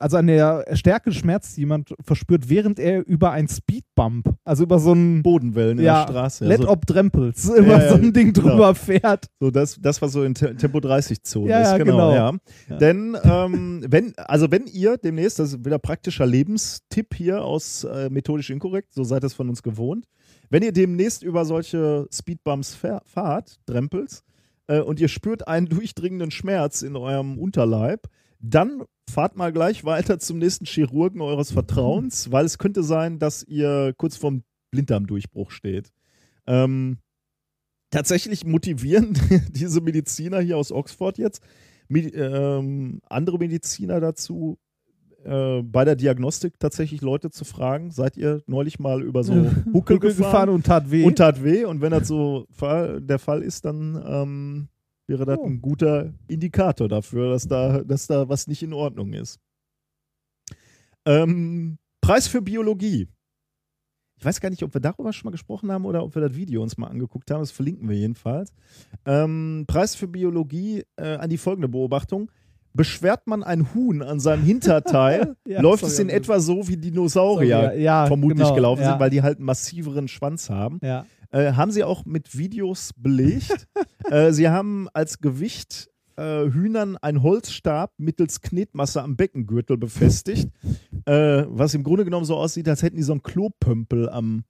[0.00, 4.64] also an der Stärke des Schmerzes, die jemand verspürt, während er über ein Speedbump, also
[4.64, 6.46] über so ein Bodenwellen in ja, der Straße.
[6.46, 8.48] Let so, ob Drempels, über Ja, so ja, ein Ding genau.
[8.48, 9.26] drüber fährt.
[9.38, 11.78] so das, das, was so in Te Tempo 30-Zone Ja, ist.
[11.78, 12.78] Genau, genau.
[12.80, 18.10] Denn ähm, wenn, also wenn ihr demnächst, das ist wieder praktischer Lebenstipp hier aus äh,
[18.10, 20.06] methodisch inkorrekt, so seid es von uns gewohnt,
[20.52, 24.22] wenn ihr demnächst über solche Speedbumps fahr- fahrt, Drempels,
[24.66, 28.06] äh, und ihr spürt einen durchdringenden Schmerz in eurem Unterleib,
[28.38, 33.42] dann fahrt mal gleich weiter zum nächsten Chirurgen eures Vertrauens, weil es könnte sein, dass
[33.42, 35.90] ihr kurz vorm Blinddarmdurchbruch steht.
[36.46, 36.98] Ähm,
[37.90, 39.18] tatsächlich motivieren
[39.52, 41.42] diese Mediziner hier aus Oxford jetzt
[41.88, 44.58] Medi ähm, andere Mediziner dazu,
[45.24, 49.32] äh, bei der Diagnostik tatsächlich Leute zu fragen, seid ihr neulich mal über so
[49.72, 51.04] Huckel, gefahren, und tat weh.
[51.04, 54.68] und tat weh und wenn das so der Fall ist, dann ähm,
[55.06, 55.46] wäre das Oh.
[55.46, 59.38] ein guter Indikator dafür, dass da, dass da was nicht in Ordnung ist.
[61.04, 63.08] Ähm, Preis für Biologie.
[64.16, 66.36] Ich weiß gar nicht, ob wir darüber schon mal gesprochen haben oder ob wir das
[66.36, 67.40] Video uns mal angeguckt haben.
[67.40, 68.52] Das verlinken wir jedenfalls.
[69.04, 72.30] Ähm, Preis für Biologie äh, an die folgende Beobachtung.
[72.74, 76.76] Beschwert man ein Huhn an seinem Hinterteil, Ja, läuft es in ich etwa so, wie
[76.76, 80.78] Dinosaurier ja, vermutlich genau, gelaufen sind, weil die halt einen massiveren Schwanz haben.
[81.30, 83.66] Äh, haben sie auch mit Videos belegt.
[84.10, 90.50] äh, sie haben als Gewicht äh, Hühnern einen Holzstab mittels Knetmasse am Beckengürtel befestigt,
[91.06, 94.44] äh, was im Grunde genommen so aussieht, als hätten die so einen Klopömpel am.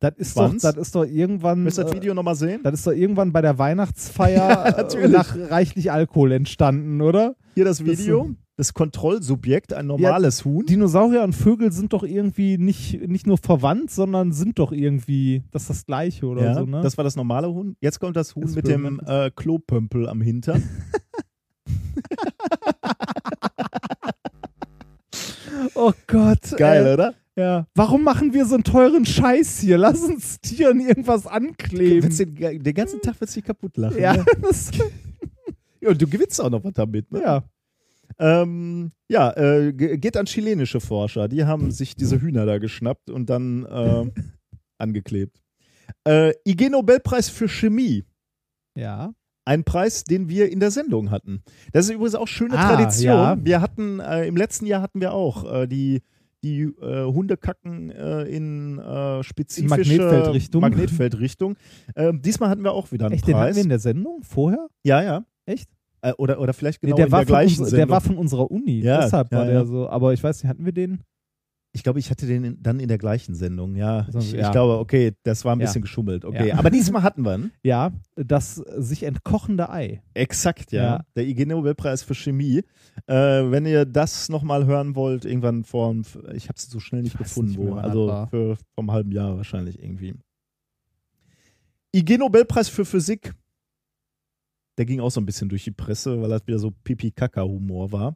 [0.00, 1.64] Das ist, doch, das ist doch irgendwann.
[1.64, 2.60] Willst du das äh, Video nochmal sehen?
[2.62, 5.10] Das ist doch irgendwann bei der Weihnachtsfeier äh, natürlich.
[5.10, 7.34] nach reichlich Alkohol entstanden, oder?
[7.54, 8.30] Hier das Das Video.
[8.56, 10.66] Das Kontrollsubjekt, ein normales Huhn.
[10.66, 15.62] Dinosaurier und Vögel sind doch irgendwie nicht, nicht nur verwandt, sondern sind doch irgendwie das
[15.62, 16.80] ist das Gleiche oder Ja, so, ne?
[16.80, 17.76] Das war das normale Huhn.
[17.80, 20.64] Jetzt kommt das Huhn Das mit dem äh, Klopömpel am Hintern.
[25.74, 26.56] oh Gott.
[26.56, 26.94] Geil, ey.
[26.94, 27.14] oder?
[27.38, 27.66] Ja.
[27.74, 29.78] Warum machen wir so einen teuren Scheiß hier?
[29.78, 32.10] Lass uns Tieren irgendwas ankleben.
[32.16, 33.98] den, den ganzen Tag wird sich kaputt lachen.
[34.00, 34.24] Ja, Ne?
[35.80, 37.10] ja, und du gewinnst auch noch was damit.
[37.12, 37.20] Ne?
[37.22, 37.44] ja.
[38.18, 41.28] Ähm, ja, äh, ge- geht an chilenische Forscher.
[41.28, 44.10] Die haben sich diese Hühner da geschnappt und dann äh,
[44.78, 45.40] angeklebt.
[46.04, 48.04] Äh, IG Nobelpreis für Chemie.
[48.74, 49.12] Ja.
[49.44, 51.42] Ein Preis, den wir in der Sendung hatten.
[51.72, 53.06] Das ist übrigens auch schöne Ah, Tradition.
[53.14, 53.38] ja.
[53.44, 56.02] Wir hatten, äh, im letzten Jahr hatten wir auch äh, die,
[56.42, 60.60] die äh, Hundekacken äh, in äh, spezifische Magnetfeldrichtung.
[60.60, 61.56] Magnetfeldrichtung.
[61.96, 63.56] Ähm, diesmal hatten wir auch wieder einen Echt, den hatten Preis.
[63.56, 64.68] wir in der Sendung vorher?
[64.84, 65.24] ja, ja.
[65.46, 65.70] Echt?
[66.02, 67.86] Äh, oder, oder vielleicht genau nee, der, in war der von gleichen uns, Sendung.
[67.88, 68.80] der war von unserer Uni.
[68.80, 69.64] Ja, Deshalb war ja, der ja.
[69.64, 69.88] so.
[69.88, 71.00] Aber ich weiß nicht, hatten wir den?
[71.78, 74.04] Ich glaube, ich hatte den dann in der gleichen Sendung, ja.
[74.18, 74.46] Ich, ja.
[74.46, 75.66] ich glaube, okay, das war ein Ja.
[75.66, 76.24] bisschen geschummelt.
[76.24, 76.58] Okay, Ja.
[76.58, 77.52] aber diesmal hatten wir ihn.
[77.62, 80.02] Ja, das sich entkochende Ei.
[80.12, 81.04] Exakt, ja.
[81.14, 82.64] Der IG Nobelpreis für Chemie.
[83.06, 85.94] Äh, wenn ihr das nochmal hören wollt, irgendwann vor,
[86.34, 87.74] ich habe es so schnell nicht gefunden, nicht wo.
[87.74, 90.16] Also für vom halben Jahr wahrscheinlich irgendwie.
[91.94, 93.34] IG Nobelpreis für Physik.
[94.78, 98.14] Der ging auch so ein bisschen durch die Presse, weil das wieder so Pipi-Kaka-Humor war.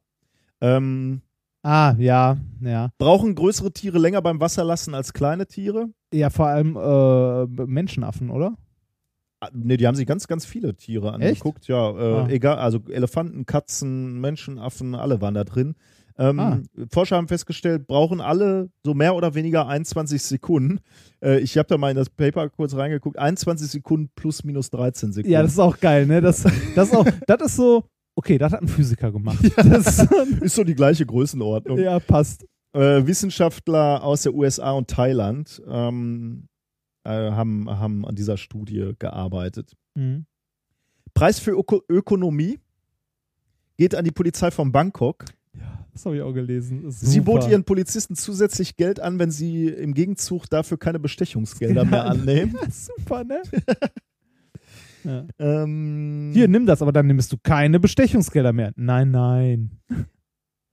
[0.61, 1.23] Ähm,
[1.63, 2.91] Ah, ja, ja.
[2.99, 5.89] brauchen größere Tiere länger beim Wasser lassen als kleine Tiere?
[6.13, 8.55] Ja, vor allem äh, Menschenaffen, oder?
[9.41, 11.69] Ah, Ne, die haben sich ganz, ganz viele Tiere angeguckt.
[11.69, 12.29] Ja, äh, Ah.
[12.29, 15.75] egal, also Elefanten, Katzen, Menschenaffen, alle waren da drin.
[16.19, 16.59] Ähm, Ah.
[16.91, 20.81] Forscher haben festgestellt, brauchen alle so mehr oder weniger 21 Sekunden.
[21.23, 23.19] Äh, ich habe da mal in das Paper kurz reingeguckt.
[23.19, 25.33] 21 Sekunden plus minus 13 Sekunden.
[25.33, 26.21] Ja, das ist auch geil, ne?
[26.21, 27.85] Das, das, auch, das ist so,
[28.15, 29.39] okay, das hat ein Physiker gemacht.
[29.57, 29.99] Das,
[30.41, 31.79] ist so die gleiche Größenordnung.
[31.79, 32.47] ja, passt.
[32.75, 36.49] Äh, Wissenschaftler aus der USA und Thailand ähm,
[37.05, 39.77] äh, haben, haben an dieser Studie gearbeitet.
[39.95, 40.25] Mhm.
[41.13, 42.59] Preis für Öko Ökonomie
[43.77, 45.25] geht an die Polizei von Bangkok.
[45.93, 46.91] Das habe ich auch gelesen.
[46.91, 52.07] Sie bot ihren Polizisten zusätzlich Geld an, wenn sie im Gegenzug dafür keine Bestechungsgelder mehr
[52.07, 52.57] annehmen.
[52.71, 53.43] Super, ne?
[55.05, 55.27] Ja.
[55.39, 58.73] Ähm, Hier, nimm das, aber dann nimmst du keine Bestechungsgelder mehr.
[58.77, 59.81] Nein, nein.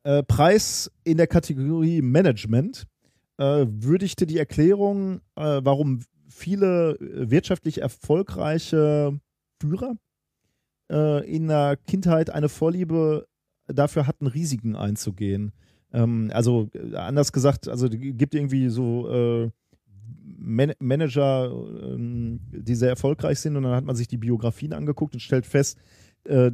[0.04, 2.88] äh, Preis in der Kategorie Management
[3.38, 9.20] äh, würdigte die Erklärung, äh, warum viele wirtschaftlich erfolgreiche
[9.62, 9.96] Führer
[10.92, 13.28] äh, in der Kindheit eine Vorliebe
[13.68, 15.54] dafür hatten, Risiken einzugehen.
[15.92, 19.52] Ähm, also äh, anders gesagt, also es gibt irgendwie so äh,
[20.42, 21.52] Man Manager,
[21.84, 25.46] ähm, die sehr erfolgreich sind und dann hat man sich die Biografien angeguckt und stellt
[25.46, 25.78] fest,
[26.28, 26.52] äh, äh,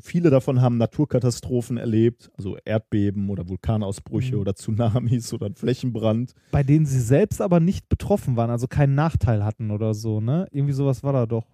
[0.00, 4.40] viele davon haben Naturkatastrophen erlebt, also Erdbeben oder Vulkanausbrüche Mhm.
[4.40, 6.34] oder Tsunamis oder Flächenbrand.
[6.50, 10.46] Bei denen sie selbst aber nicht betroffen waren, also keinen Nachteil hatten oder so, ne?
[10.50, 11.46] Irgendwie sowas war da doch.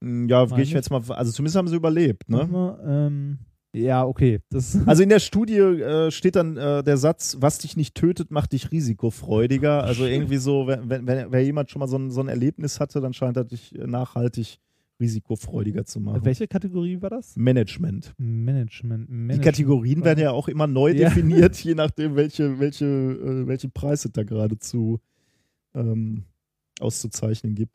[0.00, 2.46] Mm, Ja, gehe ich jetzt mal, also zumindest haben sie überlebt, ne?
[2.46, 3.38] Mal, ähm,
[3.74, 4.40] ja, okay.
[4.50, 8.30] Das, Also in der Studie äh, steht dann äh, der Satz, was dich nicht tötet,
[8.30, 9.82] macht dich risikofreudiger.
[9.84, 13.00] Also irgendwie so, wenn, wenn, wenn jemand schon mal so ein, so ein Erlebnis hatte,
[13.00, 14.58] dann scheint er dich äh, nachhaltig
[15.00, 16.24] risikofreudiger zu machen.
[16.24, 17.34] welche Kategorie war das?
[17.34, 18.14] Management.
[18.18, 19.08] Management.
[19.08, 19.42] Die Management.
[19.44, 21.08] Kategorien werden ja auch immer neu Ja.
[21.08, 25.00] definiert, je nachdem, welche, welche, äh, welche Preise da gerade zu
[25.74, 26.24] ähm,
[26.78, 27.74] auszuzeichnen gibt.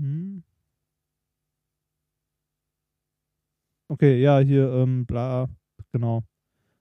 [0.00, 0.42] Hm.
[3.90, 5.48] Okay, ja, hier, ähm, bla,
[5.90, 6.22] genau.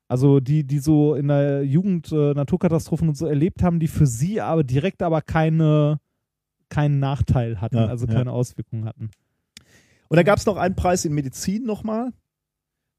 [0.07, 4.05] Also die, die so in der Jugend äh, Naturkatastrophen und so erlebt haben, die für
[4.05, 5.99] sie aber direkt aber keine,
[6.69, 8.13] keinen Nachteil hatten, Ja, also ja.
[8.13, 9.09] keine Auswirkungen hatten.
[10.07, 12.11] Und da gab es noch einen Preis in Medizin nochmal.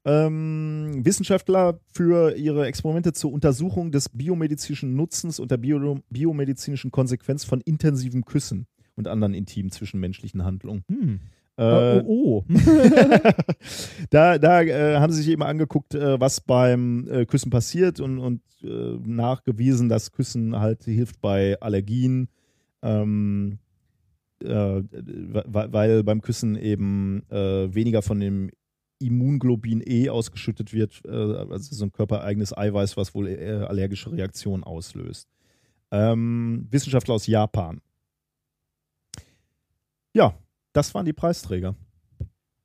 [0.03, 7.45] Ähm, Wissenschaftler für ihre Experimente zur Untersuchung des biomedizinischen Nutzens und der bio biomedizinischen Konsequenz
[7.45, 10.83] von intensiven Küssen und anderen intimen zwischenmenschlichen Handlungen.
[10.89, 11.19] Hm.
[11.57, 12.53] Äh, Äh, oh, oh.
[14.09, 18.19] da da äh, haben sie sich eben angeguckt, äh, was beim äh, Küssen passiert und,
[18.19, 22.29] und äh, nachgewiesen, dass Küssen halt hilft bei Allergien,
[22.81, 23.59] ähm,
[24.43, 28.49] äh, weil, beim Küssen eben weniger von dem
[28.97, 33.27] Immunglobin E ausgeschüttet wird, also so ein körpereigenes Eiweiß, was wohl
[33.67, 35.27] allergische Reaktionen auslöst.
[35.91, 37.81] Ähm, Wissenschaftler aus Japan.
[40.13, 40.33] Ja,
[40.73, 41.75] das waren die Preisträger.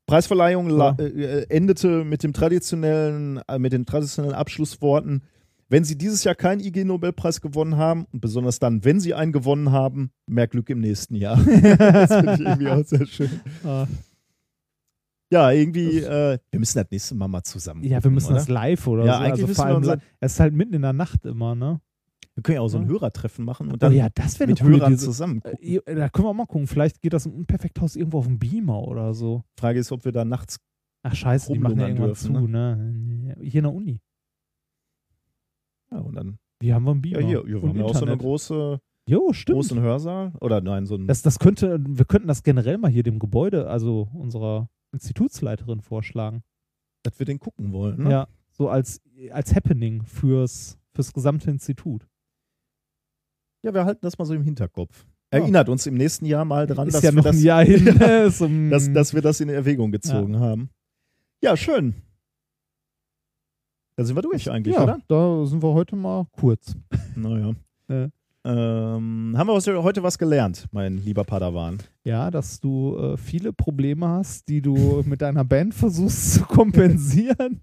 [0.06, 0.94] Preisverleihung Ja.
[0.98, 5.22] äh, endete mit dem traditionellen, äh, mit den traditionellen Abschlussworten.
[5.68, 9.72] Wenn Sie dieses Jahr keinen IG-Nobelpreis gewonnen haben und besonders dann, wenn Sie einen gewonnen
[9.72, 11.36] haben, mehr Glück im nächsten Jahr.
[11.44, 13.40] das finde ich irgendwie auch sehr schön.
[13.64, 13.86] Ah.
[15.32, 17.82] Ja, irgendwie, äh, wir müssen das nächste Mal mal zusammen.
[17.82, 18.36] Ja, wir müssen oder?
[18.36, 19.18] das live oder Ja, so.
[19.18, 21.80] eigentlich Also müssen vor wir unser- es ist halt mitten in der Nacht immer, ne?
[22.36, 22.90] Wir können ja auch so ein Ja.
[22.90, 25.00] Hörertreffen machen und Oh dann ja, das mit coole Hörern Idee.
[25.02, 25.58] zusammen Äh, gucken.
[25.66, 26.66] ihr- Da können wir mal gucken.
[26.68, 29.42] Vielleicht geht das im Unperfekthaus irgendwo auf dem Beamer oder so.
[29.58, 30.58] Frage ist, ob wir da nachts.
[31.02, 33.34] Ach scheiße, die machen ja irgendwann dürfen, zu, ne?
[33.40, 34.00] Hier in der Uni.
[35.90, 36.38] Ja, und dann.
[36.60, 37.28] Wie haben wir einen Ja, Beamer?
[37.28, 39.56] hier, hier wir Und haben ja auch so eine große, Jo, stimmt.
[39.56, 40.32] großen Hörsaal.
[40.40, 41.06] Oder nein, so ein.
[41.06, 46.42] Das, das könnte, wir könnten das generell mal hier dem Gebäude, also unserer Institutsleiterin vorschlagen.
[47.02, 48.02] dass wir den gucken wollen.
[48.02, 48.10] Ne?
[48.10, 49.00] Ja, so als,
[49.30, 52.04] als Happening fürs, fürs gesamte Institut.
[53.66, 55.06] Ja, wir halten das mal so im Hinterkopf.
[55.30, 57.36] Erinnert uns im nächsten Jahr mal dran, dass, ja wir das,
[57.66, 57.84] hin.
[57.84, 58.70] ne?
[58.70, 60.70] Dass, dass wir das in Erwägung gezogen haben.
[61.42, 61.94] Ja, schön.
[63.96, 65.00] Da sind wir durch eigentlich, ja, oder?
[65.08, 66.74] da sind wir heute mal kurz.
[67.14, 67.52] Naja.
[67.88, 68.08] Ja.
[68.44, 71.78] Ähm, haben wir heute was gelernt, mein lieber Padawan?
[72.02, 77.62] Ja, dass du äh, viele Probleme hast, die du mit deiner Band versuchst zu kompensieren.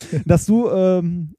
[0.26, 1.34] dass du ähm,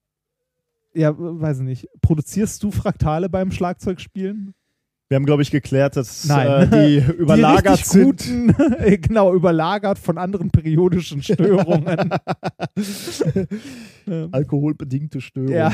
[0.93, 1.87] Ja, weiß ich nicht.
[2.01, 4.53] Produzierst du Fraktale beim Schlagzeugspielen?
[5.09, 6.29] Wir haben, glaube ich, geklärt, dass.
[6.29, 8.03] Äh, die überlagert die sind.
[8.03, 8.55] guten,
[9.01, 12.09] genau, überlagert von anderen periodischen Störungen.
[14.31, 15.53] Alkoholbedingte Störungen.
[15.53, 15.71] Ja.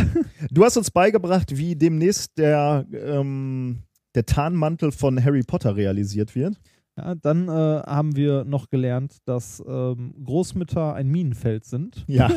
[0.52, 3.84] Du hast uns beigebracht, wie demnächst der, ähm,
[4.14, 6.60] der Tarnmantel von Harry Potter realisiert wird.
[6.96, 12.06] ja, dann äh, haben wir noch gelernt, dass ähm, Großmütter ein Minenfeld sind.
[12.08, 12.30] Ja.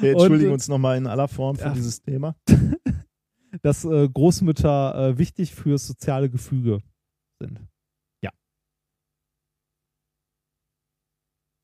[0.00, 1.74] Wir entschuldigen Und, äh, uns nochmal in aller Form für ja.
[1.74, 2.36] dieses Thema.
[3.62, 6.80] dass äh, Großmütter äh, wichtig fürs soziale Gefüge
[7.40, 7.60] sind.
[8.22, 8.30] Ja.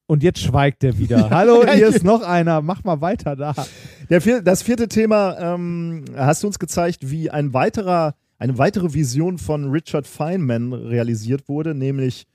[0.06, 1.30] Und jetzt schweigt er wieder.
[1.30, 2.62] Hallo, hier ist noch einer.
[2.62, 3.54] Mach mal weiter da.
[4.08, 8.92] Der vier, das vierte Thema ähm, hast du uns gezeigt, wie ein weiterer, eine weitere
[8.92, 12.26] Vision von Richard Feynman realisiert wurde, nämlich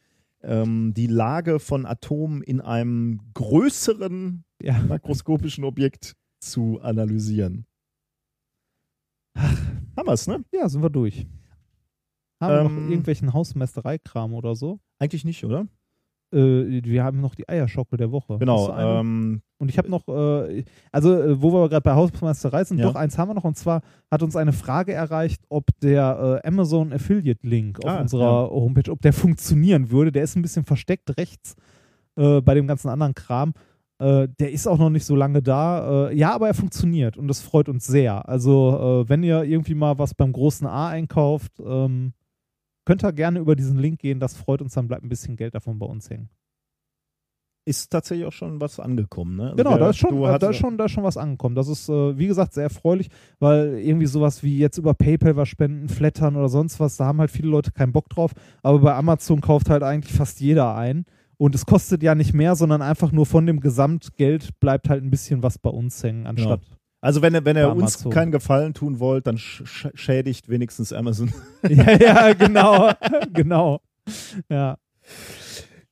[0.41, 4.79] ähm, die Lage von Atomen in einem größeren Ja.
[4.79, 7.65] makroskopischen Objekt zu analysieren.
[9.35, 10.43] Haben wir's, ne?
[10.53, 11.25] Ja, sind wir durch.
[12.39, 14.79] Haben wir Ähm, noch irgendwelchen Hausmeistereikram oder so?
[14.99, 15.67] Eigentlich nicht, oder?
[16.33, 18.37] Äh, wir haben noch die Eierschockel der Woche.
[18.39, 18.75] Genau.
[18.77, 22.85] Ähm, Und ich habe noch, äh, also äh, wo wir gerade bei Hausmeisterei sind, Ja.
[22.87, 23.45] doch eins haben wir noch.
[23.45, 28.01] Und zwar hat uns eine Frage erreicht, ob der äh, Amazon Affiliate Link auf Ah,
[28.01, 30.11] unserer Homepage, ob der funktionieren würde.
[30.11, 31.55] Der ist ein bisschen versteckt rechts
[32.17, 33.53] äh, bei dem ganzen anderen Kram.
[33.99, 36.09] Äh, der ist auch noch nicht so lange da.
[36.09, 38.27] Äh, ja, aber er funktioniert und das freut uns sehr.
[38.27, 42.13] Also äh, wenn ihr irgendwie mal was beim großen A einkauft, ähm,
[42.85, 44.19] könnt ihr gerne über diesen Link gehen.
[44.19, 46.29] Das freut uns, dann bleibt ein bisschen Geld davon bei uns hängen.
[47.67, 49.43] ist tatsächlich auch schon was angekommen, ne?
[49.45, 51.55] Also Genau, wer- da ist, schon, da, ist schon, da ist schon was angekommen.
[51.55, 53.09] Das ist, äh, wie gesagt, sehr erfreulich,
[53.39, 57.19] weil irgendwie sowas wie jetzt über PayPal was spenden, flattern oder sonst was, da haben
[57.19, 58.33] halt viele Leute keinen Bock drauf.
[58.61, 61.05] Aber bei Amazon kauft halt eigentlich fast jeder ein.
[61.37, 65.09] Und es kostet ja nicht mehr, sondern einfach nur von dem Gesamtgeld bleibt halt ein
[65.11, 66.61] bisschen was bei uns hängen, anstatt.
[67.01, 71.31] Also wenn, ihr- wenn ihr uns keinen Gefallen tun wollt, dann sch schädigt wenigstens Amazon.
[71.69, 72.91] ja, ja, genau.
[73.33, 73.79] genau.
[74.49, 74.77] Ja.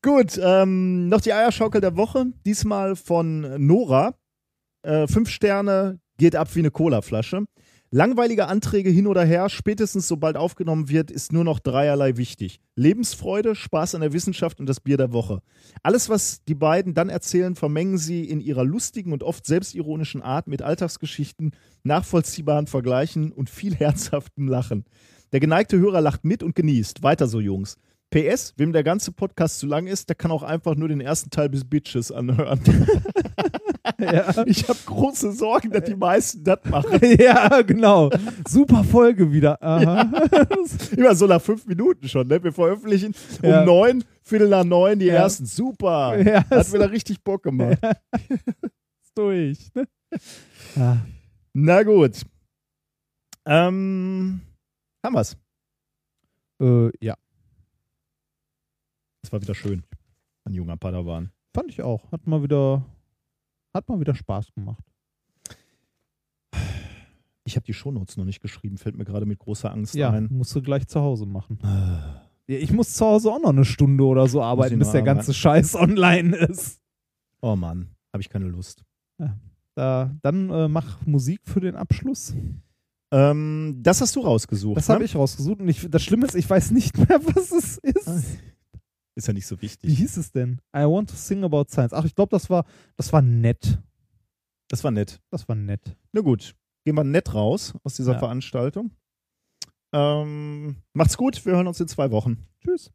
[0.01, 2.25] Gut, ähm, noch die Eierschaukel der Woche.
[2.45, 4.15] Diesmal von Nora.
[4.83, 7.45] Äh, fünf Sterne, geht ab wie eine Colaflasche.
[7.95, 12.59] Langweilige Anträge hin oder her, spätestens sobald aufgenommen wird, ist nur noch dreierlei wichtig.
[12.75, 15.43] Lebensfreude, Spaß an der Wissenschaft und das Bier der Woche.
[15.83, 20.47] Alles, was die beiden dann erzählen, vermengen sie in ihrer lustigen und oft selbstironischen Art
[20.47, 21.51] mit Alltagsgeschichten,
[21.83, 24.85] nachvollziehbaren Vergleichen und viel herzhaftem Lachen.
[25.31, 27.03] Der geneigte Hörer lacht mit und genießt.
[27.03, 27.77] Weiter so, Jungs.
[28.13, 31.29] PS, wem der ganze Podcast zu lang ist, der kann auch einfach nur den ersten
[31.31, 32.59] Teil bis Bitches anhören.
[33.99, 34.43] Ja.
[34.47, 36.99] Ich habe große Sorgen, dass die meisten das machen.
[37.19, 38.09] ja, genau.
[38.47, 39.61] Super Folge wieder.
[39.61, 40.09] Aha.
[40.97, 42.41] Immer so nach fünf Minuten schon, ne?
[42.43, 43.59] Wir veröffentlichen Ja.
[43.61, 45.15] um neun, Viertel nach neun die Ja.
[45.15, 45.45] ersten.
[45.45, 46.17] Super.
[46.21, 47.77] Ja, Hat wieder richtig Bock gemacht.
[48.21, 49.69] ist durch.
[49.75, 49.87] Ne?
[50.75, 50.97] Ja.
[51.53, 52.21] Na gut.
[53.45, 54.41] Ähm,
[55.05, 55.37] haben wir's.
[56.61, 57.15] Äh, ja,
[59.23, 59.83] Das war wieder schön.
[60.45, 61.31] Ein junger Padawan.
[61.55, 62.11] fand ich auch.
[62.11, 62.85] Hat mal wieder,
[63.73, 64.83] hat mal wieder Spaß gemacht.
[67.45, 70.27] Ich habe die Shownotes noch nicht geschrieben, fällt mir gerade mit großer Angst Ja, ein.
[70.31, 71.59] musst du gleich zu Hause machen.
[72.47, 75.33] Ja, ich muss zu Hause auch noch eine Stunde oder so arbeiten, bis der ganze
[75.33, 76.79] Scheiß online ist.
[77.41, 78.83] Oh Mann, habe ich keine Lust.
[79.75, 82.35] Da, dann äh, mach Musik für den Abschluss.
[83.11, 84.77] Ähm, das hast du rausgesucht.
[84.77, 84.95] Das ne?
[84.95, 85.59] habe ich rausgesucht.
[85.59, 88.37] Und ich, das Schlimme ist, ich weiß nicht mehr, was es ist.
[89.15, 89.95] Ist ja nicht so Wie wichtig.
[89.97, 90.59] hieß es denn?
[90.75, 91.93] I want to sing about science.
[91.93, 93.79] Ach, ich glaube, das war, das war nett.
[94.69, 95.21] Das war nett.
[95.29, 95.95] Das war nett.
[96.13, 98.19] Na gut, gehen wir nett raus aus dieser Ja.
[98.19, 98.91] Veranstaltung.
[99.93, 102.47] Ähm, macht's gut, wir hören uns in zwei Wochen.
[102.63, 102.91] Tschüss.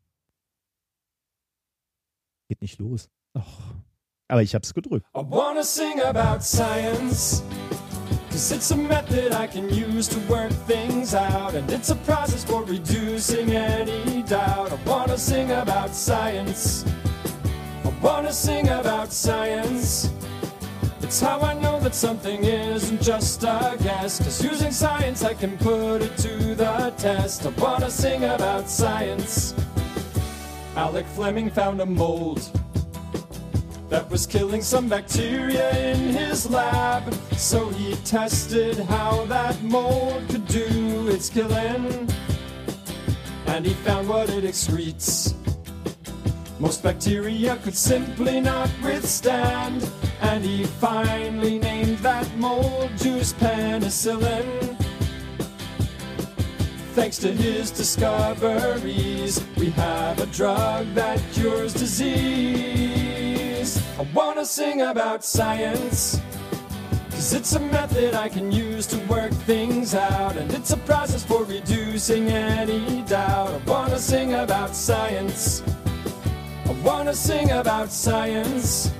[2.48, 3.08] Geht nicht los.
[3.34, 3.74] Ach.
[4.26, 5.06] Aber ich hab's gedrückt.
[5.16, 7.42] I wanna sing about science.
[8.38, 11.56] Cause it's a method I can use to work things out.
[11.56, 14.70] And it's a process for reducing any doubt.
[14.70, 16.84] I wanna sing about science.
[17.84, 20.12] I wanna sing about science.
[21.00, 24.20] It's how I know that something isn't just a guess.
[24.20, 27.44] Cause using science, I can put it to the test.
[27.44, 29.52] I wanna sing about science.
[30.76, 32.48] Alec Fleming found a mold
[33.88, 37.12] that was killing some bacteria in his lab.
[37.36, 42.08] So he tested how that mold could do its killing.
[43.46, 45.34] And he found what it excretes.
[46.60, 49.88] Most bacteria could simply not withstand.
[50.20, 54.77] And he finally named that mold juice penicillin.
[56.98, 62.10] Thanks to his discoveries, we have a drug that cures disease.
[64.00, 66.20] I wanna sing about science,
[67.10, 71.22] Cause it's a method I can use to work things out, and it's a process
[71.22, 73.50] for reducing any doubt.
[73.50, 75.62] I wanna sing about science.
[76.66, 78.90] I wanna sing about science.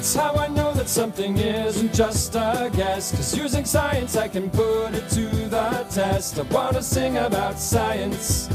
[0.00, 3.14] It's how I know that something isn't just a guess.
[3.14, 6.38] Cause using science, I can put it to the test.
[6.38, 8.48] I wanna sing about science.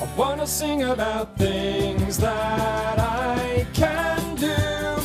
[0.00, 4.96] I wanna sing about things that I can do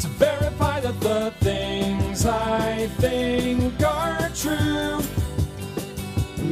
[0.00, 5.02] to verify that the things I think are true.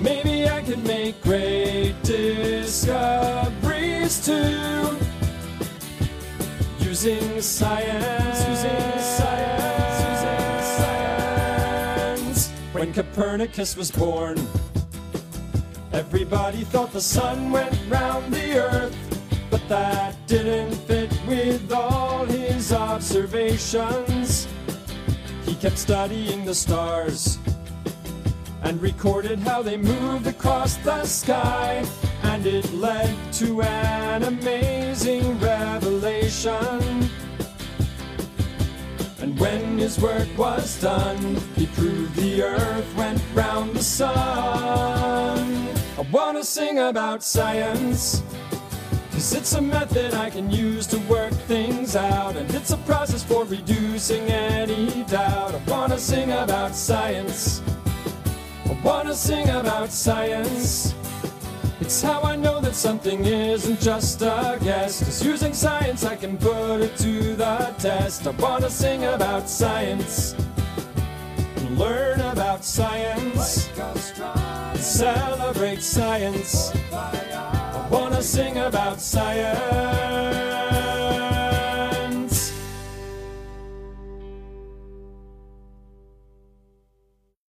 [0.03, 3.47] Maybe I could make great discoveries
[4.23, 5.04] too.
[7.05, 9.05] Using science, science,
[10.79, 12.49] science.
[12.73, 14.39] When Copernicus was born,
[15.93, 18.97] everybody thought the sun went round the earth,
[19.51, 24.49] but that didn't fit with all his observations.
[25.45, 27.37] He kept studying the stars
[28.63, 31.85] and recorded how they moved across the sky.
[32.25, 37.09] And it led to an amazing revelation.
[39.21, 44.09] And when his work was done, he proved the earth went round the sun.
[45.97, 48.23] I wanna sing about science.
[49.13, 53.23] Cause it's a method I can use to work things out, and it's a process
[53.23, 55.55] for reducing any doubt.
[55.55, 57.63] I wanna sing about science.
[58.67, 60.95] I wanna sing about science.
[61.81, 65.03] It's how I know that something isn't just a guess.
[65.05, 68.27] Cause using science, I can put it to the test.
[68.27, 70.35] I wanna sing about science.
[71.71, 73.69] Learn about science.
[74.77, 76.73] Celebrate science.
[76.93, 80.54] I wanna sing about science.